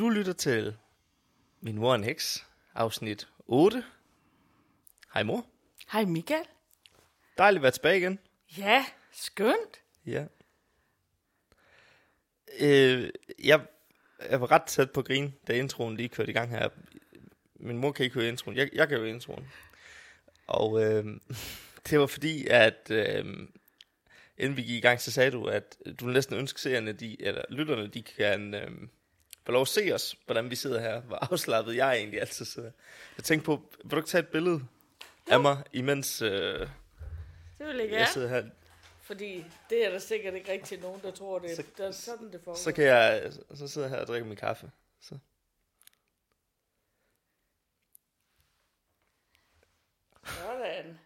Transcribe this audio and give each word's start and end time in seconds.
Du 0.00 0.08
lytter 0.08 0.32
til 0.32 0.76
Min 1.60 1.78
mor 1.78 1.94
en 1.94 2.04
heks, 2.04 2.46
afsnit 2.74 3.28
8. 3.46 3.84
Hej 5.14 5.22
mor. 5.22 5.46
Hej 5.92 6.04
Michael. 6.04 6.44
Dejligt 7.38 7.58
at 7.58 7.62
være 7.62 7.72
tilbage 7.72 7.98
igen. 7.98 8.18
Ja, 8.58 8.86
skønt. 9.12 9.82
Ja. 10.06 10.26
Øh, 12.60 13.10
jeg, 13.44 13.66
jeg 14.30 14.40
var 14.40 14.50
ret 14.50 14.62
tæt 14.62 14.90
på 14.90 15.02
grin, 15.02 15.34
da 15.46 15.52
introen 15.52 15.96
lige 15.96 16.08
kørte 16.08 16.30
i 16.30 16.34
gang 16.34 16.50
her. 16.50 16.68
Min 17.54 17.78
mor 17.78 17.92
kan 17.92 18.04
ikke 18.04 18.14
høre 18.14 18.28
introen. 18.28 18.56
Jeg, 18.56 18.70
jeg 18.72 18.88
kan 18.88 18.98
høre 18.98 19.10
introen. 19.10 19.48
Og 20.46 20.82
øh, 20.84 21.04
det 21.90 22.00
var 22.00 22.06
fordi, 22.06 22.46
at 22.46 22.90
øh, 22.90 23.24
inden 24.38 24.56
vi 24.56 24.62
gik 24.62 24.76
i 24.76 24.80
gang, 24.80 25.00
så 25.00 25.12
sagde 25.12 25.30
du, 25.30 25.44
at 25.44 25.76
du 26.00 26.06
næsten 26.06 26.36
ønsker 26.36 26.58
seerne, 26.58 26.92
de, 26.92 27.22
eller 27.22 27.42
lytterne, 27.50 27.86
de 27.86 28.02
kan 28.02 28.54
øh, 28.54 28.70
få 29.50 29.52
lov 29.52 29.62
at 29.62 29.68
se 29.68 29.90
os, 29.94 30.16
hvordan 30.26 30.50
vi 30.50 30.54
sidder 30.56 30.80
her. 30.80 31.00
Hvor 31.00 31.16
afslappet 31.32 31.76
jeg 31.76 31.96
egentlig 31.96 32.20
altid 32.20 32.44
sidder. 32.44 32.70
Jeg 33.16 33.24
tænkte 33.24 33.44
på, 33.46 33.62
vil 33.84 33.90
du 33.90 33.96
ikke 33.96 34.08
tage 34.08 34.22
et 34.22 34.28
billede 34.28 34.54
jo. 34.56 35.32
af 35.32 35.40
mig, 35.40 35.62
imens 35.72 36.22
øh, 36.22 36.30
Det 36.30 36.68
vil 37.58 37.76
jeg 37.76 37.90
jeg 37.90 38.08
sidder 38.08 38.28
her? 38.28 38.44
Fordi 39.02 39.44
det 39.70 39.86
er 39.86 39.90
der 39.90 39.98
sikkert 39.98 40.34
ikke 40.34 40.52
rigtig 40.52 40.80
nogen, 40.80 41.00
der 41.02 41.10
tror, 41.10 41.38
det 41.38 41.50
er, 41.52 41.56
Så- 41.56 41.62
det 41.76 41.86
er 41.86 41.90
sådan, 41.90 42.32
det 42.32 42.40
foregår. 42.44 42.58
Så 42.58 42.72
kan 42.72 42.84
jeg, 42.84 43.32
så 43.54 43.68
sidder 43.68 43.88
jeg 43.88 43.94
her 43.96 44.00
og 44.00 44.06
drikker 44.06 44.28
min 44.28 44.36
kaffe. 44.36 44.70
Så. 45.00 45.18
Sådan. 50.24 50.98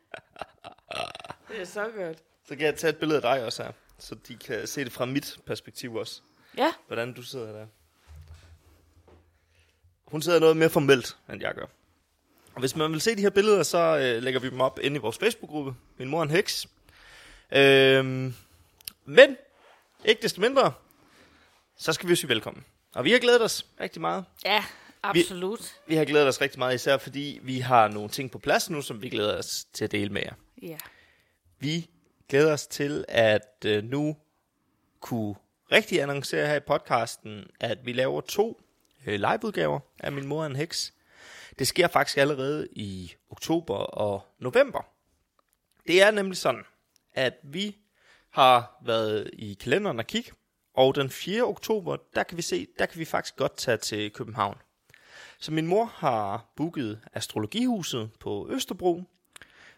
Det 1.49 1.61
er 1.61 1.65
så 1.65 1.91
godt. 1.97 2.19
så 2.49 2.57
kan 2.57 2.67
jeg 2.67 2.75
tage 2.77 2.91
et 2.91 2.99
billede 2.99 3.17
af 3.17 3.23
dig 3.37 3.45
også 3.47 3.63
her, 3.63 3.73
så 3.99 4.15
de 4.15 4.37
kan 4.37 4.67
se 4.67 4.85
det 4.85 4.93
fra 4.93 5.05
mit 5.05 5.39
perspektiv 5.47 5.95
også, 5.95 6.23
Ja, 6.57 6.73
hvordan 6.87 7.13
du 7.13 7.23
sidder 7.23 7.53
der. 7.53 7.67
Hun 10.15 10.23
sidder 10.23 10.41
noget 10.41 10.57
mere 10.57 10.71
formelt, 10.71 11.17
end 11.33 11.41
jeg 11.41 11.55
gør. 11.55 11.67
Og 12.55 12.61
hvis 12.61 12.77
man 12.77 12.93
vil 12.93 13.01
se 13.01 13.17
de 13.17 13.21
her 13.21 13.31
billeder, 13.31 13.63
så 13.63 13.79
øh, 13.79 14.23
lægger 14.23 14.41
vi 14.41 14.51
dem 14.51 14.61
op 14.61 14.79
inde 14.83 14.97
i 14.97 14.99
vores 14.99 15.19
Facebook-gruppe. 15.19 15.75
Min 15.99 16.09
mor 16.09 16.19
er 16.19 16.23
en 16.23 16.31
heks. 16.31 16.67
Øhm, 17.53 18.35
men, 19.05 19.37
ikke 20.05 20.23
desto 20.23 20.41
mindre, 20.41 20.73
så 21.77 21.93
skal 21.93 22.09
vi 22.09 22.13
jo 22.13 22.17
sige 22.17 22.29
velkommen. 22.29 22.65
Og 22.95 23.05
vi 23.05 23.13
har 23.13 23.19
glædet 23.19 23.43
os 23.43 23.67
rigtig 23.81 24.01
meget. 24.01 24.25
ja, 24.45 24.65
absolut. 25.03 25.75
Vi 25.87 25.95
har 25.95 26.05
glædet 26.05 26.29
os 26.29 26.41
rigtig 26.41 26.59
meget, 26.59 26.75
især 26.75 26.97
fordi 26.97 27.41
vi 27.43 27.59
har 27.59 27.89
nogle 27.89 28.09
ting 28.09 28.31
på 28.31 28.39
plads 28.39 28.71
nu, 28.71 28.83
som 28.83 29.03
vi 29.03 29.09
glæder 29.09 29.39
os 29.39 29.65
til 29.73 29.85
at 29.85 29.93
dele 29.93 30.11
med 30.11 30.23
jer. 30.23 30.35
Ja. 30.63 30.79
Vi 31.59 31.91
glæder 32.29 32.53
os 32.53 32.67
til 32.67 33.05
at 33.09 33.65
øh, 33.67 33.85
nu 33.85 34.17
kunne 35.01 35.35
rigtig 35.73 36.03
annoncere 36.03 36.47
her 36.47 36.57
i 36.57 36.61
podcasten, 36.61 37.47
at 37.61 37.79
vi 37.87 37.93
laver 37.93 38.21
to 38.21 38.61
øh, 39.07 39.15
liveudgaver 39.15 39.81
af 39.99 40.13
Min 40.13 40.27
Mor 40.27 40.43
er 40.43 40.47
en 40.47 40.57
Heks. 40.57 40.95
Det 41.59 41.67
sker 41.67 41.89
faktisk 41.89 42.19
allerede 42.19 42.69
i 42.73 43.15
oktober 43.31 43.77
og 43.77 44.23
november. 44.39 44.87
Det 45.87 46.03
er 46.03 46.11
nemlig 46.11 46.37
sådan, 46.37 46.65
at 47.13 47.35
vi 47.43 47.77
har 48.31 48.79
været 48.85 49.31
i 49.33 49.55
kalenderen 49.55 49.99
og 49.99 50.07
kigge, 50.07 50.33
og 50.75 50.95
den 50.95 51.11
4. 51.11 51.43
oktober, 51.43 51.97
der 52.15 52.23
kan 52.23 52.37
vi 52.37 52.43
se, 52.43 52.67
der 52.79 52.87
kan 52.87 52.99
vi 52.99 53.05
faktisk 53.05 53.37
godt 53.37 53.57
tage 53.57 53.77
til 53.77 54.11
København. 54.11 54.57
Så 55.39 55.53
min 55.53 55.67
mor 55.67 55.85
har 55.85 56.53
booket 56.57 57.01
Astrologihuset 57.13 58.11
på 58.21 58.49
Østerbro, 58.51 59.03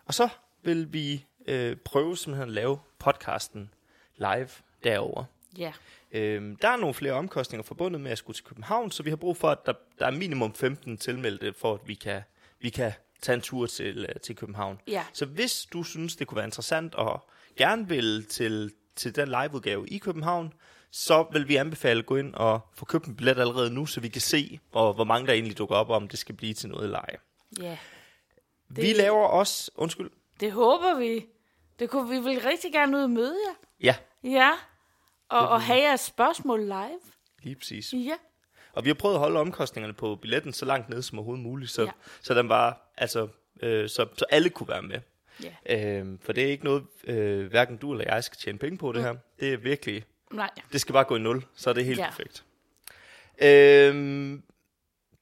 og 0.04 0.15
så 0.15 0.28
vil 0.62 0.92
vi 0.92 1.26
øh, 1.47 1.76
prøve 1.76 2.16
simpelthen 2.16 2.48
at 2.48 2.54
lave 2.54 2.78
podcasten 2.98 3.75
live 4.16 4.48
derover. 4.84 5.25
Ja. 5.59 5.72
Øhm, 6.12 6.56
der 6.56 6.69
er 6.69 6.77
nogle 6.77 6.94
flere 6.94 7.12
omkostninger 7.12 7.62
forbundet 7.62 8.00
med 8.00 8.11
at 8.11 8.19
skulle 8.19 8.37
til 8.37 8.44
København, 8.44 8.91
så 8.91 9.03
vi 9.03 9.11
har 9.11 9.17
brug 9.17 9.37
for, 9.37 9.49
at 9.49 9.67
der, 9.67 9.72
der 9.99 10.06
er 10.06 10.11
minimum 10.11 10.55
15 10.55 10.97
tilmeldte, 10.97 11.53
for 11.53 11.75
at 11.75 11.81
vi 11.87 11.94
kan, 11.94 12.22
vi 12.61 12.71
kan 12.71 12.93
tage 13.22 13.34
en 13.34 13.41
tur 13.41 13.66
til, 13.66 14.06
øh, 14.09 14.21
til 14.21 14.37
København. 14.37 14.81
Ja. 14.89 15.05
Så 15.12 15.27
hvis 15.27 15.66
du 15.72 15.83
synes, 15.83 16.16
det 16.16 16.27
kunne 16.27 16.37
være 16.37 16.47
interessant 16.47 16.95
og 16.95 17.31
gerne 17.56 17.89
vil 17.89 18.27
til, 18.27 18.72
til 18.97 19.16
den 19.16 19.28
liveudgave 19.28 19.89
i 19.89 19.99
København, 19.99 20.53
så 20.91 21.27
vil 21.33 21.49
vi 21.49 21.56
anbefale 21.56 21.99
at 21.99 22.06
gå 22.06 22.16
ind 22.16 22.34
og 22.34 22.61
få 22.75 22.84
købt 22.84 23.06
en 23.06 23.16
billet 23.16 23.39
allerede 23.39 23.71
nu, 23.71 23.87
så 23.87 24.00
vi 24.00 24.09
kan 24.09 24.21
se, 24.21 24.61
hvor, 24.71 24.93
hvor 24.93 25.05
mange 25.05 25.27
der 25.27 25.33
egentlig 25.33 25.59
dukker 25.59 25.77
op, 25.77 25.91
og 25.91 25.97
om 25.97 26.09
det 26.09 26.19
skal 26.19 26.34
blive 26.34 26.55
til 26.55 26.69
noget 26.69 26.95
ej. 26.95 27.16
Ja. 27.61 27.78
Det... 28.69 28.77
Vi 28.77 28.93
laver 28.93 29.27
også... 29.27 29.71
Undskyld. 29.75 30.11
Det 30.41 30.53
håber 30.53 30.99
vi. 30.99 31.27
Det 31.78 31.91
kunne 31.91 32.11
vi 32.11 32.19
vil 32.19 32.41
rigtig 32.41 32.72
gerne 32.72 32.97
ud 32.97 33.03
og 33.03 33.11
møde 33.11 33.37
jer. 33.49 33.55
Ja, 33.81 33.97
Ja. 34.25 34.53
Og, 35.28 35.48
og 35.48 35.62
have 35.62 35.82
jeres 35.82 36.00
spørgsmål 36.00 36.60
live. 36.60 37.00
lige 37.42 37.56
præcis. 37.56 37.92
Ja. 37.92 38.16
Og 38.72 38.84
vi 38.84 38.88
har 38.88 38.94
prøvet 38.94 39.14
at 39.14 39.20
holde 39.20 39.41
omkostningerne 39.41 39.94
på 39.94 40.16
billetten 40.16 40.53
så 40.53 40.64
langt 40.64 40.88
ned 40.88 41.03
som 41.03 41.19
overhovedet 41.19 41.42
muligt, 41.44 41.70
så, 41.70 41.82
ja. 41.82 41.91
Så 42.22 42.34
den 42.34 42.48
var, 42.48 42.92
altså, 42.97 43.28
øh, 43.62 43.88
så, 43.88 44.06
så 44.16 44.25
alle 44.31 44.50
kunne 44.50 44.69
være 44.69 44.82
med. 44.82 45.00
Ja. 45.69 46.00
Øh, 46.00 46.19
for 46.20 46.32
det 46.32 46.44
er 46.44 46.48
ikke 46.48 46.65
noget, 46.65 46.84
øh, 47.04 47.47
hverken 47.47 47.76
du 47.76 47.92
eller 47.92 48.15
jeg 48.15 48.25
skal 48.25 48.38
tjene 48.38 48.59
penge 48.59 48.78
på 48.78 48.92
det 48.92 49.03
her. 49.03 49.15
Det 49.41 49.53
er 49.53 49.56
virkelig, 49.56 50.04
Nej. 50.32 50.50
det 50.72 50.81
skal 50.81 50.92
bare 50.92 51.04
gå 51.04 51.16
i 51.16 51.19
nul, 51.19 51.44
så 51.54 51.70
er 51.70 51.75
det 51.75 51.84
helt. 51.84 51.98
Ja. 51.98 52.06
perfekt. 52.10 52.44
Øh, 53.38 53.94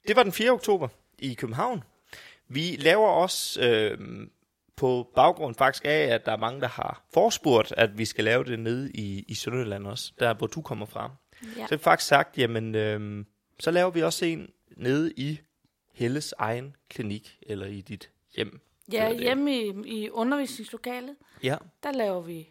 det 0.09 0.17
var 0.17 0.23
den 0.23 0.33
4. 0.33 0.51
oktober 0.51 0.89
i 1.19 1.35
København. 1.35 1.85
Vi 2.49 2.77
laver 2.79 3.09
også 3.09 3.61
øh, 3.63 3.99
på 4.77 5.11
baggrund 5.15 5.55
faktisk 5.55 5.85
af, 5.85 5.99
at 6.15 6.27
der 6.27 6.33
er 6.33 6.37
mange, 6.37 6.61
der 6.61 6.69
har 6.69 7.05
forspurgt, 7.15 7.73
at 7.77 7.99
vi 7.99 8.05
skal 8.05 8.25
lave 8.25 8.45
det 8.45 8.59
nede 8.59 8.91
i, 8.93 9.25
i 9.29 9.35
Sønderjylland 9.35 9.87
også, 9.87 10.13
der 10.19 10.35
hvor 10.35 10.47
du 10.47 10.63
kommer 10.63 10.87
fra. 10.87 11.11
Ja. 11.43 11.67
Så 11.67 11.75
har 11.75 11.79
faktisk 11.79 12.09
sagt, 12.09 12.39
jamen, 12.39 12.75
øhm, 12.75 13.27
så 13.61 13.71
laver 13.71 13.91
vi 13.91 14.03
også 14.03 14.25
en 14.25 14.51
nede 14.77 15.13
i 15.17 15.41
Helles 15.93 16.35
egen 16.39 16.77
klinik, 16.89 17.39
eller 17.43 17.67
i 17.67 17.81
dit 17.81 18.11
hjem. 18.37 18.61
Ja, 18.93 19.13
hjemme 19.13 19.57
i, 19.57 19.73
i 19.85 20.11
undervisningslokalet, 20.11 21.17
Ja, 21.43 21.57
der 21.83 21.93
laver 21.93 22.21
vi 22.21 22.49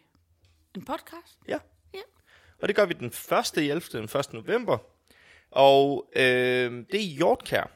en 0.76 0.84
podcast. 0.84 1.38
ja. 1.48 1.58
Ja. 1.94 2.00
Og 2.62 2.68
det 2.68 2.76
gør 2.76 2.86
vi 2.86 2.94
den 2.94 3.06
1. 3.06 3.62
i 3.62 3.70
11. 3.70 3.80
den 3.92 4.04
1. 4.04 4.32
november. 4.32 4.78
Og 5.50 6.10
øhm, 6.16 6.84
det 6.84 6.94
er 6.94 7.04
i 7.04 7.14
Hjortkær. 7.16 7.70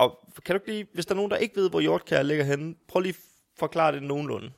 Og 0.00 0.28
kan 0.44 0.56
du 0.58 0.62
lige, 0.66 0.86
hvis 0.92 1.06
der 1.06 1.12
er 1.12 1.16
nogen, 1.16 1.30
der 1.30 1.36
ikke 1.36 1.56
ved, 1.56 1.70
hvor 1.70 1.80
Hjortkær 1.80 2.22
ligger 2.22 2.44
henne, 2.44 2.74
prøv 2.88 3.00
lige 3.00 3.10
at 3.10 3.20
forklare 3.58 3.92
det 3.92 4.02
nogenlunde. 4.02 4.52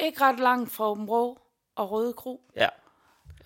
Ikke 0.00 0.20
ret 0.20 0.40
langt 0.40 0.72
fra 0.72 0.90
Åben 0.90 1.04
Rå 1.10 1.38
og 1.74 1.90
Røde 1.90 2.12
Kro. 2.12 2.50
Ja, 2.56 2.68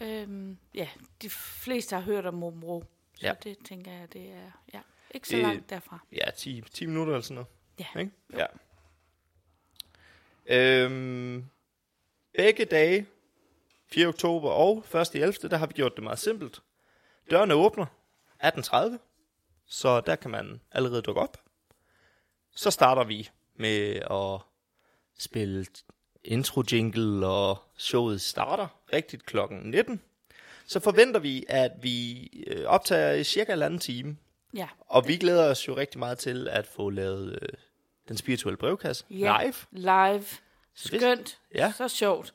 Øhm, 0.00 0.58
ja, 0.74 0.88
de 1.22 1.30
fleste 1.30 1.94
har 1.96 2.02
hørt 2.02 2.26
om 2.26 2.42
Åben 2.42 2.64
Rå. 2.64 2.84
Så 3.16 3.26
Ja. 3.26 3.34
det 3.44 3.56
tænker 3.64 3.92
jeg, 3.92 4.12
det 4.12 4.30
er 4.30 4.50
ja, 4.74 4.80
ikke 5.10 5.28
så 5.28 5.36
Det- 5.36 5.42
langt 5.42 5.70
derfra. 5.70 5.98
ja 6.12 6.30
10, 6.36 6.62
10 6.72 6.86
minutter 6.86 7.12
eller 7.12 7.22
sådan 7.22 7.34
noget. 7.34 7.48
Ja. 7.94 8.00
Ikke? 8.00 8.12
Ja. 8.32 8.46
Øhm, 10.84 11.44
begge 12.34 12.64
dage, 12.64 13.06
4. 13.92 14.06
oktober 14.06 14.50
og 14.50 14.84
1. 14.94 15.14
i 15.14 15.18
11., 15.18 15.48
der 15.48 15.56
har 15.56 15.66
vi 15.66 15.72
gjort 15.72 15.94
det 15.96 16.02
meget 16.04 16.18
simpelt. 16.18 16.62
Dørene 17.30 17.54
åbner 17.54 17.86
18.30, 18.44 18.98
så 19.72 20.00
der 20.00 20.16
kan 20.16 20.30
man 20.30 20.60
allerede 20.72 21.02
dukke 21.02 21.20
op. 21.20 21.36
Så 22.56 22.70
starter 22.70 23.04
vi 23.04 23.30
med 23.56 23.94
at 24.10 24.40
spille 25.18 25.66
intro 26.24 26.62
jingle, 26.72 27.26
og 27.26 27.58
showet 27.76 28.20
starter 28.20 28.68
rigtigt 28.92 29.26
klokken 29.26 29.58
19. 29.70 30.00
Så 30.66 30.80
forventer 30.80 31.20
vi, 31.20 31.44
at 31.48 31.70
vi 31.82 32.26
øh, 32.46 32.64
optager 32.66 33.12
i 33.12 33.24
cirka 33.24 33.52
en 33.52 33.62
anden 33.62 33.78
time, 33.80 34.16
Ja. 34.54 34.68
og 34.80 35.08
vi 35.08 35.16
glæder 35.16 35.50
os 35.50 35.68
jo 35.68 35.76
rigtig 35.76 35.98
meget 35.98 36.18
til 36.18 36.48
at 36.48 36.66
få 36.66 36.90
lavet 36.90 37.38
øh, 37.42 37.48
den 38.08 38.16
spirituelle 38.16 38.56
brevkasse 38.56 39.04
Ja. 39.10 39.42
live. 39.42 39.54
Live. 39.70 40.24
Skønt. 40.74 41.38
Ja. 41.54 41.72
Så 41.76 41.88
sjovt. 41.88 42.34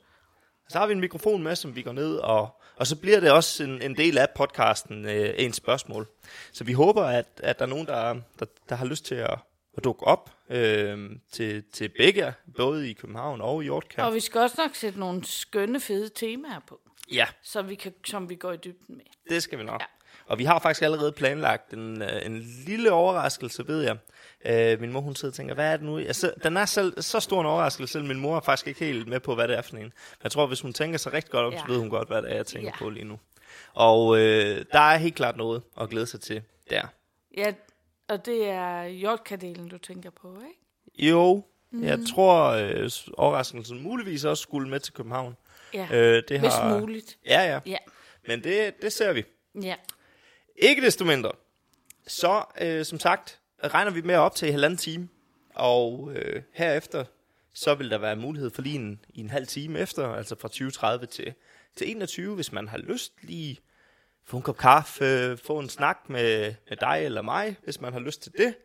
Så 0.69 0.77
har 0.79 0.87
vi 0.87 0.93
en 0.93 0.99
mikrofon 0.99 1.43
med, 1.43 1.55
som 1.55 1.75
vi 1.75 1.81
går 1.81 1.91
ned, 1.91 2.15
og, 2.15 2.61
og 2.75 2.87
så 2.87 2.95
bliver 2.95 3.19
det 3.19 3.31
også 3.31 3.63
en, 3.63 3.81
en 3.81 3.97
del 3.97 4.17
af 4.17 4.27
podcasten, 4.35 5.05
øh, 5.05 5.33
en 5.37 5.53
spørgsmål. 5.53 6.07
Så 6.51 6.63
vi 6.63 6.73
håber, 6.73 7.03
at, 7.03 7.27
at 7.37 7.59
der 7.59 7.65
er 7.65 7.69
nogen, 7.69 7.87
der, 7.87 8.13
der, 8.39 8.45
der 8.69 8.75
har 8.75 8.85
lyst 8.85 9.05
til 9.05 9.15
at, 9.15 9.39
at 9.77 9.83
dukke 9.83 10.03
op 10.03 10.31
øh, 10.49 11.09
til, 11.31 11.63
til 11.73 11.89
begge, 11.97 12.33
både 12.57 12.89
i 12.89 12.93
København 12.93 13.41
og 13.41 13.61
i 13.61 13.63
Hjortkær. 13.63 14.03
Og 14.03 14.13
vi 14.13 14.19
skal 14.19 14.41
også 14.41 14.55
nok 14.57 14.75
sætte 14.75 14.99
nogle 14.99 15.25
skønne, 15.25 15.79
fede 15.79 16.09
temaer 16.15 16.59
på, 16.67 16.79
Ja, 17.11 17.25
så 17.43 17.61
vi 17.61 17.75
kan, 17.75 17.93
som 18.05 18.29
vi 18.29 18.35
går 18.35 18.51
i 18.51 18.57
dybden 18.57 18.95
med. 18.97 19.05
det 19.29 19.43
skal 19.43 19.59
vi 19.59 19.63
nok. 19.63 19.81
Ja. 19.81 19.85
Og 20.27 20.38
vi 20.39 20.44
har 20.44 20.59
faktisk 20.59 20.81
allerede 20.81 21.12
planlagt 21.12 21.74
en, 21.74 22.01
øh, 22.01 22.25
en 22.25 22.39
lille 22.65 22.91
overraskelse, 22.91 23.68
ved 23.68 23.81
jeg. 23.83 23.97
Øh, 24.45 24.81
min 24.81 24.91
mor, 24.91 25.01
hun 25.01 25.15
sidder 25.15 25.31
og 25.31 25.35
tænker, 25.35 25.53
hvad 25.56 25.74
er 25.74 25.77
det 25.77 25.85
nu? 25.85 25.97
Altså, 25.97 26.33
den 26.44 26.57
er 26.57 26.65
selv, 26.65 27.01
så 27.01 27.19
stor 27.19 27.39
en 27.41 27.45
overraskelse, 27.45 27.91
selv 27.91 28.06
min 28.06 28.19
mor 28.19 28.35
er 28.38 28.41
faktisk 28.41 28.68
ikke 28.68 28.85
helt 28.85 29.07
med 29.07 29.19
på, 29.19 29.35
hvad 29.35 29.47
det 29.47 29.57
er 29.57 29.62
for 29.62 29.75
en. 29.77 29.81
Men 29.83 29.91
jeg 30.24 30.31
tror, 30.31 30.45
hvis 30.47 30.62
hun 30.62 30.74
tænker 30.74 30.97
sig 30.97 31.13
rigtig 31.13 31.31
godt 31.31 31.45
om, 31.45 31.53
ja. 31.53 31.59
så 31.59 31.65
ved 31.68 31.77
hun 31.79 31.89
godt, 31.89 32.07
hvad 32.07 32.21
det 32.21 32.31
er, 32.31 32.35
jeg 32.35 32.45
tænker 32.45 32.69
ja. 32.69 32.77
På 32.83 32.89
lige 32.89 33.06
nu. 33.06 33.19
Og 33.74 34.18
øh, 34.18 34.65
der 34.71 34.79
er 34.79 34.97
helt 34.97 35.15
klart 35.15 35.38
noget 35.38 35.62
at 35.81 35.89
glæde 35.89 36.06
sig 36.07 36.21
til 36.21 36.41
der. 36.69 36.88
Ja, 37.38 37.53
og 38.09 38.25
det 38.25 38.50
er 38.50 38.81
jordkadelen, 38.83 39.68
du 39.69 39.77
tænker 39.77 40.09
på, 40.21 40.35
ikke? 40.47 41.09
Jo, 41.09 41.44
mm. 41.71 41.83
jeg 41.83 42.00
tror, 42.13 42.44
øh, 42.50 42.89
overraskelsen 43.18 43.83
muligvis 43.83 44.25
også 44.25 44.41
skulle 44.44 44.69
med 44.69 44.80
til 44.80 44.94
København. 44.94 45.38
Ja, 45.73 45.88
Øh, 45.91 46.23
det 46.30 46.39
hvis 46.39 46.53
har... 46.53 46.80
muligt. 46.80 47.18
Ja, 47.25 47.41
ja. 47.41 47.59
Ja, 47.65 47.77
Men 48.27 48.44
det, 48.44 48.73
det 48.81 48.94
ser 48.94 49.13
vi. 49.13 49.23
ja. 49.62 49.75
Ikke 50.57 50.81
desto 50.81 51.06
mindre. 51.06 51.31
Så, 52.07 52.44
øh, 52.62 52.86
som 52.86 53.00
sagt, 53.00 53.39
regner 53.63 53.92
vi 53.92 54.01
med 54.01 54.15
at 54.15 54.19
optage 54.19 54.50
i 54.50 54.51
halvanden 54.51 54.77
time. 54.77 55.09
Og 55.54 56.12
øh, 56.15 56.42
herefter, 56.54 57.06
så 57.54 57.75
vil 57.75 57.92
der 57.92 57.98
være 57.98 58.15
mulighed 58.15 58.50
for 58.50 58.62
lige 58.62 58.75
en, 58.75 59.00
i 59.09 59.19
en 59.19 59.30
halv 59.30 59.48
time 59.48 59.80
efter, 59.80 60.13
altså 60.13 60.36
fra 60.39 60.48
2030 60.48 61.06
til, 61.06 61.33
til 61.75 61.92
21, 61.92 62.36
hvis 62.36 62.51
man 62.51 62.68
har 62.68 62.77
lyst 62.77 63.13
lige 63.21 63.59
få 64.24 64.38
en 64.38 64.44
kop 64.44 64.57
kaffe, 64.57 65.38
få 65.38 65.59
en 65.59 65.69
snak 65.69 65.98
med, 66.09 66.54
med 66.69 66.77
dig 66.77 67.01
eller 67.04 67.21
mig, 67.21 67.56
hvis 67.63 67.81
man 67.81 67.94
har 67.94 68.00
lyst 68.00 68.21
til 68.21 68.31
det. 68.38 68.56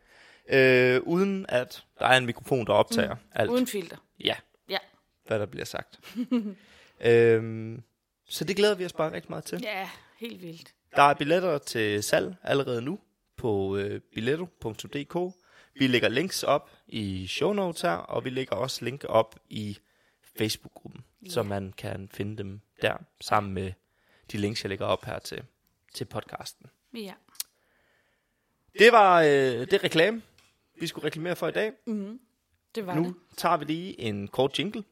Øh, 0.49 1.01
uden 1.01 1.45
at 1.49 1.83
der 1.99 2.05
er 2.05 2.17
en 2.17 2.25
mikrofon, 2.25 2.65
der 2.67 2.73
optager 2.73 3.13
mm. 3.13 3.21
alt. 3.31 3.49
Uden 3.49 3.67
filter. 3.67 3.97
Ja, 4.19 4.35
Ja. 4.69 4.77
hvad 5.27 5.39
der 5.39 5.45
bliver 5.45 5.65
sagt. 5.65 5.99
øhm, 7.05 7.83
så 8.25 8.43
det 8.43 8.55
glæder 8.55 8.75
vi 8.75 8.85
os 8.85 8.93
bare 8.93 9.11
rigtig 9.11 9.31
meget 9.31 9.43
til. 9.43 9.59
Ja, 9.61 9.89
helt 10.17 10.41
vildt. 10.41 10.73
Der 10.95 11.01
er 11.03 11.13
billetter 11.13 11.57
til 11.57 12.03
salg 12.03 12.35
allerede 12.43 12.81
nu 12.81 12.99
på 13.35 13.77
øh, 13.77 14.01
billetto.dk. 14.01 15.35
Vi 15.75 15.87
lægger 15.87 16.09
links 16.09 16.43
op 16.43 16.69
i 16.87 17.27
show 17.27 17.53
notes 17.53 17.81
her, 17.81 17.91
og 17.91 18.25
vi 18.25 18.29
lægger 18.29 18.55
også 18.55 18.85
link 18.85 19.03
op 19.09 19.39
i 19.49 19.77
Facebook-gruppen, 20.37 21.03
ja. 21.25 21.29
så 21.29 21.43
man 21.43 21.73
kan 21.77 22.09
finde 22.11 22.37
dem 22.37 22.61
der, 22.81 22.97
sammen 23.21 23.53
med 23.53 23.71
de 24.31 24.37
links, 24.37 24.63
jeg 24.63 24.69
lægger 24.69 24.85
op 24.85 25.05
her 25.05 25.19
til, 25.19 25.43
til 25.93 26.05
podcasten. 26.05 26.65
Ja. 26.93 27.13
Det 28.79 28.91
var 28.91 29.21
øh, 29.21 29.27
det 29.71 29.83
reklame, 29.83 30.21
vi 30.79 30.87
skulle 30.87 31.05
reklamere 31.05 31.35
for 31.35 31.47
i 31.47 31.51
dag. 31.51 31.71
Det 32.75 32.85
var 32.87 32.95
Nu 32.95 33.03
det. 33.05 33.15
tager 33.37 33.57
vi 33.57 33.65
lige 33.65 33.99
en 33.99 34.27
kort 34.27 34.59
jingle, 34.59 34.83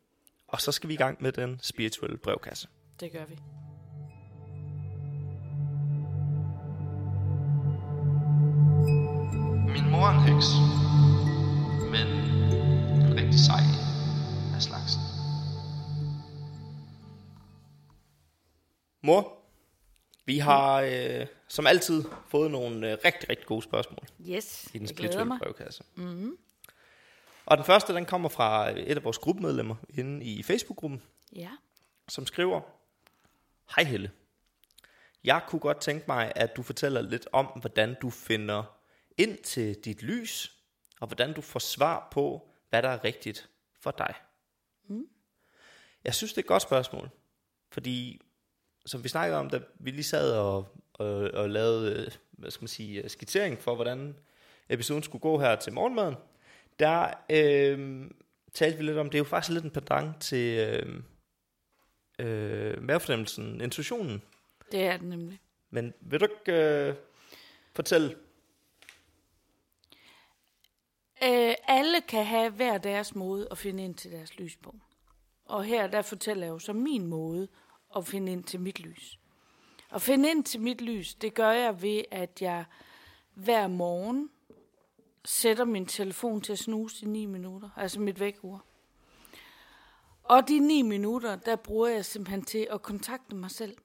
og 0.47 0.61
så 0.61 0.71
skal 0.71 0.89
vi 0.89 0.93
i 0.93 0.97
gang 0.97 1.21
med 1.23 1.31
den 1.31 1.59
spirituelle 1.63 2.17
brevkasse. 2.17 2.67
Det 2.99 3.11
gør 3.11 3.25
vi. 3.25 3.37
Min 9.73 9.89
mor 9.91 10.05
er 10.07 10.11
en 10.11 10.19
heks, 10.33 10.47
men 11.93 12.07
en 13.05 13.15
rigtig 13.17 13.39
sej 13.39 13.63
af 14.55 14.61
slagsen. 14.61 15.01
Mor, 19.03 19.37
vi 20.25 20.37
har 20.37 20.81
øh, 20.81 21.25
som 21.47 21.67
altid 21.67 22.03
fået 22.27 22.51
nogle 22.51 22.91
øh, 22.91 22.97
rigtig, 23.05 23.29
rigtig 23.29 23.45
gode 23.47 23.61
spørgsmål 23.61 24.07
Yes, 24.29 24.69
i 24.73 24.77
den 24.79 24.87
spirituelle 24.87 25.25
mig. 25.27 25.39
brevkasse. 25.43 25.83
Mm-hmm. 25.95 26.37
Og 27.45 27.57
den 27.57 27.65
første, 27.65 27.93
den 27.95 28.05
kommer 28.05 28.29
fra 28.29 28.69
et 28.69 28.97
af 28.97 29.03
vores 29.03 29.17
gruppemedlemmer 29.17 29.75
inde 29.89 30.25
i 30.25 30.43
Facebook-gruppen, 30.43 31.01
Ja. 31.35 31.49
som 32.07 32.25
skriver, 32.25 32.61
Hej 33.75 33.83
Helle. 33.83 34.11
Jeg 35.23 35.41
kunne 35.47 35.59
godt 35.59 35.81
tænke 35.81 36.05
mig, 36.07 36.31
at 36.35 36.55
du 36.55 36.63
fortæller 36.63 37.01
lidt 37.01 37.27
om, 37.33 37.45
hvordan 37.45 37.95
du 38.01 38.09
finder 38.09 38.63
ind 39.17 39.37
til 39.37 39.75
dit 39.75 40.01
lys, 40.01 40.57
og 40.99 41.07
hvordan 41.07 41.33
du 41.33 41.41
får 41.41 41.59
svar 41.59 42.07
på, 42.11 42.49
hvad 42.69 42.81
der 42.81 42.89
er 42.89 43.03
rigtigt 43.03 43.49
for 43.79 43.91
dig. 43.91 44.13
Mm. 44.87 45.07
Jeg 46.03 46.15
synes, 46.15 46.33
det 46.33 46.37
er 46.37 46.43
et 46.43 46.47
godt 46.47 46.63
spørgsmål, 46.63 47.09
fordi 47.71 48.21
som 48.85 49.03
vi 49.03 49.09
snakkede 49.09 49.39
om, 49.39 49.49
da 49.49 49.59
vi 49.79 49.91
lige 49.91 50.03
sad 50.03 50.37
og, 50.37 50.67
og, 50.93 51.15
og 51.15 51.49
lavede, 51.49 52.05
øh, 52.05 52.11
hvad 52.31 52.51
skal 52.51 52.63
man 52.63 52.67
sige, 52.67 53.09
skitsering 53.09 53.59
for, 53.59 53.75
hvordan 53.75 54.15
episoden 54.69 55.03
skulle 55.03 55.21
gå 55.21 55.39
her 55.39 55.55
til 55.55 55.73
morgenmaden, 55.73 56.15
der 56.79 57.13
øh, 57.29 58.09
talte 58.53 58.77
vi 58.77 58.83
lidt 58.83 58.97
om, 58.97 59.09
det 59.09 59.15
er 59.15 59.19
jo 59.19 59.23
faktisk 59.23 59.53
lidt 59.53 59.63
en 59.63 59.71
pendant 59.71 60.21
til 60.21 60.59
øh, 60.59 61.03
øh, 62.19 62.83
mavefornemmelsen, 62.83 63.61
intuitionen. 63.61 64.21
Det 64.71 64.83
er 64.83 64.97
det 64.97 65.07
nemlig. 65.07 65.39
Men 65.69 65.93
vil 66.01 66.19
du 66.19 66.25
ikke 66.25 66.87
øh, 66.87 66.95
fortælle? 67.75 68.15
Øh, 71.23 71.55
alle 71.67 72.01
kan 72.01 72.25
have 72.25 72.49
hver 72.49 72.77
deres 72.77 73.15
måde 73.15 73.47
at 73.51 73.57
finde 73.57 73.83
ind 73.83 73.95
til 73.95 74.11
deres 74.11 74.37
lys 74.37 74.55
på. 74.55 74.75
Og 75.45 75.63
her 75.63 75.87
der 75.87 76.01
fortæller 76.01 76.45
jeg 76.45 76.53
jo 76.53 76.59
så 76.59 76.73
min 76.73 77.07
måde 77.07 77.47
at 77.95 78.07
finde 78.07 78.31
ind 78.31 78.43
til 78.43 78.59
mit 78.59 78.79
lys. 78.79 79.19
At 79.91 80.01
finde 80.01 80.29
ind 80.29 80.43
til 80.43 80.61
mit 80.61 80.81
lys, 80.81 81.15
det 81.15 81.33
gør 81.33 81.51
jeg 81.51 81.81
ved, 81.81 82.03
at 82.11 82.41
jeg 82.41 82.65
hver 83.33 83.67
morgen 83.67 84.29
sætter 85.25 85.65
min 85.65 85.85
telefon 85.85 86.41
til 86.41 86.51
at 86.51 86.59
snuse 86.59 87.05
i 87.05 87.07
9 87.07 87.25
minutter, 87.25 87.69
altså 87.75 87.99
mit 87.99 88.19
vækkeur. 88.19 88.65
Og 90.23 90.47
de 90.47 90.59
9 90.59 90.81
minutter, 90.81 91.35
der 91.35 91.55
bruger 91.55 91.87
jeg 91.87 92.05
simpelthen 92.05 92.45
til 92.45 92.67
at 92.71 92.81
kontakte 92.81 93.35
mig 93.35 93.51
selv. 93.51 93.77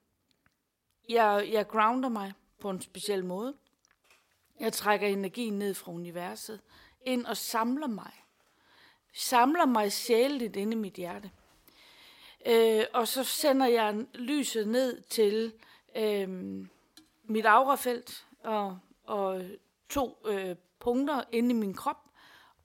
Jeg, 1.09 1.49
jeg 1.51 1.67
grounder 1.67 2.09
mig 2.09 2.33
på 2.59 2.69
en 2.69 2.81
speciel 2.81 3.25
måde. 3.25 3.53
Jeg 4.59 4.73
trækker 4.73 5.07
energien 5.07 5.59
ned 5.59 5.73
fra 5.73 5.91
universet, 5.91 6.61
ind 7.01 7.25
og 7.25 7.37
samler 7.37 7.87
mig. 7.87 8.11
Samler 9.13 9.65
mig 9.65 9.91
sjæleligt 9.91 10.55
inde 10.55 10.73
i 10.73 10.79
mit 10.79 10.93
hjerte. 10.93 11.31
Øh, 12.45 12.83
og 12.93 13.07
så 13.07 13.23
sender 13.23 13.67
jeg 13.67 14.05
lyset 14.13 14.67
ned 14.67 15.01
til 15.01 15.53
øh, 15.95 16.29
mit 17.23 17.45
aurafelt 17.45 18.25
og, 18.43 18.79
og 19.03 19.41
to 19.89 20.17
øh, 20.27 20.55
punkter 20.79 21.23
inde 21.31 21.49
i 21.49 21.53
min 21.53 21.73
krop 21.73 21.97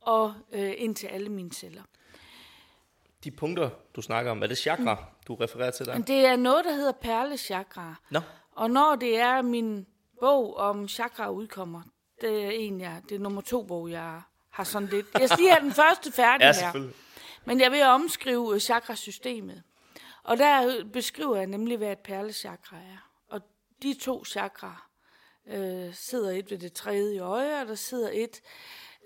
og 0.00 0.34
øh, 0.52 0.73
ind 0.76 0.96
til 0.96 1.06
alle 1.06 1.29
mine 1.29 1.53
celler. 1.53 1.82
De 3.24 3.31
punkter, 3.31 3.70
du 3.96 4.03
snakker 4.03 4.31
om, 4.31 4.43
er 4.43 4.46
det 4.46 4.58
chakra, 4.58 5.05
du 5.29 5.34
refererer 5.34 5.70
til 5.70 5.86
der? 5.86 5.98
Det 5.98 6.27
er 6.27 6.36
noget, 6.36 6.65
der 6.65 6.72
hedder 6.72 6.93
perlechakra. 6.93 7.94
Nå, 8.10 8.20
Og 8.53 8.70
når 8.70 8.96
det 8.96 9.19
er 9.19 9.43
min 9.43 9.86
bog 10.20 10.56
om 10.56 10.89
chakra 10.89 11.31
udkommer, 11.31 11.82
det 12.22 12.44
er 12.44 12.50
en 12.50 12.81
jeg, 12.81 13.02
det 13.08 13.14
er 13.14 13.19
nummer 13.19 13.41
to 13.41 13.62
bog, 13.62 13.91
jeg 13.91 14.22
har 14.50 14.64
sådan 14.64 14.88
lidt. 14.88 15.06
Jeg 15.19 15.29
skal 15.29 15.38
lige 15.38 15.50
have 15.50 15.64
den 15.64 15.72
første 15.72 16.12
færdig 16.12 16.44
ja, 16.44 16.72
her. 16.72 16.88
Men 17.44 17.60
jeg 17.60 17.72
vil 17.72 17.82
omskrive 17.82 18.55
øh, 18.55 18.60
chakrasystemet. 18.60 19.62
Og 20.22 20.38
der 20.38 20.84
beskriver 20.93 21.36
jeg 21.36 21.46
nemlig, 21.46 21.76
hvad 21.76 21.93
et 21.93 21.98
perlechakra 21.98 22.76
er. 22.76 23.10
Og 23.29 23.41
de 23.82 23.94
to 23.94 24.24
chakra 24.24 24.88
øh, 25.48 25.94
sidder 25.94 26.31
et 26.31 26.50
ved 26.50 26.58
det 26.58 26.72
tredje 26.72 27.20
øje, 27.20 27.60
og 27.60 27.67
der 27.67 27.74
sidder 27.74 28.10
et 28.12 28.41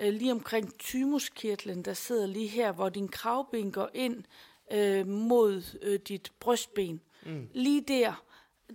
øh, 0.01 0.13
lige 0.13 0.33
omkring 0.33 0.79
thymuskirtlen, 0.79 1.83
der 1.83 1.95
sidder 1.95 2.27
lige 2.27 2.49
her, 2.49 2.73
hvor 2.73 2.89
din 2.89 3.09
kravben 3.09 3.73
går 3.73 3.91
ind 3.95 4.25
øh, 4.73 5.07
mod 5.07 5.63
øh, 5.83 5.99
dit 6.09 6.33
brystben. 6.41 7.01
Mm. 7.23 7.49
Lige 7.53 7.81
der, 7.81 8.23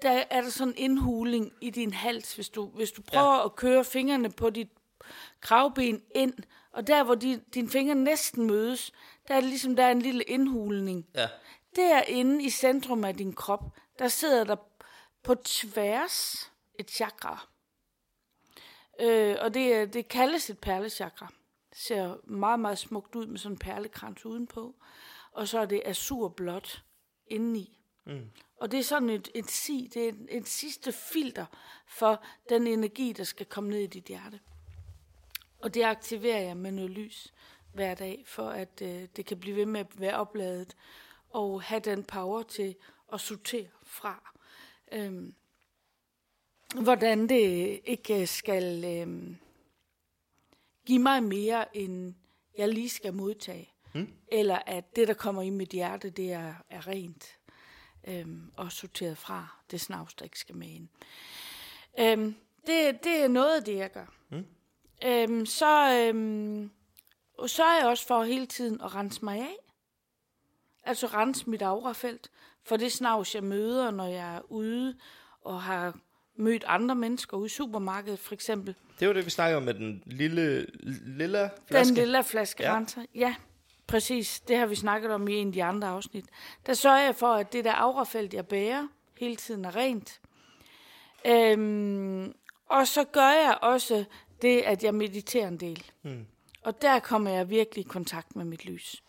der 0.02 0.24
er 0.30 0.42
der 0.42 0.50
sådan 0.50 0.74
en 0.78 0.78
indhuling 0.78 1.54
i 1.62 1.70
din 1.70 1.94
hals, 1.94 2.36
hvis 2.36 2.50
du, 2.50 2.66
hvis 2.66 2.92
du 2.92 3.02
prøver 3.02 3.36
ja. 3.36 3.46
at 3.46 3.56
køre 3.56 3.84
fingrene 3.84 4.32
på 4.32 4.50
dit 4.50 4.70
kravben 5.42 6.02
ind, 6.16 6.34
og 6.72 6.88
der, 6.88 7.04
hvor 7.04 7.16
de, 7.16 7.42
dine 7.54 7.70
fingre 7.70 7.96
næsten 7.96 8.48
mødes, 8.48 8.92
der 9.28 9.36
er 9.36 9.40
det 9.40 9.50
ligesom, 9.50 9.76
der 9.76 9.84
er 9.84 9.92
en 9.92 10.02
lille 10.02 10.24
indhulning. 10.24 11.08
Ja. 11.16 11.28
Derinde 11.76 12.44
i 12.44 12.50
centrum 12.50 13.04
af 13.04 13.16
din 13.16 13.34
krop, 13.34 13.64
der 14.00 14.08
sidder 14.08 14.44
der 14.44 14.56
på 15.24 15.36
tværs 15.36 16.52
et 16.80 16.92
chakra. 16.92 17.48
Øh, 19.00 19.36
og 19.42 19.54
det, 19.54 19.94
det 19.94 20.08
kaldes 20.08 20.50
et 20.50 20.60
perlechakra. 20.60 21.28
Det 21.70 21.78
ser 21.78 22.16
meget, 22.24 22.60
meget 22.60 22.78
smukt 22.78 23.16
ud 23.16 23.26
med 23.26 23.40
sådan 23.40 23.54
en 23.54 23.60
perlekrans 23.60 24.26
udenpå. 24.26 24.76
Og 25.32 25.48
så 25.48 25.60
er 25.60 25.66
det 25.66 25.82
azurblåt 25.86 26.84
indeni. 27.28 27.81
Mm. 28.12 28.30
Og 28.58 28.72
det 28.72 28.80
er 28.80 28.84
sådan 28.84 29.10
et, 29.10 29.30
et 29.36 29.52
si, 29.52 29.90
det 29.94 30.04
er 30.04 30.10
et, 30.10 30.28
et 30.30 30.48
sidste 30.48 30.92
filter 30.92 31.46
for 31.88 32.24
den 32.50 32.68
energi, 32.68 33.14
der 33.14 33.24
skal 33.24 33.46
komme 33.46 33.70
ned 33.70 33.80
i 33.80 33.88
dit 33.88 34.06
hjerte. 34.06 34.40
Og 35.62 35.74
det 35.74 35.84
aktiverer 35.84 36.42
jeg 36.42 36.58
med 36.58 36.72
noget 36.72 36.90
lys 36.92 37.34
hver 37.74 37.96
dag, 37.96 38.24
for 38.28 38.50
at 38.50 38.82
øh, 38.82 39.08
det 39.16 39.26
kan 39.26 39.40
blive 39.40 39.56
ved 39.56 39.66
med 39.66 39.80
at 39.80 40.00
være 40.00 40.16
opladet 40.16 40.76
og 41.30 41.62
have 41.62 41.80
den 41.80 42.04
power 42.04 42.44
til 42.44 42.76
at 43.14 43.22
sortere 43.22 43.68
fra. 43.84 44.34
Øhm, 44.92 45.34
hvordan 46.82 47.30
det 47.30 47.80
ikke 47.86 48.28
skal 48.28 48.86
øhm, 48.86 49.38
give 50.86 51.00
mig 51.00 51.24
mere, 51.24 51.78
end 51.78 52.14
jeg 52.58 52.70
lige 52.70 52.90
skal 52.90 53.14
modtage. 53.14 53.74
Mm. 53.94 54.14
Eller 54.28 54.60
at 54.66 54.96
det, 54.96 55.08
der 55.08 55.14
kommer 55.14 55.42
i 55.42 55.50
mit 55.50 55.70
hjerte, 55.70 56.10
det 56.10 56.32
er, 56.32 56.54
er 56.70 56.88
rent 56.88 57.38
øhm, 58.08 58.52
og 58.56 58.72
sorteret 58.72 59.18
fra. 59.18 59.48
Det 59.72 59.82
snavs, 59.82 60.14
der 60.14 60.24
ikke 60.24 60.40
skal 60.40 60.56
med 60.56 60.68
ind. 60.68 60.88
Øhm, 62.00 62.36
det, 62.68 63.04
det 63.04 63.24
er 63.24 63.28
noget 63.28 63.56
af 63.56 63.64
det, 63.64 63.76
jeg 63.76 63.92
gør. 63.92 64.14
Mm. 64.30 64.46
Øhm, 65.06 65.46
så, 65.46 66.02
øhm, 66.08 66.72
og 67.38 67.50
så 67.50 67.64
er 67.64 67.80
jeg 67.80 67.88
også 67.88 68.08
for 68.08 68.24
hele 68.24 68.46
tiden 68.46 68.82
at 68.82 68.96
rense 68.96 69.26
mig 69.26 69.40
af. 69.40 69.56
Altså 70.84 71.08
rense 71.08 71.50
mit 71.50 71.62
aurafelt. 71.62 72.32
For 72.64 72.78
det 72.78 72.92
snavs, 72.92 73.36
jeg 73.36 73.44
møder, 73.44 73.92
når 73.92 74.08
jeg 74.08 74.36
er 74.36 74.42
ude 74.52 74.96
og 75.42 75.62
har 75.62 76.00
mødt 76.36 76.64
andre 76.68 76.96
mennesker 76.96 77.38
ude 77.38 77.46
i 77.46 77.50
supermarkedet, 77.50 78.20
for 78.20 78.34
eksempel. 78.34 78.76
Det 79.00 79.08
var 79.08 79.14
det, 79.14 79.26
vi 79.26 79.30
snakkede 79.30 79.58
om 79.58 79.64
med 79.64 79.74
den 79.74 80.04
lille, 80.06 80.66
lille 81.18 81.50
flaske. 81.68 81.88
Den 81.88 81.96
lille 81.96 82.24
flaske 82.24 82.64
ja. 82.64 82.76
renser. 82.76 83.06
Ja, 83.16 83.36
præcis. 83.92 84.40
Det 84.40 84.58
har 84.58 84.66
vi 84.66 84.76
snakket 84.76 85.12
om 85.12 85.28
i 85.28 85.36
en 85.36 85.48
af 85.48 85.54
de 85.54 85.64
andre 85.64 85.88
afsnit. 85.88 86.26
Der 86.66 86.74
sørger 86.74 87.00
jeg 87.00 87.16
for, 87.16 87.34
at 87.34 87.54
det 87.54 87.66
der 87.66 87.74
aurafelt, 87.74 88.34
jeg 88.34 88.48
bærer, 88.48 88.88
hele 89.20 89.36
tiden 89.36 89.66
er 89.66 89.76
rent. 89.76 90.22
Øhm, 91.26 92.34
Og 92.68 92.88
så 92.88 93.04
gør 93.04 93.30
jeg 93.30 93.58
også 93.62 94.04
det, 94.42 94.62
at 94.62 94.84
jeg 94.84 94.96
mediterer 94.96 95.48
en 95.48 95.58
del. 95.58 95.86
Mm. 96.04 96.26
Og 96.64 96.82
der 96.82 97.00
kommer 97.00 97.32
jeg 97.32 97.50
virkelig 97.50 97.86
i 97.86 97.88
kontakt 97.88 98.36
med 98.36 98.46
mit 98.46 98.66
lys. 98.66 99.04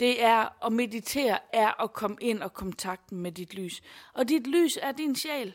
Det 0.00 0.22
er 0.24 0.66
at 0.66 0.72
meditere, 0.72 1.38
er 1.52 1.82
at 1.82 1.92
komme 1.92 2.16
ind 2.20 2.42
og 2.42 2.54
kontakt 2.54 3.12
med 3.12 3.32
dit 3.32 3.54
lys. 3.54 3.82
Og 4.14 4.28
dit 4.28 4.46
lys 4.46 4.78
er 4.82 4.92
din 4.92 5.16
sjæl. 5.16 5.54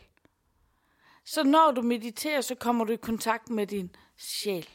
Så 1.25 1.43
når 1.43 1.71
du 1.71 1.81
mediterer, 1.81 2.41
så 2.41 2.55
kommer 2.55 2.85
du 2.85 2.93
i 2.93 2.95
kontakt 2.95 3.49
med 3.49 3.67
din 3.67 3.95
sjæl. 4.17 4.67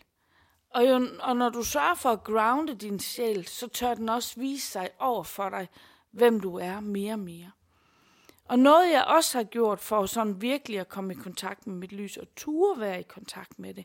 Og, 0.71 0.89
jo, 0.89 1.09
og 1.21 1.37
når 1.37 1.49
du 1.49 1.63
sørger 1.63 1.95
for 1.95 2.11
at 2.11 2.25
grounde 2.25 2.75
din 2.75 3.01
sjæl, 3.01 3.47
så 3.47 3.69
tør 3.69 3.95
den 3.95 4.09
også 4.09 4.41
vise 4.41 4.71
sig 4.71 4.91
over 4.99 5.23
for 5.23 5.49
dig, 5.49 5.69
hvem 6.11 6.41
du 6.41 6.57
er 6.57 6.81
mere 6.81 7.13
og 7.13 7.19
mere. 7.19 7.51
Og 8.45 8.59
noget 8.59 8.93
jeg 8.93 9.05
også 9.05 9.39
har 9.39 9.45
gjort 9.45 9.81
for 9.81 10.07
sådan 10.07 10.43
virkelig 10.43 10.81
at 10.81 10.89
komme 10.89 11.13
i 11.13 11.17
kontakt 11.17 11.67
med 11.67 11.77
mit 11.77 11.93
lys 11.93 12.17
og 12.17 12.35
ture 12.37 12.81
være 12.81 13.01
i 13.01 13.03
kontakt 13.03 13.59
med 13.59 13.75
det, 13.75 13.85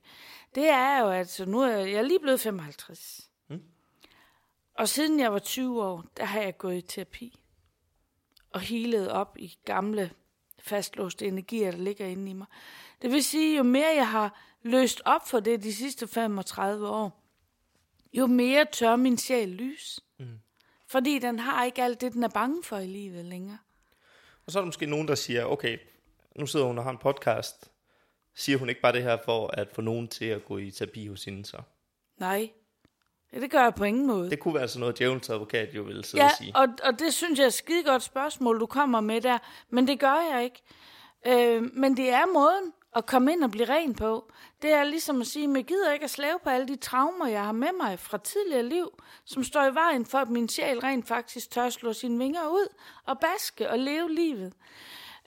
det 0.55 0.69
er 0.69 0.99
jo, 0.99 1.09
at 1.09 1.29
så 1.29 1.45
nu 1.45 1.59
er 1.59 1.67
jeg, 1.67 1.91
jeg 1.91 1.97
er 1.97 2.01
lige 2.01 2.19
blevet 2.19 2.39
55. 2.39 3.29
Mm. 3.47 3.61
Og 4.77 4.89
siden 4.89 5.19
jeg 5.19 5.33
var 5.33 5.39
20 5.39 5.83
år, 5.83 6.05
der 6.17 6.25
har 6.25 6.41
jeg 6.41 6.57
gået 6.57 6.77
i 6.77 6.81
terapi 6.81 7.39
og 8.51 8.59
healet 8.59 9.11
op 9.11 9.37
i 9.37 9.57
gamle 9.65 10.11
fastlåste 10.59 11.25
energier, 11.25 11.71
der 11.71 11.77
ligger 11.77 12.05
inde 12.05 12.29
i 12.29 12.33
mig. 12.33 12.47
Det 13.01 13.11
vil 13.11 13.23
sige, 13.23 13.57
jo 13.57 13.63
mere 13.63 13.95
jeg 13.95 14.07
har 14.07 14.39
løst 14.63 15.01
op 15.05 15.27
for 15.27 15.39
det 15.39 15.63
de 15.63 15.73
sidste 15.73 16.07
35 16.07 16.87
år, 16.87 17.23
jo 18.13 18.27
mere 18.27 18.65
tør 18.71 18.95
min 18.95 19.17
sjæl 19.17 19.49
lys. 19.49 19.99
Mm. 20.19 20.39
Fordi 20.87 21.19
den 21.19 21.39
har 21.39 21.65
ikke 21.65 21.83
alt 21.83 22.01
det, 22.01 22.13
den 22.13 22.23
er 22.23 22.29
bange 22.29 22.63
for 22.63 22.77
i 22.77 22.87
livet 22.87 23.25
længere. 23.25 23.57
Og 24.45 24.51
så 24.51 24.59
er 24.59 24.61
der 24.61 24.65
måske 24.65 24.85
nogen, 24.85 25.07
der 25.07 25.15
siger, 25.15 25.45
okay, 25.45 25.77
nu 26.35 26.45
sidder 26.45 26.65
hun 26.65 26.77
og 26.77 26.83
har 26.83 26.91
en 26.91 26.97
podcast. 26.97 27.71
Siger 28.35 28.57
hun 28.57 28.69
ikke 28.69 28.81
bare 28.81 28.93
det 28.93 29.03
her 29.03 29.17
for 29.25 29.47
at 29.47 29.71
få 29.73 29.81
nogen 29.81 30.07
til 30.07 30.25
at 30.25 30.45
gå 30.45 30.57
i 30.57 30.71
terapi 30.71 31.07
hos 31.07 31.23
hende 31.23 31.45
så? 31.45 31.57
Nej, 32.17 32.51
ja, 33.33 33.39
det 33.39 33.51
gør 33.51 33.61
jeg 33.61 33.75
på 33.75 33.83
ingen 33.83 34.07
måde. 34.07 34.29
Det 34.29 34.39
kunne 34.39 34.55
være 34.55 34.67
sådan 34.67 34.79
noget, 34.79 34.97
djævelens 34.97 35.29
advokat 35.29 35.75
jo 35.75 35.83
ville 35.83 36.05
sidde 36.05 36.23
ja, 36.23 36.29
og 36.29 36.37
sige. 36.37 36.55
Og, 36.55 36.67
og 36.83 36.99
det 36.99 37.13
synes 37.13 37.39
jeg 37.39 37.43
er 37.43 37.47
et 37.47 37.53
skide 37.53 37.83
godt 37.83 38.03
spørgsmål, 38.03 38.59
du 38.59 38.65
kommer 38.65 39.01
med 39.01 39.21
der. 39.21 39.37
Men 39.69 39.87
det 39.87 39.99
gør 39.99 40.33
jeg 40.33 40.43
ikke. 40.43 40.61
Øh, 41.27 41.63
men 41.73 41.97
det 41.97 42.09
er 42.09 42.25
måden 42.33 42.73
at 42.95 43.05
komme 43.05 43.31
ind 43.31 43.43
og 43.43 43.51
blive 43.51 43.69
ren 43.69 43.93
på. 43.93 44.31
Det 44.61 44.71
er 44.71 44.83
ligesom 44.83 45.21
at 45.21 45.27
sige, 45.27 45.49
at 45.49 45.55
jeg 45.55 45.65
gider 45.65 45.93
ikke 45.93 46.03
at 46.03 46.09
slæve 46.09 46.39
på 46.43 46.49
alle 46.49 46.67
de 46.67 46.75
traumer, 46.75 47.27
jeg 47.27 47.45
har 47.45 47.51
med 47.51 47.69
mig 47.81 47.99
fra 47.99 48.17
tidligere 48.17 48.63
liv, 48.63 49.01
som 49.25 49.43
står 49.43 49.65
i 49.65 49.73
vejen 49.73 50.05
for, 50.05 50.17
at 50.17 50.29
min 50.29 50.49
sjæl 50.49 50.79
rent 50.79 51.07
faktisk 51.07 51.51
tør 51.51 51.69
slå 51.69 51.93
sine 51.93 52.17
vinger 52.17 52.47
ud 52.47 52.67
og 53.05 53.19
baske 53.19 53.69
og 53.69 53.79
leve 53.79 54.13
livet. 54.13 54.53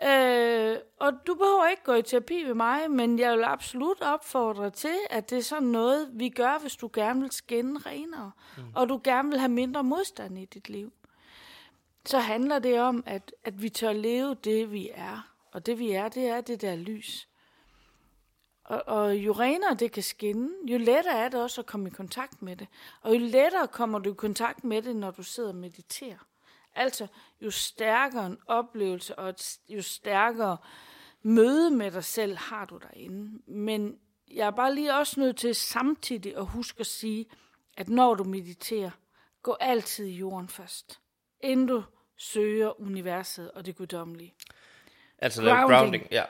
Øh, 0.03 0.77
og 1.01 1.13
du 1.27 1.35
behøver 1.35 1.67
ikke 1.67 1.83
gå 1.83 1.95
i 1.95 2.03
terapi 2.03 2.45
ved 2.45 2.55
mig, 2.55 2.91
men 2.91 3.19
jeg 3.19 3.37
vil 3.37 3.45
absolut 3.45 4.01
opfordre 4.01 4.71
til, 4.71 4.97
at 5.11 5.31
det 5.31 5.39
er 5.39 5.43
sådan 5.43 5.69
noget, 5.69 6.09
vi 6.13 6.29
gør, 6.29 6.59
hvis 6.59 6.77
du 6.77 6.91
gerne 6.93 7.21
vil 7.21 7.33
skinne 7.33 7.81
renere, 7.87 8.31
mm. 8.57 8.63
og 8.75 8.89
du 8.89 9.01
gerne 9.05 9.29
vil 9.29 9.39
have 9.39 9.49
mindre 9.51 9.85
modstand 9.85 10.39
i 10.39 10.45
dit 10.45 10.69
liv. 10.69 10.93
Så 12.07 12.19
handler 12.19 12.59
det 12.59 12.81
om, 12.81 13.05
at, 13.07 13.35
at 13.45 13.63
vi 13.63 13.69
tør 13.69 13.93
leve 13.93 14.35
det, 14.35 14.73
vi 14.73 14.91
er. 14.95 15.31
Og 15.53 15.67
det 15.67 15.79
vi 15.79 15.91
er, 15.91 16.09
det 16.09 16.29
er 16.29 16.41
det 16.41 16.61
der 16.61 16.77
lys. 16.77 17.29
Og, 18.65 18.83
og 18.87 19.17
jo 19.17 19.33
renere 19.33 19.75
det 19.75 19.93
kan 19.93 20.03
skinne, 20.03 20.51
jo 20.67 20.79
lettere 20.79 21.19
er 21.19 21.29
det 21.29 21.43
også 21.43 21.61
at 21.61 21.67
komme 21.67 21.89
i 21.89 21.91
kontakt 21.91 22.43
med 22.43 22.57
det. 22.57 22.69
Og 23.01 23.15
jo 23.15 23.19
lettere 23.19 23.69
kommer 23.69 23.99
du 23.99 24.11
i 24.11 24.15
kontakt 24.15 24.65
med 24.65 24.83
det, 24.83 24.97
når 24.97 25.11
du 25.11 25.23
sidder 25.23 25.49
og 25.49 25.55
mediterer. 25.55 26.27
Altså, 26.75 27.07
jo 27.41 27.51
stærkere 27.51 28.27
en 28.27 28.39
oplevelse 28.47 29.19
og 29.19 29.35
jo 29.69 29.83
stærkere 29.83 30.57
møde 31.23 31.71
med 31.71 31.91
dig 31.91 32.05
selv 32.05 32.37
har 32.37 32.65
du 32.65 32.79
derinde. 32.79 33.43
Men 33.47 33.99
jeg 34.31 34.47
er 34.47 34.51
bare 34.51 34.75
lige 34.75 34.95
også 34.95 35.21
nødt 35.21 35.37
til 35.37 35.55
samtidig 35.55 36.37
at 36.37 36.47
huske 36.47 36.81
at 36.81 36.87
sige, 36.87 37.27
at 37.77 37.89
når 37.89 38.15
du 38.15 38.25
mediterer, 38.25 38.91
gå 39.43 39.57
altid 39.61 40.07
i 40.07 40.17
jorden 40.17 40.49
først, 40.49 41.01
inden 41.41 41.67
du 41.67 41.83
søger 42.17 42.81
universet 42.81 43.51
og 43.51 43.67
det 43.67 43.77
guddommelige. 43.77 44.35
Altså 45.19 45.43
grounding. 45.43 45.71
grounding, 45.71 46.07
ja. 46.11 46.25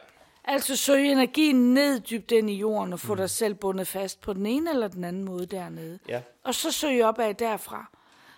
Altså 0.45 0.77
søge 0.77 1.13
energien 1.13 1.75
ned 1.75 2.01
dybt 2.01 2.33
ind 2.33 2.51
i 2.51 2.55
jorden 2.55 2.93
og 2.93 3.01
få 3.01 3.15
mm. 3.15 3.17
dig 3.17 3.31
selv 3.31 3.55
bundet 3.55 3.89
fast 3.89 4.21
på 4.21 4.33
den 4.33 4.47
ene 4.47 4.71
eller 4.71 4.89
den 4.89 5.05
anden 5.05 5.25
måde 5.25 5.47
dernede. 5.47 5.99
Ja. 6.09 6.23
Og 6.43 6.55
så 6.55 6.73
søge 6.73 7.07
op 7.07 7.19
af 7.19 7.37
derfra. 7.37 7.91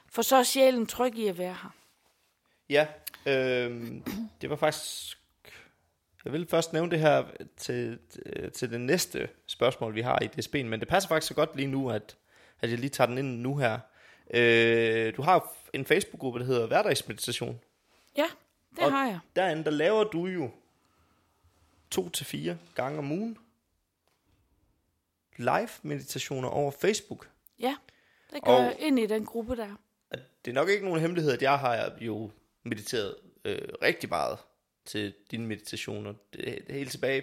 For 0.08 0.22
så 0.22 0.36
er 0.36 0.42
sjælen 0.42 0.86
tryg 0.86 1.18
i 1.18 1.26
at 1.26 1.38
være 1.38 1.56
her. 1.62 1.74
Ja, 2.70 2.86
øh, 3.26 3.92
det 4.40 4.50
var 4.50 4.56
faktisk... 4.56 5.18
Jeg 6.24 6.32
vil 6.32 6.46
først 6.48 6.72
nævne 6.72 6.90
det 6.90 7.00
her 7.00 7.24
til, 7.56 7.98
til 8.54 8.70
det 8.70 8.80
næste 8.80 9.28
spørgsmål, 9.46 9.94
vi 9.94 10.00
har 10.00 10.18
i 10.22 10.26
DSB'en, 10.26 10.64
men 10.64 10.80
det 10.80 10.88
passer 10.88 11.08
faktisk 11.08 11.28
så 11.28 11.34
godt 11.34 11.56
lige 11.56 11.68
nu, 11.68 11.90
at, 11.90 12.16
at 12.60 12.70
jeg 12.70 12.78
lige 12.78 12.90
tager 12.90 13.08
den 13.08 13.18
ind 13.18 13.40
nu 13.40 13.56
her. 13.56 13.78
Øh, 14.34 15.16
du 15.16 15.22
har 15.22 15.52
en 15.72 15.84
Facebook-gruppe, 15.84 16.38
der 16.38 16.44
hedder 16.44 16.66
Hverdagsmeditation. 16.66 17.60
Ja, 18.16 18.26
det 18.76 18.84
og 18.84 18.92
har 18.92 19.06
jeg. 19.06 19.18
derinde, 19.36 19.64
der 19.64 19.70
laver 19.70 20.04
du 20.04 20.26
jo 20.26 20.50
to 21.90 22.08
til 22.08 22.26
fire 22.26 22.58
gange 22.74 22.98
om 22.98 23.12
ugen 23.12 23.38
live 25.36 25.68
meditationer 25.82 26.48
over 26.48 26.70
Facebook. 26.70 27.28
Ja, 27.58 27.76
det 28.32 28.44
gør 28.44 28.52
og 28.52 28.62
jeg 28.62 28.76
ind 28.78 28.98
i 28.98 29.06
den 29.06 29.26
gruppe 29.26 29.56
der. 29.56 29.76
Det 30.44 30.50
er 30.50 30.54
nok 30.54 30.68
ikke 30.68 30.84
nogen 30.84 31.00
hemmelighed, 31.00 31.32
at 31.32 31.42
jeg 31.42 31.58
har 31.58 31.92
jo 32.00 32.30
mediteret 32.62 33.16
øh, 33.44 33.68
rigtig 33.82 34.08
meget 34.08 34.38
til 34.84 35.14
dine 35.30 35.46
meditationer. 35.46 36.14
Det, 36.32 36.44
det 36.66 36.74
helt 36.74 36.90
tilbage 36.90 37.22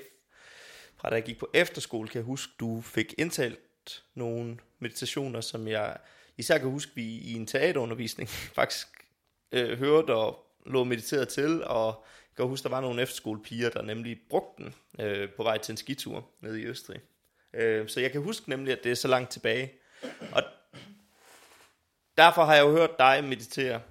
fra 0.95 1.09
da 1.09 1.15
jeg 1.15 1.23
gik 1.23 1.39
på 1.39 1.49
efterskole, 1.53 2.07
kan 2.07 2.19
jeg 2.19 2.25
huske, 2.25 2.53
du 2.59 2.81
fik 2.81 3.13
indtalt 3.17 4.03
nogle 4.13 4.57
meditationer, 4.79 5.41
som 5.41 5.67
jeg 5.67 5.97
især 6.37 6.57
kan 6.57 6.69
huske, 6.69 6.91
vi 6.95 7.03
i 7.03 7.33
en 7.33 7.47
teaterundervisning 7.47 8.29
faktisk 8.59 8.87
øh, 9.51 9.79
hørte 9.79 10.13
og 10.13 10.45
lå 10.65 10.83
mediteret 10.83 11.27
til, 11.27 11.63
og 11.63 12.05
kan 12.35 12.45
huske, 12.45 12.63
der 12.63 12.69
var 12.69 12.81
nogle 12.81 13.01
efterskolepiger, 13.01 13.69
der 13.69 13.81
nemlig 13.81 14.19
brugte 14.29 14.63
den 14.63 14.75
øh, 14.99 15.29
på 15.29 15.43
vej 15.43 15.57
til 15.57 15.73
en 15.73 15.77
skitur 15.77 16.29
nede 16.41 16.61
i 16.61 16.65
Østrig. 16.65 17.01
Øh, 17.53 17.89
så 17.89 17.99
jeg 17.99 18.11
kan 18.11 18.21
huske 18.21 18.49
nemlig, 18.49 18.71
at 18.71 18.83
det 18.83 18.91
er 18.91 18.95
så 18.95 19.07
langt 19.07 19.31
tilbage. 19.31 19.73
Og 20.31 20.43
derfor 22.17 22.43
har 22.43 22.55
jeg 22.55 22.63
jo 22.63 22.71
hørt 22.71 22.99
dig 22.99 23.23
meditere, 23.23 23.81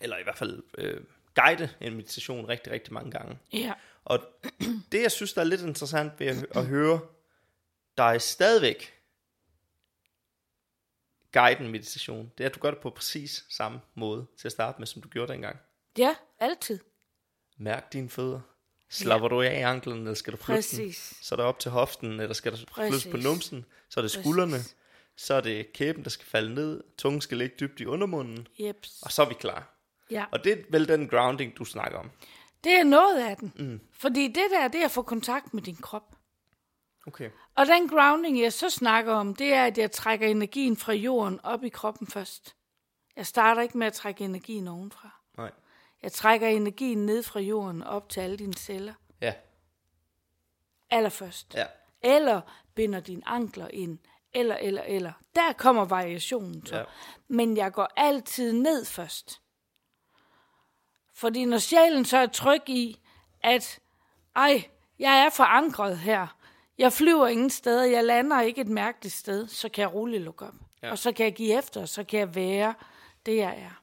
eller 0.00 0.16
i 0.18 0.22
hvert 0.22 0.38
fald 0.38 0.62
øh, 0.78 1.00
guide 1.34 1.70
en 1.80 1.96
meditation 1.96 2.48
rigtig, 2.48 2.72
rigtig 2.72 2.92
mange 2.92 3.10
gange. 3.10 3.38
Ja. 3.52 3.72
Og 4.04 4.18
det, 4.92 5.02
jeg 5.02 5.12
synes, 5.12 5.32
der 5.32 5.40
er 5.40 5.44
lidt 5.44 5.60
interessant 5.60 6.12
ved 6.18 6.26
at, 6.26 6.46
at 6.56 6.66
høre 6.66 7.00
dig 7.96 8.22
stadigvæk 8.22 9.00
guide 11.32 11.60
en 11.60 11.70
meditation, 11.70 12.32
det 12.38 12.44
er, 12.44 12.48
at 12.48 12.54
du 12.54 12.60
gør 12.60 12.70
det 12.70 12.80
på 12.80 12.90
præcis 12.90 13.44
samme 13.48 13.80
måde 13.94 14.26
til 14.36 14.48
at 14.48 14.52
starte 14.52 14.78
med, 14.78 14.86
som 14.86 15.02
du 15.02 15.08
gjorde 15.08 15.32
dengang. 15.32 15.58
Ja, 15.98 16.14
altid. 16.38 16.78
Mærk 17.60 17.92
dine 17.92 18.08
fødder. 18.08 18.40
Slapper 18.90 19.28
ja. 19.28 19.34
du 19.34 19.42
af 19.42 19.58
i 19.58 19.62
anklen, 19.62 19.98
eller 19.98 20.14
skal 20.14 20.32
du 20.32 20.38
flytte 20.38 20.76
den? 20.76 20.92
Så 20.92 21.34
er 21.34 21.36
det 21.36 21.46
op 21.46 21.58
til 21.58 21.70
hoften, 21.70 22.20
eller 22.20 22.34
skal 22.34 22.52
du 22.52 22.56
flytte 22.74 23.10
på 23.10 23.16
numsen? 23.16 23.64
Så 23.88 24.00
er 24.00 24.02
det 24.02 24.10
skuldrene. 24.10 24.52
Præcis. 24.52 24.76
Så 25.16 25.34
er 25.34 25.40
det 25.40 25.72
kæben, 25.72 26.04
der 26.04 26.10
skal 26.10 26.26
falde 26.26 26.54
ned. 26.54 26.82
Tungen 26.98 27.20
skal 27.20 27.38
ligge 27.38 27.56
dybt 27.60 27.80
i 27.80 27.86
undermunden. 27.86 28.48
Jeps. 28.58 29.02
Og 29.02 29.12
så 29.12 29.22
er 29.22 29.28
vi 29.28 29.34
klar. 29.34 29.76
Ja. 30.10 30.24
Og 30.32 30.44
det 30.44 30.52
er 30.52 30.56
vel 30.70 30.88
den 30.88 31.08
grounding, 31.08 31.58
du 31.58 31.64
snakker 31.64 31.98
om. 31.98 32.10
Det 32.64 32.72
er 32.72 32.84
noget 32.84 33.28
af 33.28 33.36
den. 33.36 33.52
Mm. 33.58 33.80
Fordi 33.92 34.26
det 34.26 34.44
der, 34.50 34.68
det 34.68 34.80
er 34.80 34.84
at 34.84 34.90
få 34.90 35.02
kontakt 35.02 35.54
med 35.54 35.62
din 35.62 35.76
krop. 35.76 36.16
Okay. 37.06 37.30
Og 37.54 37.66
den 37.66 37.88
grounding, 37.88 38.40
jeg 38.40 38.52
så 38.52 38.70
snakker 38.70 39.12
om, 39.12 39.34
det 39.34 39.52
er, 39.52 39.64
at 39.64 39.78
jeg 39.78 39.90
trækker 39.90 40.26
energien 40.26 40.76
fra 40.76 40.92
jorden 40.92 41.40
op 41.42 41.64
i 41.64 41.68
kroppen 41.68 42.06
først. 42.06 42.56
Jeg 43.16 43.26
starter 43.26 43.62
ikke 43.62 43.78
med 43.78 43.86
at 43.86 43.92
trække 43.92 44.24
energien 44.24 44.68
ovenfra. 44.68 45.19
Jeg 46.02 46.12
trækker 46.12 46.48
energien 46.48 47.06
ned 47.06 47.22
fra 47.22 47.40
jorden 47.40 47.82
op 47.82 48.08
til 48.08 48.20
alle 48.20 48.36
dine 48.36 48.54
celler. 48.54 48.94
Ja. 49.20 49.34
Allerførst. 50.90 51.54
Ja. 51.54 51.66
Eller 52.02 52.40
binder 52.74 53.00
dine 53.00 53.22
ankler 53.26 53.68
ind. 53.68 53.98
Eller, 54.32 54.56
eller, 54.56 54.82
eller. 54.82 55.12
Der 55.34 55.52
kommer 55.52 55.84
variationen 55.84 56.66
så. 56.66 56.76
Ja. 56.76 56.84
Men 57.28 57.56
jeg 57.56 57.72
går 57.72 57.88
altid 57.96 58.52
ned 58.52 58.84
først. 58.84 59.40
Fordi 61.14 61.44
når 61.44 61.58
sjælen 61.58 62.04
så 62.04 62.16
er 62.18 62.26
tryg 62.26 62.68
i, 62.68 63.00
at 63.42 63.80
ej, 64.36 64.70
jeg 64.98 65.24
er 65.24 65.30
forankret 65.30 65.98
her. 65.98 66.36
Jeg 66.78 66.92
flyver 66.92 67.26
ingen 67.26 67.50
steder, 67.50 67.84
jeg 67.84 68.04
lander 68.04 68.40
ikke 68.40 68.60
et 68.60 68.68
mærkeligt 68.68 69.14
sted, 69.14 69.48
så 69.48 69.68
kan 69.68 69.82
jeg 69.82 69.94
roligt 69.94 70.22
lukke 70.22 70.46
op. 70.46 70.54
Ja. 70.82 70.90
Og 70.90 70.98
så 70.98 71.12
kan 71.12 71.24
jeg 71.24 71.34
give 71.34 71.58
efter, 71.58 71.80
og 71.80 71.88
så 71.88 72.04
kan 72.04 72.20
jeg 72.20 72.34
være 72.34 72.74
det, 73.26 73.36
jeg 73.36 73.58
er. 73.58 73.82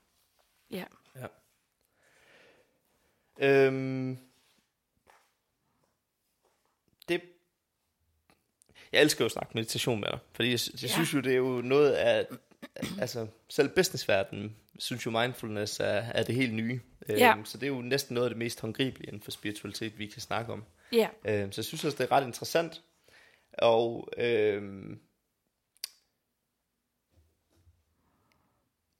Ja. 0.71 0.83
Ja. 3.39 3.65
Øhm, 3.65 4.17
det, 7.09 7.21
jeg 8.91 9.01
elsker 9.01 9.23
jo 9.23 9.25
at 9.25 9.31
snakke 9.31 9.51
meditation 9.53 9.99
med 9.99 10.07
dig, 10.07 10.19
fordi 10.33 10.51
jeg, 10.51 10.59
jeg 10.73 10.81
ja. 10.81 10.87
synes 10.87 11.13
jo, 11.13 11.19
det 11.19 11.31
er 11.31 11.37
jo 11.37 11.61
noget 11.61 11.91
af, 11.91 12.27
altså 12.99 13.27
selv 13.49 13.69
businessverdenen 13.69 14.55
synes 14.79 15.05
jo 15.05 15.11
mindfulness 15.11 15.79
er, 15.79 15.85
er 15.85 16.23
det 16.23 16.35
helt 16.35 16.53
nye. 16.53 16.79
Ja. 17.09 17.33
Øhm, 17.35 17.45
så 17.45 17.57
det 17.57 17.63
er 17.63 17.71
jo 17.71 17.81
næsten 17.81 18.13
noget 18.13 18.25
af 18.25 18.29
det 18.29 18.37
mest 18.37 18.61
håndgribelige 18.61 19.07
inden 19.07 19.21
for 19.21 19.31
spiritualitet, 19.31 19.99
vi 19.99 20.05
kan 20.05 20.21
snakke 20.21 20.53
om. 20.53 20.63
Ja. 20.91 21.07
Øhm, 21.25 21.51
så 21.51 21.61
jeg 21.61 21.65
synes 21.65 21.85
også, 21.85 21.97
det 21.97 22.03
er 22.03 22.11
ret 22.11 22.27
interessant. 22.27 22.81
Og 23.57 24.09
øhm, 24.17 24.99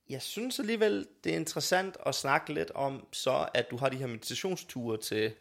jeg 0.10 0.22
synes 0.22 0.60
alligevel, 0.60 1.08
det 1.24 1.32
er 1.32 1.36
interessant 1.36 1.98
at 2.06 2.16
snakke 2.16 2.54
lidt 2.54 2.72
om, 2.72 3.08
så 3.12 3.50
at 3.54 3.72
du 3.72 3.78
har 3.78 3.90
de 3.90 3.98
her 3.98 4.08
meditationsture 4.08 4.98
til, 4.98 5.34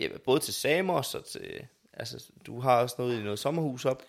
ja, 0.00 0.08
både 0.24 0.40
til 0.40 0.54
Samos 0.54 1.14
og 1.14 1.24
til, 1.24 1.66
altså 1.92 2.32
du 2.46 2.60
har 2.60 2.82
også 2.82 2.96
noget 2.98 3.20
i 3.20 3.22
noget 3.22 3.38
sommerhus 3.38 3.84
op. 3.84 4.02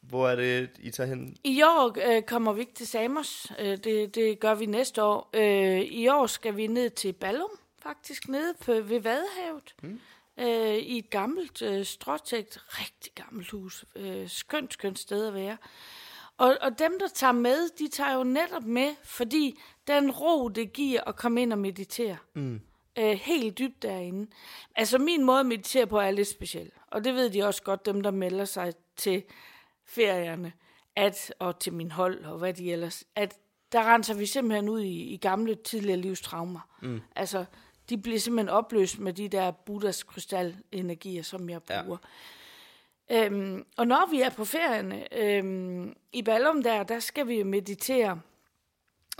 Hvor 0.00 0.28
er 0.28 0.36
det, 0.36 0.70
I 0.78 0.90
tager 0.90 1.08
hen? 1.08 1.36
I 1.44 1.62
år 1.62 2.16
øh, 2.16 2.22
kommer 2.22 2.52
vi 2.52 2.60
ikke 2.60 2.74
til 2.74 2.86
Samos. 2.86 3.52
Øh, 3.58 3.78
det, 3.78 4.14
det 4.14 4.40
gør 4.40 4.54
vi 4.54 4.66
næste 4.66 5.02
år. 5.02 5.30
Øh, 5.34 5.80
I 5.80 6.08
år 6.08 6.26
skal 6.26 6.56
vi 6.56 6.66
ned 6.66 6.90
til 6.90 7.12
Ballum, 7.12 7.50
faktisk 7.82 8.28
nede 8.28 8.54
på, 8.60 8.72
ved 8.72 9.00
Vadehavet. 9.00 9.74
Mm. 9.82 10.00
Øh, 10.38 10.74
I 10.74 10.98
et 10.98 11.10
gammelt 11.10 11.62
øh, 11.62 11.84
stråtægt, 11.84 12.58
rigtig 12.68 13.12
gammelt 13.14 13.50
hus. 13.50 13.84
Øh, 13.96 14.28
skønt, 14.28 14.72
skønt 14.72 14.98
sted 14.98 15.26
at 15.26 15.34
være. 15.34 15.56
Og, 16.38 16.56
og 16.60 16.78
dem, 16.78 16.98
der 16.98 17.08
tager 17.08 17.32
med, 17.32 17.68
de 17.78 17.88
tager 17.88 18.14
jo 18.14 18.24
netop 18.24 18.64
med, 18.64 18.94
fordi 19.04 19.60
den 19.86 20.10
ro, 20.10 20.48
det 20.48 20.72
giver 20.72 21.00
at 21.06 21.16
komme 21.16 21.42
ind 21.42 21.52
og 21.52 21.58
meditere. 21.58 22.16
Mm. 22.34 22.60
Øh, 22.98 23.12
helt 23.12 23.58
dybt 23.58 23.82
derinde. 23.82 24.30
Altså 24.76 24.98
min 24.98 25.24
måde 25.24 25.40
at 25.40 25.46
meditere 25.46 25.86
på 25.86 25.98
er 25.98 26.10
lidt 26.10 26.28
speciel. 26.28 26.70
Og 26.90 27.04
det 27.04 27.14
ved 27.14 27.30
de 27.30 27.42
også 27.42 27.62
godt, 27.62 27.86
dem 27.86 28.02
der 28.02 28.10
melder 28.10 28.44
sig 28.44 28.72
til 28.96 29.22
ferierne, 29.84 30.52
at, 30.96 31.34
og 31.38 31.58
til 31.58 31.72
min 31.72 31.90
hold, 31.90 32.24
og 32.24 32.38
hvad 32.38 32.54
de 32.54 32.72
ellers, 32.72 33.04
at 33.14 33.38
der 33.72 33.84
renser 33.84 34.14
vi 34.14 34.26
simpelthen 34.26 34.68
ud 34.68 34.80
i, 34.80 35.02
i 35.02 35.16
gamle, 35.16 35.54
tidligere 35.54 36.00
livstraumer. 36.00 36.60
Mm. 36.82 37.00
Altså, 37.16 37.44
de 37.88 37.98
bliver 37.98 38.18
simpelthen 38.18 38.48
opløst 38.48 38.98
med 38.98 39.12
de 39.12 39.28
der 39.28 39.50
Buddhas 39.50 40.02
krystalenergier, 40.02 41.22
som 41.22 41.50
jeg 41.50 41.62
bruger. 41.62 41.98
Ja. 42.02 42.08
Øhm, 43.12 43.64
og 43.76 43.86
når 43.86 44.08
vi 44.10 44.20
er 44.20 44.30
på 44.30 44.44
ferierne, 44.44 45.18
øhm, 45.18 45.96
i 46.12 46.22
Ballum 46.22 46.62
der, 46.62 46.82
der 46.82 46.98
skal 46.98 47.28
vi 47.28 47.42
meditere. 47.42 48.20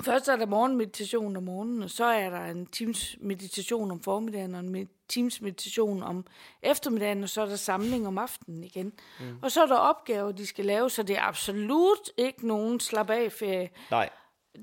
Først 0.03 0.29
er 0.29 0.37
der 0.37 0.47
morgenmeditation 0.47 1.37
om 1.37 1.43
morgenen, 1.43 1.83
og 1.83 1.91
så 1.91 2.05
er 2.05 2.31
der 2.31 2.45
en 2.45 2.67
times 2.67 3.17
meditation 3.21 3.91
om 3.91 4.03
formiddagen, 4.03 4.55
og 4.55 4.61
en 4.61 4.88
times 5.09 5.41
meditation 5.41 6.03
om 6.03 6.26
eftermiddagen, 6.62 7.23
og 7.23 7.29
så 7.29 7.43
er 7.43 7.47
der 7.47 7.57
samling 7.57 8.07
om 8.07 8.19
aftenen 8.19 8.64
igen. 8.64 8.93
Mm. 9.21 9.38
Og 9.43 9.53
så 9.53 9.62
er 9.62 9.67
der 9.67 9.75
opgaver, 9.75 10.33
de 10.33 10.47
skal 10.47 10.64
lave, 10.64 10.91
så 10.91 11.03
det 11.03 11.17
er 11.17 11.23
absolut 11.23 12.11
ikke 12.17 12.47
nogen 12.47 12.81
slap 12.81 13.11
af 13.11 13.33
ferie. 13.33 13.71
Nej. 13.91 14.11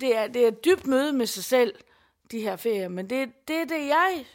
Det 0.02 0.18
er, 0.18 0.28
det 0.28 0.44
er 0.44 0.48
et 0.48 0.66
dybt 0.66 0.88
møde 0.88 1.14
med 1.14 1.26
sig 1.26 1.44
selv, 1.44 1.76
de 2.32 2.40
her 2.40 2.56
ferier, 2.56 2.88
men 2.88 3.10
det, 3.10 3.48
det 3.48 3.56
er 3.56 3.66
det, 3.66 3.88
jeg, 3.88 4.26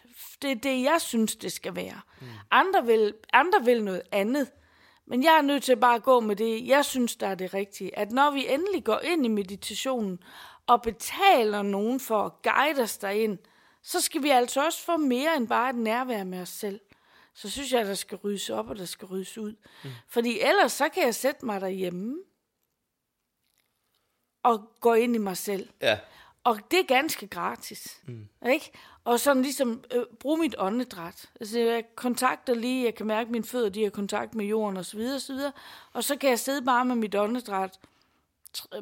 det 0.43 0.51
er 0.51 0.55
det, 0.55 0.83
jeg 0.83 1.01
synes, 1.01 1.37
det 1.37 1.53
skal 1.53 1.77
være. 1.77 2.01
Mm. 2.21 2.27
Andre, 2.51 2.87
vil, 2.87 3.15
andre 3.33 3.65
vil 3.65 3.85
noget 3.85 4.03
andet, 4.13 4.49
men 5.07 5.23
jeg 5.23 5.37
er 5.38 5.42
nødt 5.42 5.62
til 5.62 5.77
bare 5.77 5.95
at 5.95 6.03
gå 6.03 6.21
med 6.21 6.37
det, 6.37 6.66
jeg 6.66 6.85
synes, 6.85 7.16
der 7.16 7.27
er 7.27 7.35
det 7.35 7.55
rigtige. 7.55 7.99
At 7.99 8.12
når 8.12 8.31
vi 8.31 8.47
endelig 8.49 8.85
går 8.85 8.99
ind 8.99 9.27
i 9.27 9.29
meditationen, 9.29 10.19
og 10.66 10.83
betaler 10.83 11.62
nogen 11.62 12.01
for 12.01 12.23
at 12.23 12.42
guide 12.42 12.83
os 12.83 12.99
derind, 12.99 13.38
så 13.83 14.01
skal 14.01 14.23
vi 14.23 14.31
altså 14.31 14.64
også 14.64 14.85
få 14.85 14.97
mere 14.97 15.37
end 15.37 15.49
bare 15.49 15.71
et 15.71 15.77
nærvær 15.77 16.25
med 16.25 16.40
os 16.40 16.49
selv. 16.49 16.81
Så 17.35 17.51
synes 17.51 17.73
jeg, 17.73 17.81
at 17.81 17.87
der 17.87 17.95
skal 17.95 18.19
ryddes 18.19 18.51
op, 18.51 18.69
og 18.69 18.77
der 18.77 18.85
skal 18.85 19.07
ryddes 19.07 19.38
ud. 19.38 19.57
Mm. 19.85 19.90
Fordi 20.09 20.40
ellers 20.40 20.73
så 20.73 20.88
kan 20.88 21.03
jeg 21.03 21.14
sætte 21.14 21.47
mig 21.47 21.61
derhjemme 21.61 22.16
og 24.42 24.71
gå 24.81 24.95
ind 24.95 25.14
i 25.14 25.19
mig 25.19 25.37
selv. 25.37 25.69
Ja. 25.83 25.99
Og 26.45 26.59
det 26.71 26.79
er 26.79 26.87
ganske 26.87 27.27
gratis. 27.27 28.01
Mm. 28.07 28.29
Ikke? 28.53 28.73
Og 29.07 29.21
sådan 29.21 29.42
ligesom 29.42 29.85
øh, 29.95 30.05
bruge 30.21 30.38
mit 30.38 30.55
åndedræt. 30.59 31.31
Altså 31.40 31.59
jeg 31.59 31.85
kontakter 31.95 32.55
lige, 32.55 32.85
jeg 32.85 32.95
kan 32.95 33.07
mærke, 33.07 33.29
at 33.29 33.33
mine 33.33 33.45
fødder 33.45 33.69
de 33.69 33.83
har 33.83 33.90
kontakt 33.90 34.35
med 34.35 34.47
jorden 34.47 34.77
osv. 34.77 35.01
osv. 35.16 35.38
Og 35.92 36.05
så 36.05 36.16
kan 36.16 36.31
jeg 36.31 36.38
sidde 36.38 36.62
bare 36.62 36.85
med 36.85 36.97
mit 36.97 37.14
åndedræt 37.14 37.79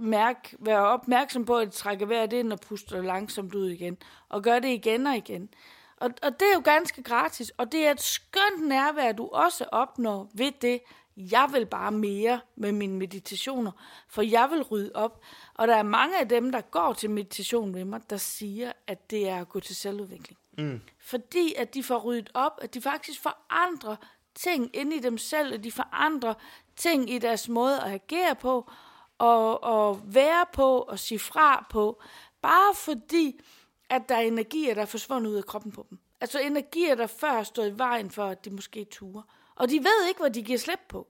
mærke, 0.00 0.56
være 0.58 0.86
opmærksom 0.86 1.44
på 1.44 1.56
at 1.56 1.72
trække 1.72 2.08
vejret 2.08 2.32
ind 2.32 2.52
og 2.52 2.60
puste 2.60 3.02
langsomt 3.02 3.54
ud 3.54 3.70
igen. 3.70 3.98
Og 4.28 4.42
gøre 4.42 4.60
det 4.60 4.68
igen 4.68 5.06
og 5.06 5.16
igen. 5.16 5.48
Og, 5.96 6.10
og 6.22 6.40
det 6.40 6.48
er 6.48 6.54
jo 6.54 6.62
ganske 6.64 7.02
gratis. 7.02 7.50
Og 7.50 7.72
det 7.72 7.86
er 7.86 7.90
et 7.90 8.02
skønt 8.02 8.68
nærvær, 8.68 9.12
du 9.12 9.28
også 9.28 9.64
opnår 9.72 10.30
ved 10.34 10.52
det. 10.62 10.80
Jeg 11.16 11.48
vil 11.52 11.66
bare 11.66 11.92
mere 11.92 12.40
med 12.56 12.72
mine 12.72 12.98
meditationer, 12.98 13.72
for 14.08 14.22
jeg 14.22 14.50
vil 14.50 14.62
rydde 14.62 14.90
op. 14.94 15.20
Og 15.54 15.68
der 15.68 15.76
er 15.76 15.82
mange 15.82 16.20
af 16.20 16.28
dem, 16.28 16.52
der 16.52 16.60
går 16.60 16.92
til 16.92 17.10
meditation 17.10 17.72
med 17.72 17.84
mig, 17.84 18.00
der 18.10 18.16
siger, 18.16 18.72
at 18.86 19.10
det 19.10 19.28
er 19.28 19.40
at 19.40 19.48
gå 19.48 19.60
til 19.60 19.76
selvudvikling. 19.76 20.38
Mm. 20.58 20.80
Fordi 20.98 21.54
at 21.56 21.74
de 21.74 21.82
får 21.82 21.98
ryddet 21.98 22.30
op, 22.34 22.58
at 22.62 22.74
de 22.74 22.80
faktisk 22.80 23.22
forandrer 23.22 23.96
ting 24.34 24.76
inde 24.76 24.96
i 24.96 25.00
dem 25.00 25.18
selv, 25.18 25.54
at 25.54 25.64
de 25.64 25.72
forandrer 25.72 26.34
ting 26.76 27.10
i 27.10 27.18
deres 27.18 27.48
måde 27.48 27.80
at 27.80 27.92
agere 27.92 28.34
på, 28.34 28.70
og, 29.18 29.64
og 29.64 30.00
være 30.04 30.46
på 30.52 30.78
og 30.78 30.98
sige 30.98 31.18
fra 31.18 31.66
på, 31.70 32.02
bare 32.42 32.74
fordi, 32.74 33.40
at 33.88 34.08
der 34.08 34.14
er 34.14 34.20
energier, 34.20 34.74
der 34.74 34.82
er 34.82 34.86
forsvundet 34.86 35.30
ud 35.30 35.36
af 35.36 35.44
kroppen 35.44 35.72
på 35.72 35.86
dem. 35.90 35.98
Altså 36.20 36.38
energier, 36.38 36.94
der 36.94 37.06
før 37.06 37.42
stod 37.42 37.66
i 37.66 37.78
vejen 37.78 38.10
for, 38.10 38.24
at 38.24 38.44
de 38.44 38.50
måske 38.50 38.84
turer. 38.84 39.22
Og 39.56 39.70
de 39.70 39.78
ved 39.78 40.08
ikke, 40.08 40.20
hvad 40.20 40.30
de 40.30 40.42
giver 40.42 40.58
slip 40.58 40.80
på. 40.88 41.08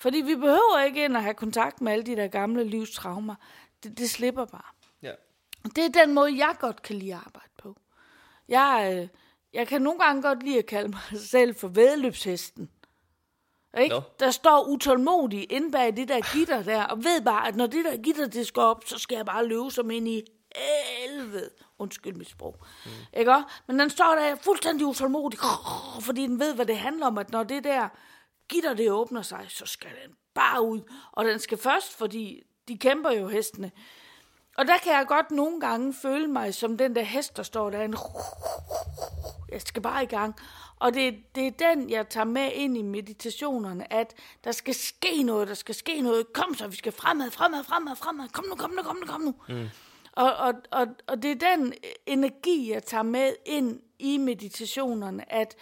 Fordi 0.00 0.18
vi 0.18 0.34
behøver 0.34 0.82
ikke 0.86 1.04
ind 1.04 1.16
at 1.16 1.22
have 1.22 1.34
kontakt 1.34 1.80
med 1.80 1.92
alle 1.92 2.04
de 2.04 2.16
der 2.16 2.28
gamle 2.28 2.64
livstraumer. 2.64 3.34
Det, 3.82 3.98
det 3.98 4.10
slipper 4.10 4.44
bare. 4.44 4.72
Ja. 5.02 5.12
Det 5.76 5.84
er 5.84 6.04
den 6.04 6.14
måde, 6.14 6.38
jeg 6.38 6.56
godt 6.60 6.82
kan 6.82 6.96
lide 6.96 7.14
at 7.14 7.20
arbejde 7.26 7.50
på. 7.58 7.76
Jeg, 8.48 8.96
øh, 8.96 9.08
jeg 9.52 9.68
kan 9.68 9.82
nogle 9.82 10.00
gange 10.00 10.22
godt 10.22 10.42
lide 10.42 10.58
at 10.58 10.66
kalde 10.66 10.88
mig 10.88 11.20
selv 11.30 11.54
for 11.54 11.68
vedløbshesten. 11.68 12.70
Ikke? 13.78 13.94
Nå. 13.94 14.02
Der 14.20 14.30
står 14.30 14.64
utålmodig 14.68 15.52
inde 15.52 15.70
bag 15.70 15.96
det 15.96 16.08
der 16.08 16.36
gitter 16.36 16.62
der, 16.62 16.84
og 16.84 17.04
ved 17.04 17.22
bare, 17.24 17.48
at 17.48 17.56
når 17.56 17.66
det 17.66 17.84
der 17.84 17.96
gitter 17.96 18.26
det 18.26 18.46
skal 18.46 18.60
op, 18.60 18.84
så 18.86 18.98
skal 18.98 19.16
jeg 19.16 19.26
bare 19.26 19.46
løbe 19.46 19.70
som 19.70 19.90
ind 19.90 20.08
i 20.08 20.24
helvede. 20.98 21.50
Undskyld 21.78 22.14
mit 22.14 22.28
sprog. 22.28 22.56
Mm. 22.84 22.90
Ikke? 23.12 23.34
også? 23.34 23.46
Men 23.66 23.78
den 23.78 23.90
står 23.90 24.14
der 24.14 24.36
fuldstændig 24.36 24.86
utålmodig, 24.86 25.38
fordi 26.06 26.22
den 26.22 26.40
ved, 26.40 26.54
hvad 26.54 26.66
det 26.66 26.78
handler 26.78 27.06
om, 27.06 27.18
at 27.18 27.30
når 27.30 27.42
det 27.42 27.64
der 27.64 27.88
gitter 28.48 28.74
det 28.74 28.90
åbner 28.90 29.22
sig, 29.22 29.46
så 29.48 29.66
skal 29.66 29.90
den 29.90 30.14
bare 30.34 30.62
ud. 30.62 30.80
Og 31.12 31.24
den 31.24 31.38
skal 31.38 31.58
først, 31.58 31.96
fordi 31.98 32.42
de 32.68 32.78
kæmper 32.78 33.10
jo 33.10 33.28
hestene. 33.28 33.70
Og 34.56 34.66
der 34.66 34.78
kan 34.78 34.92
jeg 34.92 35.06
godt 35.06 35.30
nogle 35.30 35.60
gange 35.60 35.94
føle 35.94 36.26
mig 36.26 36.54
som 36.54 36.76
den 36.76 36.94
der 36.94 37.02
hest, 37.02 37.36
der 37.36 37.42
står 37.42 37.70
der. 37.70 37.78
Jeg 39.52 39.60
skal 39.62 39.82
bare 39.82 40.02
i 40.02 40.06
gang. 40.06 40.34
Og 40.76 40.94
det, 40.94 41.14
det 41.34 41.46
er 41.46 41.50
den, 41.50 41.90
jeg 41.90 42.08
tager 42.08 42.24
med 42.24 42.50
ind 42.54 42.78
i 42.78 42.82
meditationerne, 42.82 43.92
at 43.92 44.14
der 44.44 44.52
skal 44.52 44.74
ske 44.74 45.22
noget, 45.22 45.48
der 45.48 45.54
skal 45.54 45.74
ske 45.74 46.00
noget. 46.00 46.32
Kom 46.32 46.54
så, 46.54 46.66
vi 46.66 46.76
skal 46.76 46.92
fremad, 46.92 47.30
fremad, 47.30 47.64
fremad, 47.64 47.96
fremad. 47.96 48.28
Kom 48.28 48.44
nu, 48.48 48.54
kom 48.54 48.70
nu, 48.70 48.82
kom 48.82 48.96
nu, 48.96 49.06
kom 49.06 49.20
nu. 49.20 49.34
Mm. 49.48 49.68
Og, 50.12 50.36
og, 50.36 50.54
og, 50.70 50.86
og 51.06 51.22
det 51.22 51.30
er 51.30 51.56
den 51.56 51.74
energi, 52.06 52.72
jeg 52.72 52.82
tager 52.82 53.02
med 53.02 53.32
ind 53.46 53.80
i 53.98 54.18
meditationerne, 54.18 55.32
at 55.32 55.56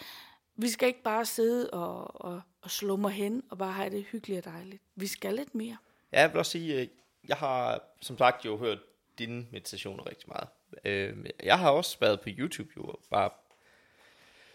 vi 0.56 0.68
skal 0.68 0.88
ikke 0.88 1.02
bare 1.02 1.24
sidde 1.24 1.70
og, 1.70 2.24
og, 2.24 2.40
og 2.62 2.70
slumre 2.70 3.11
hen 3.11 3.42
og 3.50 3.59
bare 3.59 3.72
have 3.72 3.90
det 3.90 4.04
hyggeligt 4.04 4.46
og 4.46 4.52
dejligt. 4.52 4.82
Vi 4.94 5.06
skal 5.06 5.35
lidt 5.35 5.54
mere. 5.54 5.76
Ja, 6.12 6.20
jeg 6.20 6.30
vil 6.30 6.38
også 6.38 6.52
sige, 6.52 6.80
øh, 6.80 6.88
jeg 7.28 7.37
har 7.37 7.82
som 8.00 8.18
sagt 8.18 8.44
jo 8.44 8.56
hørt 8.56 8.78
dine 9.18 9.46
meditationer 9.52 10.09
rigtig 10.09 10.28
meget. 10.28 10.48
Øhm, 10.85 11.26
jeg 11.42 11.59
har 11.59 11.70
også 11.70 11.96
været 12.00 12.20
på 12.20 12.28
YouTube 12.28 12.70
jo, 12.76 12.82
og 12.82 13.00
bare 13.11 13.30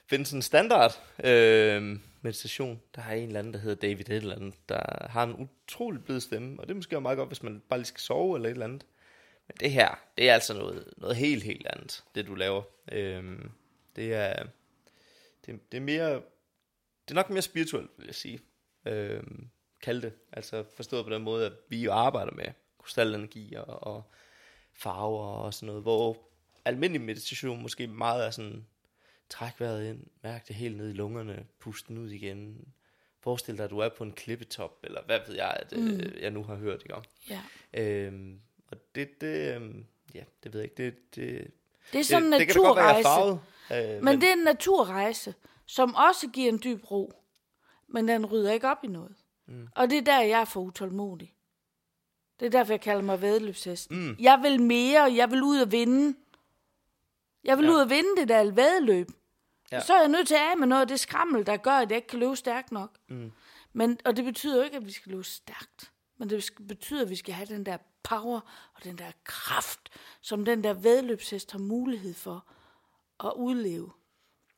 finde 0.05 0.25
sådan 0.25 0.37
en 0.37 0.41
standard 0.41 1.01
øh, 1.23 1.99
meditation. 2.21 2.81
Der 2.95 3.01
har 3.01 3.13
en 3.13 3.27
eller 3.27 3.39
anden, 3.39 3.53
der 3.53 3.59
hedder 3.59 3.87
David 3.87 4.09
et 4.09 4.15
eller 4.15 4.35
andet, 4.35 4.69
der 4.69 5.07
har 5.07 5.23
en 5.23 5.49
utrolig 5.67 6.03
blid 6.03 6.19
stemme, 6.19 6.59
og 6.59 6.67
det 6.67 6.71
er 6.71 6.75
måske 6.75 6.95
også 6.95 7.01
meget 7.01 7.17
godt, 7.17 7.29
hvis 7.29 7.43
man 7.43 7.61
bare 7.69 7.79
lige 7.79 7.87
skal 7.87 8.01
sove 8.01 8.35
eller 8.35 8.49
et 8.49 8.51
eller 8.51 8.65
andet. 8.65 8.85
Men 9.51 9.57
det 9.59 9.71
her, 9.71 9.95
det 10.17 10.29
er 10.29 10.33
altså 10.33 10.53
noget, 10.53 10.93
noget 10.97 11.15
helt, 11.15 11.43
helt 11.43 11.67
andet, 11.67 12.03
det 12.15 12.27
du 12.27 12.35
laver. 12.35 12.63
Øh, 12.91 13.39
det 13.95 14.13
er, 14.13 14.43
det, 15.45 15.71
det 15.71 15.77
er 15.77 15.81
mere, 15.81 16.13
det 17.07 17.11
er 17.11 17.13
nok 17.13 17.29
mere 17.29 17.41
spirituelt, 17.41 17.91
vil 17.97 18.05
jeg 18.05 18.15
sige. 18.15 18.39
Øh, 18.85 19.23
kalde 19.81 20.01
det. 20.01 20.13
Altså 20.33 20.63
forstået 20.75 21.05
på 21.05 21.13
den 21.13 21.21
måde, 21.21 21.45
at 21.45 21.53
vi 21.69 21.83
jo 21.83 21.91
arbejder 21.91 22.31
med 22.31 22.45
krystalenergi 22.79 23.53
og, 23.55 23.83
og 23.83 24.11
farver 24.73 25.25
og 25.25 25.53
sådan 25.53 25.67
noget, 25.67 25.81
hvor 25.81 26.17
almindelig 26.65 27.01
meditation 27.01 27.61
måske 27.61 27.87
meget 27.87 28.25
er 28.25 28.31
sådan, 28.31 28.65
træk 29.29 29.59
vejret 29.59 29.89
ind, 29.89 30.03
mærk 30.23 30.47
det 30.47 30.55
helt 30.55 30.77
ned 30.77 30.89
i 30.89 30.93
lungerne, 30.93 31.45
pust 31.59 31.87
den 31.87 31.97
ud 31.97 32.09
igen, 32.09 32.67
forestil 33.19 33.57
dig, 33.57 33.63
at 33.63 33.69
du 33.69 33.79
er 33.79 33.89
på 33.89 34.03
en 34.03 34.11
klippetop, 34.11 34.79
eller 34.83 35.01
hvad 35.05 35.19
ved 35.27 35.35
jeg, 35.35 35.57
at 35.59 35.77
mm. 35.77 35.87
øh, 35.87 36.21
jeg 36.21 36.31
nu 36.31 36.43
har 36.43 36.55
hørt, 36.55 36.81
ikke 36.81 36.95
om. 36.95 37.03
Ja. 37.29 37.41
Øhm, 37.73 38.41
og 38.71 38.77
det, 38.95 39.21
det, 39.21 39.55
øhm, 39.55 39.85
ja, 40.13 40.23
det 40.43 40.53
ved 40.53 40.61
jeg 40.61 40.71
ikke, 40.71 40.83
det, 40.85 41.15
det, 41.15 41.51
Det 41.93 41.99
er 41.99 42.03
sådan 42.03 42.25
en 42.25 42.31
det, 42.31 42.39
det 42.39 42.47
kan 42.47 42.61
godt 42.63 42.75
være, 42.77 42.85
jeg 42.85 42.97
naturrejse. 42.97 43.39
farvet, 43.69 43.95
øh, 43.97 44.03
Men 44.03 44.21
det 44.21 44.29
er 44.29 44.33
en 44.33 44.43
naturrejse, 44.43 45.33
som 45.65 45.95
også 45.95 46.27
giver 46.27 46.49
en 46.49 46.61
dyb 46.63 46.91
ro. 46.91 47.13
Men 47.87 48.07
den 48.07 48.25
rydder 48.25 48.51
ikke 48.51 48.67
op 48.69 48.83
i 48.83 48.87
noget. 48.87 49.15
Mm. 49.47 49.67
Og 49.75 49.89
det 49.89 49.97
er 49.97 50.01
der, 50.01 50.21
jeg 50.21 50.41
er 50.41 50.45
for 50.45 50.59
utålmodig. 50.61 51.33
Det 52.39 52.45
er 52.45 52.49
derfor, 52.49 52.73
jeg 52.73 52.81
kalder 52.81 53.01
mig 53.03 53.21
vedløbshesten. 53.21 54.07
Mm. 54.07 54.15
Jeg 54.19 54.39
vil 54.43 54.61
mere, 54.61 55.03
og 55.03 55.15
jeg 55.15 55.31
vil 55.31 55.43
ud 55.43 55.59
og 55.61 55.71
vinde. 55.71 56.15
Jeg 57.43 57.57
vil 57.57 57.65
Ja. 57.65 57.71
ud 57.71 57.75
og 57.77 57.89
vinde 57.89 58.09
det 58.17 58.27
der 58.29 58.51
vædeløb. 58.51 59.07
Ja. 59.71 59.79
Så 59.79 59.93
er 59.93 59.99
jeg 59.99 60.07
nødt 60.09 60.27
til 60.27 60.35
at 60.35 60.41
af 60.51 60.57
med 60.57 60.67
noget 60.67 60.81
af 60.81 60.87
det 60.87 60.99
skrammel, 60.99 61.45
der 61.45 61.57
gør, 61.57 61.71
at 61.71 61.89
jeg 61.89 61.95
ikke 61.95 62.07
kan 62.07 62.19
løbe 62.19 62.35
stærkt 62.35 62.71
nok. 62.71 62.97
Mm. 63.09 63.31
Men, 63.73 63.97
og 64.05 64.17
det 64.17 64.25
betyder 64.25 64.57
jo 64.57 64.63
ikke, 64.63 64.77
at 64.77 64.85
vi 64.85 64.91
skal 64.91 65.11
løbe 65.11 65.23
stærkt. 65.23 65.91
Men 66.17 66.29
det 66.29 66.49
betyder, 66.67 67.01
at 67.01 67.09
vi 67.09 67.15
skal 67.15 67.33
have 67.33 67.45
den 67.45 67.65
der 67.65 67.77
power 68.03 68.39
og 68.73 68.83
den 68.83 68.97
der 68.97 69.11
kraft, 69.23 69.79
som 70.21 70.45
den 70.45 70.63
der 70.63 70.73
vedløbshest 70.73 71.51
har 71.51 71.59
mulighed 71.59 72.13
for 72.13 72.45
at 73.23 73.33
udleve. 73.35 73.91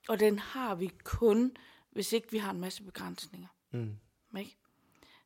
Og 0.10 0.20
den 0.20 0.40
har 0.40 0.76
vi 0.76 0.92
kun, 1.04 1.58
hvis 1.92 2.14
ikke 2.14 2.32
vi 2.32 2.38
har 2.38 2.52
en 2.52 2.60
masse 2.60 2.84
begrænsninger. 2.84 3.48
Mm. 3.72 3.98
Ikke? 4.40 4.58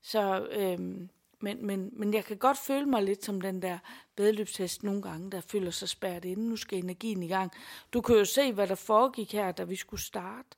Så, 0.01 0.47
øhm, 0.51 1.09
men, 1.41 1.65
men, 1.65 1.89
men 1.93 2.13
jeg 2.13 2.25
kan 2.25 2.37
godt 2.37 2.57
føle 2.57 2.85
mig 2.85 3.03
lidt 3.03 3.25
som 3.25 3.41
den 3.41 3.61
der 3.61 3.77
vedløbshest 4.17 4.83
nogle 4.83 5.01
gange, 5.01 5.31
der 5.31 5.41
føler 5.41 5.71
sig 5.71 5.89
spærret 5.89 6.25
inde. 6.25 6.49
Nu 6.49 6.55
skal 6.55 6.77
energien 6.79 7.23
i 7.23 7.27
gang. 7.27 7.51
Du 7.93 8.01
kan 8.01 8.15
jo 8.15 8.25
se, 8.25 8.53
hvad 8.53 8.67
der 8.67 8.75
foregik 8.75 9.33
her, 9.33 9.51
da 9.51 9.63
vi 9.63 9.75
skulle 9.75 10.01
starte. 10.01 10.49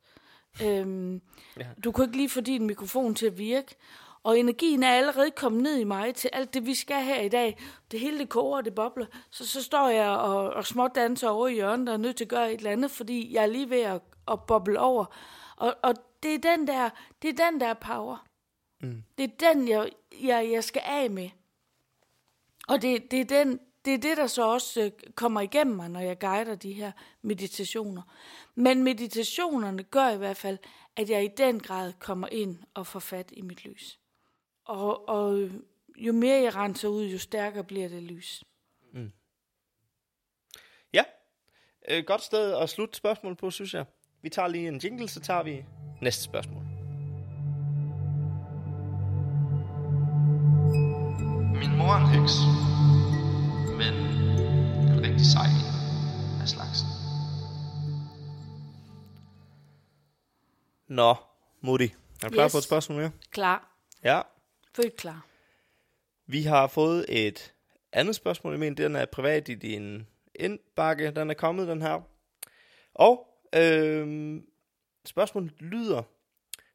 Øhm, 0.63 1.21
Ja. 1.57 1.67
Du 1.83 1.91
kunne 1.91 2.05
ikke 2.05 2.17
lige 2.17 2.29
få 2.29 2.41
din 2.41 2.67
mikrofon 2.67 3.15
til 3.15 3.25
at 3.25 3.37
virke. 3.37 3.75
Og 4.23 4.39
energien 4.39 4.83
er 4.83 4.91
allerede 4.91 5.31
kommet 5.31 5.63
ned 5.63 5.77
i 5.77 5.83
mig 5.83 6.15
til 6.15 6.29
alt 6.33 6.53
det, 6.53 6.65
vi 6.65 6.75
skal 6.75 7.03
her 7.03 7.21
i 7.21 7.29
dag. 7.29 7.57
Det 7.91 7.99
hele 7.99 8.19
det 8.19 8.29
koger, 8.29 8.57
og 8.57 8.65
det 8.65 8.75
bobler. 8.75 9.05
Så, 9.29 9.47
så 9.47 9.63
står 9.63 9.89
jeg 9.89 10.09
og, 10.09 10.49
og 10.49 10.65
småt 10.65 10.95
danser 10.95 11.29
over 11.29 11.47
i 11.47 11.53
hjørnet 11.53 11.89
og 11.89 11.93
er 11.93 11.97
nødt 11.97 12.15
til 12.15 12.23
at 12.23 12.29
gøre 12.29 12.53
et 12.53 12.57
eller 12.57 12.71
andet, 12.71 12.91
fordi 12.91 13.33
jeg 13.33 13.43
er 13.43 13.47
lige 13.47 13.69
ved 13.69 13.81
at, 13.81 14.01
at 14.31 14.43
boble 14.43 14.79
over. 14.79 15.05
Og, 15.57 15.75
og 15.83 15.95
det, 16.23 16.33
er 16.33 16.55
den 16.55 16.67
der, 16.67 16.89
det 17.21 17.39
er 17.39 17.49
den 17.51 17.59
der 17.59 17.73
power. 17.73 18.25
Mm. 18.81 19.03
Det 19.17 19.23
er 19.23 19.53
den, 19.53 19.67
jeg, 19.67 19.89
jeg, 20.21 20.49
jeg 20.51 20.63
skal 20.63 20.81
af 20.85 21.09
med. 21.09 21.29
Og 22.67 22.81
det, 22.81 23.11
det, 23.11 23.19
er 23.19 23.25
den, 23.25 23.59
det 23.85 23.93
er 23.93 23.97
det, 23.97 24.17
der 24.17 24.27
så 24.27 24.47
også 24.47 24.81
øh, 24.81 24.91
kommer 25.15 25.41
igennem 25.41 25.75
mig, 25.75 25.89
når 25.89 25.99
jeg 25.99 26.19
guider 26.19 26.55
de 26.55 26.73
her 26.73 26.91
meditationer. 27.21 28.01
Men 28.55 28.83
meditationerne 28.83 29.83
gør 29.83 30.09
i 30.09 30.17
hvert 30.17 30.37
fald, 30.37 30.57
at 30.95 31.09
jeg 31.09 31.23
i 31.23 31.29
den 31.37 31.59
grad 31.59 31.93
kommer 31.99 32.27
ind 32.27 32.57
og 32.73 32.87
får 32.87 32.99
fat 32.99 33.29
i 33.33 33.41
mit 33.41 33.65
lys. 33.65 33.99
Og, 34.69 35.09
og 35.09 35.49
jo 35.97 36.13
mere 36.13 36.41
jeg 36.43 36.55
renser 36.55 36.87
ud, 36.87 37.05
jo 37.05 37.17
stærkere 37.19 37.63
bliver 37.63 37.87
det 37.87 38.03
lys. 38.03 38.43
Ja, 40.93 41.03
øh, 41.89 42.03
godt 42.07 42.21
sted 42.21 42.53
at 42.57 42.69
slutte 42.69 42.97
spørgsmål 42.97 43.35
på, 43.35 43.51
synes 43.51 43.73
jeg. 43.73 43.85
Vi 44.21 44.29
tager 44.29 44.47
lige 44.47 44.67
en 44.67 44.77
jingle, 44.77 45.07
så 45.07 45.19
tager 45.19 45.43
vi 45.43 45.65
næste 46.01 46.23
spørgsmål. 46.23 46.63
Min 51.61 51.77
mor 51.77 51.91
er 51.93 51.99
en 52.05 52.07
heks, 52.19 52.33
men 53.79 53.93
en 54.91 55.01
rigtig 55.07 55.25
sej 55.25 55.49
af 56.41 56.47
slagsen. 56.47 56.87
Nå, 60.87 61.15
Moody. 61.61 61.89
Er 62.23 62.27
du 62.27 62.33
klar 62.33 62.45
Yes. 62.45 62.51
på 62.51 62.57
et 62.57 62.63
spørgsmål 62.63 62.97
mere? 62.97 63.11
Klar. 63.31 63.75
Ja. 64.03 64.21
Født 64.75 64.95
klar. 64.95 65.25
Vi 66.25 66.43
har 66.43 66.67
fået 66.67 67.05
et 67.09 67.53
andet 67.91 68.15
spørgsmål. 68.15 68.53
Jeg 68.53 68.59
mener, 68.59 68.75
den 68.75 68.95
er 68.95 69.05
privat 69.05 69.49
i 69.49 69.55
din 69.55 70.07
indbakke. 70.35 71.11
Den 71.11 71.29
er 71.29 71.33
kommet, 71.33 71.67
den 71.67 71.81
her. 71.81 72.01
Og 72.93 73.27
øhm, 73.55 74.49
spørgsmålet 75.05 75.61
lyder, 75.61 76.03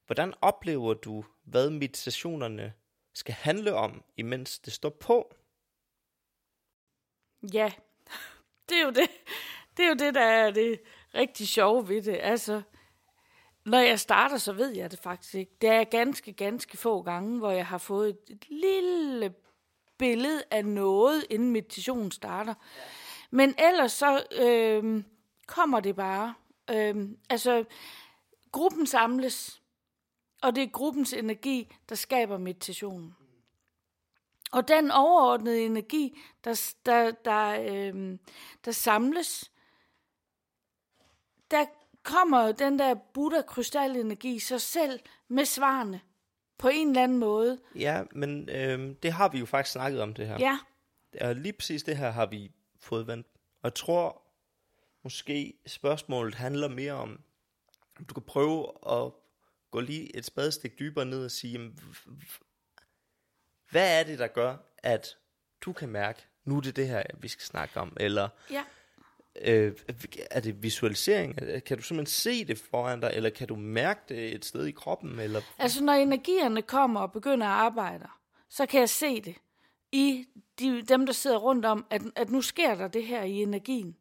hvordan 0.07 0.35
oplever 0.41 0.95
du, 0.95 1.25
hvad 1.45 1.71
meditationerne 1.71 2.73
skal 3.15 3.35
handle 3.35 3.75
om, 3.75 4.05
imens 4.17 4.59
det 4.59 4.73
står 4.73 4.91
på? 4.91 5.35
Ja, 7.53 7.73
det 8.69 8.79
er 8.79 8.83
jo 8.83 8.91
det, 8.91 9.11
det, 9.77 9.85
er 9.85 9.89
jo 9.89 9.95
det 9.95 10.15
der 10.15 10.25
er 10.25 10.51
det 10.51 10.81
rigtig 11.15 11.49
sjove 11.49 11.89
ved 11.89 12.03
det. 12.03 12.19
Altså, 12.21 12.63
når 13.65 13.79
jeg 13.79 14.01
starter, 14.01 14.39
så 14.39 14.53
ved 14.53 14.71
jeg 14.71 14.91
det 14.91 14.99
faktisk 14.99 15.35
ikke. 15.35 15.53
Det 15.61 15.71
er 15.71 15.85
ganske, 15.85 16.33
ganske 16.33 16.77
få 16.77 17.03
gange, 17.03 17.39
hvor 17.39 17.51
jeg 17.51 17.67
har 17.67 17.79
fået 17.79 18.09
et, 18.09 18.19
et 18.29 18.47
lille 18.49 19.35
billede 19.99 20.43
af 20.51 20.65
noget, 20.65 21.27
inden 21.31 21.51
meditationen 21.51 22.11
starter. 22.11 22.55
Men 23.31 23.55
ellers 23.59 23.93
så 23.93 24.27
øh, 24.41 25.05
kommer 25.47 25.81
det 25.81 25.97
bare. 25.97 26.35
Øh, 26.71 27.09
altså, 27.31 27.65
gruppen 28.53 28.87
samles, 28.87 29.63
og 30.43 30.57
det 30.57 30.63
er 30.63 30.69
gruppens 30.69 31.13
energi, 31.13 31.77
der 31.89 31.95
skaber 31.95 32.39
meditationen. 32.39 33.17
Og 34.53 34.69
den 34.69 34.91
overordnede 34.91 35.65
energi, 35.65 36.21
der, 36.45 36.75
der, 36.87 37.11
der, 37.11 37.61
øh, 37.61 38.19
der 38.65 38.73
samles, 38.73 39.51
der 41.51 41.65
kommer 42.05 42.53
den 42.53 42.79
der 42.79 42.95
Buddha-krystalenergi 42.95 44.39
sig 44.39 44.61
selv 44.61 45.01
med 45.29 45.45
svarene 45.45 46.01
på 46.59 46.69
en 46.69 46.89
eller 46.89 47.03
anden 47.03 47.19
måde. 47.19 47.61
Ja, 47.75 48.03
men 48.13 48.49
øhm, 48.49 48.95
det 48.95 49.13
har 49.13 49.29
vi 49.29 49.39
jo 49.39 49.47
faktisk 49.47 49.73
snakket 49.73 50.01
om 50.03 50.15
det 50.15 50.27
her. 50.27 50.39
Ja, 50.39 50.59
Og 51.21 51.35
lige 51.37 51.53
præcis 51.53 51.83
det 51.83 51.97
her 51.97 52.11
har 52.11 52.27
vi 52.27 52.51
fået 52.81 53.07
vendt. 53.07 53.27
Og 53.63 53.65
jeg 53.65 53.75
tror 53.75 54.23
måske 55.05 55.55
spørgsmålet 55.67 56.35
handler 56.35 56.69
mere 56.69 56.93
om, 56.93 57.21
om 57.99 58.05
du 58.05 58.15
kan 58.15 58.23
prøve 58.23 58.69
at 58.91 59.13
gå 59.71 59.81
lige 59.81 60.17
et 60.17 60.25
spadestik 60.25 60.79
dybere 60.79 61.05
ned 61.05 61.25
og 61.25 61.31
sige, 61.31 61.53
jamen, 61.53 61.79
hvad 63.71 64.01
er 64.01 64.05
det, 64.05 64.19
der 64.19 64.27
gør, 64.27 64.57
at 64.79 65.17
du 65.61 65.73
kan 65.73 65.89
mærke, 65.89 66.27
nu 66.45 66.57
er 66.57 66.61
det 66.61 66.77
det 66.77 66.89
her, 66.89 67.03
vi 67.19 67.29
skal 67.29 67.45
snakke 67.45 67.81
om, 67.81 67.97
eller 68.01 68.29
ja. 68.51 68.65
Øh, 69.41 69.73
er 70.31 70.41
det 70.41 70.63
visualisering? 70.63 71.37
Kan 71.67 71.77
du 71.77 71.83
simpelthen 71.83 72.07
se 72.07 72.45
det 72.45 72.59
foran 72.59 73.01
dig, 73.01 73.11
eller 73.15 73.31
kan 73.31 73.49
du 73.49 73.57
mærke 73.57 74.01
det 74.09 74.35
et 74.35 74.45
sted 74.45 74.67
i 74.67 74.71
kroppen? 74.71 75.19
Eller? 75.19 75.41
Altså, 75.59 75.85
når 75.85 75.93
energierne 75.93 76.63
kommer 76.63 77.01
og 77.01 77.13
begynder 77.13 77.47
at 77.47 77.53
arbejde, 77.53 78.07
så 78.49 78.67
kan 78.67 78.81
jeg 78.81 78.89
se 78.89 79.21
det 79.21 79.35
i 79.93 80.27
de, 80.59 80.83
dem, 80.83 81.07
der 81.07 81.13
sidder 81.13 81.37
rundt 81.37 81.65
om, 81.65 81.87
at, 81.91 82.03
at 82.17 82.31
nu 82.31 82.43
sker 82.43 82.75
der 82.75 82.89
det 82.89 83.05
her 83.05 83.23
i 83.23 83.43
energien. 83.43 83.97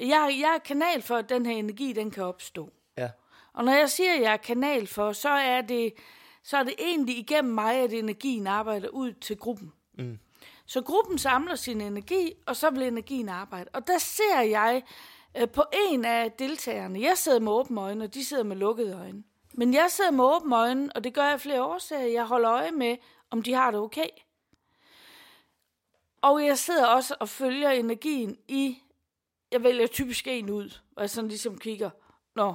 Jeg, 0.00 0.36
jeg 0.40 0.54
er 0.54 0.58
kanal 0.64 1.02
for, 1.02 1.16
at 1.16 1.28
den 1.28 1.46
her 1.46 1.56
energi, 1.56 1.92
den 1.92 2.10
kan 2.10 2.24
opstå. 2.24 2.72
Ja. 2.98 3.10
Og 3.52 3.64
når 3.64 3.72
jeg 3.72 3.90
siger, 3.90 4.14
at 4.14 4.20
jeg 4.20 4.32
er 4.32 4.36
kanal 4.36 4.86
for, 4.86 5.12
så 5.12 5.28
er 5.28 5.60
det, 5.60 5.92
så 6.42 6.56
er 6.56 6.62
det 6.62 6.74
egentlig 6.78 7.18
igennem 7.18 7.54
mig, 7.54 7.74
at 7.74 7.92
energien 7.92 8.46
arbejder 8.46 8.88
ud 8.88 9.12
til 9.12 9.36
gruppen. 9.36 9.72
Mm. 9.98 10.18
Så 10.66 10.82
gruppen 10.82 11.18
samler 11.18 11.54
sin 11.54 11.80
energi, 11.80 12.32
og 12.46 12.56
så 12.56 12.70
vil 12.70 12.82
energien 12.82 13.28
arbejde. 13.28 13.70
Og 13.72 13.86
der 13.86 13.98
ser 13.98 14.40
jeg 14.40 14.82
øh, 15.36 15.48
på 15.48 15.64
en 15.88 16.04
af 16.04 16.32
deltagerne, 16.32 17.00
jeg 17.00 17.18
sidder 17.18 17.40
med 17.40 17.52
åbne 17.52 17.80
øjne, 17.80 18.04
og 18.04 18.14
de 18.14 18.24
sidder 18.24 18.42
med 18.44 18.56
lukkede 18.56 18.96
øjne. 18.96 19.22
Men 19.54 19.74
jeg 19.74 19.86
sidder 19.90 20.10
med 20.10 20.24
åbne 20.24 20.56
øjne, 20.56 20.90
og 20.94 21.04
det 21.04 21.14
gør 21.14 21.28
jeg 21.28 21.40
flere 21.40 21.64
årsager. 21.64 22.06
Jeg 22.06 22.24
holder 22.24 22.50
øje 22.50 22.70
med, 22.70 22.96
om 23.30 23.42
de 23.42 23.52
har 23.52 23.70
det 23.70 23.80
okay. 23.80 24.08
Og 26.22 26.44
jeg 26.46 26.58
sidder 26.58 26.86
også 26.86 27.14
og 27.20 27.28
følger 27.28 27.70
energien 27.70 28.36
i, 28.48 28.82
jeg 29.52 29.62
vælger 29.62 29.86
typisk 29.86 30.26
en 30.26 30.50
ud, 30.50 30.80
og 30.96 31.02
jeg 31.02 31.10
sådan 31.10 31.28
ligesom 31.28 31.58
kigger, 31.58 31.90
nå, 32.34 32.54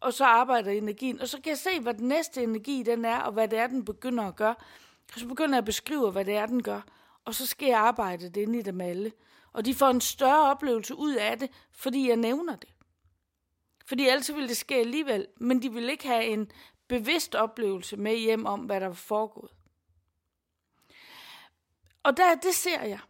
og 0.00 0.12
så 0.12 0.24
arbejder 0.24 0.70
energien, 0.70 1.20
og 1.20 1.28
så 1.28 1.40
kan 1.40 1.50
jeg 1.50 1.58
se, 1.58 1.80
hvad 1.80 1.94
den 1.94 2.08
næste 2.08 2.42
energi 2.42 2.82
den 2.82 3.04
er, 3.04 3.18
og 3.18 3.32
hvad 3.32 3.48
det 3.48 3.58
er, 3.58 3.66
den 3.66 3.84
begynder 3.84 4.24
at 4.24 4.36
gøre. 4.36 4.54
Og 5.14 5.20
så 5.20 5.28
begynder 5.28 5.54
jeg 5.54 5.58
at 5.58 5.64
beskrive, 5.64 6.10
hvad 6.10 6.24
det 6.24 6.34
er, 6.34 6.46
den 6.46 6.62
gør, 6.62 6.80
og 7.30 7.34
så 7.34 7.46
sker 7.46 7.76
arbejdet 7.76 8.36
inde 8.36 8.58
i 8.58 8.62
dem 8.62 8.80
alle. 8.80 9.12
Og 9.52 9.64
de 9.64 9.74
får 9.74 9.88
en 9.88 10.00
større 10.00 10.50
oplevelse 10.50 10.94
ud 10.94 11.14
af 11.14 11.38
det, 11.38 11.50
fordi 11.72 12.08
jeg 12.08 12.16
nævner 12.16 12.56
det. 12.56 12.74
Fordi 13.86 14.08
ellers 14.08 14.34
ville 14.34 14.48
det 14.48 14.56
ske 14.56 14.74
alligevel, 14.74 15.26
men 15.36 15.62
de 15.62 15.72
vil 15.72 15.88
ikke 15.88 16.06
have 16.06 16.24
en 16.24 16.50
bevidst 16.88 17.34
oplevelse 17.34 17.96
med 17.96 18.16
hjem 18.16 18.46
om, 18.46 18.60
hvad 18.60 18.80
der 18.80 18.86
var 18.86 18.94
foregået. 18.94 19.50
Og 22.02 22.16
der, 22.16 22.34
det 22.34 22.54
ser 22.54 22.82
jeg. 22.82 23.00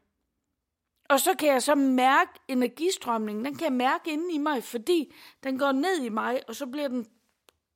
Og 1.09 1.21
så 1.21 1.35
kan 1.35 1.49
jeg 1.49 1.63
så 1.63 1.75
mærke 1.75 2.33
energistrømningen, 2.49 3.45
den 3.45 3.55
kan 3.55 3.65
jeg 3.65 3.73
mærke 3.73 4.13
inde 4.13 4.35
i 4.35 4.39
mig, 4.39 4.65
fordi 4.65 5.15
den 5.43 5.59
går 5.59 5.73
ned 5.73 6.03
i 6.03 6.09
mig, 6.09 6.43
og 6.49 6.55
så 6.55 6.67
bliver 6.67 6.89
den 6.89 7.07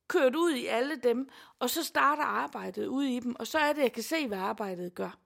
kørt 0.09 0.37
ud 0.37 0.53
i 0.53 0.67
alle 0.67 0.97
dem, 0.97 1.29
og 1.59 1.71
så 1.71 1.85
starter 1.85 2.25
arbejdet 2.25 2.87
ud 2.87 3.05
i 3.05 3.21
dem, 3.21 3.37
og 3.39 3.47
så 3.47 3.59
er 3.59 3.73
det, 3.73 3.83
jeg 3.83 3.93
kan 3.93 4.03
se, 4.03 4.29
hvad 4.29 4.39
arbejdet 4.39 4.95
gør. 4.95 5.24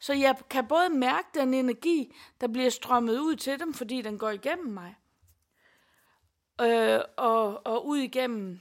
Så 0.00 0.12
jeg 0.12 0.36
kan 0.50 0.66
både 0.66 0.88
mærke 0.90 1.28
den 1.34 1.54
energi, 1.54 2.14
der 2.40 2.48
bliver 2.48 2.70
strømmet 2.70 3.18
ud 3.18 3.36
til 3.36 3.60
dem, 3.60 3.74
fordi 3.74 4.02
den 4.02 4.18
går 4.18 4.30
igennem 4.30 4.72
mig, 4.72 4.94
øh, 6.60 7.00
og, 7.16 7.66
og 7.66 7.86
ud 7.86 7.98
igennem, 7.98 8.60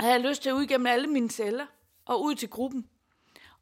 har 0.00 0.08
jeg 0.08 0.20
lyst 0.20 0.42
til 0.42 0.50
at 0.50 0.54
ud 0.54 0.62
igennem 0.62 0.86
alle 0.86 1.06
mine 1.06 1.30
celler, 1.30 1.66
og 2.04 2.22
ud 2.22 2.34
til 2.34 2.50
gruppen. 2.50 2.88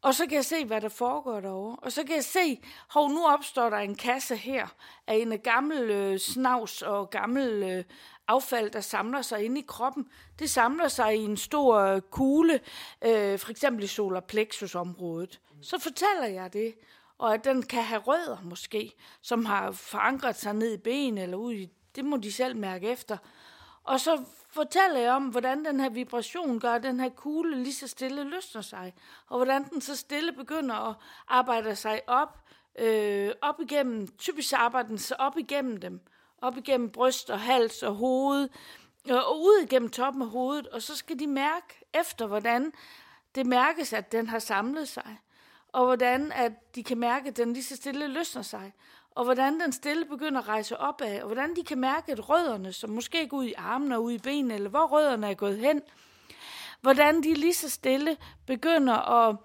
Og 0.01 0.15
så 0.15 0.25
kan 0.25 0.35
jeg 0.35 0.45
se, 0.45 0.65
hvad 0.65 0.81
der 0.81 0.89
foregår 0.89 1.39
derovre. 1.39 1.75
Og 1.75 1.91
så 1.91 2.03
kan 2.03 2.15
jeg 2.15 2.23
se, 2.23 2.61
hov, 2.89 3.09
nu 3.09 3.25
opstår 3.25 3.69
der 3.69 3.77
en 3.77 3.95
kasse 3.95 4.35
her 4.35 4.67
af 5.07 5.15
en 5.15 5.39
gammel 5.39 5.89
øh, 5.89 6.19
snavs 6.19 6.81
og 6.81 7.09
gammel 7.09 7.63
øh, 7.63 7.83
affald, 8.27 8.71
der 8.71 8.81
samler 8.81 9.21
sig 9.21 9.45
inde 9.45 9.61
i 9.61 9.65
kroppen. 9.67 10.07
Det 10.39 10.49
samler 10.49 10.87
sig 10.87 11.15
i 11.15 11.19
en 11.19 11.37
stor 11.37 11.75
øh, 11.77 12.01
kugle, 12.01 12.59
øh, 13.01 13.39
for 13.39 13.51
eksempel 13.51 13.83
i 13.83 13.87
solar 13.87 14.19
plexus 14.19 14.75
området. 14.75 15.41
Så 15.61 15.79
fortæller 15.79 16.27
jeg 16.27 16.53
det. 16.53 16.75
og 17.17 17.33
at 17.33 17.43
den 17.43 17.63
kan 17.63 17.83
have 17.83 18.01
rødder 18.01 18.37
måske, 18.43 18.93
som 19.21 19.45
har 19.45 19.71
forankret 19.71 20.35
sig 20.35 20.53
ned 20.53 20.73
i 20.73 20.77
benet 20.77 21.23
eller 21.23 21.37
ud 21.37 21.53
i, 21.53 21.69
det 21.95 22.05
må 22.05 22.17
de 22.17 22.31
selv 22.31 22.55
mærke 22.55 22.89
efter. 22.89 23.17
Og 23.83 23.99
så 23.99 24.23
fortæller 24.49 24.99
jeg 24.99 25.11
om, 25.11 25.23
hvordan 25.23 25.65
den 25.65 25.79
her 25.79 25.89
vibration 25.89 26.59
gør, 26.59 26.73
at 26.73 26.83
den 26.83 26.99
her 26.99 27.09
kugle 27.09 27.63
lige 27.63 27.73
så 27.73 27.87
stille 27.87 28.23
løsner 28.23 28.61
sig, 28.61 28.93
og 29.27 29.37
hvordan 29.37 29.69
den 29.69 29.81
så 29.81 29.95
stille 29.95 30.31
begynder 30.31 30.89
at 30.89 30.95
arbejde 31.27 31.75
sig 31.75 32.01
op, 32.07 32.39
øh, 32.79 33.31
op 33.41 33.59
igennem, 33.61 34.07
typisk 34.17 34.53
arbejder 34.53 34.89
den 34.89 34.97
sig 34.97 35.19
op 35.19 35.37
igennem 35.37 35.77
dem, 35.77 36.01
op 36.41 36.57
igennem 36.57 36.89
bryst 36.89 37.29
og 37.29 37.39
hals 37.39 37.83
og 37.83 37.95
hoved, 37.95 38.49
øh, 39.09 39.15
og 39.15 39.41
ud 39.41 39.63
igennem 39.63 39.89
toppen 39.89 40.21
af 40.21 40.29
hovedet, 40.29 40.67
og 40.67 40.81
så 40.81 40.95
skal 40.95 41.19
de 41.19 41.27
mærke 41.27 41.85
efter, 41.93 42.27
hvordan 42.27 42.73
det 43.35 43.45
mærkes, 43.45 43.93
at 43.93 44.11
den 44.11 44.27
har 44.27 44.39
samlet 44.39 44.87
sig, 44.87 45.17
og 45.73 45.85
hvordan 45.85 46.31
at 46.31 46.75
de 46.75 46.83
kan 46.83 46.97
mærke, 46.97 47.27
at 47.27 47.37
den 47.37 47.53
lige 47.53 47.63
så 47.63 47.75
stille 47.75 48.07
løsner 48.07 48.41
sig, 48.41 48.73
og 49.15 49.23
hvordan 49.23 49.59
den 49.59 49.71
stille 49.71 50.05
begynder 50.05 50.41
at 50.41 50.47
rejse 50.47 50.77
opad, 50.77 51.21
og 51.21 51.25
hvordan 51.25 51.55
de 51.55 51.63
kan 51.63 51.77
mærke, 51.77 52.11
at 52.11 52.29
rødderne, 52.29 52.73
som 52.73 52.89
måske 52.89 53.27
går 53.27 53.37
ud 53.37 53.45
i 53.45 53.53
armene 53.57 53.95
og 53.95 54.03
ud 54.03 54.11
i 54.11 54.17
benene, 54.17 54.53
eller 54.53 54.69
hvor 54.69 54.85
rødderne 54.85 55.29
er 55.29 55.33
gået 55.33 55.57
hen, 55.57 55.81
hvordan 56.81 57.23
de 57.23 57.33
lige 57.33 57.53
så 57.53 57.69
stille 57.69 58.17
begynder 58.47 58.93
at, 58.93 59.35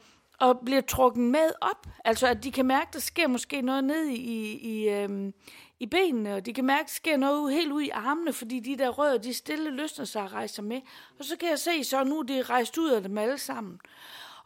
at 0.41 0.57
blive 0.65 0.83
trukket 0.83 1.23
med 1.23 1.51
op. 1.61 1.87
Altså 2.05 2.27
at 2.27 2.45
de 2.45 2.53
kan 2.53 2.67
mærke, 2.67 2.89
at 2.89 2.95
der 2.95 3.01
sker 3.01 3.27
måske 3.27 3.63
noget 3.63 3.85
ned 3.85 4.07
i, 4.07 4.53
i, 4.53 4.89
øhm, 4.89 5.35
i 5.81 5.87
benene, 5.87 6.35
og 6.35 6.47
de 6.47 6.55
kan 6.55 6.65
mærke, 6.65 6.81
at 6.81 6.87
der 6.87 6.93
sker 6.93 7.17
noget 7.17 7.55
helt 7.55 7.73
ud 7.73 7.83
i 7.83 7.91
armene, 7.91 8.33
fordi 8.33 8.61
de 8.61 8.79
der 8.79 8.89
rødder, 8.89 9.19
de 9.19 9.35
stille 9.35 9.71
løsner 9.71 10.05
sig 10.05 10.23
og 10.23 10.33
rejser 10.33 10.63
med. 10.63 10.81
Og 11.19 11.25
så 11.25 11.37
kan 11.37 11.49
jeg 11.49 11.59
se, 11.59 11.85
så 11.85 12.05
nu 12.05 12.19
er 12.21 12.51
rejst 12.51 12.79
ud 12.79 12.91
af 12.91 13.03
dem 13.03 13.19
alle 13.19 13.39
sammen. 13.39 13.81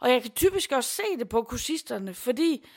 Og 0.01 0.11
jeg 0.11 0.21
kan 0.21 0.31
typisk 0.31 0.71
også 0.71 0.89
se 0.89 1.03
det 1.19 1.29
på 1.29 1.41
kursisterne, 1.43 2.13
fordi 2.13 2.67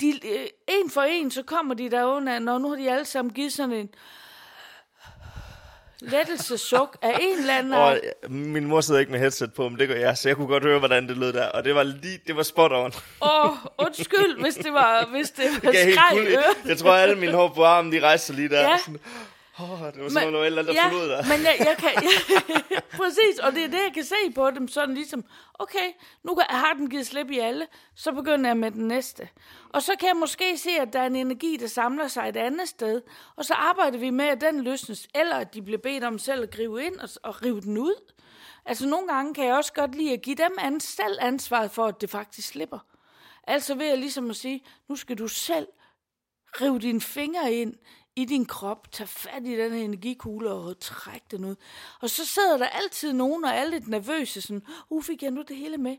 de, 0.00 0.08
øh, 0.28 0.46
en 0.68 0.90
for 0.90 1.02
en, 1.02 1.30
så 1.30 1.42
kommer 1.42 1.74
de 1.74 1.90
der 1.90 2.04
under, 2.04 2.38
når 2.38 2.58
nu 2.58 2.68
har 2.68 2.76
de 2.76 2.90
alle 2.90 3.04
sammen 3.04 3.34
givet 3.34 3.52
sådan 3.52 3.72
en 3.72 3.88
lettelsesuk 6.00 6.96
af 7.02 7.18
en 7.20 7.38
eller 7.38 7.54
anden 7.54 7.72
Og 7.72 8.00
øh, 8.22 8.30
min 8.30 8.66
mor 8.66 8.80
sidder 8.80 9.00
ikke 9.00 9.12
med 9.12 9.20
headset 9.20 9.54
på, 9.54 9.68
men 9.68 9.78
det 9.78 9.88
gør 9.88 9.94
jeg, 9.94 10.16
så 10.18 10.28
jeg 10.28 10.36
kunne 10.36 10.46
godt 10.46 10.62
høre, 10.62 10.78
hvordan 10.78 11.08
det 11.08 11.16
lød 11.16 11.32
der. 11.32 11.46
Og 11.46 11.64
det 11.64 11.74
var 11.74 11.82
lige, 11.82 12.20
det 12.26 12.36
var 12.36 12.42
spot 12.42 12.72
on. 12.72 12.92
Åh, 13.22 13.50
undskyld, 13.78 14.40
hvis 14.40 14.54
det 14.54 14.72
var, 14.72 15.06
hvis 15.06 15.30
det 15.30 15.44
var 15.62 15.70
Det 15.70 15.92
skreg. 15.92 16.38
Jeg 16.66 16.78
tror, 16.78 16.92
alle 16.94 17.16
mine 17.16 17.32
hår 17.32 17.48
på 17.48 17.64
armen, 17.64 17.92
de 17.92 18.00
rejste 18.00 18.32
lige 18.32 18.48
der. 18.48 18.60
Ja. 18.60 18.78
Sådan, 18.78 19.00
oh, 19.62 19.92
det 19.94 20.02
var 20.02 20.08
sådan 20.08 20.32
noget, 20.32 20.46
eller 20.46 20.62
der 20.62 20.72
ja, 20.72 20.88
forlod 20.88 21.08
der. 21.08 21.22
men 21.22 21.44
jeg, 21.44 21.56
jeg 21.58 21.76
kan, 21.78 21.90
jeg, 22.70 22.82
præcis, 22.92 23.38
og 23.42 23.52
det 23.52 23.64
er 23.64 23.68
det, 23.68 23.78
jeg 23.78 23.90
kan 23.94 24.04
se 24.04 24.14
på 24.34 24.50
dem, 24.50 24.68
sådan 24.68 24.94
ligesom, 24.94 25.24
okay, 25.54 25.88
nu 26.22 26.34
kan- 26.34 26.46
har 26.48 26.72
den 26.72 26.90
givet 26.90 27.06
slip 27.06 27.30
i 27.30 27.38
alle, 27.38 27.66
så 27.94 28.12
begynder 28.12 28.50
jeg 28.50 28.56
med 28.56 28.70
den 28.70 28.88
næste. 28.88 29.28
Og 29.70 29.82
så 29.82 29.92
kan 30.00 30.08
jeg 30.08 30.16
måske 30.16 30.58
se, 30.58 30.70
at 30.70 30.92
der 30.92 31.00
er 31.00 31.06
en 31.06 31.16
energi, 31.16 31.56
der 31.56 31.66
samler 31.66 32.08
sig 32.08 32.28
et 32.28 32.36
andet 32.36 32.68
sted, 32.68 33.02
og 33.36 33.44
så 33.44 33.54
arbejder 33.54 33.98
vi 33.98 34.10
med, 34.10 34.24
at 34.24 34.40
den 34.40 34.60
løsnes, 34.64 35.08
eller 35.14 35.36
at 35.36 35.54
de 35.54 35.62
bliver 35.62 35.78
bedt 35.78 36.04
om 36.04 36.18
selv 36.18 36.42
at 36.42 36.50
gribe 36.50 36.84
ind 36.84 36.96
og, 36.96 37.08
og 37.22 37.42
rive 37.44 37.60
den 37.60 37.78
ud. 37.78 38.12
Altså 38.66 38.86
nogle 38.88 39.08
gange 39.08 39.34
kan 39.34 39.44
jeg 39.46 39.54
også 39.54 39.72
godt 39.72 39.94
lide 39.94 40.12
at 40.12 40.22
give 40.22 40.36
dem 40.36 40.56
an, 40.58 40.80
selv 40.80 41.18
ansvaret 41.20 41.70
for, 41.70 41.86
at 41.86 42.00
det 42.00 42.10
faktisk 42.10 42.48
slipper. 42.48 42.78
Altså 43.46 43.74
ved 43.74 43.86
jeg 43.86 43.98
ligesom 43.98 44.30
at 44.30 44.36
sige, 44.36 44.64
nu 44.88 44.96
skal 44.96 45.18
du 45.18 45.28
selv 45.28 45.66
rive 46.60 46.78
dine 46.78 47.00
fingre 47.00 47.52
ind 47.52 47.74
i 48.16 48.24
din 48.24 48.46
krop, 48.46 48.92
tag 48.92 49.08
fat 49.08 49.46
i 49.46 49.56
den 49.56 49.72
her 49.72 49.84
energikugle 49.84 50.50
og 50.50 50.80
træk 50.80 51.30
den 51.30 51.44
ud. 51.44 51.56
Og 52.00 52.10
så 52.10 52.26
sidder 52.26 52.56
der 52.56 52.66
altid 52.66 53.12
nogen, 53.12 53.44
og 53.44 53.50
er 53.50 53.64
lidt 53.64 53.88
nervøse, 53.88 54.40
sådan, 54.40 54.62
uh, 54.90 55.02
fik 55.02 55.22
jeg 55.22 55.30
nu 55.30 55.42
det 55.42 55.56
hele 55.56 55.78
med? 55.78 55.96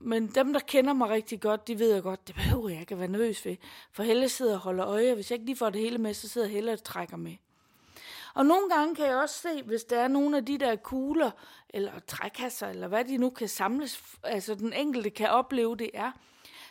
Men 0.00 0.26
dem, 0.26 0.52
der 0.52 0.60
kender 0.60 0.92
mig 0.92 1.08
rigtig 1.08 1.40
godt, 1.40 1.68
de 1.68 1.78
ved 1.78 1.92
jeg 1.94 2.02
godt, 2.02 2.26
det 2.26 2.34
behøver 2.34 2.68
jeg 2.68 2.80
ikke 2.80 2.94
at 2.94 2.98
være 2.98 3.08
nervøs 3.08 3.46
ved. 3.46 3.56
For 3.92 4.02
Helle 4.02 4.28
sidder 4.28 4.54
og 4.54 4.60
holder 4.60 4.86
øje, 4.86 5.08
og 5.08 5.14
hvis 5.14 5.30
jeg 5.30 5.34
ikke 5.34 5.46
lige 5.46 5.56
får 5.56 5.70
det 5.70 5.80
hele 5.80 5.98
med, 5.98 6.14
så 6.14 6.28
sidder 6.28 6.48
Helle 6.48 6.72
og 6.72 6.84
trækker 6.84 7.16
med. 7.16 7.36
Og 8.34 8.46
nogle 8.46 8.70
gange 8.70 8.94
kan 8.94 9.06
jeg 9.06 9.16
også 9.16 9.38
se, 9.38 9.62
hvis 9.62 9.84
der 9.84 9.98
er 9.98 10.08
nogle 10.08 10.36
af 10.36 10.44
de 10.44 10.58
der 10.58 10.76
kugler, 10.76 11.30
eller 11.68 11.92
trækasser, 12.06 12.68
eller 12.68 12.88
hvad 12.88 13.04
de 13.04 13.16
nu 13.16 13.30
kan 13.30 13.48
samles, 13.48 14.02
altså 14.22 14.54
den 14.54 14.72
enkelte 14.72 15.10
kan 15.10 15.30
opleve, 15.30 15.76
det 15.76 15.90
er, 15.94 16.12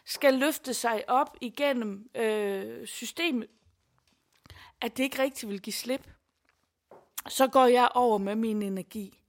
skal 0.06 0.34
løfte 0.34 0.74
sig 0.74 1.04
op 1.08 1.38
igennem 1.42 2.10
øh, 2.16 2.88
systemet, 2.88 3.48
at 4.82 4.98
det 4.98 5.04
ikke 5.04 5.22
rigtig 5.22 5.50
vil 5.50 5.62
give 5.62 5.74
slip. 5.74 6.12
Så 7.28 7.48
går 7.48 7.66
jeg 7.66 7.90
over 7.94 8.18
med 8.18 8.36
min 8.36 8.62
energi, 8.62 9.20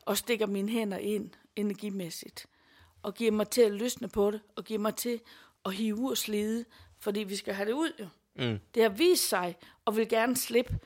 og 0.00 0.18
stikker 0.18 0.46
mine 0.46 0.68
hænder 0.68 0.98
ind 0.98 1.30
energimæssigt, 1.56 2.46
og 3.02 3.14
giver 3.14 3.30
mig 3.30 3.48
til 3.48 3.60
at 3.60 3.72
løsne 3.72 4.08
på 4.08 4.30
det, 4.30 4.40
og 4.56 4.64
giver 4.64 4.80
mig 4.80 4.94
til 4.94 5.20
at 5.64 5.74
hive 5.74 6.10
og 6.10 6.16
slide, 6.16 6.64
fordi 6.98 7.20
vi 7.20 7.36
skal 7.36 7.54
have 7.54 7.68
det 7.68 7.72
ud 7.72 7.92
jo. 8.00 8.08
Mm. 8.34 8.58
Det 8.74 8.82
har 8.82 8.90
vist 8.90 9.28
sig, 9.28 9.56
og 9.84 9.96
vil 9.96 10.08
gerne 10.08 10.36
slippe, 10.36 10.78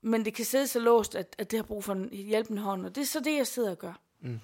men 0.00 0.24
det 0.24 0.34
kan 0.34 0.44
sidde 0.44 0.66
så 0.66 0.80
låst, 0.80 1.14
at, 1.14 1.34
at 1.38 1.50
det 1.50 1.58
har 1.58 1.64
brug 1.64 1.84
for 1.84 1.92
en 1.92 2.08
hjælpende 2.12 2.62
hånd, 2.62 2.86
og 2.86 2.94
det 2.94 3.00
er 3.00 3.06
så 3.06 3.20
det, 3.20 3.36
jeg 3.36 3.46
sidder 3.46 3.70
og 3.70 3.78
gør. 3.78 4.00
Mm. 4.20 4.40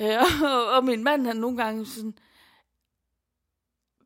Øh, 0.00 0.16
og, 0.52 0.66
og 0.66 0.84
min 0.84 1.04
mand, 1.04 1.26
han 1.26 1.36
nogle 1.36 1.56
gange 1.56 1.86
sådan, 1.86 2.18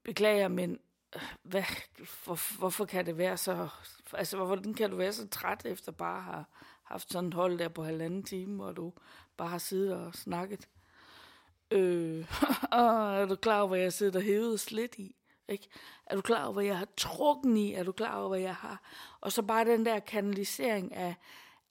beklager, 0.05 0.49
men 0.49 0.79
øh, 1.17 1.23
hvad, 1.43 1.63
hvor, 2.25 2.59
hvorfor 2.59 2.85
kan 2.85 3.07
det 3.07 3.19
være 3.19 3.37
så, 3.37 3.69
altså 4.15 4.45
hvordan 4.45 4.75
kan 4.75 4.91
du 4.91 4.97
være 4.97 5.13
så 5.13 5.29
træt, 5.29 5.67
efter 5.67 5.93
bare 5.93 6.19
at 6.19 6.25
have 6.25 6.45
haft 6.83 7.13
sådan 7.13 7.29
et 7.29 7.35
hold 7.35 7.59
der 7.59 7.69
på 7.69 7.85
halvanden 7.85 8.23
time, 8.23 8.57
hvor 8.57 8.73
du 8.73 8.93
bare 9.37 9.49
har 9.49 9.59
siddet 9.59 9.95
og 9.95 10.15
snakket? 10.15 10.69
Øh, 11.71 12.27
og 12.73 13.15
er 13.21 13.27
du 13.27 13.37
klar 13.37 13.59
over, 13.59 13.69
hvad 13.69 13.79
jeg 13.79 13.93
sidder 13.93 14.19
og 14.19 14.25
hævet 14.25 14.61
slet 14.61 14.95
i? 14.95 15.17
Ikke? 15.49 15.69
Er 16.07 16.15
du 16.17 16.21
klar 16.23 16.45
over, 16.45 16.53
hvad 16.53 16.65
jeg 16.65 16.79
har 16.79 16.89
trukken 16.97 17.57
i? 17.57 17.73
Er 17.73 17.83
du 17.83 17.93
klar 17.93 18.19
over, 18.19 18.29
hvad 18.29 18.41
jeg 18.41 18.55
har? 18.55 18.83
Og 19.21 19.33
så 19.33 19.43
bare 19.43 19.65
den 19.65 19.87
der 19.87 19.99
kanalisering 19.99 20.95
af, 20.95 21.15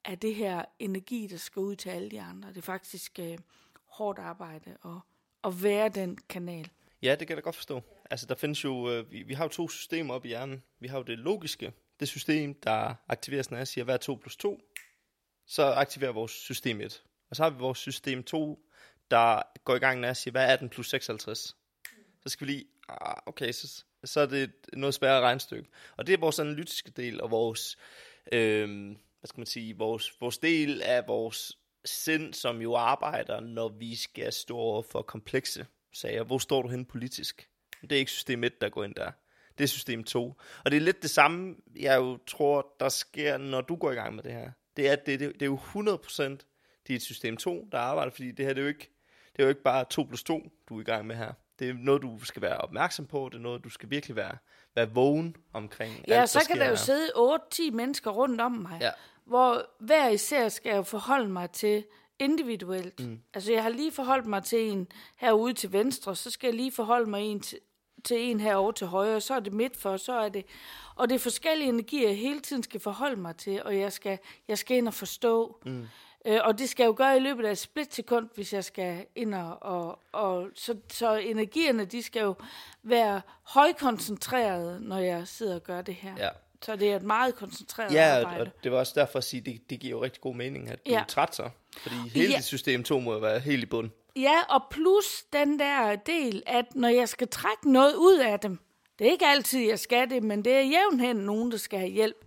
af 0.04 0.18
det 0.18 0.34
her 0.34 0.64
energi, 0.78 1.26
der 1.26 1.36
skal 1.36 1.60
ud 1.60 1.76
til 1.76 1.90
alle 1.90 2.10
de 2.10 2.20
andre. 2.20 2.48
Det 2.48 2.56
er 2.56 2.62
faktisk 2.62 3.18
øh, 3.18 3.38
hårdt 3.84 4.18
arbejde 4.18 4.76
at, 4.84 4.90
at 5.44 5.62
være 5.62 5.88
den 5.88 6.18
kanal. 6.28 6.70
Ja, 7.02 7.10
det 7.10 7.18
kan 7.18 7.28
jeg 7.28 7.36
da 7.36 7.42
godt 7.46 7.56
forstå. 7.56 7.82
Altså, 8.10 8.26
der 8.26 8.34
findes 8.34 8.64
jo, 8.64 8.90
øh, 8.90 9.12
vi, 9.12 9.22
vi 9.22 9.34
har 9.34 9.44
jo 9.44 9.48
to 9.48 9.68
systemer 9.68 10.14
op 10.14 10.24
i 10.24 10.28
hjernen. 10.28 10.62
Vi 10.80 10.88
har 10.88 10.98
jo 10.98 11.02
det 11.02 11.18
logiske, 11.18 11.72
det 12.02 12.08
system, 12.08 12.54
der 12.54 12.94
aktiveres, 13.08 13.50
når 13.50 13.58
jeg 13.58 13.68
siger, 13.68 13.84
hvad 13.84 13.94
er 13.94 13.98
2 13.98 14.14
plus 14.14 14.36
2? 14.36 14.60
Så 15.46 15.62
aktiverer 15.62 16.12
vores 16.12 16.30
system 16.30 16.80
1. 16.80 17.02
Og 17.30 17.36
så 17.36 17.42
har 17.42 17.50
vi 17.50 17.58
vores 17.58 17.78
system 17.78 18.24
2, 18.24 18.66
der 19.10 19.42
går 19.64 19.76
i 19.76 19.78
gang, 19.78 20.00
når 20.00 20.08
jeg 20.08 20.16
siger, 20.16 20.32
hvad 20.32 20.42
er 20.42 20.52
18 20.52 20.68
plus 20.68 20.88
56? 20.88 21.56
Så 22.22 22.28
skal 22.28 22.46
vi 22.46 22.52
lige, 22.52 22.64
ah, 22.88 23.16
okay, 23.26 23.52
så, 23.52 23.84
så 24.04 24.20
er 24.20 24.26
det 24.26 24.52
noget 24.72 24.94
sværere 24.94 25.20
regnestykke. 25.20 25.68
Og 25.96 26.06
det 26.06 26.12
er 26.12 26.18
vores 26.18 26.38
analytiske 26.38 26.90
del, 26.90 27.20
og 27.20 27.30
vores, 27.30 27.76
øh, 28.32 28.86
hvad 28.86 29.28
skal 29.28 29.40
man 29.40 29.46
sige, 29.46 29.76
vores, 29.76 30.20
vores 30.20 30.38
del 30.38 30.82
af 30.82 31.08
vores 31.08 31.58
sind, 31.84 32.34
som 32.34 32.62
jo 32.62 32.74
arbejder, 32.74 33.40
når 33.40 33.68
vi 33.68 33.94
skal 33.94 34.32
stå 34.32 34.56
over 34.56 34.82
for 34.82 35.02
komplekse 35.02 35.66
sager. 35.92 36.22
Hvor 36.22 36.38
står 36.38 36.62
du 36.62 36.68
hen 36.68 36.84
politisk? 36.84 37.48
Det 37.82 37.92
er 37.92 37.96
ikke 37.96 38.10
system 38.10 38.44
1, 38.44 38.60
der 38.60 38.68
går 38.68 38.84
ind 38.84 38.94
der. 38.94 39.12
Det 39.58 39.64
er 39.64 39.68
system 39.68 40.04
2. 40.04 40.34
Og 40.64 40.70
det 40.70 40.76
er 40.76 40.80
lidt 40.80 41.02
det 41.02 41.10
samme, 41.10 41.54
jeg 41.76 41.96
jo 41.96 42.18
tror, 42.26 42.74
der 42.80 42.88
sker, 42.88 43.38
når 43.38 43.60
du 43.60 43.76
går 43.76 43.90
i 43.90 43.94
gang 43.94 44.14
med 44.14 44.22
det 44.22 44.32
her. 44.32 44.50
Det 44.76 44.88
er, 44.88 44.92
at 44.92 45.06
det, 45.06 45.20
det, 45.20 45.32
det 45.34 45.42
er 45.42 45.46
jo 45.46 45.58
100% 46.36 46.82
dit 46.88 47.02
system 47.02 47.36
2, 47.36 47.68
der 47.72 47.78
arbejder, 47.78 48.10
fordi 48.12 48.30
det 48.30 48.46
her 48.46 48.52
det 48.54 48.58
er 48.60 48.62
jo 48.62 48.68
ikke, 48.68 48.90
det 49.32 49.38
er 49.38 49.42
jo 49.42 49.48
ikke 49.48 49.62
bare 49.62 49.84
2 49.90 50.02
plus 50.02 50.22
2, 50.22 50.40
du 50.68 50.76
er 50.76 50.80
i 50.80 50.84
gang 50.84 51.06
med 51.06 51.16
her. 51.16 51.32
Det 51.58 51.70
er 51.70 51.74
noget, 51.74 52.02
du 52.02 52.24
skal 52.24 52.42
være 52.42 52.56
opmærksom 52.58 53.06
på. 53.06 53.28
Det 53.32 53.38
er 53.38 53.42
noget, 53.42 53.64
du 53.64 53.68
skal 53.70 53.90
virkelig 53.90 54.16
være, 54.16 54.36
være 54.74 54.90
vågen 54.90 55.36
omkring. 55.52 56.04
Ja, 56.08 56.20
alt, 56.20 56.30
så 56.30 56.40
kan 56.48 56.58
der 56.58 56.64
jo 56.64 56.68
her. 56.70 56.76
sidde 56.76 57.08
8-10 57.70 57.70
mennesker 57.70 58.10
rundt 58.10 58.40
om 58.40 58.52
mig, 58.52 58.78
Ja. 58.80 58.90
hvor 59.24 59.70
hver 59.80 60.08
især 60.08 60.48
skal 60.48 60.68
jeg 60.70 60.76
jo 60.76 60.82
forholde 60.82 61.28
mig 61.28 61.50
til 61.50 61.84
individuelt. 62.18 63.00
Mm. 63.06 63.20
Altså, 63.34 63.52
jeg 63.52 63.62
har 63.62 63.70
lige 63.70 63.92
forholdt 63.92 64.26
mig 64.26 64.42
til 64.44 64.70
en 64.70 64.88
herude 65.16 65.52
til 65.54 65.72
venstre, 65.72 66.16
så 66.16 66.30
skal 66.30 66.46
jeg 66.48 66.54
lige 66.54 66.72
forholde 66.72 67.10
mig 67.10 67.22
en 67.22 67.40
til, 67.40 67.58
til 68.04 68.20
en 68.20 68.40
herovre 68.40 68.72
til 68.72 68.86
højre, 68.86 69.20
så 69.20 69.34
er 69.34 69.40
det 69.40 69.52
midt 69.52 69.76
for, 69.76 69.96
så 69.96 70.12
er 70.12 70.28
det... 70.28 70.44
Og 70.94 71.08
det 71.08 71.14
er 71.14 71.18
forskellige 71.18 71.68
energier, 71.68 72.08
jeg 72.08 72.18
hele 72.18 72.40
tiden 72.40 72.62
skal 72.62 72.80
forholde 72.80 73.16
mig 73.20 73.36
til, 73.36 73.62
og 73.62 73.78
jeg 73.78 73.92
skal, 73.92 74.18
jeg 74.48 74.58
skal 74.58 74.76
ind 74.76 74.88
og 74.88 74.94
forstå. 74.94 75.58
Mm. 75.66 75.86
Øh, 76.26 76.38
og 76.44 76.58
det 76.58 76.68
skal 76.68 76.82
jeg 76.84 76.88
jo 76.88 76.94
gøre 76.96 77.16
i 77.16 77.20
løbet 77.20 77.44
af 77.44 77.50
et 77.50 77.58
splitsekund, 77.58 78.28
hvis 78.34 78.52
jeg 78.52 78.64
skal 78.64 79.06
ind 79.16 79.34
og... 79.34 79.58
og, 79.62 79.98
og 80.12 80.48
så, 80.54 80.76
så 80.92 81.14
energierne, 81.14 81.84
de 81.84 82.02
skal 82.02 82.22
jo 82.22 82.34
være 82.82 83.20
højkoncentrerede, 83.42 84.78
når 84.80 84.98
jeg 84.98 85.28
sidder 85.28 85.54
og 85.54 85.62
gør 85.62 85.82
det 85.82 85.94
her. 85.94 86.12
Ja. 86.18 86.28
Så 86.62 86.76
det 86.76 86.92
er 86.92 86.96
et 86.96 87.02
meget 87.02 87.34
koncentreret 87.34 87.92
Ja, 87.94 88.12
og, 88.12 88.18
arbejde. 88.20 88.40
og 88.56 88.64
det 88.64 88.72
var 88.72 88.78
også 88.78 88.92
derfor 88.96 89.18
at 89.18 89.24
sige, 89.24 89.40
at 89.40 89.46
det, 89.46 89.70
det 89.70 89.80
giver 89.80 89.90
jo 89.90 90.02
rigtig 90.02 90.20
god 90.20 90.34
mening, 90.34 90.68
at 90.70 90.86
du 90.86 90.90
Ja. 90.90 91.04
træt 91.08 91.34
så. 91.34 91.50
Fordi 91.78 91.94
hele 92.14 92.30
Ja. 92.30 92.36
dit 92.36 92.44
system 92.44 92.84
2 92.84 93.00
må 93.00 93.18
være 93.18 93.38
helt 93.40 93.62
i 93.62 93.66
bund. 93.66 93.90
Ja, 94.16 94.40
og 94.48 94.62
plus 94.70 95.22
den 95.32 95.58
der 95.58 95.96
del, 95.96 96.42
at 96.46 96.74
når 96.74 96.88
jeg 96.88 97.08
skal 97.08 97.28
trække 97.28 97.72
noget 97.72 97.94
ud 97.94 98.18
af 98.18 98.40
dem, 98.40 98.58
det 98.98 99.06
er 99.06 99.10
ikke 99.10 99.26
altid, 99.26 99.60
jeg 99.60 99.78
skal 99.78 100.10
det, 100.10 100.22
men 100.22 100.44
det 100.44 100.52
er 100.52 100.60
jævnt 100.60 101.00
hen 101.00 101.16
nogen, 101.16 101.50
der 101.50 101.56
skal 101.56 101.78
have 101.78 101.90
hjælp, 101.90 102.24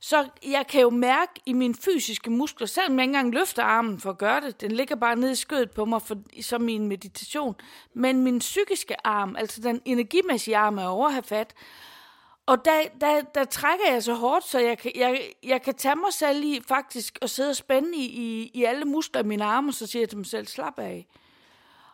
Så 0.00 0.28
jeg 0.46 0.66
kan 0.66 0.80
jo 0.80 0.90
mærke 0.90 1.32
i 1.46 1.52
mine 1.52 1.74
fysiske 1.74 2.30
muskler, 2.30 2.66
selvom 2.66 2.98
jeg 2.98 3.02
ikke 3.02 3.10
engang 3.10 3.34
løfter 3.34 3.62
armen 3.62 4.00
for 4.00 4.10
at 4.10 4.18
gøre 4.18 4.40
det, 4.40 4.60
den 4.60 4.72
ligger 4.72 4.96
bare 4.96 5.16
nede 5.16 5.32
i 5.32 5.34
skødet 5.34 5.70
på 5.70 5.84
mig 5.84 6.02
for, 6.02 6.16
som 6.42 6.68
i 6.68 6.72
en 6.72 6.88
meditation, 6.88 7.54
men 7.94 8.22
min 8.22 8.38
psykiske 8.38 9.06
arm, 9.06 9.36
altså 9.36 9.60
den 9.60 9.82
energimæssige 9.84 10.56
arm, 10.56 10.78
er 10.78 10.86
over 10.86 11.06
at 11.06 11.12
have 11.12 11.22
fat. 11.22 11.54
Og 12.50 12.64
der, 12.64 12.82
der, 13.00 13.20
der 13.20 13.44
trækker 13.44 13.92
jeg 13.92 14.02
så 14.02 14.14
hårdt, 14.14 14.44
så 14.44 14.58
jeg 14.58 14.78
kan, 14.78 14.92
jeg, 14.94 15.32
jeg 15.42 15.62
kan 15.62 15.74
tage 15.74 15.96
mig 15.96 16.12
selv 16.12 16.44
i 16.44 16.60
faktisk 16.68 17.18
og 17.22 17.30
sidde 17.30 17.50
og 17.50 17.56
spænde 17.56 17.96
i, 17.96 18.04
i, 18.04 18.50
i 18.54 18.64
alle 18.64 18.84
muskler 18.84 19.22
i 19.22 19.26
mine 19.26 19.44
arme, 19.44 19.70
og 19.70 19.74
så 19.74 19.86
siger 19.86 20.02
jeg 20.02 20.08
til 20.08 20.18
mig 20.18 20.26
selv, 20.26 20.46
slap 20.46 20.78
af. 20.78 21.06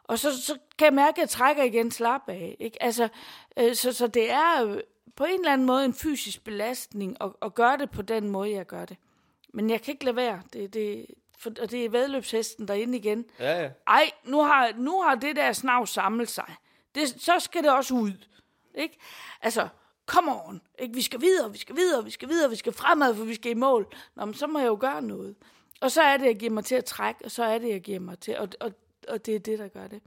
Og 0.05 0.19
så, 0.19 0.42
så 0.42 0.59
kan 0.79 0.85
jeg 0.85 0.95
mærke, 0.95 1.16
at 1.16 1.19
jeg 1.19 1.29
trækker 1.29 1.62
igen 1.62 1.90
slap 1.90 2.29
af. 2.29 2.57
Ikke? 2.61 2.83
Altså, 2.83 3.09
øh, 3.57 3.75
så, 3.75 3.92
så 3.92 4.07
det 4.07 4.31
er 4.31 4.64
øh, 4.64 4.81
på 5.16 5.25
en 5.25 5.40
eller 5.40 5.53
anden 5.53 5.66
måde 5.66 5.85
en 5.85 5.95
fysisk 5.95 6.45
belastning 6.45 7.16
at, 7.21 7.33
at 7.42 7.55
gøre 7.55 7.77
det 7.77 7.90
på 7.90 8.03
den 8.03 8.31
måde, 8.31 8.51
jeg 8.51 8.66
gør 8.66 8.85
det. 8.85 8.97
Men 9.55 9.71
jeg 9.71 9.83
kan 9.83 9.92
ikke 9.92 10.05
lade 10.05 10.16
være. 10.16 10.42
Det, 10.53 10.75
det, 10.75 11.07
for, 11.38 11.51
og 11.61 11.71
det 11.71 11.85
er 11.85 11.88
vedløbshesten 11.88 12.69
derinde 12.69 12.99
igen. 12.99 13.25
Ja, 13.38 13.62
ja. 13.62 13.71
Ej, 13.87 14.11
nu 14.25 14.42
har, 14.42 14.73
nu 14.77 15.03
har 15.03 15.14
det 15.14 15.37
der 15.37 15.53
snav 15.53 15.87
samlet 15.87 16.29
sig. 16.29 16.55
Det, 16.95 17.09
så 17.09 17.38
skal 17.38 17.62
det 17.62 17.73
også 17.73 17.95
ud. 17.95 18.12
Ikke? 18.75 18.99
Altså, 19.42 19.69
come 20.07 20.33
on. 20.33 20.61
Ikke? 20.79 20.95
Vi 20.95 21.03
skal 21.03 21.21
videre, 21.21 21.53
vi 21.53 21.59
skal 21.59 21.77
videre, 21.77 22.05
vi 22.05 22.11
skal 22.11 22.29
videre, 22.29 22.51
vi 22.51 22.57
skal 22.57 22.73
fremad, 22.73 23.14
for 23.14 23.25
vi 23.25 23.35
skal 23.35 23.51
i 23.51 23.55
mål. 23.55 23.95
Nå, 24.14 24.25
men 24.25 24.35
så 24.35 24.47
må 24.47 24.59
jeg 24.59 24.66
jo 24.66 24.79
gøre 24.81 25.03
noget. 25.03 25.35
Og 25.81 25.90
så 25.90 26.03
er 26.03 26.16
det, 26.16 26.27
jeg 26.27 26.37
giver 26.37 26.53
mig 26.53 26.64
til 26.64 26.75
at 26.75 26.85
trække, 26.85 27.25
og 27.25 27.31
så 27.31 27.45
er 27.45 27.59
det, 27.59 27.69
jeg 27.69 27.81
giver 27.81 28.01
mig 28.01 28.19
til. 28.19 28.38
Og, 28.38 28.49
og, 28.61 28.73
og 29.09 29.27
det 29.27 29.35
er 29.35 29.38
det, 29.38 29.59
der 29.59 29.69
gør 29.69 29.87
det. 29.87 30.03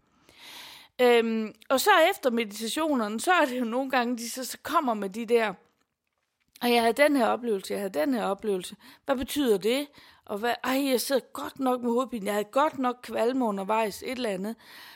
Øhm, 1.02 1.54
og 1.70 1.80
så 1.80 1.90
efter 2.12 2.30
meditationerne, 2.30 3.20
så 3.20 3.32
er 3.32 3.46
det 3.46 3.60
jo 3.60 3.66
nogle 3.66 3.92
gange, 3.92 4.18
de 4.18 4.30
så, 4.30 4.46
så 4.46 4.58
kommer 4.64 4.94
med 4.94 5.10
de 5.10 5.26
der, 5.26 5.54
og 6.62 6.72
jeg 6.72 6.82
havde 6.82 6.94
den 6.94 7.16
her 7.16 7.28
oplevelse, 7.28 7.74
jeg 7.74 7.82
havde 7.82 8.00
den 8.00 8.14
her 8.14 8.26
oplevelse. 8.26 8.76
Hvad 9.06 9.16
betyder 9.16 9.58
det? 9.58 9.88
Og 10.30 10.38
hvad, 10.38 10.54
ej, 10.64 10.86
jeg 10.90 11.02
sidder 11.02 11.22
godt 11.34 11.60
nok 11.60 11.82
med 11.82 11.92
hovedpine. 11.92 12.26
Jeg 12.26 12.34
havde 12.34 12.48
godt 12.52 12.80
nok 12.80 13.00
kvalme 13.04 13.46
undervejs, 13.46 14.04
et 14.04 14.12
eller 14.12 14.30
andet. 14.30 14.56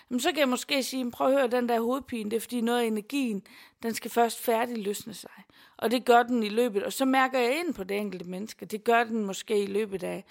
Jamen, 0.10 0.20
så 0.20 0.30
kan 0.30 0.40
jeg 0.40 0.50
måske 0.50 0.84
sige, 0.84 1.12
prøv 1.12 1.28
at 1.28 1.34
høre, 1.34 1.48
den 1.48 1.70
der 1.70 1.82
hovedpine, 1.82 2.32
det 2.32 2.36
er 2.38 2.42
fordi 2.42 2.62
noget 2.62 2.80
af 2.80 2.86
energien, 2.86 3.44
den 3.84 3.94
skal 3.94 4.12
først 4.12 4.40
færdig 4.40 4.78
løsne 4.78 5.14
sig. 5.14 5.44
Og 5.78 5.92
det 5.92 6.06
gør 6.06 6.24
den 6.24 6.44
i 6.44 6.50
løbet, 6.50 6.84
og 6.84 6.94
så 6.94 7.06
mærker 7.06 7.40
jeg 7.40 7.60
ind 7.60 7.74
på 7.74 7.84
det 7.84 7.98
enkelte 7.98 8.30
menneske. 8.30 8.66
Det 8.66 8.84
gør 8.84 9.04
den 9.04 9.26
måske 9.26 9.64
i 9.64 9.66
løbet 9.66 10.04
af 10.04 10.24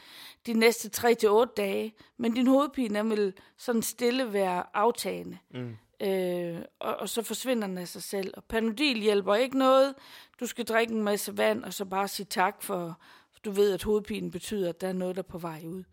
de 0.47 0.53
næste 0.53 0.89
3 0.89 1.15
til 1.15 1.31
otte 1.31 1.53
dage. 1.57 1.95
Men 2.17 2.35
din 2.35 2.47
hovedpine, 2.47 2.99
den 2.99 3.11
vil 3.11 3.33
sådan 3.57 3.83
stille 3.83 4.33
være 4.33 4.65
aftagende. 4.75 5.39
Mm. 5.51 5.77
Øh, 6.07 6.59
og, 6.79 6.97
og 6.97 7.09
så 7.09 7.23
forsvinder 7.23 7.67
den 7.67 7.79
af 7.79 7.89
sig 7.89 8.03
selv. 8.03 8.35
Og 8.37 8.45
Panodil 8.45 8.99
hjælper 8.99 9.35
ikke 9.35 9.59
noget. 9.59 9.95
Du 10.41 10.47
skal 10.47 10.65
drikke 10.65 10.95
en 10.95 11.03
masse 11.03 11.39
vand, 11.39 11.65
og 11.65 11.73
så 11.73 11.85
bare 11.85 12.09
sige 12.09 12.27
tak 12.27 12.63
for 12.63 12.99
du 13.45 13.51
ved, 13.51 13.73
at 13.73 13.83
hovedpinen 13.83 14.31
betyder, 14.31 14.69
at 14.69 14.81
der 14.81 14.89
er 14.89 14.93
noget, 14.93 15.17
der 15.17 15.23
er 15.23 15.27
på 15.27 15.39
vej 15.39 15.63
ud. 15.67 15.85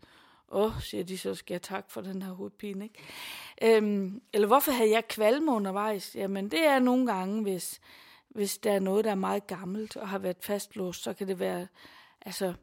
Åh, 0.52 0.76
oh, 0.76 0.82
siger 0.82 1.04
de, 1.04 1.18
så 1.18 1.34
skal 1.34 1.54
jeg 1.54 1.62
tak 1.62 1.90
for 1.90 2.00
den 2.00 2.22
her 2.22 2.32
hovedpine, 2.32 2.84
ikke? 2.84 3.76
Øhm, 3.76 4.22
eller 4.32 4.46
hvorfor 4.46 4.72
havde 4.72 4.90
jeg 4.90 5.08
kvalme 5.08 5.52
undervejs? 5.52 6.16
Jamen, 6.16 6.50
det 6.50 6.60
er 6.60 6.78
nogle 6.78 7.06
gange, 7.06 7.42
hvis, 7.42 7.80
hvis 8.28 8.58
der 8.58 8.72
er 8.72 8.80
noget, 8.80 9.04
der 9.04 9.10
er 9.10 9.14
meget 9.14 9.46
gammelt 9.46 9.96
og 9.96 10.08
har 10.08 10.18
været 10.18 10.36
fastlåst, 10.40 11.02
så 11.02 11.12
kan 11.12 11.28
det 11.28 11.38
være, 11.38 11.66
altså, 12.20 12.54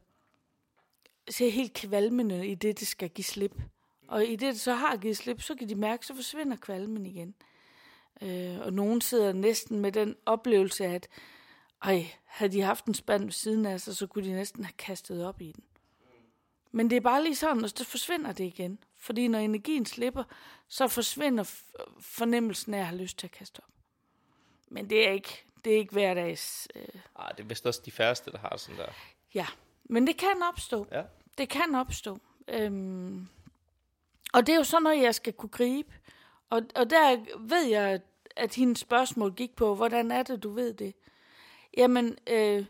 se 1.30 1.50
helt 1.50 1.72
kvalmende 1.72 2.46
i 2.46 2.54
det, 2.54 2.80
det 2.80 2.88
skal 2.88 3.10
give 3.10 3.24
slip. 3.24 3.54
Og 4.08 4.24
i 4.24 4.30
det, 4.36 4.40
det 4.40 4.60
så 4.60 4.74
har 4.74 4.96
givet 4.96 5.16
slip, 5.16 5.42
så 5.42 5.54
kan 5.54 5.68
de 5.68 5.74
mærke, 5.74 6.06
så 6.06 6.14
forsvinder 6.14 6.56
kvalmen 6.56 7.06
igen. 7.06 7.34
Øh, 8.22 8.58
og 8.60 8.72
nogen 8.72 9.00
sidder 9.00 9.32
næsten 9.32 9.80
med 9.80 9.92
den 9.92 10.16
oplevelse 10.26 10.86
at 10.86 11.08
ej, 11.82 12.06
havde 12.24 12.52
de 12.52 12.60
haft 12.60 12.84
en 12.84 12.94
spand 12.94 13.24
ved 13.24 13.32
siden 13.32 13.66
af 13.66 13.80
sig, 13.80 13.96
så 13.96 14.06
kunne 14.06 14.24
de 14.24 14.32
næsten 14.32 14.64
have 14.64 14.72
kastet 14.78 15.26
op 15.26 15.40
i 15.40 15.52
den. 15.52 15.64
Men 16.72 16.90
det 16.90 16.96
er 16.96 17.00
bare 17.00 17.24
lige 17.24 17.36
sådan, 17.36 17.64
og 17.64 17.70
så 17.70 17.84
forsvinder 17.84 18.32
det 18.32 18.44
igen. 18.44 18.78
Fordi 18.96 19.28
når 19.28 19.38
energien 19.38 19.86
slipper, 19.86 20.24
så 20.68 20.88
forsvinder 20.88 21.44
fornemmelsen 22.00 22.74
af 22.74 22.78
at 22.78 22.86
have 22.86 23.00
lyst 23.00 23.18
til 23.18 23.26
at 23.26 23.30
kaste 23.30 23.60
op. 23.60 23.70
Men 24.68 24.90
det 24.90 25.08
er 25.08 25.12
ikke, 25.12 25.44
det 25.64 25.72
er 25.72 25.76
ikke 25.76 25.92
hverdags... 25.92 26.68
Øh... 26.74 26.82
Ej, 27.18 27.28
det 27.28 27.40
er 27.40 27.48
vist 27.48 27.66
også 27.66 27.82
de 27.84 27.90
færreste, 27.90 28.30
der 28.30 28.38
har 28.38 28.56
sådan 28.56 28.78
der. 28.78 28.92
Ja, 29.34 29.46
men 29.84 30.06
det 30.06 30.16
kan 30.16 30.42
opstå. 30.52 30.86
Ja. 30.92 31.02
Det 31.38 31.48
kan 31.48 31.74
opstå. 31.74 32.18
Øhm... 32.48 33.28
Og 34.32 34.46
det 34.46 34.52
er 34.52 34.56
jo 34.56 34.64
sådan 34.64 34.82
noget, 34.82 35.02
jeg 35.02 35.14
skal 35.14 35.32
kunne 35.32 35.48
gribe. 35.48 35.94
Og, 36.50 36.62
og 36.74 36.90
der 36.90 37.16
ved 37.38 37.66
jeg, 37.66 38.00
at 38.36 38.54
hendes 38.54 38.78
spørgsmål 38.78 39.34
gik 39.34 39.56
på, 39.56 39.74
hvordan 39.74 40.10
er 40.10 40.22
det, 40.22 40.42
du 40.42 40.50
ved 40.50 40.74
det? 40.74 40.94
Jamen, 41.76 42.16
øh, 42.26 42.64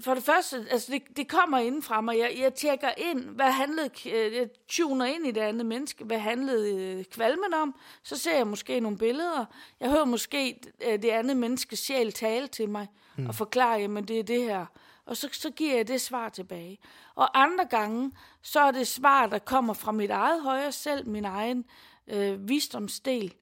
for 0.00 0.14
det 0.14 0.22
første, 0.22 0.66
altså 0.70 0.92
det, 0.92 1.16
det 1.16 1.28
kommer 1.28 1.58
ind 1.58 1.82
fra 1.82 2.00
mig. 2.00 2.18
Jeg, 2.18 2.36
jeg 2.38 2.54
tjekker 2.54 2.90
ind, 2.96 3.20
hvad 3.20 3.50
handlede, 3.52 3.90
øh, 4.10 4.34
jeg 4.34 4.48
tuner 4.68 5.04
ind 5.04 5.26
i 5.26 5.30
det 5.30 5.40
andet 5.40 5.66
menneske, 5.66 6.04
hvad 6.04 6.18
handlede 6.18 6.74
øh, 6.74 7.04
kvalmen 7.04 7.54
om. 7.54 7.74
Så 8.02 8.16
ser 8.16 8.36
jeg 8.36 8.46
måske 8.46 8.80
nogle 8.80 8.98
billeder. 8.98 9.44
Jeg 9.80 9.90
hører 9.90 10.04
måske 10.04 10.60
øh, 10.86 11.02
det 11.02 11.10
andet 11.10 11.36
menneskes 11.36 11.78
sjæl 11.78 12.12
tale 12.12 12.46
til 12.46 12.68
mig 12.68 12.88
mm. 13.16 13.26
og 13.26 13.34
forklare, 13.34 13.80
jamen 13.80 14.04
det 14.04 14.18
er 14.18 14.22
det 14.22 14.42
her. 14.42 14.66
Og 15.06 15.16
så, 15.16 15.28
så 15.32 15.50
giver 15.50 15.76
jeg 15.76 15.88
det 15.88 16.00
svar 16.00 16.28
tilbage. 16.28 16.78
Og 17.14 17.42
andre 17.42 17.64
gange, 17.64 18.12
så 18.42 18.60
er 18.60 18.70
det 18.70 18.86
svar, 18.86 19.26
der 19.26 19.38
kommer 19.38 19.74
fra 19.74 19.92
mit 19.92 20.10
eget 20.10 20.42
højre 20.42 20.72
selv, 20.72 21.08
min 21.08 21.24
egen 21.24 21.64
øh, 22.06 22.48
visdomsdel. 22.48 23.34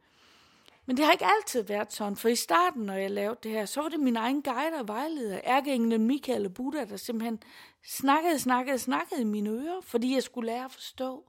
Men 0.87 0.97
det 0.97 1.05
har 1.05 1.13
ikke 1.13 1.27
altid 1.27 1.63
været 1.63 1.93
sådan, 1.93 2.17
for 2.17 2.29
i 2.29 2.35
starten, 2.35 2.83
når 2.83 2.95
jeg 2.95 3.11
lavede 3.11 3.39
det 3.43 3.51
her, 3.51 3.67
så 3.67 3.83
var 3.83 3.89
det 3.89 4.01
min 4.01 4.17
egen 4.17 4.43
guide 4.43 4.77
og 4.81 4.89
vejleder, 4.89 5.41
ærkeenglen 5.45 6.07
Michael 6.07 6.47
og 6.47 6.55
Buddha, 6.55 6.85
der 6.85 6.97
simpelthen 6.97 7.43
snakkede, 7.87 8.39
snakkede, 8.39 8.79
snakkede 8.79 9.21
i 9.21 9.25
mine 9.25 9.51
ører, 9.51 9.81
fordi 9.81 10.15
jeg 10.15 10.23
skulle 10.23 10.47
lære 10.47 10.65
at 10.65 10.73
forstå. 10.73 11.25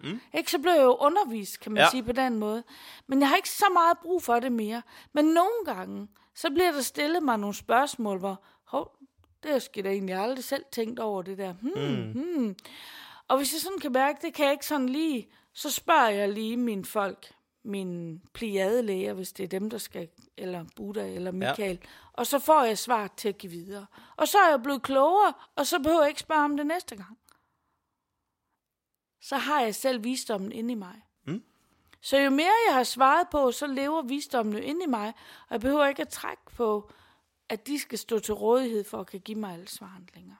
Mm. 0.00 0.20
Ikke, 0.34 0.50
så 0.50 0.58
blev 0.58 0.72
jeg 0.72 0.82
jo 0.82 0.96
undervist, 1.00 1.60
kan 1.60 1.72
man 1.72 1.82
ja. 1.82 1.90
sige 1.90 2.02
på 2.02 2.12
den 2.12 2.38
måde. 2.38 2.62
Men 3.06 3.20
jeg 3.20 3.28
har 3.28 3.36
ikke 3.36 3.50
så 3.50 3.64
meget 3.72 3.98
brug 3.98 4.22
for 4.22 4.40
det 4.40 4.52
mere. 4.52 4.82
Men 5.12 5.24
nogle 5.24 5.64
gange, 5.64 6.08
så 6.34 6.50
bliver 6.50 6.72
der 6.72 6.80
stillet 6.80 7.22
mig 7.22 7.38
nogle 7.38 7.54
spørgsmål, 7.54 8.18
hvor, 8.18 8.42
hov, 8.64 8.96
det 9.42 9.50
har 9.50 9.68
jeg 9.76 9.84
da 9.84 9.90
egentlig 9.90 10.14
aldrig 10.14 10.44
selv 10.44 10.64
tænkt 10.72 11.00
over 11.00 11.22
det 11.22 11.38
der. 11.38 11.52
Hmm, 11.52 11.72
mm. 11.74 12.12
hmm. 12.12 12.56
Og 13.28 13.36
hvis 13.36 13.52
jeg 13.52 13.60
sådan 13.60 13.78
kan 13.78 13.92
mærke, 13.92 14.18
det 14.22 14.34
kan 14.34 14.44
jeg 14.44 14.52
ikke 14.52 14.66
sådan 14.66 14.88
lige, 14.88 15.28
så 15.52 15.70
spørger 15.70 16.08
jeg 16.08 16.28
lige 16.28 16.56
mine 16.56 16.84
folk, 16.84 17.32
min 17.68 18.22
pliadelæger, 18.32 19.12
hvis 19.12 19.32
det 19.32 19.44
er 19.44 19.48
dem, 19.48 19.70
der 19.70 19.78
skal, 19.78 20.08
eller 20.36 20.64
Buddha 20.76 21.14
eller 21.14 21.30
Michael. 21.30 21.78
Ja. 21.82 21.88
Og 22.12 22.26
så 22.26 22.38
får 22.38 22.64
jeg 22.64 22.78
svar 22.78 23.06
til 23.16 23.28
at 23.28 23.38
give 23.38 23.52
videre. 23.52 23.86
Og 24.16 24.28
så 24.28 24.38
er 24.38 24.50
jeg 24.50 24.62
blevet 24.62 24.82
klogere, 24.82 25.32
og 25.56 25.66
så 25.66 25.78
behøver 25.78 26.00
jeg 26.00 26.08
ikke 26.08 26.20
spørge 26.20 26.44
om 26.44 26.56
det 26.56 26.66
næste 26.66 26.96
gang. 26.96 27.18
Så 29.20 29.36
har 29.36 29.60
jeg 29.60 29.74
selv 29.74 30.04
visdommen 30.04 30.52
inde 30.52 30.72
i 30.72 30.74
mig. 30.74 31.02
Mm. 31.24 31.44
Så 32.00 32.18
jo 32.18 32.30
mere 32.30 32.52
jeg 32.68 32.74
har 32.74 32.84
svaret 32.84 33.28
på, 33.30 33.52
så 33.52 33.66
lever 33.66 34.02
visdommen 34.02 34.54
jo 34.54 34.60
inde 34.60 34.84
i 34.84 34.88
mig, 34.88 35.08
og 35.48 35.50
jeg 35.50 35.60
behøver 35.60 35.86
ikke 35.86 36.02
at 36.02 36.08
trække 36.08 36.42
på, 36.56 36.90
at 37.48 37.66
de 37.66 37.78
skal 37.78 37.98
stå 37.98 38.18
til 38.18 38.34
rådighed 38.34 38.84
for 38.84 39.00
at 39.00 39.06
kan 39.06 39.20
give 39.20 39.38
mig 39.38 39.52
alle 39.52 39.68
svaren 39.68 40.08
længere. 40.14 40.36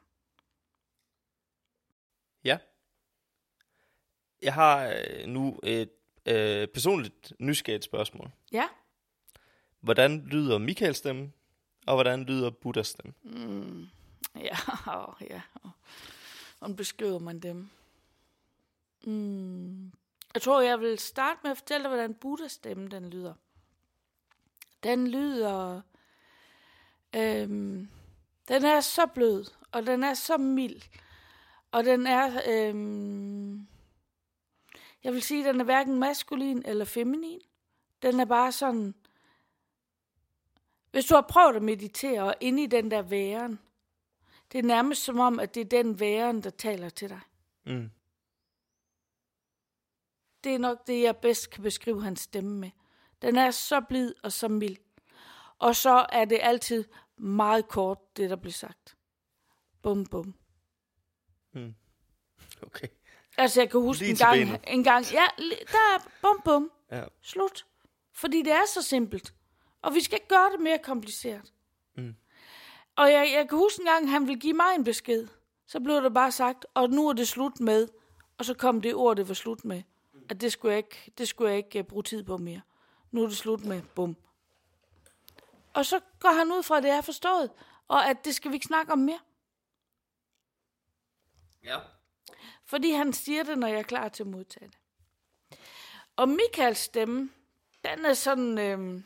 Ja. 2.44 2.58
Jeg 4.42 4.54
har 4.54 4.86
øh, 4.86 5.26
nu 5.26 5.60
et 5.62 5.90
øh, 6.28 6.68
personligt 6.68 7.32
nysgerrigt 7.38 7.84
spørgsmål. 7.84 8.30
Ja. 8.52 8.68
Hvordan 9.80 10.26
lyder 10.26 10.58
Michaels 10.58 10.96
stemme, 10.96 11.32
og 11.86 11.94
hvordan 11.94 12.24
lyder 12.24 12.50
Buddhas 12.50 12.86
stemme? 12.86 13.12
Mm, 13.22 13.86
ja, 14.36 14.56
oh, 14.96 15.14
ja. 15.30 15.40
Hvordan 16.58 16.76
beskriver 16.76 17.18
man 17.18 17.40
dem? 17.40 17.68
Mm. 19.06 19.92
Jeg 20.34 20.42
tror, 20.42 20.60
jeg 20.60 20.80
vil 20.80 20.98
starte 20.98 21.40
med 21.42 21.50
at 21.50 21.56
fortælle 21.58 21.82
dig, 21.82 21.88
hvordan 21.88 22.14
Buddhas 22.14 22.52
stemme 22.52 22.88
den 22.88 23.10
lyder. 23.10 23.34
Den 24.82 25.08
lyder... 25.08 25.80
Øhm, 27.16 27.88
den 28.48 28.64
er 28.64 28.80
så 28.80 29.06
blød, 29.06 29.44
og 29.72 29.86
den 29.86 30.04
er 30.04 30.14
så 30.14 30.36
mild, 30.36 30.82
og 31.72 31.84
den 31.84 32.06
er... 32.06 32.40
Øhm, 32.48 33.67
jeg 35.04 35.12
vil 35.12 35.22
sige, 35.22 35.48
at 35.48 35.52
den 35.52 35.60
er 35.60 35.64
hverken 35.64 35.98
maskulin 35.98 36.62
eller 36.64 36.84
feminin. 36.84 37.40
Den 38.02 38.20
er 38.20 38.24
bare 38.24 38.52
sådan... 38.52 38.94
Hvis 40.90 41.04
du 41.04 41.14
har 41.14 41.26
prøvet 41.28 41.56
at 41.56 41.62
meditere 41.62 42.22
og 42.22 42.34
inde 42.40 42.62
i 42.62 42.66
den 42.66 42.90
der 42.90 43.02
væren, 43.02 43.58
det 44.52 44.58
er 44.58 44.62
nærmest 44.62 45.04
som 45.04 45.18
om, 45.18 45.40
at 45.40 45.54
det 45.54 45.60
er 45.60 45.82
den 45.82 46.00
væren, 46.00 46.42
der 46.42 46.50
taler 46.50 46.88
til 46.88 47.08
dig. 47.08 47.20
Mm. 47.66 47.90
Det 50.44 50.54
er 50.54 50.58
nok 50.58 50.86
det, 50.86 51.02
jeg 51.02 51.16
bedst 51.16 51.50
kan 51.50 51.62
beskrive 51.62 52.02
hans 52.02 52.20
stemme 52.20 52.58
med. 52.58 52.70
Den 53.22 53.36
er 53.36 53.50
så 53.50 53.80
blid 53.80 54.14
og 54.22 54.32
så 54.32 54.48
mild. 54.48 54.76
Og 55.58 55.76
så 55.76 56.06
er 56.12 56.24
det 56.24 56.38
altid 56.42 56.84
meget 57.16 57.68
kort, 57.68 58.16
det 58.16 58.30
der 58.30 58.36
bliver 58.36 58.52
sagt. 58.52 58.96
Bum, 59.82 60.06
bum. 60.06 60.34
Mm. 61.52 61.74
Okay. 62.62 62.88
Altså, 63.38 63.60
jeg 63.60 63.70
kan 63.70 63.80
huske 63.80 64.02
Lige 64.02 64.10
en 64.10 64.16
gang, 64.16 64.60
en 64.66 64.84
gang, 64.84 65.12
ja, 65.12 65.26
der 65.72 65.94
er 65.94 66.08
bum 66.22 66.40
bum, 66.44 66.70
ja. 66.90 67.04
slut. 67.22 67.66
Fordi 68.12 68.42
det 68.42 68.52
er 68.52 68.66
så 68.66 68.82
simpelt. 68.82 69.34
Og 69.82 69.94
vi 69.94 70.00
skal 70.00 70.16
ikke 70.16 70.28
gøre 70.28 70.50
det 70.52 70.60
mere 70.60 70.78
kompliceret. 70.78 71.52
Mm. 71.96 72.14
Og 72.96 73.12
jeg, 73.12 73.30
jeg 73.34 73.48
kan 73.48 73.58
huske 73.58 73.80
en 73.80 73.86
gang, 73.86 74.10
han 74.10 74.26
ville 74.26 74.40
give 74.40 74.52
mig 74.52 74.74
en 74.74 74.84
besked. 74.84 75.28
Så 75.66 75.80
blev 75.80 76.02
der 76.02 76.08
bare 76.08 76.32
sagt, 76.32 76.66
og 76.74 76.90
nu 76.90 77.08
er 77.08 77.12
det 77.12 77.28
slut 77.28 77.60
med. 77.60 77.88
Og 78.38 78.44
så 78.44 78.54
kom 78.54 78.80
det 78.80 78.94
ord, 78.94 79.16
det 79.16 79.28
var 79.28 79.34
slut 79.34 79.64
med. 79.64 79.82
At 80.28 80.40
det 80.40 80.52
skulle 80.52 80.72
jeg 80.72 80.78
ikke, 80.78 81.12
det 81.18 81.28
skulle 81.28 81.50
jeg 81.50 81.58
ikke 81.58 81.78
uh, 81.78 81.86
bruge 81.86 82.02
tid 82.02 82.24
på 82.24 82.36
mere. 82.36 82.60
Nu 83.10 83.22
er 83.22 83.26
det 83.26 83.36
slut 83.36 83.64
med. 83.64 83.82
Bum. 83.82 84.16
Og 85.74 85.86
så 85.86 86.00
går 86.20 86.32
han 86.38 86.52
ud 86.52 86.62
fra, 86.62 86.76
at 86.76 86.82
det 86.82 86.90
er 86.90 87.00
forstået. 87.00 87.50
Og 87.88 88.06
at 88.10 88.24
det 88.24 88.34
skal 88.34 88.50
vi 88.50 88.54
ikke 88.54 88.66
snakke 88.66 88.92
om 88.92 88.98
mere. 88.98 89.20
Ja. 91.64 91.78
Fordi 92.68 92.90
han 92.90 93.12
siger 93.12 93.42
det, 93.42 93.58
når 93.58 93.66
jeg 93.66 93.78
er 93.78 93.82
klar 93.82 94.08
til 94.08 94.22
at 94.22 94.26
modtage 94.26 94.66
det. 94.66 94.78
Og 96.16 96.28
Michaels 96.28 96.78
stemme, 96.78 97.30
den 97.84 98.04
er 98.04 98.14
sådan, 98.14 98.58
øh, 98.58 99.02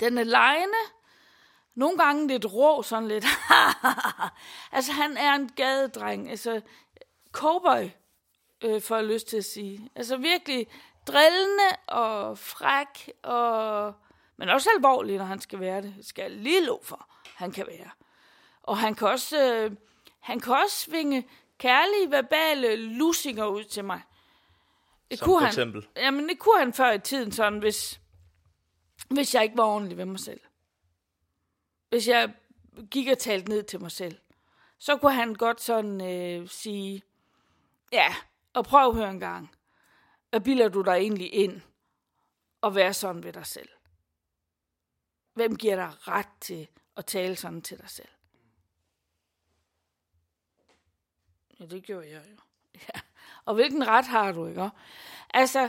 den 0.00 0.18
er 0.18 0.24
lejende. 0.24 0.78
Nogle 1.74 1.98
gange 1.98 2.28
lidt 2.28 2.52
rå, 2.52 2.82
sådan 2.82 3.08
lidt. 3.08 3.24
altså, 4.72 4.92
han 4.92 5.16
er 5.16 5.34
en 5.34 5.48
gadedreng. 5.48 6.30
Altså, 6.30 6.60
cowboy, 7.32 7.90
øh, 8.60 8.82
får 8.82 8.96
jeg 8.96 9.04
lyst 9.04 9.28
til 9.28 9.36
at 9.36 9.44
sige. 9.44 9.90
Altså, 9.94 10.16
virkelig 10.16 10.66
drillende 11.06 11.76
og 11.86 12.38
fræk, 12.38 13.10
og, 13.22 13.94
men 14.36 14.48
også 14.48 14.70
alvorlig, 14.76 15.18
når 15.18 15.24
han 15.24 15.40
skal 15.40 15.60
være 15.60 15.82
det. 15.82 15.94
Skal 16.02 16.22
jeg 16.22 16.30
lige 16.30 16.64
lov 16.64 16.84
for, 16.84 17.08
han 17.34 17.52
kan 17.52 17.66
være. 17.66 17.90
Og 18.62 18.78
han 18.78 18.94
kan 18.94 19.08
også, 19.08 19.52
øh, 19.52 19.76
han 20.20 20.40
kan 20.40 20.54
også 20.54 20.76
svinge 20.76 21.28
kærlige, 21.62 22.10
verbale 22.10 22.76
lusinger 22.76 23.46
ud 23.46 23.64
til 23.64 23.84
mig. 23.84 24.02
Det 25.10 25.18
Som 25.18 25.26
kunne 25.26 25.34
for 25.34 25.40
han, 25.40 25.48
eksempel? 25.48 25.88
Jamen, 25.96 26.28
det 26.28 26.38
kunne 26.38 26.58
han 26.58 26.72
før 26.72 26.92
i 26.92 26.98
tiden 26.98 27.32
sådan, 27.32 27.58
hvis, 27.58 28.00
hvis 29.10 29.34
jeg 29.34 29.42
ikke 29.42 29.56
var 29.56 29.64
ordentlig 29.64 29.96
ved 29.96 30.04
mig 30.04 30.20
selv. 30.20 30.40
Hvis 31.88 32.08
jeg 32.08 32.34
gik 32.90 33.08
og 33.08 33.18
talte 33.18 33.48
ned 33.48 33.62
til 33.62 33.80
mig 33.80 33.90
selv. 33.90 34.18
Så 34.78 34.96
kunne 34.96 35.14
han 35.14 35.34
godt 35.34 35.60
sådan 35.60 36.00
øh, 36.00 36.48
sige, 36.48 37.02
ja, 37.92 38.14
og 38.54 38.64
prøv 38.64 38.88
at 38.88 38.94
høre 38.94 39.10
en 39.10 39.20
gang. 39.20 39.54
Hvad 40.30 40.40
bilder 40.40 40.68
du 40.68 40.82
dig 40.82 40.92
egentlig 40.92 41.34
ind 41.34 41.60
og 42.60 42.74
være 42.74 42.94
sådan 42.94 43.22
ved 43.22 43.32
dig 43.32 43.46
selv? 43.46 43.68
Hvem 45.34 45.56
giver 45.56 45.76
dig 45.76 46.08
ret 46.08 46.28
til 46.40 46.68
at 46.96 47.06
tale 47.06 47.36
sådan 47.36 47.62
til 47.62 47.78
dig 47.78 47.90
selv? 47.90 48.08
Ja, 51.62 51.66
det 51.76 51.82
gjorde 51.84 52.06
jeg 52.10 52.22
jo. 52.32 52.36
Ja. 52.94 53.00
Og 53.44 53.54
hvilken 53.54 53.88
ret 53.88 54.06
har 54.06 54.32
du, 54.32 54.46
ikke? 54.46 54.70
Altså, 55.34 55.60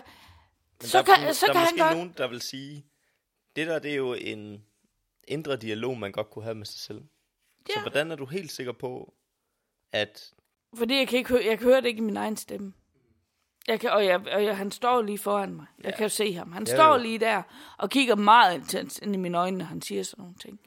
Men 0.82 0.88
så 0.88 0.98
der, 0.98 1.04
kan, 1.16 1.34
så 1.34 1.46
der 1.48 1.54
kan 1.54 1.62
er 1.62 1.66
han 1.66 1.74
måske 1.74 1.84
godt... 1.84 1.98
nogen, 1.98 2.14
der 2.18 2.28
vil 2.28 2.42
sige, 2.42 2.86
det 3.56 3.68
der 3.68 3.80
det 3.80 3.92
er 3.92 3.96
jo 3.96 4.14
en 4.14 4.64
indre 5.28 5.56
dialog, 5.58 5.98
man 5.98 6.12
godt 6.12 6.30
kunne 6.30 6.44
have 6.44 6.56
med 6.56 6.66
sig 6.66 6.80
selv. 6.80 7.02
Så 7.66 7.74
Ja. 7.76 7.82
hvordan 7.82 8.12
er 8.12 8.16
du 8.16 8.26
helt 8.26 8.52
sikker 8.52 8.72
på, 8.72 9.14
at... 9.92 10.34
Fordi 10.78 10.96
jeg 10.98 11.08
kan, 11.08 11.18
ikke 11.18 11.30
høre, 11.30 11.46
jeg 11.46 11.58
kan 11.60 11.68
høre 11.68 11.82
det 11.82 11.86
ikke 11.88 11.98
i 11.98 12.02
min 12.02 12.18
egen 12.18 12.38
stemme. 12.38 12.74
Jeg 13.68 13.80
kan, 13.80 13.90
og, 13.92 14.06
jeg, 14.06 14.28
og 14.28 14.44
jeg, 14.44 14.58
han 14.58 14.72
står 14.72 15.02
lige 15.02 15.18
foran 15.18 15.54
mig. 15.54 15.66
Jeg 15.78 15.86
Ja. 15.86 15.96
kan 15.98 16.04
jo 16.06 16.10
se 16.10 16.34
ham. 16.34 16.52
Han 16.52 16.64
Ja, 16.68 16.76
står 16.76 16.96
jo. 16.98 17.02
lige 17.04 17.20
der 17.20 17.44
og 17.78 17.90
kigger 17.90 18.16
meget 18.16 18.56
intens 18.56 19.00
ind 19.00 19.14
i 19.14 19.18
mine 19.18 19.38
øjne, 19.38 19.58
når 19.58 19.66
han 19.66 19.82
siger 19.82 20.04
sådan 20.04 20.22
nogle 20.22 20.36
ting. 20.38 20.60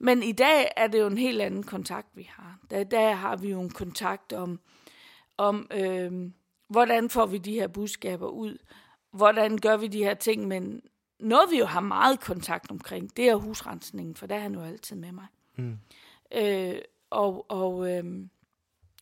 Men 0.00 0.22
i 0.22 0.32
dag 0.32 0.72
er 0.76 0.86
det 0.86 1.00
jo 1.00 1.06
en 1.06 1.18
helt 1.18 1.42
anden 1.42 1.62
kontakt, 1.62 2.08
vi 2.14 2.30
har. 2.32 2.58
Der, 2.70 2.84
der 2.84 3.12
har 3.12 3.36
vi 3.36 3.50
jo 3.50 3.60
en 3.60 3.70
kontakt 3.70 4.32
om, 4.32 4.60
om 5.36 5.66
øh, 5.72 6.30
hvordan 6.68 7.10
får 7.10 7.26
vi 7.26 7.38
de 7.38 7.54
her 7.54 7.66
budskaber 7.66 8.28
ud? 8.28 8.58
Hvordan 9.10 9.58
gør 9.58 9.76
vi 9.76 9.86
de 9.86 10.04
her 10.04 10.14
ting? 10.14 10.48
Men 10.48 10.82
noget, 11.18 11.50
vi 11.50 11.58
jo 11.58 11.64
har 11.64 11.80
meget 11.80 12.20
kontakt 12.20 12.70
omkring, 12.70 13.16
det 13.16 13.28
er 13.28 13.34
husrensningen, 13.34 14.16
for 14.16 14.26
der 14.26 14.34
er 14.34 14.40
han 14.40 14.54
jo 14.54 14.62
altid 14.62 14.96
med 14.96 15.12
mig. 15.12 15.26
Mm. 15.56 15.78
Øh, 16.34 16.78
og, 17.10 17.50
og, 17.50 17.74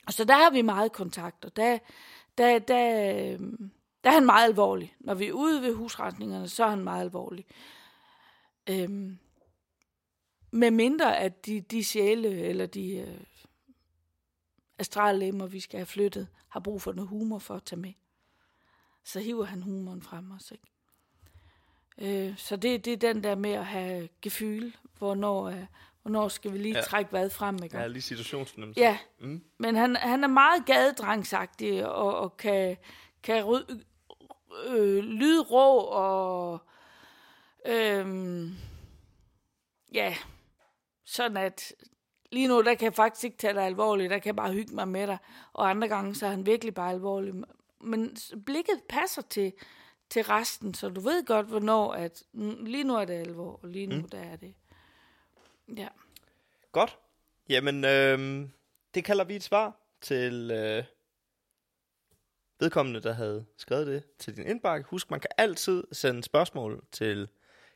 og 0.06 0.12
så 0.12 0.24
der 0.24 0.34
har 0.34 0.50
vi 0.50 0.62
meget 0.62 0.92
kontakt, 0.92 1.44
og 1.44 1.56
der, 1.56 1.78
der, 2.38 2.58
der, 2.58 3.12
øhm, 3.32 3.70
der 4.04 4.10
er 4.10 4.14
han 4.14 4.26
meget 4.26 4.48
alvorlig. 4.48 4.96
Når 5.00 5.14
vi 5.14 5.26
er 5.26 5.32
ude 5.32 5.62
ved 5.62 5.74
husretningerne, 5.74 6.48
så 6.48 6.64
er 6.64 6.68
han 6.68 6.84
meget 6.84 7.00
alvorlig. 7.00 7.46
Øhm, 8.70 9.18
med 10.50 10.70
mindre 10.70 11.18
at 11.18 11.46
de, 11.46 11.60
de 11.60 11.84
sjæle, 11.84 12.28
eller 12.28 12.66
de 12.66 12.96
øh, 12.96 13.20
astrallemmer, 14.78 15.46
vi 15.46 15.60
skal 15.60 15.78
have 15.78 15.86
flyttet, 15.86 16.28
har 16.48 16.60
brug 16.60 16.82
for 16.82 16.92
noget 16.92 17.08
humor 17.08 17.38
for 17.38 17.54
at 17.54 17.62
tage 17.64 17.80
med. 17.80 17.92
Så 19.04 19.20
hiver 19.20 19.44
han 19.44 19.62
humoren 19.62 20.02
frem 20.02 20.30
også, 20.30 20.54
ikke? 20.54 20.68
Øh, 22.28 22.36
så 22.38 22.56
det, 22.56 22.84
det 22.84 22.92
er 22.92 22.96
den 22.96 23.22
der 23.24 23.34
med 23.34 23.50
at 23.52 23.66
have 23.66 24.08
gefyl, 24.22 24.72
hvornår, 24.98 25.48
øh, 25.48 25.64
hvornår 26.02 26.28
skal 26.28 26.52
vi 26.52 26.58
lige 26.58 26.72
Ja. 26.72 26.78
ja. 26.78 26.84
trække 26.84 27.10
hvad 27.10 27.30
frem, 27.30 27.58
ikke? 27.64 27.76
Er 27.76 27.88
lige 27.88 28.02
situationsfornemmelse. 28.02 28.80
Ja, 28.80 28.98
Mm. 29.20 29.42
men 29.58 29.76
han, 29.76 29.96
han 29.96 30.24
er 30.24 30.28
meget 30.28 30.66
gadedrengsagtig 30.66 31.86
og, 31.88 32.18
og 32.18 32.36
kan, 32.36 32.76
kan 33.22 33.44
ry, 33.44 33.58
øh, 34.68 34.98
lyde 35.04 35.42
rå 35.42 35.78
og 35.78 36.60
øhm, 37.66 38.54
ja, 39.94 40.16
sådan 41.08 41.36
at 41.36 41.72
lige 42.32 42.48
nu, 42.48 42.62
der 42.62 42.74
kan 42.74 42.84
jeg 42.84 42.94
faktisk 42.94 43.24
ikke 43.24 43.36
tage 43.36 43.54
dig 43.54 43.62
alvorligt, 43.62 44.10
der 44.10 44.18
kan 44.18 44.26
jeg 44.26 44.36
bare 44.36 44.52
hygge 44.52 44.74
mig 44.74 44.88
med 44.88 45.06
dig, 45.06 45.18
og 45.52 45.70
andre 45.70 45.88
gange, 45.88 46.14
så 46.14 46.26
er 46.26 46.30
han 46.30 46.46
virkelig 46.46 46.74
bare 46.74 46.90
alvorlig. 46.90 47.34
Men 47.80 48.16
blikket 48.46 48.82
passer 48.88 49.22
til, 49.22 49.52
til 50.10 50.22
resten, 50.22 50.74
så 50.74 50.88
du 50.88 51.00
ved 51.00 51.26
godt, 51.26 51.46
hvornår 51.46 51.92
at 51.92 52.22
lige 52.32 52.84
nu 52.84 52.96
er 52.96 53.04
det 53.04 53.14
alvor, 53.14 53.60
og 53.62 53.68
lige 53.68 53.86
nu 53.86 53.96
mm. 53.96 54.08
der 54.08 54.18
er 54.18 54.36
det. 54.36 54.54
Ja. 55.76 55.88
Godt. 56.72 56.98
Jamen, 57.48 57.84
øh, 57.84 58.48
det 58.94 59.04
kalder 59.04 59.24
vi 59.24 59.36
et 59.36 59.42
svar 59.42 59.76
til 60.00 60.50
øh, 60.50 60.84
vedkommende, 62.60 63.00
der 63.00 63.12
havde 63.12 63.46
skrevet 63.56 63.86
det 63.86 64.02
til 64.18 64.36
din 64.36 64.46
indbakke. 64.46 64.88
Husk, 64.88 65.10
man 65.10 65.20
kan 65.20 65.30
altid 65.38 65.84
sende 65.92 66.22
spørgsmål 66.22 66.84
til 66.92 67.28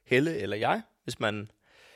Helle 0.05 0.37
eller 0.37 0.57
jeg. 0.57 0.83
Hvis 1.05 1.20
man 1.20 1.51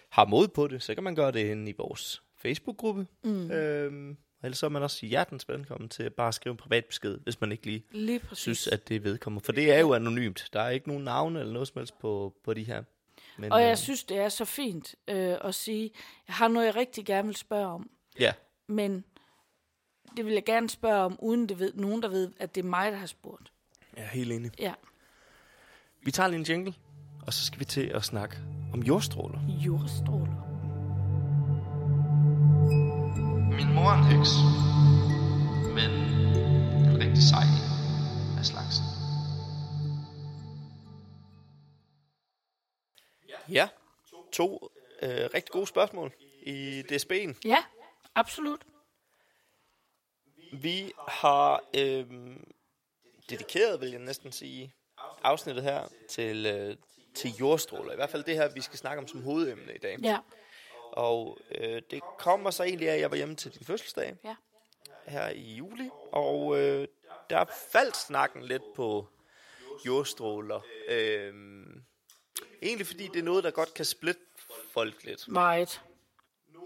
har 0.09 0.25
mod 0.25 0.49
på 0.49 0.67
det, 0.69 0.83
så 0.83 0.95
kan 0.95 1.05
man 1.05 1.15
gøre 1.15 1.33
det 1.33 1.51
inde 1.51 1.71
i 1.71 1.75
vores 1.79 2.23
Facebook-gruppe. 2.37 3.07
Mm. 3.25 3.51
Øh, 3.51 4.15
ellers 4.43 4.59
så 4.59 4.67
er 4.67 4.71
man 4.71 4.83
også 4.83 5.07
hjertens 5.07 5.49
velkommen 5.49 5.89
til 5.89 6.11
bare 6.11 6.29
at 6.29 6.35
skrive 6.35 6.51
en 6.53 6.57
privat 6.57 6.85
besked, 6.85 7.19
hvis 7.19 7.41
man 7.41 7.53
ikke 7.53 7.67
lige 7.67 7.85
Lige 7.91 8.19
præcis. 8.19 8.39
synes, 8.43 8.67
at 8.67 8.89
det 8.89 9.05
vedkommer. 9.05 9.41
For 9.41 9.53
det 9.53 9.73
er 9.73 9.79
jo 9.81 9.95
anonymt. 9.95 10.49
Der 10.53 10.61
er 10.61 10.71
ikke 10.71 10.89
nogen 10.89 11.05
navne 11.05 11.41
eller 11.41 11.53
noget 11.53 11.69
som 11.69 11.79
helst 11.79 11.99
på, 11.99 12.35
på 12.45 12.55
de 12.55 12.65
her. 12.65 12.83
Men, 13.39 13.53
Og 13.53 13.61
øh, 13.61 13.67
jeg 13.67 13.79
synes, 13.79 14.05
det 14.05 14.17
er 14.19 14.29
så 14.29 14.45
fint 14.45 14.95
øh, 15.09 15.37
at 15.45 15.55
sige, 15.55 15.91
jeg 16.29 16.35
har 16.37 16.49
noget, 16.49 16.67
jeg 16.67 16.77
rigtig 16.77 17.05
gerne 17.07 17.29
vil 17.29 17.37
spørge 17.37 17.67
om, 17.67 17.91
Ja, 18.19 18.33
men 18.69 19.05
det 20.17 20.25
vil 20.27 20.33
jeg 20.35 20.45
gerne 20.45 20.71
spørge 20.71 20.99
om, 21.05 21.17
uden 21.23 21.49
det 21.49 21.59
ved, 21.59 21.73
nogen, 21.75 22.03
der 22.03 22.09
ved, 22.09 22.33
at 22.39 22.55
det 22.55 22.65
er 22.65 22.69
mig, 22.69 22.93
der 22.93 22.99
har 22.99 23.07
spurgt. 23.07 23.53
jeg 23.97 24.03
er 24.05 24.09
helt 24.09 24.33
enig. 24.33 24.51
Ja, 24.59 24.75
Vi 26.03 26.11
tager 26.11 26.29
lige 26.29 26.39
en 26.41 26.45
jingle, 26.47 26.75
og 27.27 27.33
så 27.33 27.47
skal 27.47 27.61
vi 27.61 27.65
til 27.65 27.87
at 27.87 28.05
snakke 28.05 28.37
om 28.73 28.83
jordstråler. 28.83 29.39
jordstråler. 29.49 30.47
Min 33.57 33.75
mor 33.75 33.91
er 33.91 33.99
en 33.99 34.05
heks, 34.05 34.31
men 35.75 35.91
en 36.89 36.99
rigtig 37.01 37.23
sej 37.23 37.47
af 38.39 38.45
slagsen. 38.45 38.85
Ja, 43.49 43.69
to 44.33 44.71
øh, 45.03 45.29
rigtig 45.35 45.53
gode 45.53 45.67
spørgsmål 45.67 46.13
i 46.43 46.81
DSB'en. 46.81 47.35
Ja, 47.45 47.65
absolut. 48.15 48.61
Vi 50.53 50.93
har 51.09 51.61
øh, 51.77 52.07
dedikeret, 53.31 53.81
vil 53.81 53.91
jeg 53.91 54.01
næsten 54.01 54.33
sige, 54.33 54.73
afsnittet 55.23 55.65
her 55.65 55.89
til, 56.09 56.47
øh, 56.47 56.77
til 57.17 57.31
jordstråler. 57.31 57.93
I 57.93 57.97
hvert 57.97 58.11
fald 58.11 58.25
det 58.25 58.35
her, 58.35 58.49
vi 58.49 58.61
skal 58.61 58.79
snakke 58.79 59.01
om 59.03 59.09
som 59.09 59.23
hovedemne 59.23 59.75
i 59.75 59.79
dag. 59.79 59.99
Ja, 60.03 60.19
Og 60.93 61.39
øh, 61.55 61.83
det 61.91 62.03
kommer 62.19 62.51
så 62.51 62.63
egentlig 62.63 62.89
af, 62.89 62.95
at 62.95 63.01
jeg 63.01 63.11
var 63.11 63.17
hjemme 63.17 63.37
til 63.37 63.55
din 63.55 63.67
fødselsdag 63.67 64.17
ja. 64.25 64.37
her 65.07 65.29
i 65.29 65.55
juli. 65.55 65.91
Og 66.13 66.59
øh, 66.61 66.89
der 67.31 67.45
faldt 67.73 67.97
snakken 67.97 68.43
lidt 68.43 68.63
på 68.77 69.09
jordstråler. 69.87 70.61
Øh, 70.89 71.35
egentlig 72.63 72.87
fordi 72.87 73.09
det 73.09 73.19
er 73.19 73.23
noget, 73.25 73.45
der 73.45 73.51
godt 73.51 73.75
kan 73.75 73.85
splitte 73.85 74.21
folk 74.73 75.05
lidt. 75.05 75.29
Meget. 75.29 75.81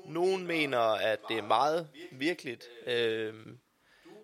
Nogen 0.07 0.47
mener, 0.47 0.81
at 0.81 1.19
det 1.29 1.39
er 1.39 1.43
meget 1.43 1.89
virkeligt. 2.13 2.65
Øh, 2.87 3.35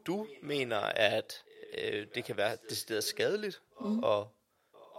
du 0.06 0.26
mener, 0.42 0.78
at 0.80 1.44
øh, 1.78 2.06
det 2.14 2.24
kan 2.24 2.36
være 2.36 2.56
decideret 2.68 3.04
skadeligt 3.04 3.60
mm. 3.80 4.04
at, 4.04 4.18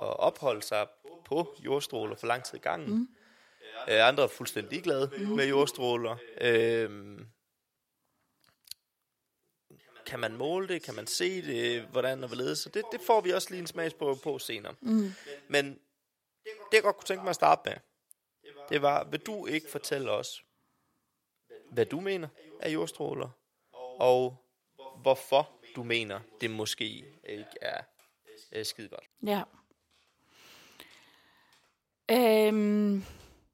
at 0.02 0.20
opholde 0.20 0.62
sig 0.62 0.88
på 1.28 1.56
jordstråler 1.60 2.16
for 2.16 2.28
lang 2.28 2.44
tid 2.44 2.58
i 2.58 2.62
gangen. 2.62 2.90
Mm. 2.90 3.08
Øh, 3.90 4.08
andre 4.08 4.24
er 4.24 4.28
fuldstændig 4.28 4.72
ligeglade 4.72 5.12
mm. 5.18 5.28
med 5.28 5.48
jordstråler. 5.48 6.18
Øh, 6.42 7.20
kan 10.06 10.20
man 10.20 10.38
måle 10.38 10.68
det? 10.68 10.84
Kan 10.84 10.96
man 10.96 11.08
se 11.08 11.42
det? 11.42 11.82
Hvordan 11.82 12.24
og 12.24 12.28
hvorledes? 12.28 12.60
Så 12.60 12.70
det, 12.70 12.84
det 12.92 13.02
får 13.02 13.22
vi 13.22 13.32
også 13.32 13.50
lige 13.50 13.60
en 13.60 13.68
smagsprøve 13.68 14.18
på 14.24 14.40
senere. 14.40 14.76
Mm. 14.82 15.12
Men 15.48 15.74
det 16.44 16.74
jeg 16.74 16.84
godt 16.84 16.96
kunne 16.96 17.08
tænke 17.08 17.24
mig 17.24 17.30
at 17.30 17.36
starte 17.36 17.62
med, 17.66 17.78
det 18.70 18.82
var, 18.82 19.04
vil 19.04 19.20
du 19.20 19.46
ikke 19.46 19.70
fortælle 19.70 20.12
os, 20.12 20.44
hvad 21.72 21.86
du 21.86 22.00
mener 22.00 22.28
af 22.60 22.70
jordstråler, 22.70 23.30
og 24.00 24.36
hvorfor 25.02 25.50
du 25.76 25.84
mener, 25.84 26.20
det 26.42 26.52
måske 26.52 26.86
ikke 27.24 27.58
er, 27.62 27.82
er 28.52 28.64
skide 28.64 28.90
godt. 28.90 29.10
Ja. 29.26 29.44
Øhm, 32.12 33.04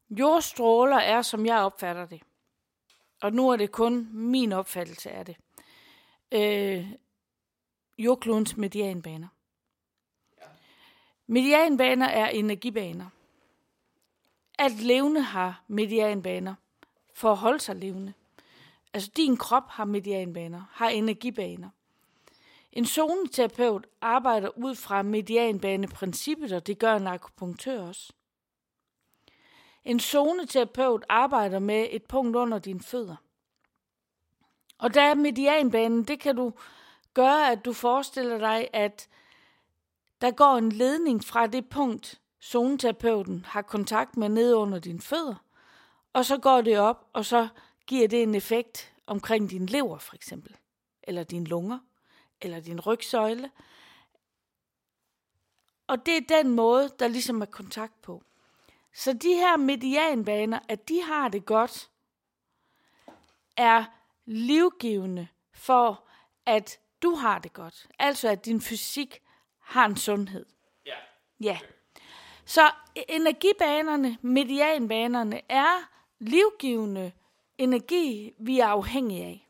jordstråler 0.09 0.97
er, 0.97 1.21
som 1.21 1.45
jeg 1.45 1.57
opfatter 1.57 2.05
det, 2.05 2.21
og 3.21 3.33
nu 3.33 3.49
er 3.49 3.57
det 3.57 3.71
kun 3.71 4.09
min 4.11 4.51
opfattelse 4.51 5.11
af 5.11 5.25
det, 5.25 5.35
øh, 6.31 6.91
jordklodens 7.97 8.57
medianbaner. 8.57 9.27
Medianbaner 11.27 12.07
er 12.07 12.29
energibaner. 12.29 13.09
Alt 14.59 14.81
levende 14.81 15.21
har 15.21 15.63
medianbaner 15.67 16.55
for 17.13 17.31
at 17.31 17.37
holde 17.37 17.59
sig 17.59 17.75
levende. 17.75 18.13
Altså 18.93 19.11
din 19.15 19.37
krop 19.37 19.69
har 19.69 19.85
medianbaner, 19.85 20.61
har 20.71 20.89
energibaner. 20.89 21.69
En 22.71 22.85
zoneterapeut 22.85 23.87
arbejder 24.01 24.49
ud 24.57 24.75
fra 24.75 25.01
medianbaneprincippet, 25.01 26.51
og 26.51 26.67
det 26.67 26.79
gør 26.79 26.95
en 26.95 27.07
akupunktør 27.07 27.81
også. 27.81 28.13
En 29.85 29.99
zoneterapeut 29.99 31.05
arbejder 31.09 31.59
med 31.59 31.87
et 31.91 32.03
punkt 32.03 32.35
under 32.35 32.59
dine 32.59 32.79
fødder. 32.79 33.15
Og 34.77 34.93
der 34.93 35.01
er 35.01 35.15
medianbanen, 35.15 36.03
det 36.03 36.19
kan 36.19 36.35
du 36.35 36.53
gøre, 37.13 37.51
at 37.51 37.65
du 37.65 37.73
forestiller 37.73 38.37
dig, 38.37 38.69
at 38.73 39.09
der 40.21 40.31
går 40.31 40.57
en 40.57 40.71
ledning 40.71 41.23
fra 41.23 41.47
det 41.47 41.69
punkt, 41.69 42.21
zoneterapeuten 42.43 43.45
har 43.45 43.61
kontakt 43.61 44.17
med 44.17 44.29
ned 44.29 44.53
under 44.53 44.79
dine 44.79 45.01
fødder, 45.01 45.35
og 46.13 46.25
så 46.25 46.37
går 46.37 46.61
det 46.61 46.79
op, 46.79 47.09
og 47.13 47.25
så 47.25 47.47
giver 47.87 48.07
det 48.07 48.23
en 48.23 48.35
effekt 48.35 48.93
omkring 49.07 49.49
din 49.49 49.65
lever 49.65 49.97
for 49.97 50.15
eksempel, 50.15 50.57
eller 51.03 51.23
dine 51.23 51.45
lunger, 51.45 51.79
eller 52.41 52.59
din 52.59 52.79
rygsøjle. 52.79 53.51
Og 55.87 56.05
det 56.05 56.17
er 56.17 56.41
den 56.41 56.55
måde, 56.55 56.89
der 56.99 57.07
ligesom 57.07 57.41
er 57.41 57.45
kontakt 57.45 58.01
på. 58.01 58.23
Så 58.93 59.13
de 59.13 59.33
her 59.33 59.57
medianbaner, 59.57 60.59
at 60.69 60.89
de 60.89 61.01
har 61.01 61.27
det 61.27 61.45
godt, 61.45 61.89
er 63.57 63.85
livgivende 64.25 65.27
for, 65.53 66.07
at 66.45 66.79
du 67.01 67.15
har 67.15 67.39
det 67.39 67.53
godt. 67.53 67.87
Altså 67.99 68.29
at 68.29 68.45
din 68.45 68.61
fysik 68.61 69.21
har 69.59 69.85
en 69.85 69.97
sundhed. 69.97 70.45
Ja. 70.85 70.95
Ja. 71.39 71.59
Så 72.45 72.71
energibanerne, 73.09 74.17
medianbanerne, 74.21 75.41
er 75.49 75.89
livgivende 76.19 77.11
energi, 77.57 78.33
vi 78.39 78.59
er 78.59 78.67
afhængige 78.67 79.23
af. 79.23 79.49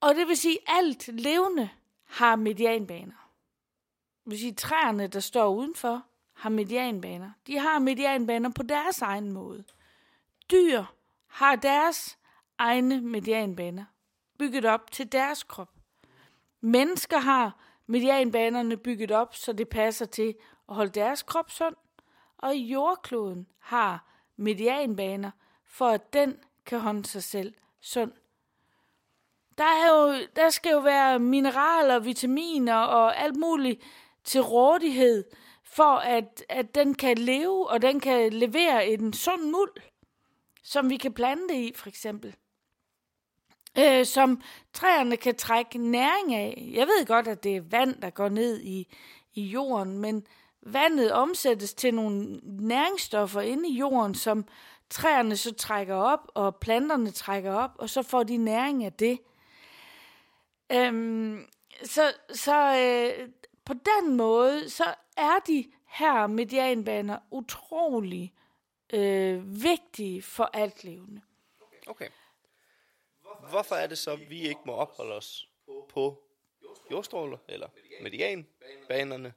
Og 0.00 0.14
det 0.14 0.28
vil 0.28 0.36
sige, 0.36 0.58
at 0.66 0.74
alt 0.76 1.08
levende 1.08 1.70
har 2.04 2.36
medianbaner. 2.36 3.30
Det 4.24 4.30
vil 4.30 4.38
sige, 4.38 4.50
at 4.50 4.56
træerne, 4.56 5.06
der 5.06 5.20
står 5.20 5.48
udenfor, 5.48 6.02
har 6.36 6.50
medianbaner. 6.50 7.30
De 7.46 7.58
har 7.58 7.78
medianbaner 7.78 8.50
på 8.50 8.62
deres 8.62 9.02
egen 9.02 9.32
måde. 9.32 9.64
Dyr 10.50 10.84
har 11.26 11.56
deres 11.56 12.18
egne 12.58 13.00
medianbaner, 13.00 13.84
bygget 14.38 14.64
op 14.64 14.90
til 14.90 15.12
deres 15.12 15.42
krop. 15.42 15.70
Mennesker 16.60 17.18
har 17.18 17.58
medianbanerne 17.86 18.76
bygget 18.76 19.10
op, 19.10 19.34
så 19.34 19.52
det 19.52 19.68
passer 19.68 20.06
til 20.06 20.34
at 20.68 20.74
holde 20.74 20.90
deres 20.90 21.22
krop 21.22 21.50
sund. 21.50 21.76
Og 22.38 22.56
jordkloden 22.56 23.46
har 23.58 24.06
medianbaner, 24.36 25.30
for 25.64 25.88
at 25.88 26.12
den 26.12 26.36
kan 26.66 26.80
holde 26.80 27.06
sig 27.06 27.22
selv 27.22 27.54
sund. 27.80 28.12
Der, 29.58 29.64
er 29.64 29.88
jo, 29.88 30.26
der 30.36 30.50
skal 30.50 30.72
jo 30.72 30.78
være 30.78 31.18
mineraler, 31.18 31.98
vitaminer 31.98 32.74
og 32.76 33.16
alt 33.16 33.36
muligt 33.36 33.82
til 34.24 34.40
rådighed, 34.40 35.24
for 35.66 35.96
at, 35.96 36.44
at 36.48 36.74
den 36.74 36.94
kan 36.94 37.18
leve, 37.18 37.68
og 37.68 37.82
den 37.82 38.00
kan 38.00 38.32
levere 38.32 38.86
en 38.86 39.12
sund 39.12 39.42
muld, 39.42 39.72
som 40.62 40.90
vi 40.90 40.96
kan 40.96 41.12
plante 41.12 41.54
i, 41.54 41.72
for 41.74 41.88
eksempel. 41.88 42.36
Øh, 43.78 44.06
som 44.06 44.42
træerne 44.72 45.16
kan 45.16 45.36
trække 45.36 45.78
næring 45.78 46.34
af. 46.34 46.70
Jeg 46.72 46.86
ved 46.86 47.06
godt, 47.06 47.28
at 47.28 47.44
det 47.44 47.56
er 47.56 47.60
vand, 47.60 48.02
der 48.02 48.10
går 48.10 48.28
ned 48.28 48.60
i, 48.60 48.94
i 49.34 49.42
jorden, 49.42 49.98
men 49.98 50.26
vandet 50.62 51.12
omsættes 51.12 51.74
til 51.74 51.94
nogle 51.94 52.40
næringsstoffer 52.42 53.40
inde 53.40 53.68
i 53.68 53.78
jorden, 53.78 54.14
som 54.14 54.44
træerne 54.90 55.36
så 55.36 55.54
trækker 55.54 55.94
op, 55.94 56.30
og 56.34 56.56
planterne 56.56 57.10
trækker 57.10 57.52
op, 57.52 57.70
og 57.78 57.90
så 57.90 58.02
får 58.02 58.22
de 58.22 58.36
næring 58.36 58.84
af 58.84 58.92
det. 58.92 59.18
Øhm, 60.72 61.46
så 61.84 62.12
så 62.32 62.76
øh, 62.78 63.28
på 63.64 63.74
den 63.74 64.16
måde, 64.16 64.70
så 64.70 64.84
er 65.16 65.38
de 65.46 65.72
her 65.86 66.26
medianbaner 66.26 67.18
utrolig 67.30 68.34
øh, 68.92 69.62
vigtige 69.62 70.22
for 70.22 70.50
alt 70.52 70.84
levende. 70.84 71.20
Okay. 71.86 72.08
Hvorfor 73.50 73.74
er 73.74 73.86
det 73.86 73.98
så, 73.98 74.12
at 74.12 74.30
vi 74.30 74.40
ikke 74.40 74.60
må 74.64 74.72
opholde 74.72 75.14
os 75.14 75.48
på 75.88 76.22
jordstråler 76.90 77.38
eller 77.48 77.68
medianbanerne 78.02 79.32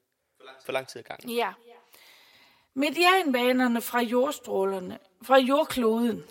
for 0.66 0.72
lang 0.72 0.88
tid 0.88 1.00
ad 1.00 1.04
gangen? 1.04 1.30
Ja. 1.30 1.54
Medianbanerne 2.74 3.82
fra 3.82 4.02
jordstrålerne, 4.02 5.00
fra 5.24 5.38
jordkloden, 5.38 6.24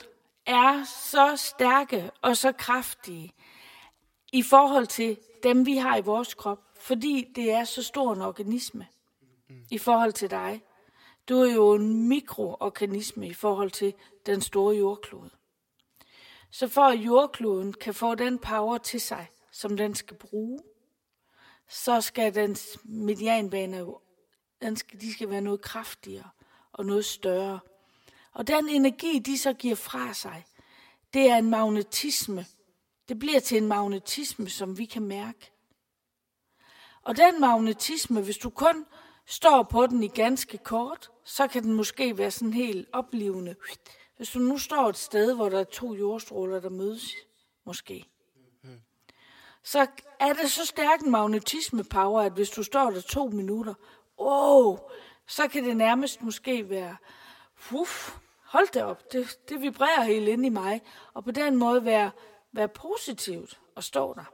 er 0.47 0.85
så 0.85 1.37
stærke 1.37 2.11
og 2.23 2.37
så 2.37 2.53
kraftige 2.53 3.33
i 4.33 4.43
forhold 4.43 4.87
til 4.87 5.19
dem, 5.43 5.67
vi 5.67 5.77
har 5.77 5.97
i 5.97 6.01
vores 6.01 6.35
krop, 6.35 6.59
fordi 6.81 7.33
det 7.35 7.51
er 7.53 7.65
så 7.65 7.83
stor 7.83 8.13
en 8.13 8.23
organisme 8.23 8.87
i 9.71 9.79
forhold 9.79 10.13
til 10.13 10.31
dig. 10.31 10.63
Du 11.29 11.41
er 11.41 11.55
jo 11.55 11.75
en 11.75 12.09
mikroorganisme 12.09 13.29
i 13.29 13.35
forhold 13.35 13.71
til 13.71 13.95
den 14.27 14.41
store 14.41 14.77
jordklode. 14.77 15.31
Så 16.51 16.69
for 16.69 16.83
at 16.83 16.99
jordkloden 16.99 17.73
kan 17.73 17.95
få 17.95 18.15
den 18.15 18.39
power 18.39 18.79
til 18.79 19.01
sig, 19.01 19.31
som 19.53 19.77
den 19.77 19.95
skal 19.95 20.17
bruge, 20.17 20.63
så 21.69 22.01
skal 22.01 22.35
dens 22.35 22.79
medianbaner 22.85 23.79
jo, 23.79 24.01
den 24.63 24.77
skal, 24.77 25.01
de 25.01 25.13
skal 25.13 25.31
være 25.31 25.41
noget 25.41 25.61
kraftigere 25.61 26.29
og 26.73 26.87
noget 26.87 27.05
større. 27.05 27.61
Og 28.33 28.47
den 28.47 28.69
energi, 28.69 29.19
de 29.19 29.39
så 29.39 29.53
giver 29.53 29.77
fra 29.77 30.15
sig, 30.15 30.45
det 31.15 31.31
er 31.31 31.37
en 31.37 31.51
magnetisme. 31.51 32.47
Det 33.09 33.19
bliver 33.19 33.41
til 33.41 33.59
en 33.59 33.67
magnetisme, 33.67 34.49
som 34.49 34.79
vi 34.79 34.85
kan 34.85 35.03
mærke. 35.03 35.53
Og 37.03 37.17
den 37.17 37.41
magnetisme, 37.41 38.21
hvis 38.21 38.39
du 38.39 38.51
kun 38.51 38.87
står 39.29 39.63
på 39.63 39.87
den 39.87 40.03
i 40.03 40.09
ganske 40.09 40.59
kort, 40.59 41.11
så 41.25 41.49
kan 41.49 41.63
den 41.63 41.73
måske 41.73 42.19
være 42.19 42.31
sådan 42.31 42.53
helt 42.53 42.89
oplevende. 42.93 43.55
Hvis 44.17 44.31
du 44.31 44.39
nu 44.39 44.59
står 44.59 44.89
et 44.89 44.97
sted, 44.97 45.35
hvor 45.35 45.49
der 45.49 45.61
er 45.61 45.65
to 45.65 45.95
jordstråler, 45.95 46.61
der 46.61 46.71
mødes, 46.71 47.15
måske, 47.65 48.05
så 49.63 49.87
er 50.21 50.33
det 50.33 50.51
så 50.51 50.67
stærk 50.67 51.01
en 51.01 51.11
magnetisme-power, 51.11 52.21
at 52.21 52.33
hvis 52.33 52.51
du 52.51 52.63
står 52.63 52.91
der 52.91 53.01
to 53.01 53.27
minutter, 53.27 53.75
åh, 54.19 54.79
så 55.27 55.49
kan 55.49 55.65
det 55.65 55.77
nærmest 55.77 56.23
måske 56.23 56.71
være, 56.71 56.97
uff, 57.73 58.17
hold 58.45 58.73
da 58.73 58.85
op, 58.85 59.13
det, 59.13 59.39
det 59.49 59.61
vibrerer 59.61 60.03
helt 60.03 60.29
ind 60.29 60.47
i 60.47 60.49
mig, 60.49 60.83
og 61.15 61.25
på 61.25 61.31
den 61.31 61.57
måde 61.57 61.85
være, 61.85 62.11
være 62.53 62.69
positivt 62.69 63.61
og 63.75 63.85
stå 63.85 64.15
der. 64.15 64.33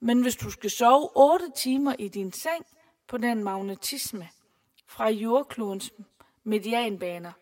Men 0.00 0.22
hvis 0.22 0.36
du 0.36 0.50
skal 0.50 0.70
sove 0.70 1.08
8 1.16 1.50
timer 1.56 1.94
i 1.98 2.08
din 2.08 2.32
seng 2.32 2.66
på 3.12 3.18
den 3.18 3.44
magnetisme 3.44 4.28
fra 4.86 5.08
jordklodens 5.08 5.92
medianbaner, 6.44 7.32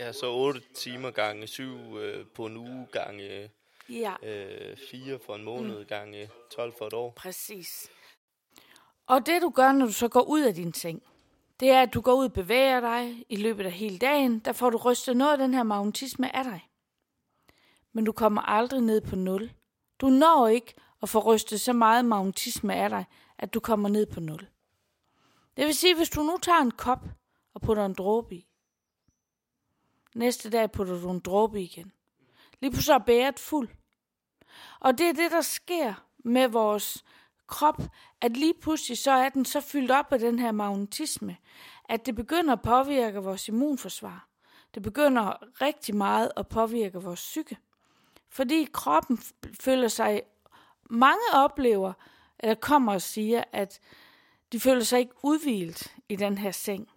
Ja, 0.00 0.12
så 0.12 0.32
8 0.32 0.60
timer 0.74 1.10
gange 1.10 1.46
7 1.46 1.98
øh, 1.98 2.26
på 2.34 2.46
en 2.46 2.56
uge 2.56 2.86
gange 2.92 3.50
ja, 3.88 4.14
øh, 4.22 4.76
4 4.90 5.18
for 5.26 5.34
en 5.34 5.44
måned 5.44 5.78
mm. 5.78 5.86
gange 5.86 6.30
12 6.56 6.72
for 6.78 6.86
et 6.86 6.92
år. 6.92 7.10
præcis. 7.10 7.90
Og 9.06 9.26
det 9.26 9.42
du 9.42 9.50
gør, 9.50 9.72
når 9.72 9.86
du 9.86 9.92
så 9.92 10.08
går 10.08 10.22
ud 10.22 10.40
af 10.40 10.54
din 10.54 10.74
seng, 10.74 11.02
det 11.60 11.70
er, 11.70 11.82
at 11.82 11.94
du 11.94 12.00
går 12.00 12.14
ud 12.14 12.24
og 12.24 12.32
bevæger 12.32 12.80
dig 12.80 13.24
i 13.28 13.36
løbet 13.36 13.66
af 13.66 13.72
hele 13.72 13.98
dagen. 13.98 14.38
Der 14.38 14.52
får 14.52 14.70
du 14.70 14.76
rystet 14.76 15.16
noget 15.16 15.32
af 15.32 15.38
den 15.38 15.54
her 15.54 15.62
magnetisme 15.62 16.36
af 16.36 16.44
dig. 16.44 16.68
Men 17.92 18.04
du 18.04 18.12
kommer 18.12 18.42
aldrig 18.42 18.80
ned 18.80 19.00
på 19.00 19.16
nul. 19.16 19.52
Du 20.00 20.06
når 20.06 20.48
ikke 20.48 20.74
at 21.02 21.08
få 21.08 21.18
rystet 21.18 21.60
så 21.60 21.72
meget 21.72 22.04
magnetisme 22.04 22.74
af 22.74 22.90
dig, 22.90 23.04
at 23.38 23.54
du 23.54 23.60
kommer 23.60 23.88
ned 23.88 24.06
på 24.06 24.20
nul. 24.20 24.48
Det 25.60 25.66
vil 25.66 25.74
sige, 25.74 25.96
hvis 25.96 26.10
du 26.10 26.22
nu 26.22 26.38
tager 26.42 26.60
en 26.60 26.70
kop 26.70 27.04
og 27.54 27.60
putter 27.60 27.86
en 27.86 27.94
dråbe 27.94 28.34
i, 28.34 28.46
næste 30.14 30.50
dag 30.50 30.72
putter 30.72 31.00
du 31.00 31.10
en 31.10 31.20
dråbe 31.20 31.60
i 31.60 31.64
igen. 31.64 31.92
Lige 32.60 32.70
pludselig 32.70 32.94
er 32.94 32.98
bæret 32.98 33.38
fuld. 33.38 33.68
Og 34.80 34.98
det 34.98 35.08
er 35.08 35.12
det, 35.12 35.30
der 35.30 35.40
sker 35.40 35.94
med 36.24 36.48
vores 36.48 37.04
krop, 37.46 37.82
at 38.20 38.36
lige 38.36 38.54
pludselig 38.62 38.98
så 38.98 39.10
er 39.10 39.28
den 39.28 39.44
så 39.44 39.60
fyldt 39.60 39.90
op 39.90 40.12
af 40.12 40.18
den 40.18 40.38
her 40.38 40.52
magnetisme, 40.52 41.36
at 41.84 42.06
det 42.06 42.14
begynder 42.14 42.52
at 42.52 42.62
påvirke 42.62 43.18
vores 43.18 43.48
immunforsvar. 43.48 44.28
Det 44.74 44.82
begynder 44.82 45.60
rigtig 45.62 45.96
meget 45.96 46.32
at 46.36 46.48
påvirke 46.48 46.98
vores 46.98 47.20
psyke. 47.20 47.56
Fordi 48.28 48.68
kroppen 48.72 49.18
føler 49.60 49.88
sig, 49.88 50.22
mange 50.90 51.24
oplever, 51.32 51.92
eller 52.38 52.54
kommer 52.54 52.92
og 52.92 53.02
siger, 53.02 53.44
at 53.52 53.80
de 54.52 54.60
føler 54.60 54.84
sig 54.84 54.98
ikke 54.98 55.14
udvilt 55.22 55.96
i 56.08 56.16
den 56.16 56.38
her 56.38 56.50
seng. 56.50 56.90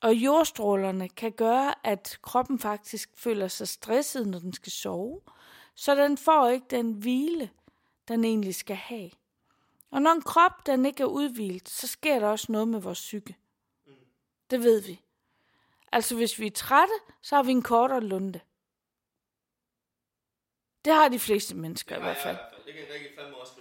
Og 0.00 0.14
jordstrålerne 0.14 1.08
kan 1.08 1.32
gøre, 1.32 1.86
at 1.86 2.18
kroppen 2.22 2.58
faktisk 2.58 3.10
føler 3.14 3.48
sig 3.48 3.68
stresset, 3.68 4.26
når 4.26 4.38
den 4.38 4.52
skal 4.52 4.72
sove, 4.72 5.20
så 5.74 5.94
den 5.94 6.18
får 6.18 6.48
ikke 6.48 6.66
den 6.70 6.92
hvile, 6.92 7.50
den 8.08 8.24
egentlig 8.24 8.54
skal 8.54 8.76
have. 8.76 9.10
Og 9.90 10.02
når 10.02 10.10
en 10.10 10.22
krop 10.22 10.66
den 10.66 10.86
ikke 10.86 11.02
er 11.02 11.06
udvilt, 11.06 11.68
så 11.68 11.86
sker 11.86 12.18
der 12.18 12.28
også 12.28 12.52
noget 12.52 12.68
med 12.68 12.80
vores 12.80 13.00
psyke. 13.00 13.36
Det 14.50 14.62
ved 14.62 14.82
vi. 14.82 15.00
Altså 15.92 16.16
hvis 16.16 16.38
vi 16.38 16.46
er 16.46 16.50
trætte, 16.50 16.94
så 17.22 17.36
har 17.36 17.42
vi 17.42 17.50
en 17.50 17.62
kortere 17.62 18.00
lunde. 18.00 18.40
Det 20.84 20.92
har 20.92 21.08
de 21.08 21.18
fleste 21.18 21.56
mennesker 21.56 21.96
i 21.96 22.00
hvert 22.00 22.16
fald. 22.16 22.36
Det 22.66 22.74
kan 22.74 22.82
rigtig 22.94 23.08
fandme 23.18 23.36
også. 23.36 23.52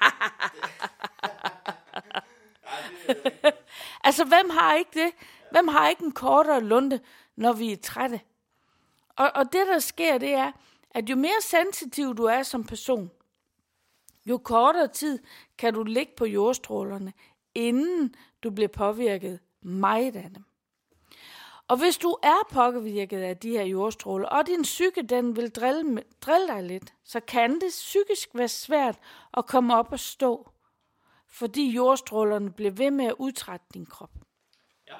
Altså, 4.04 4.24
hvem 4.24 4.50
har 4.50 4.74
ikke 4.74 5.04
det? 5.04 5.12
Hvem 5.50 5.68
har 5.68 5.88
ikke 5.88 6.04
en 6.04 6.12
kortere 6.12 6.60
lunde, 6.60 7.00
når 7.36 7.52
vi 7.52 7.72
er 7.72 7.76
trætte? 7.76 8.20
Og, 9.16 9.30
og 9.34 9.52
det, 9.52 9.66
der 9.66 9.78
sker, 9.78 10.18
det 10.18 10.34
er, 10.34 10.52
at 10.90 11.10
jo 11.10 11.16
mere 11.16 11.42
sensitiv 11.42 12.16
du 12.16 12.24
er 12.24 12.42
som 12.42 12.64
person, 12.64 13.10
jo 14.26 14.38
kortere 14.38 14.88
tid 14.88 15.18
kan 15.58 15.74
du 15.74 15.82
ligge 15.82 16.12
på 16.16 16.26
jordstrålerne, 16.26 17.12
inden 17.54 18.14
du 18.42 18.50
bliver 18.50 18.68
påvirket 18.68 19.40
meget 19.62 20.16
af 20.16 20.30
dem. 20.34 20.44
Og 21.68 21.76
hvis 21.76 21.98
du 21.98 22.16
er 22.22 22.48
påvirket 22.50 23.20
af 23.20 23.36
de 23.36 23.50
her 23.50 23.62
jordstråler, 23.62 24.28
og 24.28 24.46
din 24.46 24.62
psyke 24.62 25.02
den 25.02 25.36
vil 25.36 25.50
drille, 25.50 26.02
drille 26.20 26.46
dig 26.46 26.62
lidt, 26.62 26.94
så 27.04 27.20
kan 27.20 27.54
det 27.54 27.68
psykisk 27.68 28.28
være 28.34 28.48
svært 28.48 28.98
at 29.36 29.46
komme 29.46 29.76
op 29.76 29.92
og 29.92 30.00
stå, 30.00 30.50
fordi 31.26 31.70
jordstrålerne 31.70 32.50
bliver 32.50 32.70
ved 32.70 32.90
med 32.90 33.04
at 33.04 33.14
udtrætte 33.18 33.66
din 33.74 33.86
krop. 33.86 34.10
Ja. 34.88 34.94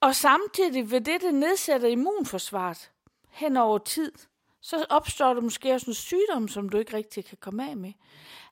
Og 0.00 0.14
samtidig 0.14 0.90
vil 0.90 1.06
det, 1.06 1.20
det 1.20 1.34
nedsætter 1.34 1.88
immunforsvaret 1.88 2.90
hen 3.30 3.56
over 3.56 3.78
tid, 3.78 4.12
så 4.60 4.86
opstår 4.90 5.34
der 5.34 5.40
måske 5.40 5.74
også 5.74 5.90
en 5.90 5.94
sygdom, 5.94 6.48
som 6.48 6.68
du 6.68 6.78
ikke 6.78 6.96
rigtig 6.96 7.24
kan 7.24 7.38
komme 7.40 7.70
af 7.70 7.76
med. 7.76 7.92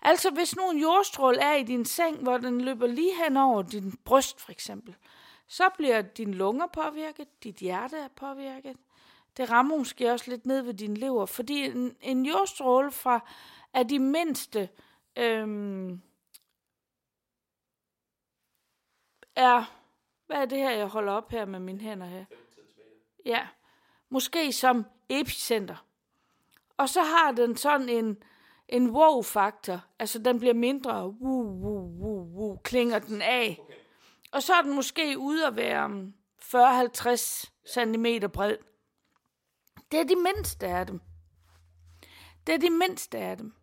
Altså 0.03 0.31
hvis 0.31 0.57
nu 0.57 0.70
en 0.70 0.79
jordstråle 0.79 1.41
er 1.41 1.55
i 1.55 1.62
din 1.62 1.85
seng, 1.85 2.22
hvor 2.22 2.39
den 2.39 2.61
løber 2.61 2.87
lige 2.87 3.24
hen 3.24 3.37
over 3.37 3.62
din 3.62 3.99
bryst 4.05 4.41
for 4.41 4.53
eksempel, 4.53 4.97
så 5.49 5.69
bliver 5.77 6.03
dine 6.03 6.33
lunger 6.33 6.67
påvirket, 6.67 7.45
dit 7.45 7.57
hjerte 7.57 7.97
er 7.97 8.09
påvirket. 8.09 8.77
Det 9.37 9.51
rammer 9.51 9.77
måske 9.77 10.13
også 10.13 10.31
lidt 10.31 10.47
ned 10.47 10.63
ved 10.63 10.75
din 10.75 10.97
lever, 10.97 11.27
fordi 11.27 11.65
en, 11.65 11.97
en 12.01 12.27
jordstråle 12.27 12.91
fra 12.91 13.21
er 13.73 13.83
de 13.83 13.99
mindste 13.99 14.69
øhm, 15.17 16.01
er, 19.37 19.77
hvad 20.27 20.37
er 20.37 20.45
det 20.45 20.59
her, 20.59 20.71
jeg 20.71 20.87
holder 20.87 21.13
op 21.13 21.31
her 21.31 21.45
med 21.45 21.61
mine 21.61 21.81
hænder 21.81 22.07
her? 22.07 22.25
Ja, 23.25 23.47
måske 24.09 24.53
som 24.53 24.85
epicenter. 25.09 25.87
Og 26.77 26.89
så 26.89 27.03
har 27.03 27.33
den 27.33 27.57
sådan 27.57 27.89
en, 27.89 28.23
en 28.69 28.91
wow-faktor, 28.91 29.81
altså 29.99 30.19
den 30.19 30.39
bliver 30.39 30.55
mindre, 30.55 31.07
woo, 31.07 31.43
woo, 31.43 31.91
woo, 32.01 32.29
woo, 32.37 32.57
klinger 32.65 32.99
den 32.99 33.23
af. 33.23 33.66
Og 34.37 34.43
så 34.43 34.55
er 34.55 34.62
den 34.62 34.74
måske 34.74 35.18
ude 35.18 35.47
at 35.47 35.57
være 35.57 35.89
mm, 35.89 36.14
40-50 36.43 37.51
cm 37.68 38.07
bred. 38.32 38.57
Det 39.93 40.01
er 40.01 40.05
de 40.05 40.16
mindste 40.16 40.66
af 40.66 40.87
dem. 40.87 41.01
Det 42.47 42.55
er 42.55 42.59
de 42.59 42.70
mindste 42.70 43.18
af 43.18 43.37
dem. 43.37 43.55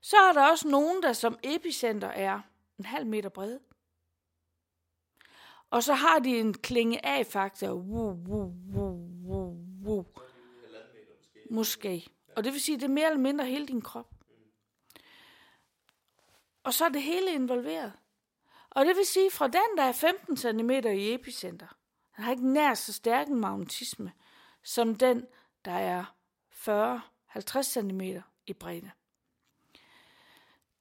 Så 0.00 0.16
er 0.16 0.32
der 0.32 0.50
også 0.50 0.68
nogen, 0.68 1.02
der 1.02 1.12
som 1.12 1.38
epicenter 1.42 2.08
er 2.08 2.40
en 2.78 2.84
halv 2.84 3.06
meter 3.06 3.28
bred. 3.28 3.58
Og 5.70 5.82
så 5.82 5.94
har 5.94 6.18
de 6.18 6.38
en 6.38 6.54
klinge 6.54 7.06
af 7.06 7.26
faktor. 7.26 7.68
Woo, 7.68 8.16
woo, 8.28 8.54
woo, 8.74 9.08
woo, 9.26 9.56
woo. 9.84 10.04
Måske. 11.50 12.06
Og 12.36 12.44
det 12.44 12.52
vil 12.52 12.60
sige, 12.60 12.76
det 12.76 12.84
er 12.84 12.88
mere 12.88 13.06
eller 13.06 13.20
mindre 13.20 13.46
hele 13.46 13.66
din 13.66 13.82
krop. 13.82 14.14
Og 16.62 16.74
så 16.74 16.84
er 16.84 16.88
det 16.88 17.02
hele 17.02 17.34
involveret. 17.34 17.92
Og 18.74 18.86
det 18.86 18.96
vil 18.96 19.06
sige, 19.06 19.30
fra 19.30 19.46
den, 19.46 19.76
der 19.76 19.82
er 19.82 19.92
15 19.92 20.36
cm 20.36 20.70
i 20.70 21.14
epicenter, 21.14 21.66
den 22.16 22.24
har 22.24 22.30
ikke 22.30 22.52
nær 22.52 22.74
så 22.74 22.92
stærk 22.92 23.28
en 23.28 23.40
magnetisme, 23.40 24.12
som 24.62 24.94
den, 24.94 25.26
der 25.64 25.72
er 25.72 26.04
40-50 27.30 27.62
cm 27.62 28.00
i 28.46 28.52
bredde. 28.52 28.90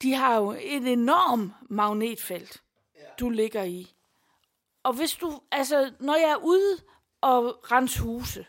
De 0.01 0.13
har 0.13 0.35
jo 0.35 0.51
et 0.51 0.87
enormt 0.87 1.53
magnetfelt, 1.69 2.63
du 3.19 3.29
ligger 3.29 3.63
i. 3.63 3.95
Og 4.83 4.93
hvis 4.93 5.13
du, 5.15 5.41
altså, 5.51 5.93
når 5.99 6.15
jeg 6.15 6.29
er 6.29 6.43
ude 6.43 6.77
og 7.21 7.71
rense 7.71 8.01
huse, 8.01 8.45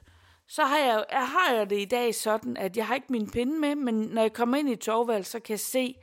så 0.46 0.64
har 0.64 0.78
jeg, 0.78 1.04
jeg 1.10 1.28
har 1.28 1.52
jeg 1.54 1.70
det 1.70 1.80
i 1.80 1.84
dag 1.84 2.14
sådan, 2.14 2.56
at 2.56 2.76
jeg 2.76 2.86
har 2.86 2.94
ikke 2.94 3.12
min 3.12 3.30
pinde 3.30 3.60
med, 3.60 3.74
men 3.74 3.94
når 3.94 4.22
jeg 4.22 4.32
kommer 4.32 4.56
ind 4.56 4.68
i 4.68 4.72
et 4.72 4.84
så 4.84 5.40
kan 5.44 5.52
jeg 5.52 5.60
se, 5.60 5.94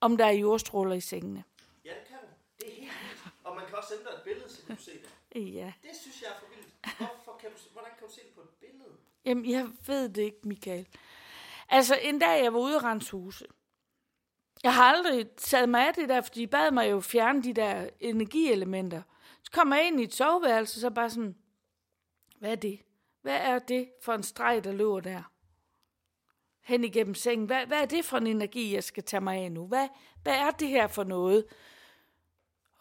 om 0.00 0.16
der 0.16 0.26
er 0.26 0.30
jordstråler 0.30 0.94
i 0.94 1.00
sengene. 1.00 1.44
Ja, 1.84 1.90
det 1.90 2.08
kan 2.08 2.16
du. 2.22 2.26
Det 2.60 2.68
er 2.68 2.80
helt 2.80 2.90
vildt. 2.90 3.34
Og 3.44 3.56
man 3.56 3.64
kan 3.66 3.71
også 3.82 3.94
sende 3.94 4.04
dig 4.10 4.16
et 4.18 4.22
billede, 4.24 4.48
så 4.50 4.60
du 4.60 4.66
kan 4.66 4.78
se 4.78 4.92
det. 4.92 5.10
Ja. 5.60 5.72
Det 5.82 5.96
synes 6.00 6.22
jeg 6.22 6.28
er 6.28 6.38
for 6.40 6.46
vildt. 6.54 6.96
Hvorfor 6.96 7.38
kan 7.40 7.50
du, 7.50 7.56
hvordan 7.72 7.90
kan 7.98 8.08
du 8.08 8.12
se 8.12 8.20
det 8.20 8.34
på 8.34 8.40
et 8.40 8.48
billede? 8.48 8.90
Jamen, 9.24 9.50
jeg 9.50 9.68
ved 9.86 10.08
det 10.08 10.22
ikke, 10.22 10.38
Michael. 10.44 10.88
Altså, 11.68 11.98
en 12.02 12.18
dag, 12.18 12.44
jeg 12.44 12.52
var 12.54 12.60
ude 12.60 12.76
og 12.76 12.84
rense 12.84 13.12
huse. 13.12 13.46
Jeg 14.62 14.74
har 14.74 14.82
aldrig 14.82 15.30
taget 15.36 15.68
mig 15.68 15.86
af 15.86 15.94
det 15.94 16.08
der, 16.08 16.20
fordi 16.20 16.40
de 16.40 16.46
bad 16.46 16.70
mig 16.70 16.90
jo 16.90 17.00
fjerne 17.00 17.42
de 17.42 17.52
der 17.52 17.88
energielementer. 18.00 19.02
Så 19.42 19.50
kommer 19.52 19.76
jeg 19.76 19.86
ind 19.86 20.00
i 20.00 20.04
et 20.04 20.14
soveværelse, 20.14 20.80
så 20.80 20.90
bare 20.90 21.10
sådan, 21.10 21.36
hvad 22.38 22.50
er 22.50 22.56
det? 22.56 22.80
Hvad 23.22 23.36
er 23.36 23.58
det 23.58 23.90
for 24.02 24.12
en 24.12 24.22
streg, 24.22 24.64
der 24.64 24.72
løber 24.72 25.00
der? 25.00 25.22
Hen 26.62 26.84
igennem 26.84 27.14
sengen. 27.14 27.46
Hvad, 27.46 27.66
hvad 27.66 27.82
er 27.82 27.86
det 27.86 28.04
for 28.04 28.16
en 28.16 28.26
energi, 28.26 28.74
jeg 28.74 28.84
skal 28.84 29.02
tage 29.02 29.20
mig 29.20 29.38
af 29.38 29.52
nu? 29.52 29.66
Hvad, 29.66 29.88
hvad 30.22 30.34
er 30.34 30.50
det 30.50 30.68
her 30.68 30.86
for 30.86 31.04
noget? 31.04 31.44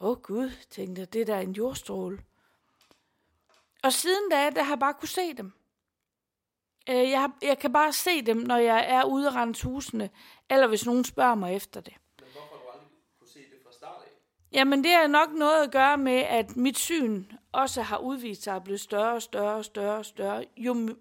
Åh 0.02 0.10
oh, 0.10 0.18
Gud, 0.22 0.52
tænkte 0.70 1.00
jeg, 1.00 1.14
det 1.14 1.28
der 1.28 1.36
er 1.36 1.40
en 1.42 1.52
jordstråle. 1.52 2.20
Og 3.84 3.94
siden 3.94 4.30
da, 4.32 4.50
der 4.50 4.64
har 4.64 4.72
jeg 4.72 4.80
bare 4.80 4.94
kunne 4.94 5.10
se 5.10 5.34
dem. 5.34 5.52
Øh, 6.90 7.10
Jeg, 7.10 7.20
har- 7.22 7.38
jeg 7.42 7.60
kan 7.60 7.74
bare 7.74 7.94
se 7.94 8.22
dem, 8.22 8.38
når 8.38 8.58
jeg 8.58 8.86
er 8.90 9.04
ude 9.04 9.28
og 9.28 9.36
rense 9.36 9.64
husene, 9.68 10.10
eller 10.50 10.68
hvis 10.68 10.86
nogen 10.86 11.04
spørger 11.06 11.36
mig 11.36 11.56
efter 11.56 11.82
det. 11.82 11.94
Men 12.20 12.28
hvorfor 12.32 12.48
har 12.56 12.62
du 12.64 12.70
aldrig 12.74 12.88
kunne 13.20 13.30
se 13.30 13.40
det 13.40 13.60
fra 13.66 13.72
start 13.72 14.02
af? 14.06 14.08
Jamen, 14.52 14.84
det 14.84 14.92
har 14.92 15.08
nok 15.08 15.30
noget 15.32 15.64
at 15.64 15.72
gøre 15.72 15.98
med, 15.98 16.14
at 16.20 16.56
mit 16.56 16.78
syn 16.78 17.26
også 17.52 17.82
har 17.82 17.98
udvist 17.98 18.44
sig 18.44 18.56
at 18.56 18.64
blive 18.64 18.78
større 18.78 19.14
og 19.14 19.22
større 19.22 19.56
og 19.56 19.66
større 19.66 19.98
og 19.98 20.06
større. 20.06 20.46
Jo, 20.58 20.96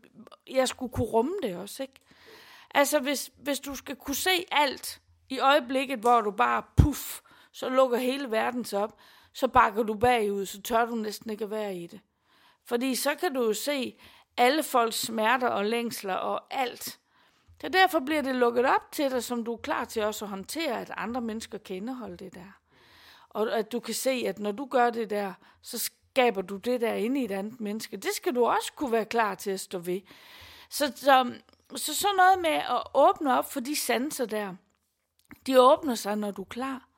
jeg 0.51 0.69
skulle 0.69 0.93
kunne 0.93 1.07
rumme 1.07 1.35
det 1.43 1.57
også, 1.57 1.83
ikke? 1.83 1.95
Altså, 2.75 3.01
hvis, 3.01 3.31
hvis 3.37 3.61
du 3.61 3.75
skal 3.75 3.97
kunne 3.97 4.15
se 4.15 4.45
alt 4.53 5.01
i 5.29 5.39
øjeblikket, 5.39 5.99
hvor 5.99 6.21
du 6.21 6.31
bare 6.31 6.63
puff, 6.77 7.21
så 7.53 7.69
lukker 7.69 7.99
hele 7.99 8.31
verden 8.31 8.65
sig 8.65 8.83
op, 8.83 8.99
så 9.33 9.49
bakker 9.49 9.83
du 9.83 9.95
bagud, 9.95 10.47
så 10.47 10.63
tør 10.63 10.85
du 10.85 10.95
næsten 10.95 11.31
ikke 11.31 11.45
at 11.45 11.51
være 11.51 11.77
i 11.77 11.87
det. 11.87 12.01
Fordi 12.65 12.95
så 12.95 13.15
kan 13.15 13.35
du 13.35 13.45
jo 13.45 13.53
se 13.53 14.01
alle 14.37 14.63
folks 14.63 15.01
smerter 15.01 15.49
og 15.49 15.65
længsler 15.65 16.15
og 16.15 16.47
alt. 16.51 16.99
Så 17.61 17.69
derfor 17.69 18.01
bliver 18.01 18.23
det 18.23 18.35
lukket 18.35 18.67
op 18.67 18.93
til 18.93 19.11
dig, 19.11 19.25
som 19.25 19.45
du 19.45 19.53
er 19.53 19.57
klar 19.57 19.85
til 19.85 20.05
også 20.05 20.25
at 20.25 20.29
håndtere, 20.29 20.81
at 20.81 20.93
andre 20.97 21.21
mennesker 21.21 21.59
kan 21.59 21.77
indeholde 21.77 22.17
det 22.17 22.35
der. 22.35 22.61
Og 23.29 23.59
at 23.59 23.73
du 23.73 23.81
kan 23.81 23.95
se, 23.95 24.25
at 24.27 24.39
når 24.39 24.53
du 24.53 24.67
gør 24.67 24.91
det 24.91 25.11
der, 25.11 25.33
så 25.63 25.79
skaber 25.79 26.43
du 26.43 26.57
det 26.57 26.81
der 26.81 26.95
inde 26.95 27.21
i 27.21 27.25
et 27.25 27.31
andet 27.31 27.61
menneske. 27.61 27.97
Det 27.97 28.11
skal 28.15 28.35
du 28.35 28.45
også 28.45 28.73
kunne 28.73 28.93
være 28.93 29.05
klar 29.05 29.35
til 29.35 29.51
at 29.51 29.61
stå 29.61 29.79
ved. 29.79 30.01
Så, 30.71 30.93
så, 30.97 31.33
så 31.77 31.95
sådan 31.95 32.17
noget 32.17 32.39
med 32.41 32.63
at 32.71 32.83
åbne 32.95 33.39
op 33.39 33.53
for 33.53 33.61
de 33.61 33.77
sanser 33.77 34.27
der, 34.27 34.55
de 35.47 35.61
åbner 35.61 35.95
sig, 35.95 36.17
når 36.17 36.31
du 36.31 36.43
er 36.43 36.47
klar. 36.47 36.90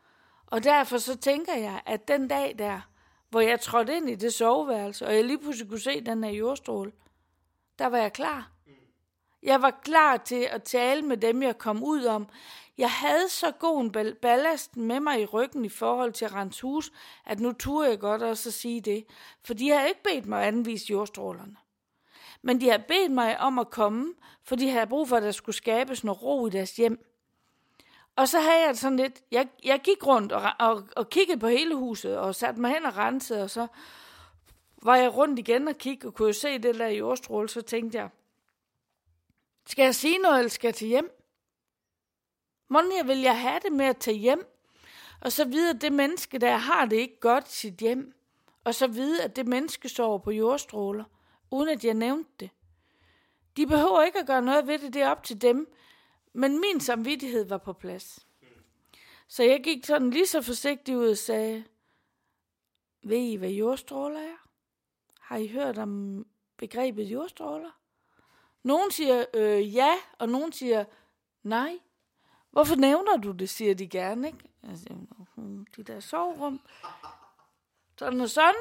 Og 0.52 0.64
derfor 0.64 0.98
så 0.98 1.16
tænker 1.16 1.54
jeg, 1.54 1.82
at 1.86 2.08
den 2.08 2.28
dag 2.28 2.54
der, 2.58 2.80
hvor 3.30 3.40
jeg 3.40 3.60
trådte 3.60 3.96
ind 3.96 4.10
i 4.10 4.14
det 4.14 4.34
soveværelse, 4.34 5.06
og 5.06 5.14
jeg 5.14 5.24
lige 5.24 5.38
pludselig 5.38 5.68
kunne 5.68 5.80
se 5.80 6.00
den 6.00 6.24
her 6.24 6.30
jordstråle, 6.30 6.92
der 7.78 7.86
var 7.86 7.98
jeg 7.98 8.12
klar. 8.12 8.50
Jeg 9.42 9.62
var 9.62 9.80
klar 9.84 10.16
til 10.16 10.48
at 10.50 10.62
tale 10.62 11.02
med 11.02 11.16
dem, 11.16 11.42
jeg 11.42 11.58
kom 11.58 11.82
ud 11.84 12.04
om. 12.04 12.28
Jeg 12.78 12.90
havde 12.90 13.28
så 13.28 13.50
god 13.50 13.80
en 13.80 13.92
ballast 14.22 14.76
med 14.76 15.00
mig 15.00 15.20
i 15.20 15.24
ryggen 15.26 15.64
i 15.64 15.68
forhold 15.68 16.12
til 16.12 16.28
Rens 16.28 16.60
hus, 16.60 16.92
at 17.26 17.40
nu 17.40 17.52
turde 17.52 17.90
jeg 17.90 17.98
godt 17.98 18.22
også 18.22 18.48
at 18.48 18.54
sige 18.54 18.80
det. 18.80 19.04
For 19.44 19.54
de 19.54 19.70
havde 19.70 19.88
ikke 19.88 20.02
bedt 20.02 20.26
mig 20.26 20.42
at 20.42 20.48
anvise 20.48 20.86
jordstrålerne. 20.90 21.56
Men 22.42 22.60
de 22.60 22.70
havde 22.70 22.84
bedt 22.88 23.12
mig 23.12 23.40
om 23.40 23.58
at 23.58 23.70
komme, 23.70 24.14
for 24.44 24.56
de 24.56 24.70
havde 24.70 24.86
brug 24.86 25.08
for, 25.08 25.16
at 25.16 25.22
der 25.22 25.32
skulle 25.32 25.56
skabes 25.56 26.04
noget 26.04 26.22
ro 26.22 26.46
i 26.46 26.50
deres 26.50 26.76
hjem. 26.76 27.11
Og 28.16 28.28
så 28.28 28.40
havde 28.40 28.66
jeg 28.66 28.76
sådan 28.76 28.96
lidt, 28.96 29.22
jeg, 29.30 29.48
jeg 29.64 29.80
gik 29.80 30.06
rundt 30.06 30.32
og, 30.32 30.52
og, 30.58 30.88
og 30.96 31.10
kiggede 31.10 31.40
på 31.40 31.48
hele 31.48 31.74
huset, 31.74 32.18
og 32.18 32.34
satte 32.34 32.60
mig 32.60 32.70
hen 32.70 32.84
og 32.84 32.96
rensede, 32.96 33.42
og 33.42 33.50
så 33.50 33.66
var 34.82 34.96
jeg 34.96 35.14
rundt 35.16 35.38
igen 35.38 35.68
og 35.68 35.78
kiggede, 35.78 36.08
og 36.08 36.14
kunne 36.14 36.26
jo 36.26 36.32
se 36.32 36.58
det 36.58 36.74
der 36.74 36.88
jordstråle, 36.88 37.48
så 37.48 37.62
tænkte 37.62 37.98
jeg, 37.98 38.08
Skal 39.66 39.82
jeg 39.82 39.94
sige 39.94 40.18
noget, 40.18 40.38
eller 40.38 40.50
skal 40.50 40.68
jeg 40.68 40.74
til 40.74 40.88
hjem? 40.88 41.18
Hvordan 42.68 43.08
vil 43.08 43.20
jeg 43.20 43.40
have 43.40 43.60
det 43.64 43.72
med 43.72 43.86
at 43.86 43.96
tage 43.96 44.16
hjem? 44.16 44.46
Og 45.20 45.32
så 45.32 45.44
vide, 45.44 45.70
at 45.70 45.80
det 45.80 45.92
menneske, 45.92 46.38
der 46.38 46.56
har 46.56 46.84
det 46.84 46.96
ikke 46.96 47.20
godt 47.20 47.48
i 47.48 47.52
sit 47.52 47.74
hjem. 47.74 48.14
Og 48.64 48.74
så 48.74 48.86
vide, 48.86 49.22
at 49.22 49.36
det 49.36 49.46
menneske 49.46 49.88
sover 49.88 50.18
på 50.18 50.30
jordstråler, 50.30 51.04
uden 51.50 51.68
at 51.68 51.84
jeg 51.84 51.94
nævnte 51.94 52.30
det. 52.40 52.50
De 53.56 53.66
behøver 53.66 54.02
ikke 54.02 54.18
at 54.18 54.26
gøre 54.26 54.42
noget 54.42 54.66
ved 54.66 54.78
det, 54.78 54.94
det 54.94 55.02
er 55.02 55.08
op 55.08 55.22
til 55.22 55.42
dem. 55.42 55.74
Men 56.32 56.60
min 56.60 56.80
samvittighed 56.80 57.44
var 57.44 57.58
på 57.58 57.72
plads. 57.72 58.26
Så 59.28 59.42
jeg 59.42 59.60
gik 59.64 59.86
sådan 59.86 60.10
lige 60.10 60.26
så 60.26 60.42
forsigtigt 60.42 60.96
ud 60.96 61.10
og 61.10 61.18
sagde, 61.18 61.64
ved 63.02 63.18
I, 63.18 63.34
hvad 63.34 63.50
jordstråler 63.50 64.20
er? 64.20 64.48
Har 65.20 65.36
I 65.36 65.48
hørt 65.48 65.78
om 65.78 66.26
begrebet 66.56 67.04
jordstråler? 67.04 67.70
Nogen 68.62 68.90
siger 68.90 69.24
øh, 69.34 69.74
ja, 69.74 69.94
og 70.18 70.28
nogen 70.28 70.52
siger 70.52 70.84
nej. 71.42 71.78
Hvorfor 72.50 72.76
nævner 72.76 73.16
du 73.16 73.32
det, 73.32 73.50
siger 73.50 73.74
de 73.74 73.88
gerne, 73.88 74.26
ikke? 74.26 74.38
Jeg 74.62 74.78
siger, 74.78 74.96
de 75.76 75.82
der 75.82 76.00
soverum. 76.00 76.60
Sådan 77.98 78.20
og 78.20 78.30
sådan. 78.30 78.54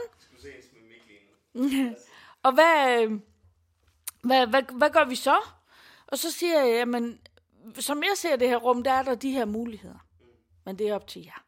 og 2.43 2.53
hvad, 2.53 3.03
øh, 3.03 3.19
hvad, 4.23 4.47
hvad, 4.47 4.63
hvad 4.77 4.89
gør 4.89 5.05
vi 5.05 5.15
så? 5.15 5.37
Og 6.07 6.17
så 6.17 6.31
siger 6.31 6.63
jeg, 6.63 6.75
jamen, 6.75 7.21
som 7.79 8.03
jeg 8.03 8.13
ser 8.15 8.35
det 8.35 8.47
her 8.47 8.57
rum, 8.57 8.83
der 8.83 8.91
er 8.91 9.03
der 9.03 9.15
de 9.15 9.31
her 9.31 9.45
muligheder. 9.45 10.07
Men 10.65 10.79
det 10.79 10.89
er 10.89 10.95
op 10.95 11.07
til 11.07 11.23
jer. 11.23 11.45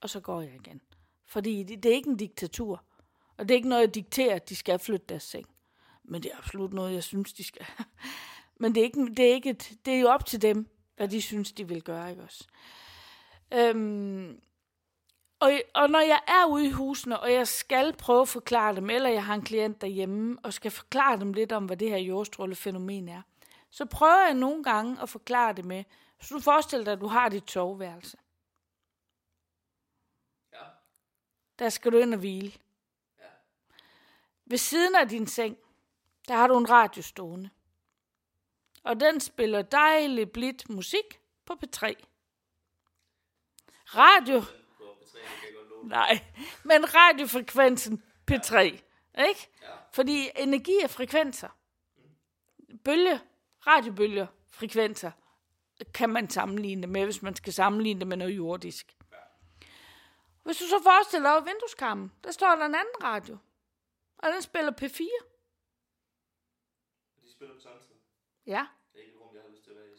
Og 0.00 0.10
så 0.10 0.20
går 0.20 0.40
jeg 0.40 0.54
igen. 0.54 0.80
Fordi 1.26 1.62
det, 1.62 1.82
det 1.82 1.90
er 1.90 1.94
ikke 1.94 2.10
en 2.10 2.16
diktatur. 2.16 2.84
Og 3.36 3.48
det 3.48 3.54
er 3.54 3.56
ikke 3.56 3.68
noget, 3.68 3.82
jeg 3.82 3.94
dikterer, 3.94 4.34
at 4.34 4.48
de 4.48 4.56
skal 4.56 4.78
flytte 4.78 5.06
deres 5.08 5.22
seng. 5.22 5.46
Men 6.04 6.22
det 6.22 6.30
er 6.32 6.38
absolut 6.38 6.72
noget, 6.72 6.94
jeg 6.94 7.02
synes, 7.02 7.32
de 7.32 7.44
skal. 7.44 7.66
Men 8.60 8.74
det 8.74 8.80
er, 8.80 8.84
ikke, 8.84 9.06
det 9.06 9.30
er, 9.30 9.34
ikke 9.34 9.50
et, 9.50 9.72
det 9.84 9.94
er 9.94 10.00
jo 10.00 10.08
op 10.08 10.26
til 10.26 10.42
dem, 10.42 10.68
hvad 10.96 11.08
de 11.08 11.22
synes, 11.22 11.52
de 11.52 11.68
vil 11.68 11.82
gøre, 11.82 12.10
ikke 12.10 12.22
også? 12.22 12.46
Øhm, 13.54 14.40
og, 15.40 15.52
og 15.74 15.90
når 15.90 16.00
jeg 16.00 16.20
er 16.28 16.46
ude 16.46 16.66
i 16.66 16.70
husene, 16.70 17.20
og 17.20 17.32
jeg 17.32 17.48
skal 17.48 17.92
prøve 17.96 18.20
at 18.20 18.28
forklare 18.28 18.76
dem, 18.76 18.90
eller 18.90 19.08
jeg 19.08 19.24
har 19.24 19.34
en 19.34 19.42
klient 19.42 19.80
derhjemme, 19.80 20.38
og 20.42 20.52
skal 20.52 20.70
forklare 20.70 21.20
dem 21.20 21.32
lidt 21.32 21.52
om, 21.52 21.64
hvad 21.64 21.76
det 21.76 21.90
her 21.90 21.98
jordstrålefænomen 21.98 23.08
er, 23.08 23.22
så 23.74 23.84
prøver 23.84 24.24
jeg 24.24 24.34
nogle 24.34 24.64
gange 24.64 25.02
at 25.02 25.08
forklare 25.08 25.52
det 25.52 25.64
med, 25.64 25.84
så 26.20 26.34
du 26.34 26.40
forestiller 26.40 26.84
dig, 26.84 26.92
at 26.92 27.00
du 27.00 27.06
har 27.06 27.28
dit 27.28 27.50
soveværelse. 27.50 28.16
Ja. 30.52 30.62
Der 31.58 31.68
skal 31.68 31.92
du 31.92 31.98
ind 31.98 32.14
og 32.14 32.20
hvile. 32.20 32.52
Ja. 33.18 33.24
Ved 34.44 34.58
siden 34.58 34.94
af 34.94 35.08
din 35.08 35.26
seng, 35.26 35.56
der 36.28 36.34
har 36.34 36.46
du 36.46 36.58
en 36.58 36.70
radio 36.70 37.02
stående. 37.02 37.50
Og 38.82 39.00
den 39.00 39.20
spiller 39.20 39.62
dejlig 39.62 40.32
blidt 40.32 40.68
musik 40.68 41.20
på 41.44 41.52
P3. 41.52 41.94
Radio, 43.86 44.42
nej, 45.82 46.24
men 46.64 46.94
radiofrekvensen 46.94 48.02
P3, 48.30 48.58
ikke? 48.58 49.50
Fordi 49.92 50.30
energi 50.36 50.78
er 50.82 50.88
frekvenser. 50.88 51.48
Bølge, 52.84 53.20
radiobølger, 53.66 54.26
frekvenser, 54.50 55.10
kan 55.94 56.10
man 56.10 56.30
sammenligne 56.30 56.82
det 56.82 56.88
med, 56.90 57.04
hvis 57.04 57.22
man 57.22 57.36
skal 57.36 57.52
sammenligne 57.52 58.00
det 58.00 58.08
med 58.08 58.16
noget 58.16 58.36
jordisk. 58.36 58.96
Hvis 60.42 60.56
du 60.56 60.64
så 60.64 60.80
forestiller 60.82 61.38
dig 61.38 61.46
vindueskammen, 61.46 62.12
der 62.24 62.30
står 62.32 62.46
der 62.46 62.64
en 62.66 62.74
anden 62.74 63.02
radio, 63.02 63.38
og 64.18 64.28
den 64.32 64.42
spiller 64.42 64.72
P4. 64.72 65.24
De 67.22 67.32
spiller 67.32 67.54
på 67.54 67.60
samme 67.60 67.78
tid. 67.80 67.94
Ja, 68.46 68.66
Det 68.92 68.98
er 68.98 69.02
ikke 69.04 69.14
et 69.14 69.20
rum, 69.20 69.34
jeg 69.34 69.42
har 69.42 69.50
lyst 69.50 69.64
til 69.64 69.70
at 69.70 69.76
være 69.76 69.86
i. 69.86 69.90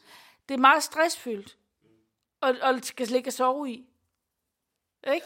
det 0.50 0.54
er 0.54 0.58
meget 0.60 0.84
stressfyldt, 0.84 1.58
og, 2.42 2.56
og 2.62 2.80
skal 2.84 3.08
slet 3.08 3.18
ikke 3.18 3.32
sove 3.32 3.70
i. 3.70 3.90
Ikke? 5.14 5.26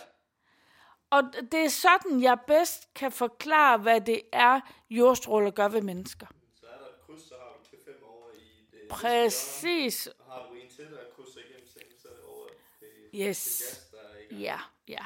Og 1.10 1.24
det 1.52 1.66
er 1.66 1.70
sådan, 1.70 2.22
jeg 2.22 2.38
bedst 2.48 2.94
kan 2.94 3.12
forklare, 3.12 3.78
hvad 3.78 4.02
det 4.02 4.22
er, 4.32 4.62
jordstråler 4.90 5.52
gør 5.52 5.68
ved 5.68 5.82
mennesker. 5.82 6.28
Så 6.56 6.68
er 6.68 6.78
der 6.78 6.86
et 6.86 7.00
kryds, 7.06 7.22
så 7.22 7.36
har 7.36 7.54
du 7.54 7.76
P5 7.76 8.06
over 8.06 8.32
i 8.32 8.68
det. 8.72 8.79
Præcis. 8.90 10.10
Har 10.30 10.48
du 10.50 10.56
en 10.56 10.70
til, 10.70 10.86
der 10.86 10.98
krydser 11.16 11.40
igennem 11.40 11.68
sengen, 11.68 11.94
så 12.02 12.08
er 12.08 12.14
det 12.14 12.24
over 12.24 12.48
det, 12.80 12.88
Yes. 13.28 13.58
det 13.58 13.68
gas, 13.68 14.30
der. 14.32 14.38
Ja, 14.38 14.60
ja. 14.88 15.06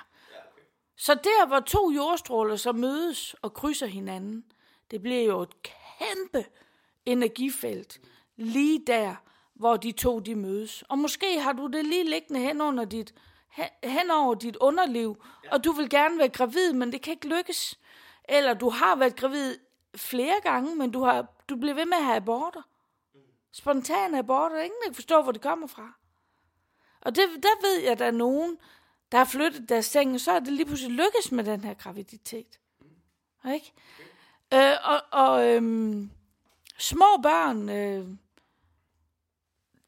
Så 0.98 1.14
der, 1.14 1.48
hvor 1.48 1.60
to 1.60 1.92
jordstråler 1.92 2.56
så 2.56 2.72
mødes 2.72 3.36
og 3.42 3.54
krydser 3.54 3.88
hinanden, 3.88 4.46
det 4.92 5.02
bliver 5.02 5.24
jo 5.24 5.42
et 5.42 5.56
kæmpe 5.64 6.46
energifelt 7.06 8.02
lige 8.36 8.84
der, 8.88 9.16
hvor 9.54 9.78
de 9.78 9.92
to 9.92 10.20
de 10.20 10.36
mødes. 10.36 10.84
Og 10.90 10.98
måske 10.98 11.40
har 11.40 11.54
du 11.54 11.68
det 11.68 11.86
lige 11.86 12.10
liggende 12.10 12.40
hen 12.40 12.62
under 12.62 12.86
dit, 12.86 13.14
hen 13.84 14.12
over 14.12 14.36
dit 14.36 14.56
underliv, 14.56 15.24
og 15.52 15.64
du 15.64 15.72
vil 15.72 15.90
gerne 15.90 16.18
være 16.18 16.30
gravid, 16.30 16.74
men 16.74 16.92
det 16.92 17.02
kan 17.02 17.14
ikke 17.14 17.28
lykkes. 17.28 17.80
Eller 18.30 18.54
du 18.54 18.70
har 18.70 18.96
været 18.96 19.16
gravid 19.16 19.58
flere 19.96 20.36
gange, 20.44 20.76
men 20.76 20.92
du, 20.92 21.04
har, 21.04 21.26
du 21.50 21.56
bliver 21.56 21.74
ved 21.76 21.86
med 21.86 21.98
at 21.98 22.04
have 22.04 22.16
aborter. 22.18 22.62
Spontane 23.54 24.18
aborter, 24.18 24.60
ingen 24.60 24.80
der 24.82 24.88
kan 24.88 24.96
forstå, 24.96 25.22
hvor 25.22 25.32
det 25.32 25.42
kommer 25.42 25.68
fra. 25.68 25.94
Og 27.02 27.16
det, 27.16 27.30
der 27.44 27.62
ved 27.62 27.82
jeg, 27.82 27.92
at 27.92 28.00
der 28.00 28.06
er 28.06 28.12
nogen, 28.12 28.58
der 29.12 29.18
har 29.18 29.26
flyttet 29.26 29.70
deres 29.70 29.86
seng, 29.86 30.14
og 30.14 30.20
så 30.20 30.32
er 30.32 30.40
det 30.40 30.54
lige 30.54 30.66
pludselig 30.66 30.92
lykkes 30.92 31.32
med 31.32 31.44
den 31.44 31.64
her 31.64 31.74
graviditet. 31.74 32.60
Ikke? 33.54 33.74
Øh, 34.54 34.74
og 34.84 35.02
og 35.12 35.48
øhm, 35.48 36.12
små 36.78 37.06
børn, 37.24 37.70
øh, 37.70 38.08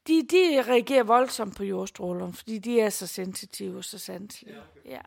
de, 0.07 0.27
de 0.27 0.63
reagerer 0.67 1.03
voldsomt 1.03 1.55
på 1.55 1.63
jordstrålerne, 1.63 2.33
fordi 2.33 2.57
de 2.57 2.81
er 2.81 2.89
så 2.89 3.07
sensitive 3.07 3.77
og 3.77 3.83
så 3.83 3.99
sanselige. 3.99 4.61
Ja. 4.85 5.01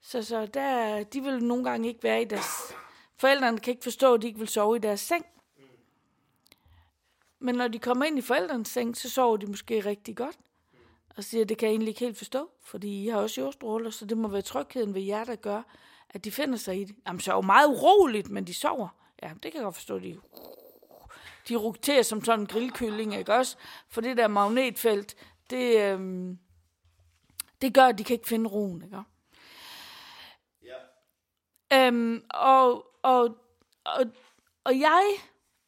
Så, 0.00 0.22
så 0.22 0.46
der, 0.46 1.02
de 1.04 1.20
vil 1.20 1.44
nogle 1.44 1.64
gange 1.64 1.88
ikke 1.88 2.02
være 2.02 2.22
i 2.22 2.24
deres... 2.24 2.74
Forældrene 3.16 3.58
kan 3.58 3.70
ikke 3.70 3.82
forstå, 3.82 4.14
at 4.14 4.22
de 4.22 4.26
ikke 4.26 4.38
vil 4.38 4.48
sove 4.48 4.76
i 4.76 4.78
deres 4.78 5.00
seng. 5.00 5.26
Men 7.38 7.54
når 7.54 7.68
de 7.68 7.78
kommer 7.78 8.04
ind 8.04 8.18
i 8.18 8.22
forældrenes 8.22 8.68
seng, 8.68 8.96
så 8.96 9.10
sover 9.10 9.36
de 9.36 9.46
måske 9.46 9.80
rigtig 9.80 10.16
godt. 10.16 10.38
Og 11.16 11.24
siger, 11.24 11.44
det 11.44 11.58
kan 11.58 11.66
jeg 11.66 11.72
egentlig 11.72 11.88
ikke 11.88 12.00
helt 12.00 12.18
forstå, 12.18 12.50
fordi 12.62 13.04
I 13.04 13.08
har 13.08 13.18
også 13.18 13.40
jordstråler, 13.40 13.90
så 13.90 14.06
det 14.06 14.18
må 14.18 14.28
være 14.28 14.42
trygheden 14.42 14.94
ved 14.94 15.02
jer, 15.02 15.24
der 15.24 15.36
gør, 15.36 15.62
at 16.10 16.24
de 16.24 16.30
finder 16.30 16.58
sig 16.58 16.80
i 16.80 16.84
det. 16.84 16.96
Jamen, 17.06 17.20
så 17.20 17.30
er 17.32 17.36
jo 17.36 17.40
meget 17.40 17.68
uroligt, 17.68 18.30
men 18.30 18.46
de 18.46 18.54
sover. 18.54 18.88
Ja, 19.22 19.28
det 19.42 19.52
kan 19.52 19.54
jeg 19.54 19.62
godt 19.62 19.74
forstå, 19.74 19.98
de 19.98 20.20
de 21.48 21.56
roterer 21.56 22.02
som 22.02 22.24
sådan 22.24 22.40
en 22.40 22.46
grillkylling, 22.46 23.14
ikke 23.14 23.34
også? 23.34 23.56
For 23.88 24.00
det 24.00 24.16
der 24.16 24.28
magnetfelt, 24.28 25.16
det, 25.50 25.80
øhm, 25.80 26.38
det 27.62 27.74
gør, 27.74 27.86
at 27.86 27.98
de 27.98 28.04
kan 28.04 28.14
ikke 28.14 28.28
finde 28.28 28.50
roen, 28.50 28.82
ikke? 28.82 29.02
Ja. 30.62 31.86
Øhm, 31.86 32.24
og, 32.30 32.86
og, 33.02 33.36
og, 33.84 34.04
og 34.64 34.78
jeg 34.78 35.16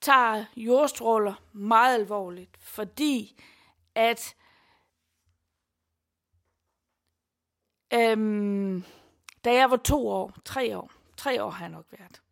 tager 0.00 0.44
jordstråler 0.56 1.34
meget 1.52 1.94
alvorligt, 1.94 2.56
fordi 2.60 3.42
at 3.94 4.36
øhm, 7.94 8.84
da 9.44 9.54
jeg 9.54 9.70
var 9.70 9.76
to 9.76 10.08
år, 10.08 10.34
tre 10.44 10.78
år, 10.78 10.92
tre 11.16 11.44
år 11.44 11.50
har 11.50 11.64
jeg 11.64 11.72
nok 11.72 11.86
været, 11.90 12.22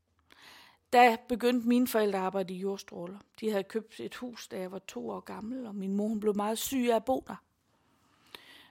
der 0.92 1.16
begyndte 1.28 1.68
mine 1.68 1.88
forældre 1.88 2.18
at 2.18 2.24
arbejde 2.24 2.54
i 2.54 2.58
jordstråler. 2.58 3.18
De 3.40 3.50
havde 3.50 3.64
købt 3.64 4.00
et 4.00 4.14
hus, 4.14 4.48
da 4.48 4.58
jeg 4.58 4.72
var 4.72 4.78
to 4.78 5.10
år 5.10 5.20
gammel, 5.20 5.66
og 5.66 5.74
min 5.74 5.96
mor 5.96 6.08
hun 6.08 6.20
blev 6.20 6.36
meget 6.36 6.58
syg 6.58 6.88
af 6.90 6.96
at 6.96 7.04
bo 7.04 7.24
der. 7.26 7.36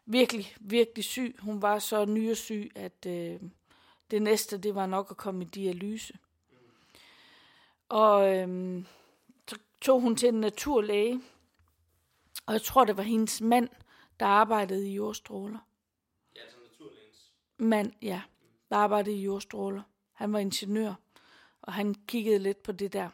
Virkelig, 0.05 0.55
virkelig 0.59 1.03
syg. 1.03 1.35
Hun 1.39 1.61
var 1.61 1.79
så 1.79 2.05
nyresyg, 2.05 2.71
at 2.75 3.05
øh, 3.07 3.41
det 4.11 4.21
næste, 4.21 4.57
det 4.57 4.75
var 4.75 4.85
nok 4.85 5.07
at 5.11 5.17
komme 5.17 5.43
i 5.43 5.47
dialyse. 5.47 6.17
Og 7.89 8.37
øh, 8.37 8.83
så 9.47 9.57
tog 9.81 10.01
hun 10.01 10.15
til 10.15 10.29
en 10.29 10.41
naturlæge, 10.41 11.21
og 12.45 12.53
jeg 12.53 12.61
tror, 12.61 12.85
det 12.85 12.97
var 12.97 13.03
hendes 13.03 13.41
mand, 13.41 13.69
der 14.19 14.25
arbejdede 14.25 14.89
i 14.89 14.93
jordstråler. 14.93 15.59
Ja, 16.35 16.41
som 16.49 16.61
naturlægens. 16.61 17.33
Mand, 17.57 17.91
ja, 18.01 18.21
der 18.69 18.75
arbejdede 18.75 19.15
i 19.15 19.23
jordstråler. 19.23 19.81
Han 20.13 20.33
var 20.33 20.39
ingeniør, 20.39 20.93
og 21.61 21.73
han 21.73 21.95
kiggede 22.07 22.39
lidt 22.39 22.63
på 22.63 22.71
det 22.71 22.93
der. 22.93 23.09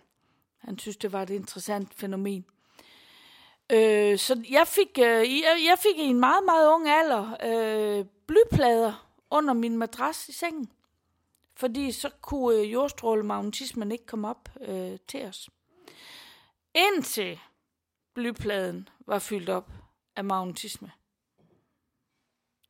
Han 0.57 0.79
synes, 0.79 0.97
det 0.97 1.11
var 1.11 1.21
et 1.21 1.29
interessant 1.29 1.93
fænomen. 1.93 2.45
Øh, 3.71 4.17
så 4.17 4.45
jeg 4.49 4.67
fik, 4.67 4.99
øh, 4.99 5.41
jeg 5.41 5.77
fik 5.79 5.97
i 5.97 6.01
en 6.01 6.19
meget, 6.19 6.45
meget 6.45 6.73
ung 6.73 6.89
alder 6.89 7.37
øh, 7.43 8.05
blyplader 8.27 9.09
under 9.29 9.53
min 9.53 9.77
madras 9.77 10.29
i 10.29 10.33
sengen. 10.33 10.71
Fordi 11.55 11.91
så 11.91 12.09
kunne 12.21 12.55
øh, 12.57 12.71
jordstrålemagnetismen 12.73 13.91
ikke 13.91 14.05
komme 14.05 14.27
op 14.29 14.49
øh, 14.61 14.97
til 15.07 15.25
os. 15.25 15.49
Indtil 16.75 17.39
blypladen 18.13 18.89
var 18.99 19.19
fyldt 19.19 19.49
op 19.49 19.71
af 20.15 20.23
magnetisme. 20.25 20.91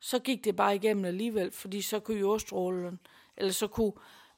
Så 0.00 0.18
gik 0.18 0.44
det 0.44 0.56
bare 0.56 0.76
igennem 0.76 1.04
alligevel, 1.04 1.50
fordi 1.52 1.82
så 1.82 2.00
kunne 2.00 2.18
jordstrålen, 2.20 3.00
eller 3.36 3.52
så 3.52 3.66
kunne 3.66 3.92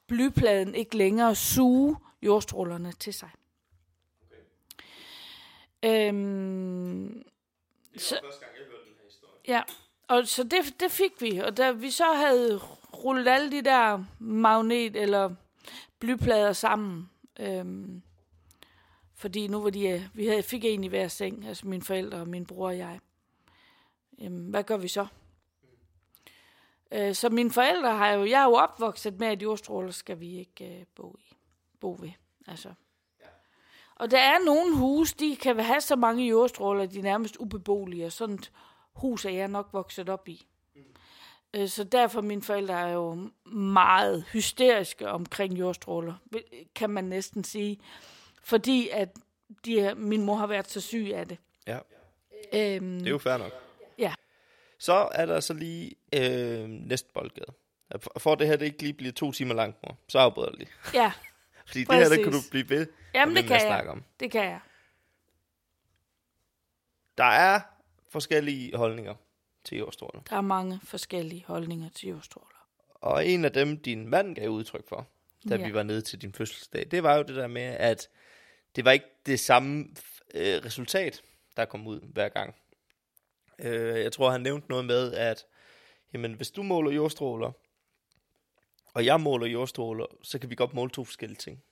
blypladen 0.07 0.75
ikke 0.75 0.97
længere 0.97 1.35
suge 1.35 1.97
jordstrålerne 2.23 2.93
til 2.93 3.15
sig. 3.15 3.31
Øhm, 5.85 7.25
Det 7.93 8.03
Så- 8.03 8.21
første 8.25 8.41
gang, 8.41 8.57
jeg 8.59 8.65
hørte 8.67 8.85
den 8.85 8.95
her 8.99 9.05
historie. 9.05 9.41
ja, 9.49 9.63
og 10.09 10.27
så 10.27 10.43
det, 10.45 10.81
det 10.81 10.91
fik 10.91 11.21
vi. 11.21 11.39
Og 11.39 11.57
da 11.57 11.71
vi 11.71 11.91
så 11.91 12.05
havde 12.05 12.61
rullet 13.05 13.29
alle 13.29 13.51
de 13.51 13.63
der 13.63 14.05
magnet- 14.19 14.97
eller 14.97 15.35
blyplader 15.99 16.53
sammen, 16.53 17.11
øhm, 17.41 18.03
fordi 19.15 19.47
nu 19.47 19.63
var 19.63 19.71
de, 19.71 19.89
øh, 19.89 20.03
vi 20.15 20.27
havde, 20.27 20.43
fik 20.43 20.65
en 20.65 20.85
i 20.85 20.89
hver 20.89 21.09
seng, 21.09 21.47
altså 21.47 21.67
mine 21.67 21.83
forældre 21.83 22.19
og 22.19 22.29
min 22.29 22.47
bror 22.47 22.67
og 22.67 22.79
jeg. 22.79 23.01
Jamen, 24.19 24.51
hvad 24.51 24.65
gør 24.65 24.77
vi 24.77 24.89
så? 24.89 25.07
Øh, 26.93 27.15
så 27.15 27.29
mine 27.29 27.51
forældre 27.51 27.97
har 27.97 28.11
jo, 28.11 28.25
jeg 28.25 28.41
er 28.41 28.45
jo 28.45 28.55
opvokset 28.55 29.19
med, 29.19 29.27
at 29.27 29.43
jordstråler 29.43 29.91
skal 29.91 30.21
vi 30.21 30.39
ikke 30.39 30.79
øh, 30.79 30.85
bo 30.95 31.17
i, 31.19 31.37
bo 31.81 31.97
ved. 32.01 32.11
Altså. 32.47 32.73
Og 33.95 34.11
der 34.11 34.19
er 34.19 34.45
nogle 34.45 34.77
huse, 34.77 35.17
de 35.17 35.37
kan 35.37 35.61
have 35.61 35.81
så 35.81 35.97
mange 35.97 36.27
jordstråler, 36.27 36.87
de 36.87 36.99
er 36.99 37.03
nærmest 37.03 37.37
ubeboelige, 37.37 38.07
og 38.07 38.13
sådan 38.13 38.35
et 38.35 38.53
hus 38.93 39.25
er 39.25 39.31
jeg 39.31 39.49
nok 39.49 39.69
vokset 39.73 40.09
op 40.09 40.29
i. 40.29 40.47
Øh, 41.55 41.69
Så 41.69 41.85
derfor 41.85 42.21
mine 42.21 42.43
forældre 42.43 42.81
er 42.89 42.93
jo 42.93 43.31
meget 43.53 44.25
hysteriske 44.33 45.09
omkring 45.09 45.59
jordstråler, 45.59 46.15
kan 46.75 46.91
man 46.91 47.05
næsten 47.05 47.45
sige. 47.45 47.81
Fordi 48.43 48.89
at 48.89 49.09
de, 49.65 49.95
min 49.97 50.23
mor 50.23 50.35
har 50.37 50.47
været 50.47 50.71
så 50.71 50.81
syg 50.81 51.11
af 51.15 51.29
det. 51.29 51.39
Ja, 51.67 51.79
Øhm, 52.53 52.99
det 52.99 53.07
er 53.07 53.11
jo 53.11 53.19
fair 53.19 53.37
nok. 53.37 53.53
Ja. 53.99 54.15
Så 54.79 55.09
er 55.13 55.27
der 55.27 55.41
så 55.41 55.55
lige 55.55 55.95
øh, 56.15 56.69
næste 56.69 57.09
boldgade. 57.15 57.53
For- 58.19 58.35
det 58.35 58.47
her 58.47 58.57
det 58.57 58.67
ikke 58.67 58.83
lige 58.83 58.93
bliver 58.93 59.13
to 59.13 59.33
timer 59.33 59.55
langt, 59.55 59.77
mor, 59.83 59.97
så 60.09 60.19
afbryder 60.19 60.49
jeg 60.51 60.59
lige. 60.59 60.69
Ja, 60.95 61.13
Fordi 61.67 61.85
det 61.85 61.95
her, 61.95 62.09
der 62.09 62.17
kan 62.17 62.25
du 62.25 62.31
Præcis. 62.31 62.51
blive 62.51 62.69
ved 62.69 62.87
Jamen, 63.15 63.37
det 63.37 63.45
kan 63.45 63.53
jeg. 63.53 63.61
snakke 63.61 63.91
om. 63.91 64.05
det 64.21 64.31
kan 64.31 64.45
jeg. 64.45 64.61
Der 67.19 67.25
er 67.25 67.61
forskellige 68.11 68.77
holdninger 68.77 69.15
til 69.67 69.79
jordstråler. 69.79 70.21
Der 70.31 70.37
er 70.37 70.41
mange 70.41 70.81
forskellige 70.85 71.45
holdninger 71.47 71.89
til 71.89 72.09
jordstråler. 72.09 72.69
Og 72.95 73.27
en 73.27 73.45
af 73.45 73.53
dem, 73.53 73.79
din 73.83 74.09
mand 74.09 74.35
gav 74.35 74.49
udtryk 74.49 74.89
for, 74.89 75.09
da 75.49 75.57
Ja. 75.57 75.67
vi 75.67 75.75
var 75.75 75.83
nede 75.83 76.01
til 76.01 76.23
din 76.23 76.33
fødselsdag, 76.33 76.87
det 76.91 77.03
var 77.03 77.15
jo 77.17 77.23
det 77.23 77.37
der 77.37 77.47
med, 77.47 77.63
at 77.63 78.09
det 78.77 78.85
var 78.85 78.91
ikke 78.93 79.07
det 79.27 79.41
samme 79.41 79.85
øh, 80.35 80.65
resultat, 80.65 81.23
der 81.57 81.65
kom 81.65 81.87
ud 81.87 82.01
hver 82.01 82.29
gang. 82.29 82.55
Øh, 83.59 84.01
jeg 84.01 84.13
tror, 84.13 84.31
han 84.31 84.41
nævnte 84.41 84.69
noget 84.69 84.85
med, 84.85 85.13
at 85.13 85.45
jamen, 86.13 86.33
hvis 86.33 86.51
du 86.51 86.63
måler 86.63 86.91
jordstråler, 86.91 87.53
og 88.95 89.05
jeg 89.05 89.21
måler 89.21 89.47
jordstråler, 89.47 90.07
så 90.23 90.39
kan 90.39 90.51
vi 90.51 90.55
godt 90.55 90.75
måle 90.75 90.91
to 90.91 91.05
forskellige 91.05 91.39
ting. 91.39 91.63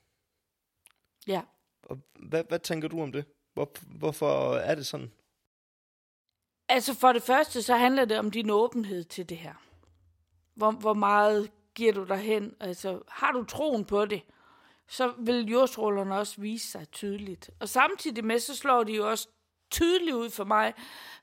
Ja. 1.26 1.42
Og 1.82 1.98
hvad, 2.14 2.44
hvad 2.48 2.58
tænker 2.58 2.88
du 2.88 3.02
om 3.02 3.12
det? 3.12 3.24
Hvor, 3.54 3.70
hvorfor 3.98 4.54
er 4.54 4.74
det 4.74 4.86
sådan? 4.86 5.12
Altså 6.68 6.94
for 6.94 7.12
det 7.12 7.22
første, 7.22 7.62
så 7.62 7.76
handler 7.76 8.04
det 8.04 8.18
om 8.18 8.30
din 8.30 8.50
åbenhed 8.50 9.04
til 9.04 9.28
det 9.28 9.36
her. 9.36 9.54
Hvor, 10.54 10.70
hvor 10.70 10.94
meget 10.94 11.50
giver 11.74 11.92
du 11.92 12.04
dig 12.04 12.18
hen? 12.18 12.54
Altså, 12.60 13.00
har 13.08 13.32
du 13.32 13.44
troen 13.44 13.84
på 13.84 14.04
det, 14.04 14.22
så 14.88 15.12
vil 15.18 15.50
jordstrålerne 15.50 16.16
også 16.18 16.40
vise 16.40 16.70
sig 16.70 16.88
tydeligt. 16.92 17.50
Og 17.60 17.68
samtidig 17.68 18.24
med, 18.24 18.38
så 18.38 18.56
slår 18.56 18.84
de 18.84 18.92
jo 18.92 19.10
også 19.10 19.28
tydeligt 19.70 20.16
ud 20.16 20.30
for 20.30 20.44
mig. 20.44 20.74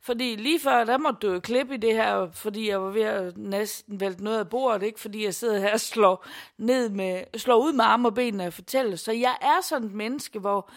Fordi 0.02 0.36
lige 0.36 0.60
før, 0.60 0.84
der 0.84 0.98
måtte 0.98 1.28
du 1.28 1.34
jo 1.34 1.40
klippe 1.40 1.74
i 1.74 1.78
det 1.78 1.94
her, 1.94 2.32
fordi 2.32 2.70
jeg 2.70 2.82
var 2.82 2.90
ved 2.90 3.02
at 3.02 3.38
næsten 3.38 4.00
vælte 4.00 4.24
noget 4.24 4.40
af 4.40 4.50
bordet, 4.50 4.84
ikke? 4.84 5.00
Fordi 5.00 5.24
jeg 5.24 5.36
sidder 5.36 5.60
her 5.60 5.74
og 5.74 5.80
slår, 5.80 6.26
ned 6.58 6.90
med, 6.90 7.24
slår 7.38 7.58
ud 7.58 7.74
med 7.74 7.86
arme 7.86 8.08
og 8.08 8.14
ben, 8.14 8.34
når 8.34 8.44
jeg 8.44 8.54
fortæller. 8.54 8.96
Så 8.96 9.12
jeg 9.12 9.38
er 9.42 9.62
sådan 9.62 9.88
et 9.88 9.94
menneske, 9.94 10.40
hvor 10.40 10.72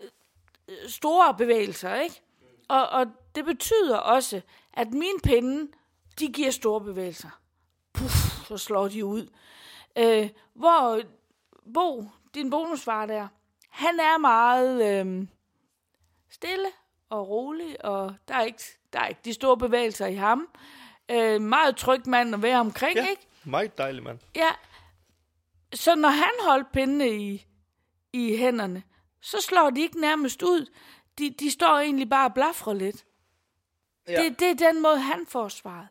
øh, 0.00 0.08
store 0.88 1.34
bevægelser, 1.38 1.94
ikke? 1.94 2.22
Og, 2.68 2.88
og 2.88 3.06
det 3.34 3.44
betyder 3.44 3.96
også, 3.98 4.40
at 4.72 4.90
mine 4.90 5.18
pinde, 5.22 5.72
de 6.18 6.32
giver 6.32 6.50
store 6.50 6.80
bevægelser. 6.80 7.40
Puff, 7.92 8.46
så 8.48 8.56
slår 8.58 8.88
de 8.88 9.04
ud. 9.04 9.28
Øh, 9.98 10.28
hvor 10.54 11.00
Bo, 11.74 12.08
din 12.34 12.50
bonusfar 12.50 13.06
der, 13.06 13.28
han 13.70 14.00
er 14.00 14.18
meget 14.18 15.00
øh, 15.06 15.26
stille 16.30 16.66
og 17.10 17.28
rolig, 17.28 17.84
og 17.84 18.14
der 18.28 18.34
er, 18.34 18.42
ikke, 18.42 18.62
der 18.92 19.00
er 19.00 19.06
ikke 19.06 19.20
de 19.24 19.32
store 19.34 19.56
bevægelser 19.56 20.06
i 20.06 20.14
ham. 20.14 20.48
Øh, 21.10 21.40
meget 21.40 21.76
tryg 21.76 22.08
mand 22.08 22.34
at 22.34 22.42
være 22.42 22.60
omkring, 22.60 22.94
Ja. 22.96 23.08
ikke? 23.08 23.26
Meget 23.44 23.78
dejligt, 23.78 24.04
mand. 24.04 24.18
Ja. 24.36 24.50
Så 25.74 25.94
når 25.94 26.08
han 26.08 26.30
holdt 26.42 26.72
pindene 26.72 27.08
i, 27.22 27.46
i 28.12 28.36
hænderne, 28.36 28.82
så 29.20 29.40
slår 29.40 29.70
de 29.70 29.80
ikke 29.80 30.00
nærmest 30.00 30.42
ud. 30.42 30.66
De, 31.18 31.30
de 31.40 31.50
står 31.50 31.78
egentlig 31.78 32.08
bare 32.10 32.26
og 32.28 32.34
blafrer 32.34 32.72
lidt. 32.74 33.04
Ja. 34.08 34.22
Det, 34.22 34.40
det 34.40 34.50
er 34.50 34.72
den 34.72 34.82
måde, 34.82 34.98
han 34.98 35.26
får 35.28 35.48
svaret. 35.48 35.88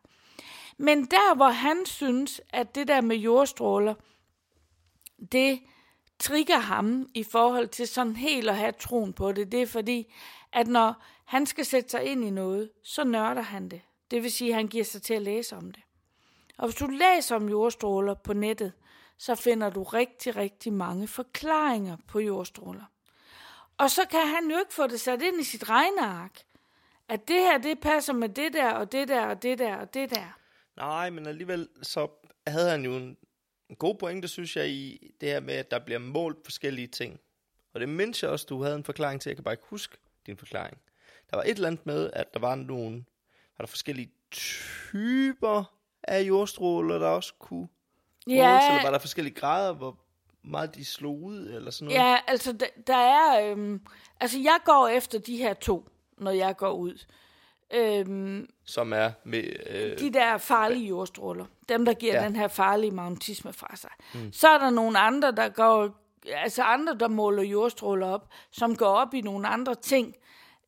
Men 0.78 1.05
der, 1.05 1.36
hvor 1.36 1.49
han 1.49 1.86
synes, 1.86 2.41
at 2.49 2.76
det 2.76 2.88
der 2.88 3.01
med 3.01 3.16
jordstråler, 3.16 3.93
det 5.32 5.59
trigger 6.20 6.57
ham 6.57 7.09
i 7.14 7.24
forhold 7.24 7.68
til 7.68 7.88
sådan 7.88 8.16
helt 8.16 8.49
at 8.49 8.57
have 8.57 8.72
troen 8.72 9.14
på 9.14 9.32
det, 9.32 9.51
det 9.51 9.61
er 9.61 9.68
fordi, 9.68 10.14
at 10.51 10.68
når 10.68 11.03
han 11.26 11.45
skal 11.45 11.66
sætte 11.66 11.89
sig 11.89 12.03
ind 12.03 12.26
i 12.26 12.30
noget, 12.30 12.70
så 12.84 13.03
nørder 13.03 13.41
han 13.41 13.70
det. 13.70 13.82
Det 14.11 14.24
vil 14.24 14.32
sige, 14.32 14.49
at 14.49 14.55
han 14.55 14.68
giver 14.68 14.84
sig 14.84 15.01
til 15.01 15.14
at 15.14 15.22
læse 15.22 15.55
om 15.55 15.72
det. 15.72 15.84
Og 16.57 16.68
hvis 16.68 16.76
du 16.76 16.88
læser 16.88 17.36
om 17.36 17.49
jordstråler 17.49 18.14
på 18.14 18.34
nettet, 18.34 18.74
så 19.18 19.36
finder 19.36 19.70
du 19.70 19.84
rigtig, 19.84 20.36
rigtig 20.36 20.74
mange 20.74 21.07
forklaringer 21.07 21.97
på 22.07 22.20
jordstråler. 22.20 22.84
Og 23.78 23.91
så 23.91 24.05
kan 24.09 24.28
han 24.28 24.51
jo 24.51 24.59
ikke 24.59 24.74
få 24.74 24.88
det 24.88 25.01
sat 25.01 25.22
ind 25.22 25.41
i 25.41 25.43
sit 25.43 25.70
regneark, 25.70 26.39
at 27.10 27.28
det 27.28 27.36
her, 27.36 27.58
det 27.58 27.80
passer 27.80 28.14
med 28.14 28.30
det 28.30 28.54
der, 28.54 28.72
og 28.72 28.91
det 28.91 29.08
der, 29.08 29.26
og 29.26 29.43
det 29.43 29.60
der, 29.60 29.76
og 29.76 29.93
det 29.93 30.10
der. 30.10 30.39
Nej, 30.78 31.10
men 31.10 31.28
alligevel 31.28 31.70
så 31.82 32.08
havde 32.47 32.70
han 32.70 32.86
jo 32.86 32.97
en, 32.97 33.18
en 33.70 33.76
god 33.76 33.95
pointe, 33.95 34.28
synes 34.28 34.56
jeg, 34.56 34.70
i 34.70 35.12
det 35.22 35.30
her 35.30 35.39
med, 35.39 35.54
at 35.54 35.72
der 35.72 35.80
bliver 35.80 35.99
målt 35.99 36.38
forskellige 36.43 36.88
ting. 36.88 37.20
Og 37.74 37.80
det 37.80 37.89
mindste 37.89 38.26
jeg 38.26 38.32
også, 38.32 38.45
du 38.49 38.64
havde 38.64 38.76
en 38.76 38.84
forklaring 38.84 39.22
til. 39.22 39.30
Jeg 39.30 39.38
kan 39.38 39.43
bare 39.43 39.54
ikke 39.54 39.68
huske 39.68 39.97
din 40.26 40.38
forklaring. 40.38 40.78
Der 41.30 41.38
var 41.38 41.43
et 41.43 41.49
eller 41.49 41.68
andet 41.68 41.86
med, 41.86 42.10
at 42.14 42.34
der 42.34 42.39
var 42.39 42.56
nogle, 42.56 42.95
var 43.58 43.66
der 43.66 43.68
forskellige 43.68 44.12
typer 44.32 45.76
af 46.04 46.22
jordstråler, 46.22 46.99
der 46.99 47.08
også 47.08 47.34
kunne 47.39 47.68
måles, 48.28 48.64
eller 48.70 48.84
var 48.84 48.91
der 48.91 48.99
forskellige 48.99 49.36
grader, 49.36 49.74
hvor 49.74 49.99
meget 50.43 50.76
de 50.76 50.86
slog 50.86 51.22
ud, 51.22 51.38
eller 51.38 51.72
sådan 51.72 51.86
noget? 51.86 51.99
Ja, 51.99 52.18
altså 52.28 52.54
der, 52.54 52.66
der 52.88 52.95
er... 52.95 53.51
Øhm, 53.51 53.82
altså 54.20 54.39
jeg 54.39 54.58
går 54.66 54.88
efter 54.88 55.20
de 55.20 55.38
her 55.38 55.54
to, 55.54 55.89
når 56.24 56.32
jeg 56.32 56.58
går 56.58 56.72
ud. 56.72 57.06
Øhm, 57.74 58.48
Som 58.66 58.94
er 58.94 59.12
med... 59.24 59.44
Øh, 59.70 60.00
de 60.00 60.14
der 60.14 60.38
farlige 60.38 60.88
jordstråler. 60.88 61.46
Dem, 61.70 61.86
der 61.86 61.94
giver 61.94 62.14
Ja. 62.16 62.24
den 62.26 62.36
her 62.36 62.48
farlige 62.48 62.92
magnetisme 62.92 63.54
fra 63.54 63.76
sig. 63.76 63.90
Mm. 64.14 64.34
Så 64.34 64.48
er 64.48 64.58
der 64.58 64.70
nogle 64.70 65.00
andre, 65.00 65.32
der 65.32 65.50
går... 65.50 65.90
Altså 66.28 66.64
andre, 66.64 66.94
der 67.00 67.08
måler 67.08 67.44
jordstråler 67.44 68.08
op, 68.08 68.28
som 68.52 68.76
går 68.76 68.88
op 68.88 69.14
i 69.14 69.22
nogle 69.22 69.48
andre 69.48 69.76
ting. 69.76 70.16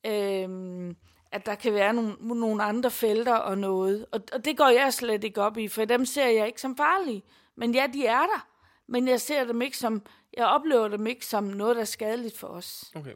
Øhm, 0.06 0.96
at 1.32 1.46
der 1.46 1.54
kan 1.54 1.74
være 1.74 1.92
nogle, 1.94 2.12
nogle 2.20 2.62
andre 2.62 2.90
felter 2.90 3.34
og 3.34 3.58
noget. 3.58 4.06
Og, 4.12 4.20
og 4.32 4.44
det 4.44 4.56
går 4.56 4.68
jeg 4.68 4.92
slet 4.92 5.24
ikke 5.24 5.40
op 5.42 5.58
i, 5.58 5.68
for 5.68 5.84
dem 5.84 6.04
ser 6.04 6.26
jeg 6.26 6.46
ikke 6.46 6.60
som 6.60 6.76
farlige. 6.76 7.22
Men 7.56 7.74
ja, 7.74 7.86
de 7.92 8.06
er 8.06 8.20
der. 8.20 8.46
Men 8.86 9.08
jeg 9.08 9.20
ser 9.20 9.44
dem 9.44 9.62
ikke 9.62 9.76
som... 9.78 10.02
Jeg 10.36 10.46
oplever 10.46 10.88
dem 10.88 11.06
ikke 11.06 11.26
som 11.26 11.44
noget, 11.44 11.76
der 11.76 11.82
er 11.82 11.86
skadeligt 11.86 12.38
for 12.38 12.46
os. 12.46 12.84
okay. 12.94 13.12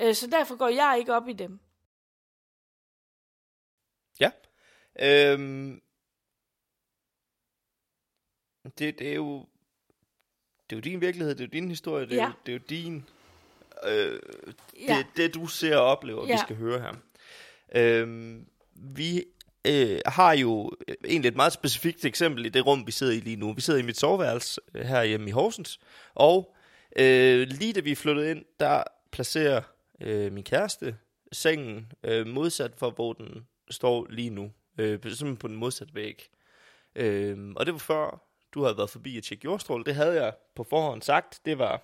Øh, 0.00 0.14
så 0.14 0.26
derfor 0.26 0.56
går 0.56 0.68
jeg 0.68 0.96
ikke 0.98 1.14
op 1.14 1.28
i 1.28 1.32
dem. 1.32 1.58
Ja. 4.20 4.30
Øhm, 5.00 5.82
det, 8.78 8.98
det 8.98 9.08
er 9.10 9.14
jo 9.14 9.46
det 10.70 10.76
er 10.76 10.76
jo 10.76 10.80
din 10.80 11.00
virkelighed, 11.00 11.34
det 11.34 11.40
er 11.40 11.46
jo 11.46 11.60
din 11.60 11.68
historie, 11.68 12.06
det 12.06 12.12
er, 12.12 12.16
Ja. 12.16 12.26
jo, 12.26 12.32
det 12.46 12.52
er 12.54 12.58
jo 12.58 12.64
din 12.68 13.04
øh, 13.84 14.20
Ja. 14.88 14.96
det, 14.98 15.06
det 15.16 15.34
du 15.34 15.46
ser 15.46 15.76
og 15.76 15.84
oplever, 15.84 16.26
ja. 16.26 16.32
vi 16.32 16.38
skal 16.38 16.56
høre 16.56 16.80
her. 16.80 16.94
Øhm, 17.74 18.46
vi 18.74 19.24
øh, 19.66 20.00
har 20.06 20.32
jo 20.32 20.72
øh, 20.88 20.94
egentlig 21.04 21.28
et 21.28 21.36
meget 21.36 21.52
specifikt 21.52 22.04
eksempel 22.04 22.46
i 22.46 22.48
det 22.48 22.66
rum, 22.66 22.86
vi 22.86 22.92
sidder 22.92 23.12
i 23.12 23.20
lige 23.20 23.36
nu. 23.36 23.52
Vi 23.52 23.60
sidder 23.60 23.80
i 23.80 23.82
mit 23.82 23.98
soveværelse 23.98 24.60
øh, 24.74 24.84
her 24.84 25.02
hjemme 25.04 25.28
i 25.28 25.32
Horsens, 25.32 25.80
og 26.14 26.54
øh, 26.96 27.48
lige 27.48 27.72
da 27.72 27.80
vi 27.80 27.94
flyttede 27.94 28.30
ind, 28.30 28.44
der 28.60 28.82
placerer 29.10 29.62
øh, 30.00 30.32
min 30.32 30.44
kæreste 30.44 30.96
sengen 31.32 31.92
øh, 32.02 32.26
modsat 32.26 32.72
for, 32.76 32.90
hvor 32.90 33.12
den 33.12 33.46
står 33.70 34.06
lige 34.10 34.30
nu. 34.30 34.52
Øh, 34.78 34.92
simpelthen 34.92 35.36
på 35.36 35.48
den 35.48 35.56
modsatte 35.56 35.94
væg. 35.94 36.30
Øh, 36.94 37.52
og 37.56 37.66
det 37.66 37.74
var 37.74 37.78
før, 37.78 38.22
du 38.54 38.62
havde 38.62 38.76
været 38.76 38.90
forbi 38.90 39.16
at 39.16 39.24
tjekke 39.24 39.44
jordstråle. 39.44 39.84
Det 39.84 39.94
havde 39.94 40.22
jeg 40.22 40.34
på 40.54 40.64
forhånd 40.64 41.02
sagt. 41.02 41.40
Det 41.44 41.58
var 41.58 41.82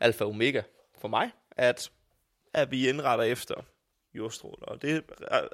alfa 0.00 0.24
og 0.24 0.30
omega 0.30 0.62
for 0.98 1.08
mig, 1.08 1.30
at, 1.50 1.90
at 2.54 2.70
vi 2.70 2.88
indretter 2.88 3.24
efter 3.24 3.54
jordstråler. 4.14 4.66
Og 4.66 4.82
det 4.82 5.04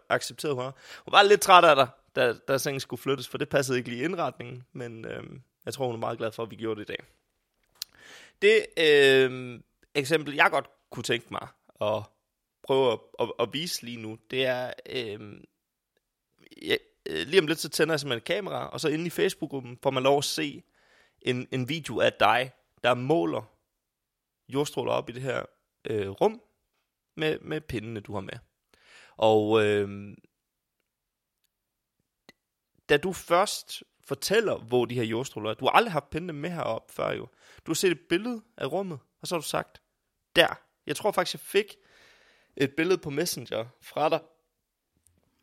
accepterede 0.08 0.54
hun. 0.54 0.64
Hun 1.04 1.12
var 1.12 1.22
lidt 1.22 1.40
træt 1.40 1.64
af 1.64 1.76
dig, 1.76 1.88
da, 2.16 2.32
da 2.32 2.58
sengen 2.58 2.80
skulle 2.80 3.02
flyttes, 3.02 3.28
for 3.28 3.38
det 3.38 3.48
passede 3.48 3.78
ikke 3.78 3.90
lige 3.90 4.02
i 4.02 4.04
indretningen. 4.04 4.66
Men 4.72 5.04
øh, 5.04 5.22
jeg 5.64 5.74
tror, 5.74 5.86
hun 5.86 5.94
er 5.94 5.98
meget 5.98 6.18
glad 6.18 6.32
for, 6.32 6.42
at 6.42 6.50
vi 6.50 6.56
gjorde 6.56 6.80
det 6.80 6.90
i 6.90 6.92
dag. 6.92 7.04
Det 8.42 8.66
øh, 8.76 9.60
eksempel, 9.94 10.34
jeg 10.34 10.50
godt 10.50 10.70
kunne 10.90 11.02
tænke 11.02 11.26
mig 11.30 11.48
at 11.80 12.02
prøve 12.62 12.92
at, 12.92 12.98
at, 13.20 13.32
at 13.38 13.48
vise 13.52 13.82
lige 13.82 14.02
nu, 14.02 14.18
det 14.30 14.46
er, 14.46 14.72
øh, 14.88 15.40
ja, 16.62 16.76
øh, 17.08 17.26
lige 17.26 17.40
om 17.40 17.46
lidt 17.46 17.58
så 17.58 17.68
tænder 17.68 17.92
jeg 17.92 18.00
simpelthen 18.00 18.18
et 18.18 18.24
kamera, 18.24 18.68
og 18.68 18.80
så 18.80 18.88
inde 18.88 19.06
i 19.06 19.10
Facebook-gruppen 19.10 19.78
får 19.82 19.90
man 19.90 20.02
lov 20.02 20.18
at 20.18 20.24
se 20.24 20.62
en, 21.22 21.48
en 21.52 21.68
video 21.68 22.00
af 22.00 22.12
dig, 22.12 22.52
der 22.82 22.94
måler 22.94 23.56
jordstråler 24.48 24.92
op 24.92 25.08
i 25.08 25.12
det 25.12 25.22
her 25.22 25.44
øh, 25.84 26.08
rum 26.08 26.42
med, 27.16 27.38
med 27.38 27.60
pindene, 27.60 28.00
du 28.00 28.14
har 28.14 28.20
med. 28.20 28.38
Og 29.16 29.64
øh, 29.64 30.16
da 32.88 32.96
du 32.96 33.12
først 33.12 33.82
fortæller, 34.00 34.58
hvor 34.58 34.84
de 34.84 34.94
her 34.94 35.04
jordstråler 35.04 35.50
er, 35.50 35.54
du 35.54 35.64
har 35.64 35.72
aldrig 35.72 35.92
haft 35.92 36.10
pindene 36.10 36.32
med 36.32 36.50
herop 36.50 36.90
før 36.90 37.12
jo. 37.12 37.28
Du 37.66 37.70
har 37.70 37.74
set 37.74 37.92
et 37.92 38.08
billede 38.08 38.42
af 38.56 38.72
rummet, 38.72 38.98
og 39.20 39.28
så 39.28 39.34
har 39.34 39.40
du 39.40 39.46
sagt, 39.46 39.82
der. 40.36 40.65
Jeg 40.86 40.96
tror 40.96 41.12
faktisk, 41.12 41.34
jeg 41.34 41.40
fik 41.40 41.76
et 42.56 42.70
billede 42.76 42.98
på 42.98 43.10
Messenger 43.10 43.64
fra 43.82 44.08
dig, 44.08 44.20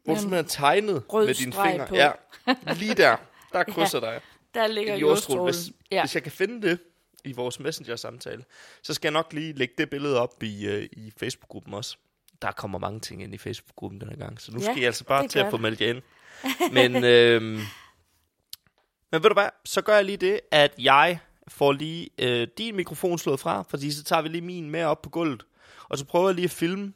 hvor 0.04 0.14
du 0.14 0.20
simpelthen 0.20 0.46
tegnet 0.48 1.04
rød 1.14 1.26
med 1.26 1.34
dine 1.34 1.54
fingre. 1.54 1.88
på. 1.88 1.96
Ja, 1.96 2.12
lige 2.76 2.94
der. 2.94 3.18
Der 3.54 3.64
krydser 3.64 4.00
dig 4.00 4.22
Der 4.54 4.68
ligger 4.68 4.94
en 4.94 5.00
jordstråle. 5.00 5.40
jordstrålen. 5.40 5.70
Hvis, 5.74 5.88
Ja. 5.92 5.96
ja. 5.96 6.02
hvis 6.04 6.16
jeg 6.16 6.24
kan 6.24 6.32
finde 6.32 6.68
det 6.70 6.80
i 7.26 7.32
vores 7.32 7.60
Messenger-samtale, 7.60 8.44
så 8.84 8.94
skal 8.94 9.08
jeg 9.08 9.14
nok 9.14 9.34
lige 9.34 9.54
lægge 9.54 9.74
det 9.78 9.90
billede 9.90 10.20
op 10.20 10.44
i, 10.44 10.68
uh, 10.68 10.84
i 10.84 11.14
Facebook-gruppen 11.18 11.74
også. 11.74 11.98
Der 12.42 12.52
kommer 12.52 12.80
mange 12.80 13.00
ting 13.00 13.24
ind 13.24 13.34
i 13.34 13.38
Facebook-gruppen 13.38 14.02
denne 14.02 14.16
gang, 14.18 14.42
så 14.42 14.52
nu 14.52 14.60
Ja, 14.60 14.66
skal 14.66 14.78
jeg 14.78 14.86
altså 14.86 15.04
bare 15.04 15.28
til 15.28 15.40
at 15.40 15.50
få 15.52 15.58
meldt 15.58 15.82
jer 15.82 15.90
ind. 15.90 16.02
Men, 16.74 17.04
øhm, 17.04 17.44
men 19.12 19.24
ved 19.24 19.30
du 19.30 19.34
hvad, 19.34 19.50
så 19.66 19.82
gør 19.82 19.96
jeg 19.96 20.06
lige 20.06 20.18
det, 20.18 20.40
at 20.52 20.74
jeg 20.78 21.20
får 21.48 21.72
lige 21.72 22.10
øh, 22.18 22.48
din 22.58 22.76
mikrofon 22.76 23.18
slået 23.18 23.40
fra, 23.40 23.62
fordi 23.70 23.92
så 23.92 24.04
tager 24.04 24.22
vi 24.22 24.30
lige 24.30 24.42
min 24.42 24.70
med 24.70 24.84
op 24.84 25.02
på 25.02 25.10
gulvet, 25.10 25.46
og 25.90 25.98
så 25.98 26.06
prøver 26.06 26.28
jeg 26.28 26.36
lige 26.36 26.46
at 26.46 26.52
filme 26.52 26.94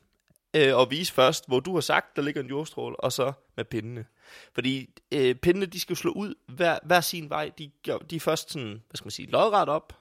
øh, 0.54 0.78
og 0.78 0.92
vise 0.92 1.14
først, 1.14 1.48
hvor 1.48 1.60
du 1.60 1.74
har 1.74 1.82
sagt, 1.82 2.16
der 2.16 2.22
ligger 2.22 2.42
en 2.42 2.48
jordstråle, 2.50 3.00
og 3.00 3.12
så 3.12 3.34
med 3.58 3.66
pindene. 3.66 4.06
Fordi 4.54 4.90
øh, 5.12 5.36
pindene, 5.36 5.66
de 5.66 5.80
skal 5.80 5.96
slå 5.96 6.12
ud 6.12 6.34
hver, 6.48 6.80
hver 6.86 7.02
sin 7.02 7.30
vej. 7.30 7.52
De, 7.58 7.72
de 8.10 8.16
er 8.16 8.20
først 8.20 8.52
sådan, 8.52 8.70
hvad 8.90 8.96
skal 8.96 9.06
man 9.06 9.12
sige, 9.12 9.30
lodret 9.32 9.70
op, 9.70 9.94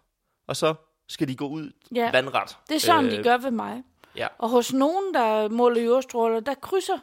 og 0.47 0.57
så 0.57 0.75
skal 1.09 1.29
de 1.29 1.37
gå 1.37 1.49
ud 1.49 1.71
Ja. 1.95 2.11
vandret. 2.11 2.57
Det 2.69 2.75
er 2.75 2.81
sådan, 2.81 3.05
øh, 3.05 3.13
de 3.13 3.23
gør 3.23 3.37
ved 3.39 3.51
mig. 3.51 3.83
Ja, 4.17 4.27
Og 4.39 4.49
hos 4.49 4.73
nogen, 4.73 5.15
der 5.15 5.49
måler 5.49 5.83
jordstråler, 5.83 6.41
der 6.41 6.55
krydser 6.55 6.99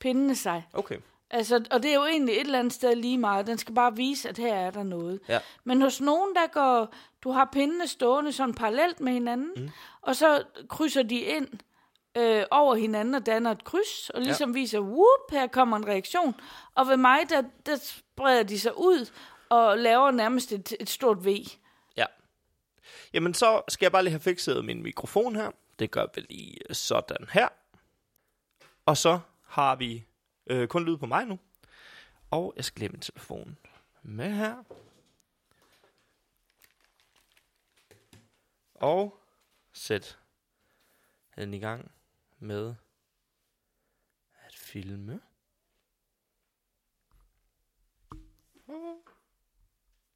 pindene 0.00 0.36
sig. 0.36 0.62
okay. 0.72 0.96
Altså, 1.30 1.64
og 1.70 1.82
det 1.82 1.90
er 1.90 1.94
jo 1.94 2.04
egentlig 2.04 2.34
et 2.34 2.40
eller 2.40 2.58
andet 2.58 2.72
sted 2.72 2.94
lige 2.94 3.18
meget. 3.18 3.46
Den 3.46 3.58
skal 3.58 3.74
bare 3.74 3.96
vise, 3.96 4.28
at 4.28 4.38
her 4.38 4.54
er 4.54 4.70
der 4.70 4.82
noget. 4.82 5.20
Ja. 5.28 5.38
Men 5.64 5.82
hos 5.82 6.00
nogen, 6.00 6.34
der 6.34 6.46
går... 6.46 6.94
Du 7.22 7.30
har 7.30 7.48
pindene 7.52 7.86
stående 7.86 8.32
sådan 8.32 8.54
parallelt 8.54 9.00
med 9.00 9.12
hinanden, 9.12 9.52
mm. 9.56 9.70
og 10.00 10.16
så 10.16 10.42
krydser 10.68 11.02
de 11.02 11.18
ind 11.18 11.48
øh, 12.16 12.44
over 12.50 12.74
hinanden 12.74 13.14
og 13.14 13.26
danner 13.26 13.50
et 13.50 13.64
kryds, 13.64 14.10
og 14.10 14.20
ligesom 14.20 14.50
ja. 14.50 14.60
viser, 14.60 14.80
whoop, 14.80 15.30
her 15.30 15.46
kommer 15.46 15.76
en 15.76 15.86
reaktion. 15.86 16.34
Og 16.74 16.88
ved 16.88 16.96
mig, 16.96 17.20
der, 17.28 17.42
der 17.66 17.76
spreder 17.76 18.42
de 18.42 18.60
sig 18.60 18.78
ud 18.78 19.10
og 19.48 19.78
laver 19.78 20.10
nærmest 20.10 20.52
et, 20.52 20.72
et 20.80 20.90
stort 20.90 21.24
V. 21.24 21.36
Ja. 21.96 22.04
Jamen, 23.12 23.34
så 23.34 23.62
skal 23.68 23.86
jeg 23.86 23.92
bare 23.92 24.02
lige 24.02 24.12
have 24.12 24.20
fikset 24.20 24.64
min 24.64 24.82
mikrofon 24.82 25.36
her. 25.36 25.50
Det 25.78 25.90
gør 25.90 26.06
vi 26.14 26.20
lige 26.20 26.74
sådan 26.74 27.26
her. 27.30 27.48
Og 28.86 28.96
så 28.96 29.18
har 29.46 29.76
vi 29.76 30.04
øh, 30.46 30.68
kun 30.68 30.84
lyd 30.84 30.96
på 30.96 31.06
mig 31.06 31.26
nu. 31.26 31.38
Og 32.30 32.52
jeg 32.56 32.64
skal 32.64 32.80
lige 32.80 32.88
min 32.88 33.00
telefon 33.00 33.58
med 34.02 34.30
her. 34.30 34.64
Og 38.74 39.22
sæt 39.72 40.18
den 41.36 41.54
i 41.54 41.58
gang 41.58 41.92
med 42.38 42.74
at 44.34 44.54
filme. 44.54 45.20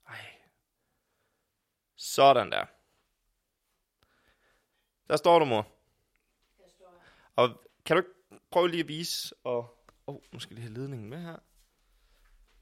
Ej. 0.08 0.40
Sådan 1.96 2.52
der. 2.52 2.66
Der 5.08 5.16
står 5.16 5.38
du, 5.38 5.44
mor. 5.44 5.68
Og 7.36 7.64
kan 7.84 7.96
du 7.96 8.02
prøve 8.50 8.68
lige 8.68 8.80
at 8.80 8.88
vise, 8.88 9.34
og... 9.44 9.79
Åh, 10.06 10.14
oh, 10.14 10.22
nu 10.32 10.38
skal 10.38 10.54
jeg 10.54 10.58
lige 10.58 10.68
have 10.68 10.80
ledningen 10.80 11.10
med 11.10 11.18
her. 11.18 11.38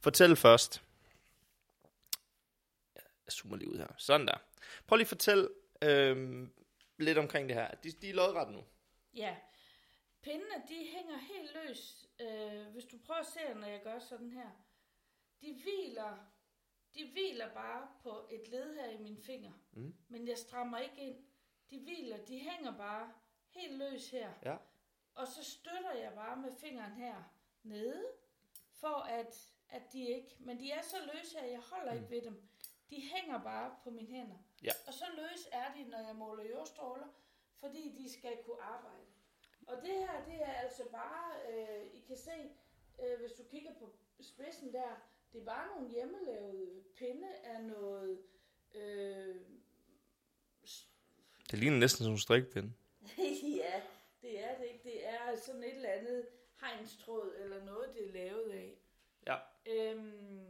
Fortæl 0.00 0.36
først. 0.36 0.82
Jeg 2.94 3.32
zoomer 3.32 3.56
lige 3.56 3.70
ud 3.70 3.78
her. 3.78 3.94
Sådan 3.96 4.26
der. 4.26 4.38
Prøv 4.86 4.96
lige 4.96 5.04
at 5.04 5.08
fortælle 5.08 5.48
øhm, 5.82 6.52
lidt 6.98 7.18
omkring 7.18 7.48
det 7.48 7.56
her. 7.56 7.74
De, 7.74 7.90
de 7.90 8.10
er 8.10 8.14
lodret 8.14 8.52
nu. 8.52 8.64
Ja. 9.14 9.36
Pindene, 10.22 10.62
de 10.68 10.86
hænger 10.96 11.18
helt 11.18 11.50
løs. 11.54 12.06
Øh, 12.20 12.66
hvis 12.72 12.84
du 12.84 12.98
prøver 13.06 13.20
at 13.20 13.26
se, 13.26 13.54
når 13.54 13.66
jeg 13.66 13.80
gør 13.82 13.98
sådan 13.98 14.30
her. 14.30 14.50
De 15.40 15.60
hviler, 15.62 16.18
de 16.94 17.10
hviler 17.12 17.54
bare 17.54 17.88
på 18.02 18.28
et 18.30 18.48
led 18.48 18.74
her 18.74 18.90
i 18.90 18.98
min 18.98 19.18
finger. 19.22 19.52
Mm. 19.72 19.94
Men 20.08 20.28
jeg 20.28 20.38
strammer 20.38 20.78
ikke 20.78 20.96
ind. 20.96 21.16
De 21.70 21.78
hviler, 21.78 22.24
de 22.24 22.38
hænger 22.38 22.76
bare 22.76 23.12
helt 23.48 23.78
løs 23.78 24.10
her. 24.10 24.32
Ja. 24.42 24.56
Og 25.18 25.26
så 25.28 25.44
støtter 25.44 25.92
jeg 25.92 26.12
bare 26.14 26.36
med 26.36 26.52
fingeren 26.60 26.92
her 26.92 27.16
nede, 27.62 28.06
for 28.72 28.96
at, 29.18 29.52
at 29.68 29.82
de 29.92 30.08
ikke... 30.08 30.36
Men 30.40 30.58
de 30.58 30.70
er 30.70 30.82
så 30.82 30.96
løse 31.14 31.38
her, 31.38 31.46
jeg 31.46 31.60
holder 31.60 31.92
mm. 31.92 31.98
ikke 31.98 32.10
ved 32.10 32.22
dem. 32.22 32.48
De 32.90 33.02
hænger 33.14 33.42
bare 33.42 33.76
på 33.84 33.90
mine 33.90 34.08
hænder. 34.08 34.38
Ja. 34.62 34.72
Og 34.86 34.94
så 34.94 35.04
løs 35.16 35.48
er 35.52 35.74
de, 35.74 35.84
når 35.90 35.98
jeg 35.98 36.16
måler 36.16 36.44
jordstråler, 36.44 37.06
fordi 37.60 37.94
de 37.98 38.12
skal 38.12 38.36
kunne 38.44 38.62
arbejde. 38.62 39.06
Og 39.66 39.76
det 39.82 39.94
her, 39.94 40.24
det 40.24 40.42
er 40.42 40.52
altså 40.52 40.82
bare, 40.92 41.32
øh, 41.50 41.86
I 41.94 42.00
kan 42.00 42.16
se, 42.16 42.50
øh, 43.02 43.20
hvis 43.20 43.32
du 43.32 43.42
kigger 43.50 43.74
på 43.74 43.94
spidsen 44.20 44.72
der, 44.72 45.08
det 45.32 45.40
er 45.40 45.44
bare 45.44 45.66
nogle 45.74 45.90
hjemmelavede 45.90 46.82
pinde 46.96 47.34
af 47.44 47.64
noget, 47.64 48.22
øh, 48.74 49.36
Det 51.50 51.58
ligner 51.58 51.78
næsten 51.78 52.04
som 52.04 52.12
en 52.12 52.18
strikpind. 52.18 52.72
ja, 53.64 53.82
det 54.28 54.44
er 54.44 54.58
det 54.58 54.66
ikke. 54.66 54.84
Det 54.84 55.08
er 55.08 55.36
sådan 55.36 55.62
et 55.64 55.74
eller 55.74 55.88
andet 55.88 56.26
hegnstråd 56.60 57.34
eller 57.38 57.64
noget, 57.64 57.94
det 57.94 58.08
er 58.08 58.12
lavet 58.12 58.50
af. 58.50 58.78
Ja. 59.26 59.36
Øhm, 59.66 60.46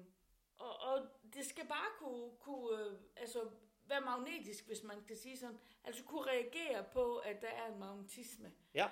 og, 0.58 0.80
og 0.80 1.06
det 1.34 1.46
skal 1.46 1.66
bare 1.66 1.90
kunne, 1.98 2.30
kunne 2.40 2.84
øh, 2.84 2.92
altså 3.16 3.38
være 3.86 4.00
magnetisk, 4.00 4.66
hvis 4.66 4.82
man 4.82 4.96
kan 5.06 5.16
sige 5.16 5.38
sådan. 5.38 5.58
Altså 5.84 6.04
kunne 6.04 6.22
reagere 6.22 6.84
på, 6.92 7.16
at 7.16 7.40
der 7.40 7.48
er 7.48 7.72
en 7.72 7.78
magnetisme. 7.78 8.52
Ja. 8.74 8.86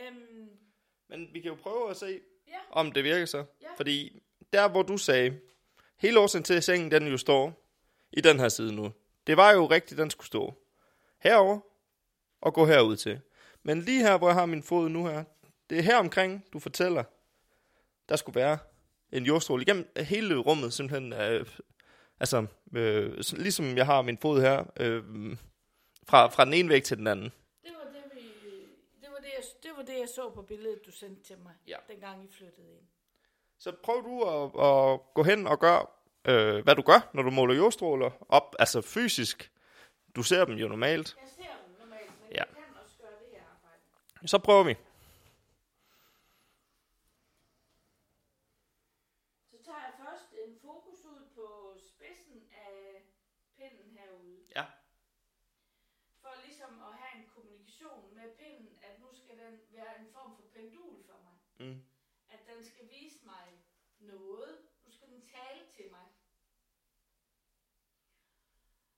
Øhm, 0.00 0.50
Men 1.08 1.34
vi 1.34 1.40
kan 1.40 1.50
jo 1.50 1.56
prøve 1.62 1.90
at 1.90 1.96
se, 1.96 2.20
ja, 2.48 2.58
om 2.70 2.92
det 2.92 3.04
virker 3.04 3.26
så. 3.26 3.44
Ja. 3.62 3.74
Fordi 3.76 4.22
der, 4.52 4.68
hvor 4.68 4.82
du 4.82 4.96
sagde, 4.98 5.40
hele 5.96 6.20
årsagen 6.20 6.44
til, 6.44 6.54
at 6.54 6.64
sengen 6.64 6.90
den 6.90 7.06
jo 7.06 7.16
står 7.16 7.68
i 8.12 8.20
den 8.20 8.40
her 8.40 8.48
side 8.48 8.74
nu, 8.74 8.92
det 9.26 9.36
var 9.36 9.52
jo 9.52 9.66
rigtigt, 9.66 9.98
den 9.98 10.10
skulle 10.10 10.26
stå 10.26 10.54
herover 11.18 11.60
og 12.40 12.54
gå 12.54 12.66
herud 12.66 12.96
til. 12.96 13.20
Men 13.62 13.80
lige 13.80 14.02
her, 14.02 14.18
hvor 14.18 14.28
jeg 14.28 14.34
har 14.34 14.46
min 14.46 14.62
fod 14.62 14.88
nu 14.88 15.06
her, 15.06 15.24
det 15.70 15.78
er 15.78 15.82
her 15.82 15.96
omkring, 15.96 16.44
du 16.52 16.58
fortæller, 16.58 17.04
der 18.08 18.16
skulle 18.16 18.36
være 18.40 18.58
en 19.12 19.24
jordstråle 19.26 19.62
igennem 19.62 19.92
hele 19.96 20.36
rummet, 20.36 20.72
simpelthen, 20.72 21.12
øh, 21.12 21.46
altså, 22.20 22.46
øh, 22.74 23.18
ligesom 23.32 23.76
jeg 23.76 23.86
har 23.86 24.02
min 24.02 24.18
fod 24.18 24.40
her, 24.40 24.64
øh, 24.80 25.02
fra, 26.08 26.26
fra 26.26 26.44
den 26.44 26.52
ene 26.54 26.68
væg 26.68 26.82
til 26.84 26.96
den 26.98 27.06
anden. 27.06 27.32
det 27.64 27.72
var 27.78 27.84
det, 27.92 28.02
vi, 28.14 28.20
det, 29.00 29.08
var 29.10 29.16
det, 29.16 29.30
jeg, 29.36 29.44
det 29.62 29.70
var 29.76 29.82
det, 29.82 29.98
jeg 30.00 30.08
så 30.08 30.30
på 30.34 30.42
billedet, 30.42 30.80
du 30.86 30.90
sendte 30.90 31.22
til 31.22 31.38
mig, 31.38 31.52
Ja. 31.68 31.76
dengang 31.88 32.24
I 32.24 32.28
flyttede 32.32 32.70
ind. 32.72 32.86
Så 33.58 33.72
prøv 33.84 33.96
du 34.04 34.22
at, 34.22 34.44
at 34.44 35.00
gå 35.14 35.22
hen 35.22 35.46
og 35.46 35.60
gøre, 35.60 35.86
øh, 36.24 36.64
hvad 36.64 36.74
du 36.74 36.82
gør, 36.82 37.10
når 37.14 37.22
du 37.22 37.30
måler 37.30 37.54
jordstråler 37.54 38.10
op, 38.28 38.56
altså 38.58 38.80
fysisk. 38.80 39.52
Du 40.16 40.22
ser 40.22 40.44
dem 40.44 40.54
jo 40.54 40.68
normalt. 40.68 41.16
Jeg 41.20 41.28
ser 41.36 41.42
dem 41.42 41.74
normalt, 41.80 42.10
men 42.20 42.30
Ja. 42.30 42.36
jeg 42.36 42.46
kan 42.54 42.64
også 42.84 42.96
gøre 43.00 43.10
det 43.20 43.28
her 43.32 43.42
arbejde. 43.54 43.80
Så 44.26 44.38
prøver 44.38 44.64
vi. 44.64 44.74
Så 49.50 49.62
tager 49.64 49.82
jeg 49.86 49.94
først 49.98 50.34
en 50.44 50.58
fokus 50.60 51.04
ud 51.04 51.28
på 51.34 51.76
spidsen 51.88 52.50
af 52.52 53.02
pinden 53.56 53.90
herude. 53.90 54.46
Ja. 54.56 54.64
For 56.20 56.34
ligesom 56.44 56.82
at 56.82 56.94
have 56.94 57.22
en 57.22 57.28
kommunikation 57.28 58.14
med 58.14 58.36
pinden, 58.36 58.78
at 58.82 59.00
nu 59.00 59.14
skal 59.14 59.38
den 59.38 59.60
være 59.70 60.00
en 60.00 60.12
form 60.12 60.36
for 60.36 60.42
pendul 60.54 61.04
for 61.06 61.18
mig. 61.26 61.36
Mm. 61.66 61.84
At 62.28 62.40
den 62.46 62.64
skal 62.64 62.90
vise 62.90 63.24
mig 63.24 63.64
noget. 63.98 64.58
Nu 64.84 64.92
skal 64.92 65.08
den 65.08 65.22
tale 65.26 65.66
til 65.70 65.90
mig. 65.90 66.06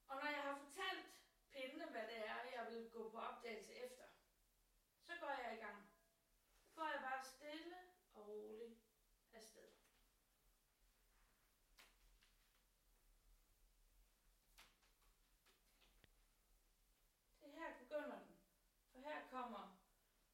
Og 0.09 0.16
når 0.16 0.27
jeg 0.27 0.43
har 0.43 0.59
fortalt 0.59 1.07
pindene, 1.51 1.87
hvad 1.91 2.03
det 2.03 2.18
er, 2.27 2.39
jeg 2.57 2.66
vil 2.72 2.91
gå 2.91 3.11
på 3.11 3.18
opdagelse 3.18 3.72
efter, 3.75 4.05
så 5.07 5.12
går 5.20 5.31
jeg 5.43 5.55
i 5.55 5.61
gang. 5.64 5.91
Så 6.64 6.75
går 6.75 6.87
jeg 6.87 7.01
bare 7.03 7.25
stille 7.25 7.77
og 8.14 8.29
roligt 8.29 8.79
afsted 9.33 9.68
kommer, 19.37 19.62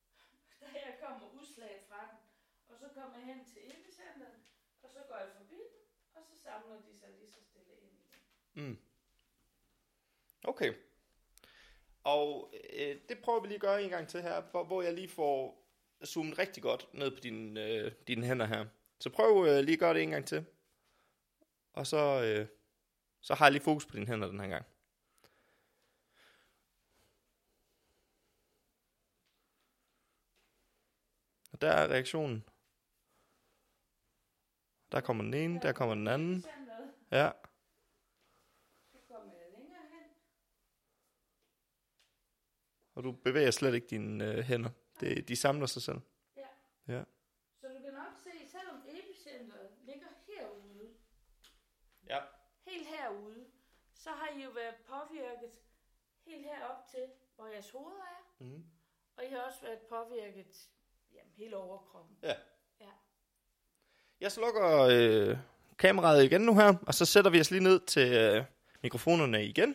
er 0.60 0.72
jeg 0.88 0.96
kommer 1.04 1.26
udslaget 1.38 1.82
fra 1.88 2.00
den, 2.10 2.18
kommer, 2.66 2.78
så 2.82 2.88
kommer 2.94 3.16
jeg 3.18 3.26
hen 3.26 3.44
til 3.44 3.60
epicenteret, 3.72 4.36
og 4.82 4.88
så 4.90 5.00
går 5.08 5.16
jeg 5.16 5.30
forbi 5.36 5.54
den, 5.54 5.80
og 6.14 6.22
så 6.28 6.34
samler 6.44 6.76
de 6.86 6.92
sig 7.00 7.08
lige 7.18 7.30
så 7.30 7.40
stille 7.48 7.72
ind 7.82 7.92
igen. 8.02 8.68
Mm. 8.68 8.78
Okay. 10.44 10.74
Og 12.04 12.54
øh, 12.72 12.96
det 13.08 13.18
prøver 13.22 13.40
vi 13.40 13.46
lige 13.46 13.54
at 13.54 13.60
gøre 13.60 13.82
en 13.82 13.90
gang 13.90 14.08
til 14.08 14.22
her, 14.22 14.42
hvor, 14.50 14.64
hvor 14.64 14.82
jeg 14.82 14.94
lige 14.94 15.08
får 15.08 15.66
zoomet 16.04 16.38
rigtig 16.38 16.62
godt 16.62 16.88
ned 16.94 17.10
på 17.10 17.20
dine, 17.20 17.66
øh, 17.66 17.92
dine 18.08 18.26
hænder 18.26 18.46
her. 18.46 18.66
Så 19.00 19.10
prøv 19.10 19.46
øh, 19.46 19.64
lige 19.64 19.72
at 19.72 19.78
gøre 19.78 19.94
det 19.94 20.02
en 20.02 20.10
gang 20.10 20.26
til. 20.26 20.44
Og 21.72 21.86
så, 21.86 22.22
øh, 22.24 22.46
så 23.20 23.34
har 23.34 23.46
jeg 23.46 23.52
lige 23.52 23.62
fokus 23.62 23.86
på 23.86 23.96
dine 23.96 24.06
hænder 24.06 24.28
den 24.28 24.40
her 24.40 24.48
gang. 24.48 24.66
Og 31.60 31.66
der 31.66 31.72
er 31.72 31.88
reaktionen. 31.88 32.48
Der 34.92 35.00
kommer 35.00 35.24
den 35.24 35.34
ene, 35.34 35.60
der 35.60 35.72
kommer 35.72 35.94
den 35.94 36.08
anden. 36.08 36.44
Ja. 37.10 37.30
Og 42.94 43.02
du 43.04 43.12
bevæger 43.12 43.50
slet 43.50 43.74
ikke 43.74 43.86
dine 43.86 44.24
øh, 44.24 44.38
hænder. 44.38 44.70
Det, 45.00 45.28
de 45.28 45.36
samler 45.36 45.66
sig 45.66 45.82
selv. 45.82 46.00
Ja. 46.36 46.48
Ja. 46.88 47.04
Så 47.60 47.68
du 47.68 47.82
kan 47.82 47.92
nok 47.92 48.14
se, 48.24 48.30
selvom 48.50 48.82
epicenteret 48.88 49.70
ligger 49.82 50.08
herude, 50.26 50.94
Ja. 52.08 52.20
helt 52.66 52.86
herude, 52.86 53.46
så 53.94 54.10
har 54.10 54.28
I 54.28 54.44
jo 54.44 54.50
været 54.50 54.74
påvirket 54.76 55.50
helt 56.26 56.44
herop 56.46 56.86
til, 56.90 57.12
hvor 57.34 57.46
jeres 57.46 57.70
hoved 57.70 57.96
er. 57.96 58.44
Mm. 58.44 58.64
Og 59.16 59.24
I 59.24 59.28
har 59.28 59.40
også 59.42 59.62
været 59.62 59.80
påvirket 59.88 60.70
jamen, 61.14 61.32
hele 61.36 61.56
overkroppen. 61.56 62.16
Ja. 62.22 62.34
Ja. 62.80 62.86
Jeg 64.20 64.32
slukker 64.32 64.80
øh, 64.80 65.36
kameraet 65.78 66.24
igen 66.24 66.40
nu 66.40 66.54
her, 66.54 66.74
og 66.86 66.94
så 66.94 67.04
sætter 67.04 67.30
vi 67.30 67.40
os 67.40 67.50
lige 67.50 67.62
ned 67.62 67.80
til 67.80 68.12
øh, 68.12 68.44
mikrofonerne 68.82 69.44
igen. 69.44 69.74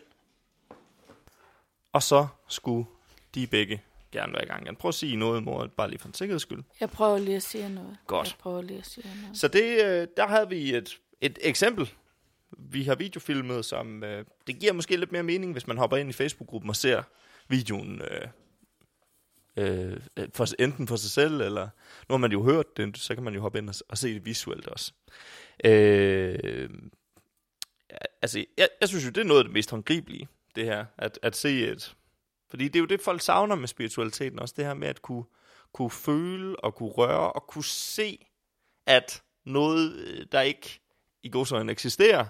Og 1.92 2.02
så 2.02 2.26
skulle 2.48 2.86
de 3.34 3.46
begge 3.46 3.82
gerne 4.12 4.32
være 4.32 4.42
i 4.42 4.46
gang 4.46 4.62
igen. 4.62 4.76
Prøv 4.76 4.88
at 4.88 4.94
sige 4.94 5.16
noget, 5.16 5.42
mor, 5.42 5.66
bare 5.66 5.88
lige 5.88 5.98
for 5.98 6.08
en 6.08 6.14
sikkerheds 6.14 6.42
skyld. 6.42 6.62
Jeg 6.80 6.90
prøver 6.90 7.18
lige 7.18 7.36
at 7.36 7.42
sige 7.42 7.68
noget. 7.68 7.96
Godt. 8.06 8.28
Jeg 8.28 8.38
prøver 8.38 8.62
lige 8.62 8.78
at 8.78 8.86
sige 8.86 9.10
noget. 9.22 9.38
Så 9.38 9.48
det, 9.48 9.84
øh, 9.84 10.08
der 10.16 10.26
havde 10.26 10.48
vi 10.48 10.74
et, 10.74 11.00
et 11.20 11.38
eksempel. 11.42 11.92
Vi 12.50 12.84
har 12.84 12.94
videofilmet, 12.94 13.64
som 13.64 14.04
øh, 14.04 14.24
det 14.46 14.58
giver 14.60 14.72
måske 14.72 14.96
lidt 14.96 15.12
mere 15.12 15.22
mening, 15.22 15.52
hvis 15.52 15.66
man 15.66 15.78
hopper 15.78 15.96
ind 15.96 16.10
i 16.10 16.12
Facebook-gruppen 16.12 16.70
og 16.70 16.76
ser 16.76 17.02
videoen 17.48 18.00
øh, 18.02 18.28
Øh, 19.56 20.00
øh, 20.16 20.28
for, 20.34 20.46
enten 20.58 20.88
for 20.88 20.96
sig 20.96 21.10
selv, 21.10 21.40
eller 21.40 21.68
nu 22.08 22.12
har 22.12 22.16
man 22.16 22.32
jo 22.32 22.42
hørt 22.42 22.76
det, 22.76 22.98
så 22.98 23.14
kan 23.14 23.24
man 23.24 23.34
jo 23.34 23.40
hoppe 23.40 23.58
ind 23.58 23.68
og, 23.68 23.74
og 23.88 23.98
se 23.98 24.14
det 24.14 24.24
visuelt 24.24 24.66
også. 24.66 24.92
Øh, 25.64 26.68
altså, 28.22 28.44
jeg, 28.58 28.68
jeg 28.80 28.88
synes 28.88 29.04
jo, 29.04 29.10
det 29.10 29.20
er 29.20 29.24
noget 29.24 29.40
af 29.40 29.44
det 29.44 29.52
mest 29.52 29.70
håndgribelige, 29.70 30.28
det 30.54 30.64
her, 30.64 30.84
at, 30.98 31.18
at 31.22 31.36
se 31.36 31.68
et... 31.68 31.96
Fordi 32.50 32.64
det 32.64 32.76
er 32.76 32.80
jo 32.80 32.86
det, 32.86 33.00
folk 33.00 33.20
savner 33.20 33.54
med 33.54 33.68
spiritualiteten 33.68 34.38
også, 34.38 34.54
det 34.56 34.64
her 34.64 34.74
med 34.74 34.88
at 34.88 35.02
kunne, 35.02 35.24
kunne 35.72 35.90
føle 35.90 36.60
og 36.64 36.74
kunne 36.74 36.90
røre 36.90 37.32
og 37.32 37.46
kunne 37.46 37.64
se, 37.64 38.26
at 38.86 39.22
noget, 39.44 39.92
øh, 39.96 40.26
der 40.32 40.40
ikke 40.40 40.80
i 41.22 41.28
godsøjne 41.28 41.72
eksisterer, 41.72 42.26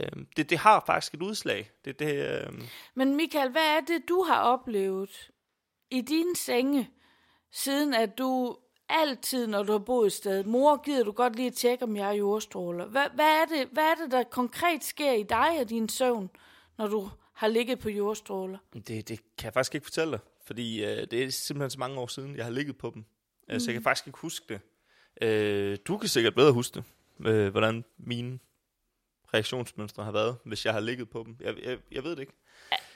øh, 0.00 0.24
det, 0.36 0.50
det 0.50 0.58
har 0.58 0.82
faktisk 0.86 1.14
et 1.14 1.22
udslag. 1.22 1.70
Det, 1.84 1.98
det, 1.98 2.42
øh, 2.46 2.52
Men 2.94 3.16
Michael, 3.16 3.50
hvad 3.50 3.76
er 3.76 3.80
det, 3.80 4.08
du 4.08 4.22
har 4.22 4.40
oplevet 4.40 5.30
i 5.92 6.00
din 6.00 6.34
senge, 6.34 6.90
siden 7.50 7.94
at 7.94 8.18
du 8.18 8.56
altid, 8.88 9.46
når 9.46 9.62
du 9.62 9.72
har 9.72 9.78
boet 9.78 10.06
et 10.06 10.12
sted, 10.12 10.44
mor, 10.44 10.82
gider 10.82 11.04
du 11.04 11.12
godt 11.12 11.36
lige 11.36 11.46
at 11.46 11.54
tjekke, 11.54 11.84
om 11.84 11.96
jeg 11.96 12.08
er 12.08 12.12
jordstråler. 12.12 12.86
Hvad, 12.86 13.06
hvad, 13.14 13.24
er 13.24 13.44
det, 13.44 13.68
hvad 13.72 13.84
er 13.84 13.94
det, 13.94 14.10
der 14.10 14.22
konkret 14.22 14.84
sker 14.84 15.12
i 15.12 15.22
dig 15.22 15.60
og 15.60 15.68
din 15.68 15.88
søvn, 15.88 16.30
når 16.78 16.86
du 16.86 17.10
har 17.32 17.48
ligget 17.48 17.78
på 17.78 17.88
jordstråler? 17.88 18.58
det, 18.74 18.88
det 18.88 19.08
kan 19.08 19.44
jeg 19.44 19.52
faktisk 19.52 19.74
ikke 19.74 19.84
fortælle 19.84 20.12
dig, 20.12 20.20
fordi 20.44 20.84
øh, 20.84 21.06
det 21.10 21.24
er 21.24 21.30
simpelthen 21.30 21.70
så 21.70 21.78
mange 21.78 22.00
år 22.00 22.06
siden, 22.06 22.36
jeg 22.36 22.44
har 22.44 22.52
ligget 22.52 22.78
på 22.78 22.90
dem. 22.94 23.04
Mm. 23.48 23.60
Så 23.60 23.66
jeg 23.66 23.74
kan 23.74 23.82
faktisk 23.82 24.06
ikke 24.06 24.18
huske 24.18 24.44
det. 24.48 24.60
Øh, 25.28 25.78
du 25.86 25.98
kan 25.98 26.08
sikkert 26.08 26.34
bedre 26.34 26.52
huske 26.52 26.74
det, 26.74 26.84
øh, 27.26 27.48
hvordan 27.48 27.84
mine 27.98 28.38
reaktionsmønstre 29.34 30.04
har 30.04 30.12
været, 30.12 30.36
hvis 30.44 30.64
jeg 30.64 30.72
har 30.72 30.80
ligget 30.80 31.10
på 31.10 31.22
dem. 31.26 31.36
Jeg, 31.40 31.54
jeg, 31.64 31.78
jeg 31.92 32.04
ved 32.04 32.10
det 32.10 32.20
ikke. 32.20 32.32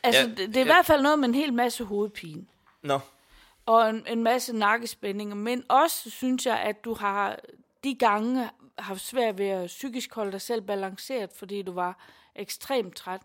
Altså, 0.02 0.20
ja, 0.20 0.28
det, 0.28 0.38
det 0.38 0.56
er 0.56 0.56
i 0.56 0.58
ja. 0.58 0.64
hvert 0.64 0.86
fald 0.86 1.02
noget 1.02 1.18
med 1.18 1.28
en 1.28 1.34
hel 1.34 1.52
masse 1.52 1.84
hovedpine. 1.84 2.46
Nå, 2.86 3.00
og 3.66 3.90
en, 3.90 4.06
en 4.06 4.22
masse 4.22 4.52
nakkespændinger, 4.52 5.34
men 5.34 5.64
også 5.68 6.10
synes 6.10 6.46
jeg, 6.46 6.60
at 6.60 6.84
du 6.84 6.94
har 6.94 7.38
de 7.84 7.94
gange 7.94 8.50
haft 8.78 9.00
svært 9.00 9.38
ved 9.38 9.46
at 9.46 9.66
psykisk 9.66 10.14
holde 10.14 10.32
dig 10.32 10.40
selv 10.40 10.62
balanceret, 10.62 11.32
fordi 11.32 11.62
du 11.62 11.72
var 11.72 12.04
ekstremt 12.34 12.96
træt. 12.96 13.20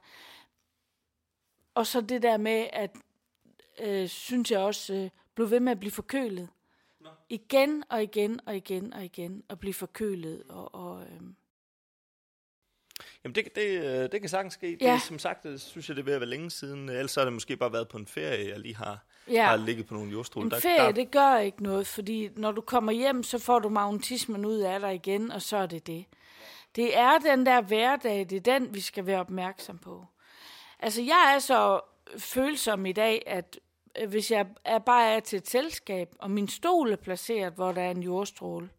Og 1.75 1.87
så 1.87 2.01
det 2.01 2.21
der 2.21 2.37
med, 2.37 2.67
at 2.73 2.95
øh, 3.79 4.07
synes 4.07 4.51
jeg 4.51 4.59
også, 4.59 4.93
øh, 4.93 5.09
blev 5.35 5.51
ved 5.51 5.59
med 5.59 5.71
at 5.71 5.79
blive 5.79 5.91
forkølet. 5.91 6.49
Nå. 6.99 7.09
Igen 7.29 7.83
og 7.89 8.03
igen 8.03 8.39
og 8.45 8.55
igen 8.55 8.93
og 8.93 9.05
igen, 9.05 9.43
og 9.49 9.59
blive 9.59 9.73
forkølet. 9.73 10.43
Og, 10.49 10.75
og, 10.75 11.01
øh, 11.03 11.21
Jamen 13.23 13.35
det, 13.35 13.55
det, 13.55 13.83
øh, 13.83 14.11
det 14.11 14.19
kan 14.21 14.29
sagtens 14.29 14.53
ske. 14.53 14.67
Det, 14.67 14.81
Ja. 14.81 14.93
er, 14.93 14.99
som 14.99 15.19
sagt, 15.19 15.43
det 15.43 15.61
synes 15.61 15.89
jeg, 15.89 15.95
det 15.95 16.01
er 16.01 16.05
ved 16.05 16.13
at 16.13 16.21
være 16.21 16.29
længe 16.29 16.51
siden. 16.51 16.89
Ellers 16.89 17.15
har 17.15 17.23
det 17.23 17.33
måske 17.33 17.57
bare 17.57 17.73
været 17.73 17.87
på 17.87 17.97
en 17.97 18.07
ferie, 18.07 18.49
jeg 18.49 18.59
lige 18.59 18.75
har, 18.75 19.05
ja. 19.29 19.45
har 19.45 19.57
ligget 19.57 19.85
på 19.85 19.93
nogle 19.93 20.11
jordstråle. 20.11 20.55
En 20.55 20.61
ferie, 20.61 20.91
det 20.91 21.11
gør 21.11 21.37
ikke 21.37 21.63
noget, 21.63 21.87
fordi 21.87 22.29
når 22.35 22.51
du 22.51 22.61
kommer 22.61 22.91
hjem, 22.91 23.23
så 23.23 23.39
får 23.39 23.59
du 23.59 23.69
magnetismen 23.69 24.45
ud 24.45 24.57
af 24.57 24.79
dig 24.79 24.95
igen, 24.95 25.31
og 25.31 25.41
så 25.41 25.57
er 25.57 25.65
det 25.65 25.87
det. 25.87 26.05
Det 26.75 26.97
er 26.97 27.19
den 27.19 27.45
der 27.45 27.61
hverdag, 27.61 28.19
det 28.29 28.35
er 28.35 28.59
den, 28.59 28.73
vi 28.73 28.81
skal 28.81 29.05
være 29.05 29.19
opmærksom 29.19 29.77
på. 29.77 30.05
Altså, 30.79 31.01
jeg 31.01 31.33
er 31.35 31.39
så 31.39 31.79
følsom 32.17 32.85
i 32.85 32.91
dag, 32.91 33.23
at 33.25 33.59
øh, 34.01 34.09
hvis 34.09 34.31
jeg 34.31 34.47
er 34.65 34.79
bare 34.79 35.09
er 35.09 35.19
til 35.19 35.37
et 35.37 35.49
selskab, 35.49 36.15
og 36.19 36.31
min 36.31 36.47
stol 36.47 36.91
er 36.91 36.95
placeret, 36.95 37.53
hvor 37.53 37.71
der 37.71 37.81
er 37.81 37.91
en 37.91 38.03
jordstråle, 38.03 38.69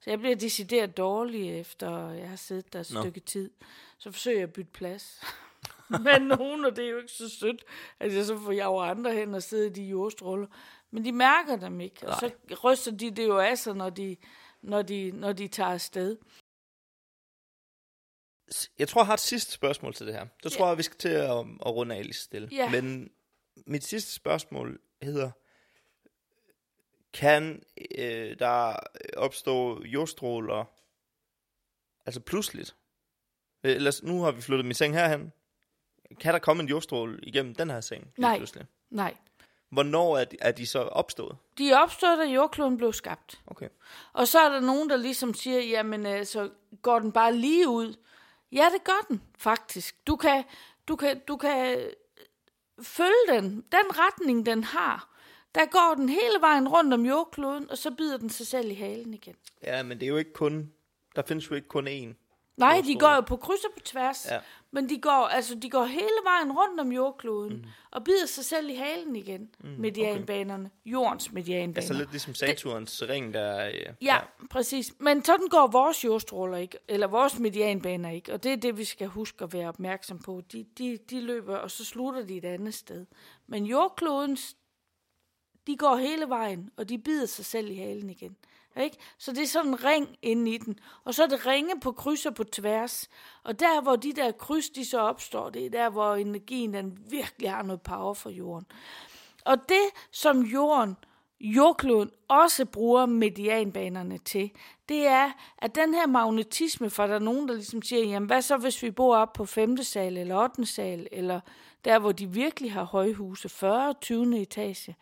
så 0.00 0.10
jeg 0.10 0.18
bliver 0.18 0.36
decideret 0.36 0.96
dårlig, 0.96 1.60
efter 1.60 2.10
jeg 2.10 2.28
har 2.28 2.36
siddet 2.36 2.72
der 2.72 2.80
et 2.80 2.90
Nå. 2.92 3.00
stykke 3.00 3.20
tid. 3.20 3.50
Så 3.98 4.12
forsøger 4.12 4.38
jeg 4.38 4.48
at 4.48 4.52
bytte 4.52 4.72
plads. 4.72 5.20
Men 6.04 6.22
nogen, 6.22 6.64
og 6.64 6.76
det 6.76 6.84
er 6.84 6.88
jo 6.90 6.96
ikke 6.98 7.12
så 7.12 7.28
sødt, 7.28 7.64
at 8.00 8.14
jeg 8.14 8.24
så 8.24 8.38
får 8.38 8.52
jeg 8.52 8.66
over 8.66 8.84
andre 8.84 9.12
hen 9.14 9.34
og 9.34 9.42
sidder 9.42 9.66
i 9.66 9.72
de 9.72 9.82
jordstråler. 9.82 10.46
Men 10.90 11.04
de 11.04 11.12
mærker 11.12 11.56
dem 11.56 11.80
ikke, 11.80 12.08
og 12.08 12.14
så 12.20 12.30
ryster 12.64 12.90
de 12.96 13.10
det 13.10 13.26
jo 13.26 13.38
af 13.38 13.58
sig, 13.58 13.74
når 13.74 13.90
de, 13.90 14.16
når 14.62 14.82
de, 14.82 15.10
når 15.14 15.32
de 15.32 15.48
tager 15.48 15.70
afsted. 15.70 16.16
Jeg 18.78 18.88
tror, 18.88 19.00
jeg 19.00 19.06
har 19.06 19.14
et 19.14 19.20
sidste 19.20 19.52
spørgsmål 19.52 19.94
til 19.94 20.06
det 20.06 20.14
her. 20.14 20.26
Så 20.42 20.50
tror 20.50 20.64
Ja. 20.64 20.68
jeg, 20.68 20.78
vi 20.78 20.82
skal 20.82 20.98
til 20.98 21.08
at, 21.08 21.30
at 21.30 21.66
runde 21.66 21.94
af 21.94 22.02
lige 22.02 22.14
stille. 22.14 22.48
Ja. 22.52 22.70
Men 22.70 23.10
mit 23.66 23.84
sidste 23.84 24.12
spørgsmål 24.12 24.80
hedder, 25.02 25.30
kan 27.12 27.62
øh, 27.98 28.38
der 28.38 28.76
opstå 29.16 29.84
jordstråler, 29.84 30.64
altså 32.06 32.20
pludseligt? 32.20 32.76
Øh, 33.64 33.74
Ellers, 33.74 34.02
nu 34.02 34.22
har 34.22 34.30
vi 34.32 34.40
flyttet 34.40 34.64
min 34.66 34.74
seng 34.74 34.94
herhen. 34.94 35.32
Kan 36.20 36.32
der 36.32 36.38
komme 36.38 36.62
en 36.62 36.68
jordstråle 36.68 37.18
igennem 37.22 37.54
den 37.54 37.70
her 37.70 37.80
seng? 37.80 38.12
Nej. 38.18 38.36
Pludselig? 38.36 38.66
Nej. 38.90 39.14
Hvornår 39.70 40.18
er 40.18 40.24
de, 40.24 40.36
er 40.40 40.52
de 40.52 40.66
så 40.66 40.78
opstået? 40.78 41.36
De 41.58 41.70
er 41.70 41.78
opstået, 41.78 42.18
da 42.18 42.24
jordkloden 42.24 42.76
blev 42.76 42.92
skabt. 42.92 43.40
Okay. 43.46 43.68
Og 44.12 44.28
så 44.28 44.38
er 44.38 44.48
der 44.48 44.60
nogen, 44.60 44.90
der 44.90 44.96
ligesom 44.96 45.34
siger, 45.34 45.60
jamen 45.60 46.06
altså, 46.06 46.50
går 46.82 46.98
den 46.98 47.12
bare 47.12 47.34
lige 47.34 47.68
ud? 47.68 47.94
Ja, 48.52 48.68
det 48.74 48.84
gør 48.84 49.06
den 49.08 49.22
faktisk. 49.38 50.06
Du 50.06 50.16
kan, 50.16 50.44
du 50.88 50.96
kan, 50.96 51.20
du 51.28 51.36
kan 51.36 51.78
følge 52.82 53.26
den, 53.28 53.64
den 53.72 53.84
retning, 53.90 54.46
den 54.46 54.64
har. 54.64 55.16
Der 55.54 55.66
går 55.66 55.94
den 55.96 56.08
hele 56.08 56.40
vejen 56.40 56.68
rundt 56.68 56.94
om 56.94 57.06
jordkloden, 57.06 57.70
og 57.70 57.78
så 57.78 57.90
bider 57.90 58.16
den 58.16 58.30
sig 58.30 58.46
selv 58.46 58.70
i 58.70 58.74
halen 58.74 59.14
igen. 59.14 59.34
Ja, 59.62 59.82
men 59.82 60.00
det 60.00 60.06
er 60.06 60.10
jo 60.10 60.16
ikke 60.16 60.32
kun, 60.32 60.72
der 61.16 61.22
findes 61.22 61.50
jo 61.50 61.54
ikke 61.54 61.68
kun 61.68 61.88
én. 61.88 62.25
Nej, 62.56 62.82
de 62.86 62.98
går 62.98 63.14
jo 63.14 63.20
på 63.20 63.36
kryds 63.36 63.64
og 63.64 63.70
på 63.74 63.80
tværs. 63.84 64.26
Ja. 64.30 64.38
Men 64.70 64.88
de 64.88 64.98
går, 65.00 65.10
altså, 65.10 65.54
de 65.54 65.70
går 65.70 65.84
hele 65.84 66.18
vejen 66.24 66.52
rundt 66.52 66.80
om 66.80 66.92
jordkloden, 66.92 67.56
mm. 67.56 67.64
og 67.90 68.04
bider 68.04 68.26
sig 68.26 68.44
selv 68.44 68.70
i 68.70 68.74
halen 68.74 69.16
igen. 69.16 69.48
Mm, 69.60 69.68
medianbanerne. 69.78 70.70
Jordens 70.86 71.32
medianbaner. 71.32 71.76
Altså 71.76 71.94
lidt 71.94 72.10
ligesom 72.10 72.34
Saturns 72.34 73.02
ring, 73.08 73.34
der... 73.34 73.66
Øh, 73.66 73.72
Ja, 74.02 74.18
præcis. 74.50 74.94
Men 74.98 75.24
sådan 75.24 75.48
går 75.48 75.66
vores 75.66 76.04
jordstråler 76.04 76.56
ikke, 76.56 76.78
eller 76.88 77.06
vores 77.06 77.38
medianbaner 77.38 78.10
ikke, 78.10 78.32
og 78.32 78.42
det 78.42 78.52
er 78.52 78.56
det, 78.56 78.78
vi 78.78 78.84
skal 78.84 79.06
huske 79.06 79.44
at 79.44 79.52
være 79.52 79.68
opmærksom 79.68 80.18
på. 80.18 80.42
De, 80.52 80.66
de, 80.78 80.98
de 81.10 81.20
løber, 81.20 81.56
og 81.56 81.70
så 81.70 81.84
slutter 81.84 82.26
de 82.26 82.36
et 82.36 82.44
andet 82.44 82.74
sted. 82.74 83.06
Men 83.46 83.66
jordklodens, 83.66 84.56
de 85.66 85.76
går 85.76 85.96
hele 85.96 86.28
vejen, 86.28 86.70
og 86.76 86.88
de 86.88 86.98
bider 86.98 87.26
sig 87.26 87.44
selv 87.44 87.70
i 87.70 87.76
halen 87.76 88.10
igen. 88.10 88.36
Ikke? 88.80 88.96
Så 89.18 89.32
det 89.32 89.42
er 89.42 89.46
sådan 89.46 89.70
en 89.70 89.84
ring 89.84 90.16
inde 90.22 90.50
i 90.50 90.58
den. 90.58 90.78
Og 91.04 91.14
så 91.14 91.22
er 91.22 91.26
det 91.26 91.46
ringe 91.46 91.80
på 91.80 91.92
kryds 91.92 92.26
og 92.26 92.34
på 92.34 92.44
tværs. 92.44 93.08
Og 93.42 93.60
der, 93.60 93.80
hvor 93.80 93.96
de 93.96 94.12
der 94.12 94.32
kryds, 94.32 94.70
de 94.70 94.84
så 94.84 94.98
opstår, 95.00 95.50
det 95.50 95.66
er 95.66 95.70
der, 95.70 95.90
hvor 95.90 96.14
energien 96.14 96.74
den 96.74 96.98
virkelig 97.10 97.50
har 97.50 97.62
noget 97.62 97.82
power 97.82 98.14
for 98.14 98.30
jorden. 98.30 98.66
Og 99.44 99.68
det, 99.68 99.90
som 100.10 100.42
jorden 100.42 100.96
jordkloden 101.40 102.10
også 102.28 102.64
bruger 102.64 103.06
medianbanerne 103.06 104.18
til, 104.18 104.50
det 104.88 105.06
er, 105.06 105.32
at 105.58 105.74
den 105.74 105.94
her 105.94 106.06
magnetisme, 106.06 106.90
for 106.90 107.06
der 107.06 107.14
er 107.14 107.18
nogen, 107.18 107.48
der 107.48 107.54
ligesom 107.54 107.82
siger, 107.82 108.04
jamen 108.04 108.26
hvad 108.26 108.42
så, 108.42 108.56
hvis 108.56 108.82
vi 108.82 108.90
bor 108.90 109.16
op 109.16 109.32
på 109.32 109.44
5. 109.44 109.76
sal 109.76 110.16
eller 110.16 110.42
8. 110.42 110.66
sal, 110.66 111.06
eller 111.12 111.40
der, 111.84 111.98
hvor 111.98 112.12
de 112.12 112.26
virkelig 112.26 112.72
har 112.72 112.84
højhuse, 112.84 113.48
40. 113.48 113.94
20. 114.00 114.40
etage. 114.40 114.96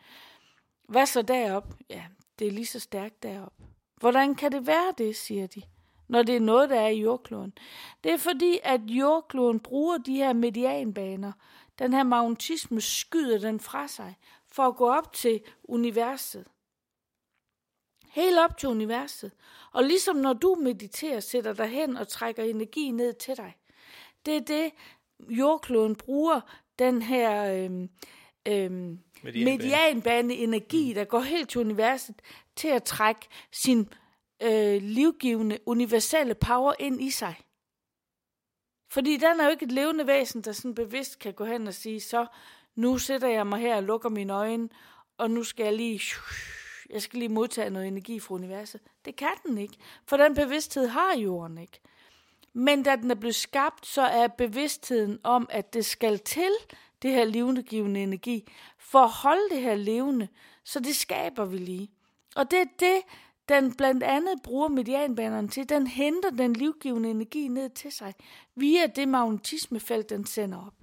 Hvad 0.89 1.07
så 1.07 1.23
derop? 1.23 1.75
Ja, 1.91 2.03
det 2.39 2.47
er 2.47 2.51
lige 2.51 2.66
så 2.66 2.81
stærkt 2.81 3.23
derop. 3.23 3.52
Hvordan 3.97 4.35
kan 4.35 4.52
det 4.52 4.66
være 4.66 4.94
det, 4.98 5.16
siger 5.16 5.47
de, 5.47 5.62
når 6.09 6.23
det 6.23 6.36
er 6.36 6.40
noget, 6.40 6.70
der 6.70 6.81
er 6.81 6.89
i 6.89 7.01
jordkloden? 7.01 7.52
Det 8.05 8.12
er 8.12 8.16
fordi, 8.16 8.61
at 8.62 8.81
jordkloden 8.81 9.61
bruger 9.61 9.98
de 9.98 10.16
her 10.16 10.32
medianbaner. 10.32 11.32
Den 11.78 11.93
her 11.93 12.02
magnetisme 12.02 12.81
skyder 12.81 13.39
den 13.39 13.61
fra 13.61 13.89
sig 13.89 14.15
for 14.47 14.62
at 14.62 14.77
gå 14.77 14.90
op 14.90 15.12
til 15.12 15.43
universet. 15.65 16.47
Helt 18.09 18.39
op 18.39 18.59
til 18.59 18.69
universet. 18.69 19.32
Og 19.73 19.85
ligesom 19.85 20.16
når 20.16 20.32
du 20.32 20.55
mediterer, 20.55 21.20
sætter 21.20 21.52
dig 21.52 21.69
hen 21.69 21.97
og 21.97 22.09
trækker 22.09 22.43
energi 22.43 22.90
ned 22.90 23.12
til 23.12 23.36
dig. 23.36 23.56
Det 24.27 24.36
er 24.36 24.40
det, 24.40 24.73
jordkloden 25.28 25.97
bruger 25.97 26.40
den 26.78 27.02
her 27.02 27.55
øhm, 27.55 27.89
øhm, 28.48 28.98
Medianbane. 29.25 29.59
medianbane 29.59 30.35
energi, 30.35 30.93
der 30.93 31.05
går 31.05 31.21
helt 31.21 31.49
til 31.49 31.61
universet, 31.61 32.15
til 32.57 32.69
at 32.69 32.83
trække 32.83 33.27
sin 33.53 33.89
øh, 34.43 34.83
livgivende, 34.83 35.59
universelle 35.67 36.35
power 36.35 36.73
ind 36.79 37.03
i 37.03 37.11
sig. 37.11 37.35
Fordi 38.91 39.17
den 39.17 39.41
er 39.41 39.45
jo 39.45 39.51
ikke 39.51 39.65
et 39.65 39.73
levende 39.73 40.07
væsen, 40.07 40.43
der 40.43 40.53
sådan 40.53 40.75
bevidst 40.75 41.19
kan 41.19 41.33
gå 41.33 41.45
hen 41.45 41.67
og 41.67 41.75
sige, 41.75 42.01
så 42.01 42.27
nu 42.75 42.99
sætter 42.99 43.29
jeg 43.29 43.47
mig 43.47 43.61
her 43.61 43.77
og 43.77 43.83
lukker 43.83 44.09
mine 44.09 44.33
øjne, 44.33 44.69
og 45.19 45.31
nu 45.31 45.45
skal 45.45 45.65
jeg 45.65 45.73
lige, 45.73 46.01
jeg 46.91 47.03
skal 47.03 47.19
lige 47.19 47.29
modtage 47.29 47.71
noget 47.71 47.89
energi 47.89 48.21
fra 48.21 48.35
universet. 48.35 48.81
Det 49.05 49.17
kan 49.17 49.35
den 49.47 49.59
ikke, 49.59 49.77
for 50.07 50.17
den 50.17 50.35
bevidsthed 50.35 50.87
har 50.87 51.17
jorden 51.17 51.59
ikke. 51.59 51.81
Men 52.53 52.83
da 52.83 52.97
den 52.97 53.11
er 53.11 53.15
blevet 53.15 53.35
skabt, 53.35 53.87
så 53.87 54.03
er 54.03 54.27
bevidstheden 54.27 55.19
om, 55.23 55.47
at 55.51 55.75
det 55.75 55.85
skal 55.85 56.19
til, 56.19 56.53
det 57.05 57.13
her 57.13 57.25
levendegivende 57.25 58.03
energi, 58.03 58.53
for 58.85 58.98
at 58.98 59.11
holde 59.11 59.51
det 59.51 59.61
her 59.61 59.74
levende, 59.74 60.28
så 60.65 60.81
det 60.81 60.97
skaber 60.97 61.44
vi 61.44 61.59
lige. 61.59 61.90
Og 62.36 62.51
det 62.51 62.61
er 62.61 62.66
det, 62.78 63.02
den 63.48 63.74
blandt 63.74 64.02
andet 64.02 64.43
bruger 64.43 64.69
medianbanerne 64.69 65.48
til. 65.48 65.69
Den 65.69 65.86
henter 65.86 66.31
den 66.31 66.52
livgivende 66.52 67.11
energi 67.11 67.48
ned 67.48 67.70
til 67.70 67.93
sig, 67.93 68.15
via 68.55 68.86
det 68.86 69.09
magnetismefelt, 69.09 70.11
den 70.11 70.27
sender 70.27 70.66
op. 70.66 70.74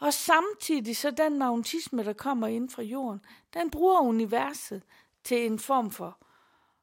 Og 0.00 0.14
samtidig 0.14 0.96
så 0.96 1.10
den 1.10 1.38
magnetisme, 1.38 2.04
der 2.04 2.12
kommer 2.12 2.46
ind 2.46 2.70
fra 2.70 2.82
jorden, 2.82 3.20
den 3.54 3.70
bruger 3.70 4.00
universet 4.00 4.82
til 5.24 5.46
en 5.46 5.58
form 5.58 5.90
for, 5.90 6.18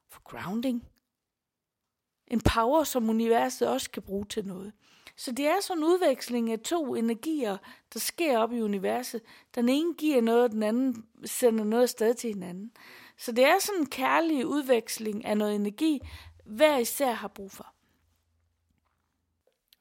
for 0.08 0.20
grounding. 0.24 0.88
En 2.26 2.40
power, 2.40 2.84
som 2.84 3.08
universet 3.08 3.68
også 3.68 3.90
kan 3.90 4.02
bruge 4.02 4.24
til 4.24 4.46
noget. 4.46 4.72
Så 5.22 5.32
det 5.32 5.46
er 5.46 5.60
sådan 5.60 5.82
en 5.82 5.84
udveksling 5.84 6.52
af 6.52 6.60
to 6.60 6.94
energier, 6.94 7.56
der 7.94 8.00
sker 8.00 8.38
op 8.38 8.52
i 8.52 8.60
universet. 8.60 9.22
Den 9.54 9.68
ene 9.68 9.94
giver 9.94 10.20
noget, 10.20 10.44
og 10.44 10.50
den 10.50 10.62
anden 10.62 11.06
sender 11.24 11.64
noget 11.64 11.90
sted 11.90 12.14
til 12.14 12.34
hinanden. 12.34 12.72
Så 13.16 13.32
det 13.32 13.44
er 13.44 13.58
sådan 13.58 13.80
en 13.80 13.86
kærlig 13.86 14.46
udveksling 14.46 15.24
af 15.24 15.36
noget 15.36 15.54
energi, 15.54 16.00
hver 16.44 16.78
især 16.78 17.12
har 17.12 17.28
brug 17.28 17.52
for. 17.52 17.74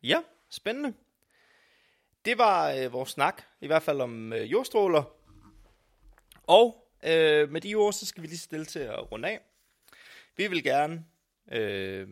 Ja, 0.03 0.21
spændende. 0.49 0.93
Det 2.25 2.37
var 2.37 2.71
øh, 2.71 2.93
vores 2.93 3.09
snak, 3.09 3.41
i 3.61 3.67
hvert 3.67 3.83
fald 3.83 4.01
om 4.01 4.33
øh, 4.33 4.51
jordstråler. 4.51 5.03
Og 6.43 6.87
øh, 7.03 7.49
med 7.49 7.61
de 7.61 7.75
ord, 7.75 7.93
så 7.93 8.05
skal 8.05 8.23
vi 8.23 8.27
lige 8.27 8.37
stille 8.37 8.65
til 8.65 8.79
at 8.79 9.11
runde 9.11 9.29
af. 9.29 9.39
Vi 10.37 10.47
vil 10.47 10.63
gerne, 10.63 11.05
øh, 11.51 12.07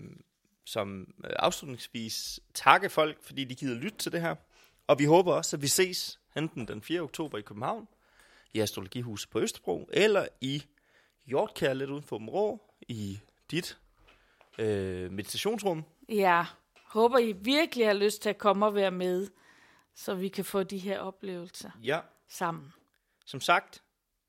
som 0.70 1.14
øh, 1.26 1.32
afslutningsvis, 1.36 2.40
takke 2.54 2.90
folk, 2.90 3.24
fordi 3.24 3.44
de 3.44 3.56
gider 3.56 3.76
lytte 3.76 3.98
til 3.98 4.12
det 4.12 4.22
her. 4.22 4.36
Og 4.88 5.00
vi 5.00 5.06
håber 5.06 5.34
også, 5.34 5.56
at 5.56 5.62
vi 5.62 5.68
ses 5.68 6.20
enten 6.38 6.68
den 6.68 6.82
4. 6.82 7.02
oktober 7.02 7.38
i 7.38 7.42
København, 7.42 7.88
i 8.54 8.60
Astrologihuset 8.60 9.30
på 9.30 9.40
Østerbro, 9.40 9.90
eller 9.94 10.28
i 10.42 10.64
Hjortkær 11.26 11.74
lidt 11.74 11.90
uden 11.90 12.04
for 12.04 12.18
Rå, 12.28 12.62
i 12.82 13.20
dit 13.52 13.78
øh, 14.58 15.12
meditationsrum. 15.12 15.84
Ja, 16.10 16.46
håber 16.84 17.18
I 17.18 17.32
virkelig 17.32 17.86
har 17.88 17.94
lyst 17.94 18.22
til 18.22 18.30
at 18.30 18.38
komme 18.38 18.66
og 18.66 18.76
være 18.76 18.92
med, 18.92 19.28
så 19.96 20.16
vi 20.16 20.28
kan 20.28 20.46
få 20.46 20.64
de 20.64 20.78
her 20.78 21.00
oplevelser 21.00 21.72
Ja, 21.84 22.00
sammen. 22.28 22.74
Som 23.26 23.42
sagt, 23.42 23.84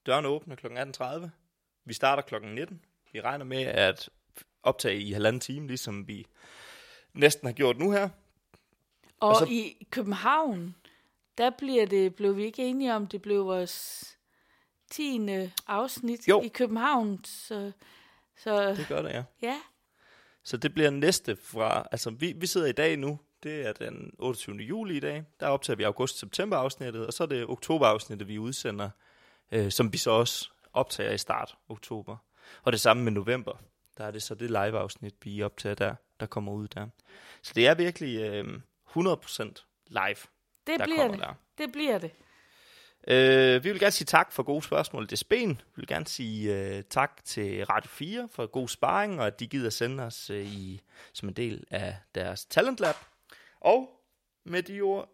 døren 0.06 0.26
åbner 0.26 0.56
kl. 0.56 0.66
18.30. 0.66 1.28
Vi 1.84 1.94
starter 1.94 2.22
kl. 2.22 2.34
19. 2.46 2.80
Vi 3.12 3.20
regner 3.20 3.44
med 3.44 3.62
at 3.62 4.10
optage 4.62 5.00
i 5.00 5.12
halvanden 5.12 5.40
time, 5.40 5.66
ligesom 5.66 6.08
vi 6.08 6.26
næsten 7.14 7.46
har 7.46 7.52
gjort 7.52 7.78
nu 7.78 7.90
her. 7.90 8.08
Og, 9.20 9.28
Og 9.28 9.36
så... 9.36 9.44
i 9.44 9.86
København, 9.90 10.74
der 11.38 11.50
bliver 11.58 11.86
det, 11.86 12.14
blev 12.14 12.36
vi 12.36 12.44
ikke 12.44 12.64
enige 12.64 12.94
om, 12.94 13.06
det 13.06 13.22
blev 13.22 13.44
vores 13.44 14.04
10. 14.90 15.20
afsnit 15.66 16.28
Jo. 16.28 16.42
i 16.42 16.48
København. 16.48 17.24
Så, 17.24 17.72
så 18.38 18.70
Det 18.74 18.86
gør 18.88 19.02
det, 19.02 19.10
ja. 19.10 19.24
ja, 19.42 19.60
Så 20.42 20.56
det 20.56 20.74
bliver 20.74 20.90
næste 20.90 21.36
fra, 21.36 21.86
altså 21.92 22.10
vi, 22.10 22.32
vi 22.36 22.46
sidder 22.46 22.66
i 22.66 22.72
dag 22.72 22.96
nu, 22.96 23.18
det 23.42 23.66
er 23.66 23.72
den 23.72 24.12
28. 24.18 24.56
juli 24.56 24.96
i 24.96 25.00
dag, 25.00 25.24
der 25.40 25.46
optager 25.46 25.76
vi 25.76 25.82
august-september 25.82 26.56
afsnittet, 26.56 27.06
og 27.06 27.12
så 27.12 27.22
er 27.22 27.26
det 27.26 27.46
oktober 27.46 27.86
afsnittet, 27.86 28.28
vi 28.28 28.38
udsender, 28.38 28.90
øh, 29.52 29.70
som 29.70 29.92
vi 29.92 29.98
så 29.98 30.10
også 30.10 30.50
optager 30.72 31.12
i 31.12 31.18
start 31.18 31.56
oktober. 31.68 32.16
Og 32.62 32.72
det 32.72 32.80
samme 32.80 33.02
med 33.02 33.12
november, 33.12 33.52
der 34.00 34.06
er 34.06 34.10
det 34.10 34.22
så 34.22 34.34
det 34.34 34.50
live 34.50 34.78
afsnit, 34.78 35.14
vi 35.22 35.42
optager 35.42 35.74
der, 35.74 35.94
der 36.20 36.26
kommer 36.26 36.52
ud 36.52 36.68
der. 36.68 36.86
Så 37.42 37.52
det 37.54 37.66
er 37.66 37.74
virkelig 37.74 38.20
øh, 38.20 38.44
100% 38.96 39.42
live, 39.86 40.16
det 40.66 40.78
der 40.78 40.84
bliver 40.84 40.96
kommer 40.96 41.16
det. 41.16 41.20
der. 41.20 41.34
Det 41.58 41.72
bliver 41.72 41.98
det. 41.98 42.10
Øh, 43.08 43.64
vi 43.64 43.70
vil 43.70 43.80
gerne 43.80 43.90
sige 43.90 44.04
tak 44.04 44.32
for 44.32 44.42
gode 44.42 44.62
spørgsmål 44.62 45.08
til 45.08 45.18
Spen. 45.18 45.48
Vi 45.48 45.72
vil 45.76 45.86
gerne 45.86 46.06
sige 46.06 46.56
øh, 46.56 46.82
tak 46.90 47.24
til 47.24 47.64
Radio 47.64 47.88
4 47.88 48.28
for 48.32 48.46
god 48.46 48.68
sparring, 48.68 49.20
og 49.20 49.26
at 49.26 49.40
de 49.40 49.46
gider 49.46 49.70
sende 49.70 50.02
os 50.04 50.30
øh, 50.30 50.46
i, 50.46 50.80
som 51.12 51.28
en 51.28 51.34
del 51.34 51.64
af 51.70 51.96
deres 52.14 52.44
Talent 52.44 52.80
Lab. 52.80 52.94
Og 53.60 53.88
med 54.44 54.62
de 54.62 54.80
ord, 54.80 55.08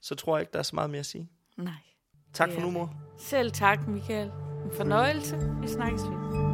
så 0.00 0.14
tror 0.14 0.36
jeg 0.36 0.42
ikke, 0.42 0.52
der 0.52 0.58
er 0.58 0.62
så 0.62 0.74
meget 0.74 0.90
mere 0.90 1.00
at 1.00 1.06
sige. 1.06 1.28
Nej. 1.56 1.72
Tak 2.32 2.52
for 2.52 2.60
nu, 2.60 2.70
mor. 2.70 2.94
Selv 3.18 3.52
tak, 3.52 3.88
Michael. 3.88 4.30
En 4.64 4.72
fornøjelse. 4.76 5.36
Vi 5.62 5.68
snakkes 5.68 6.02
ved. 6.02 6.47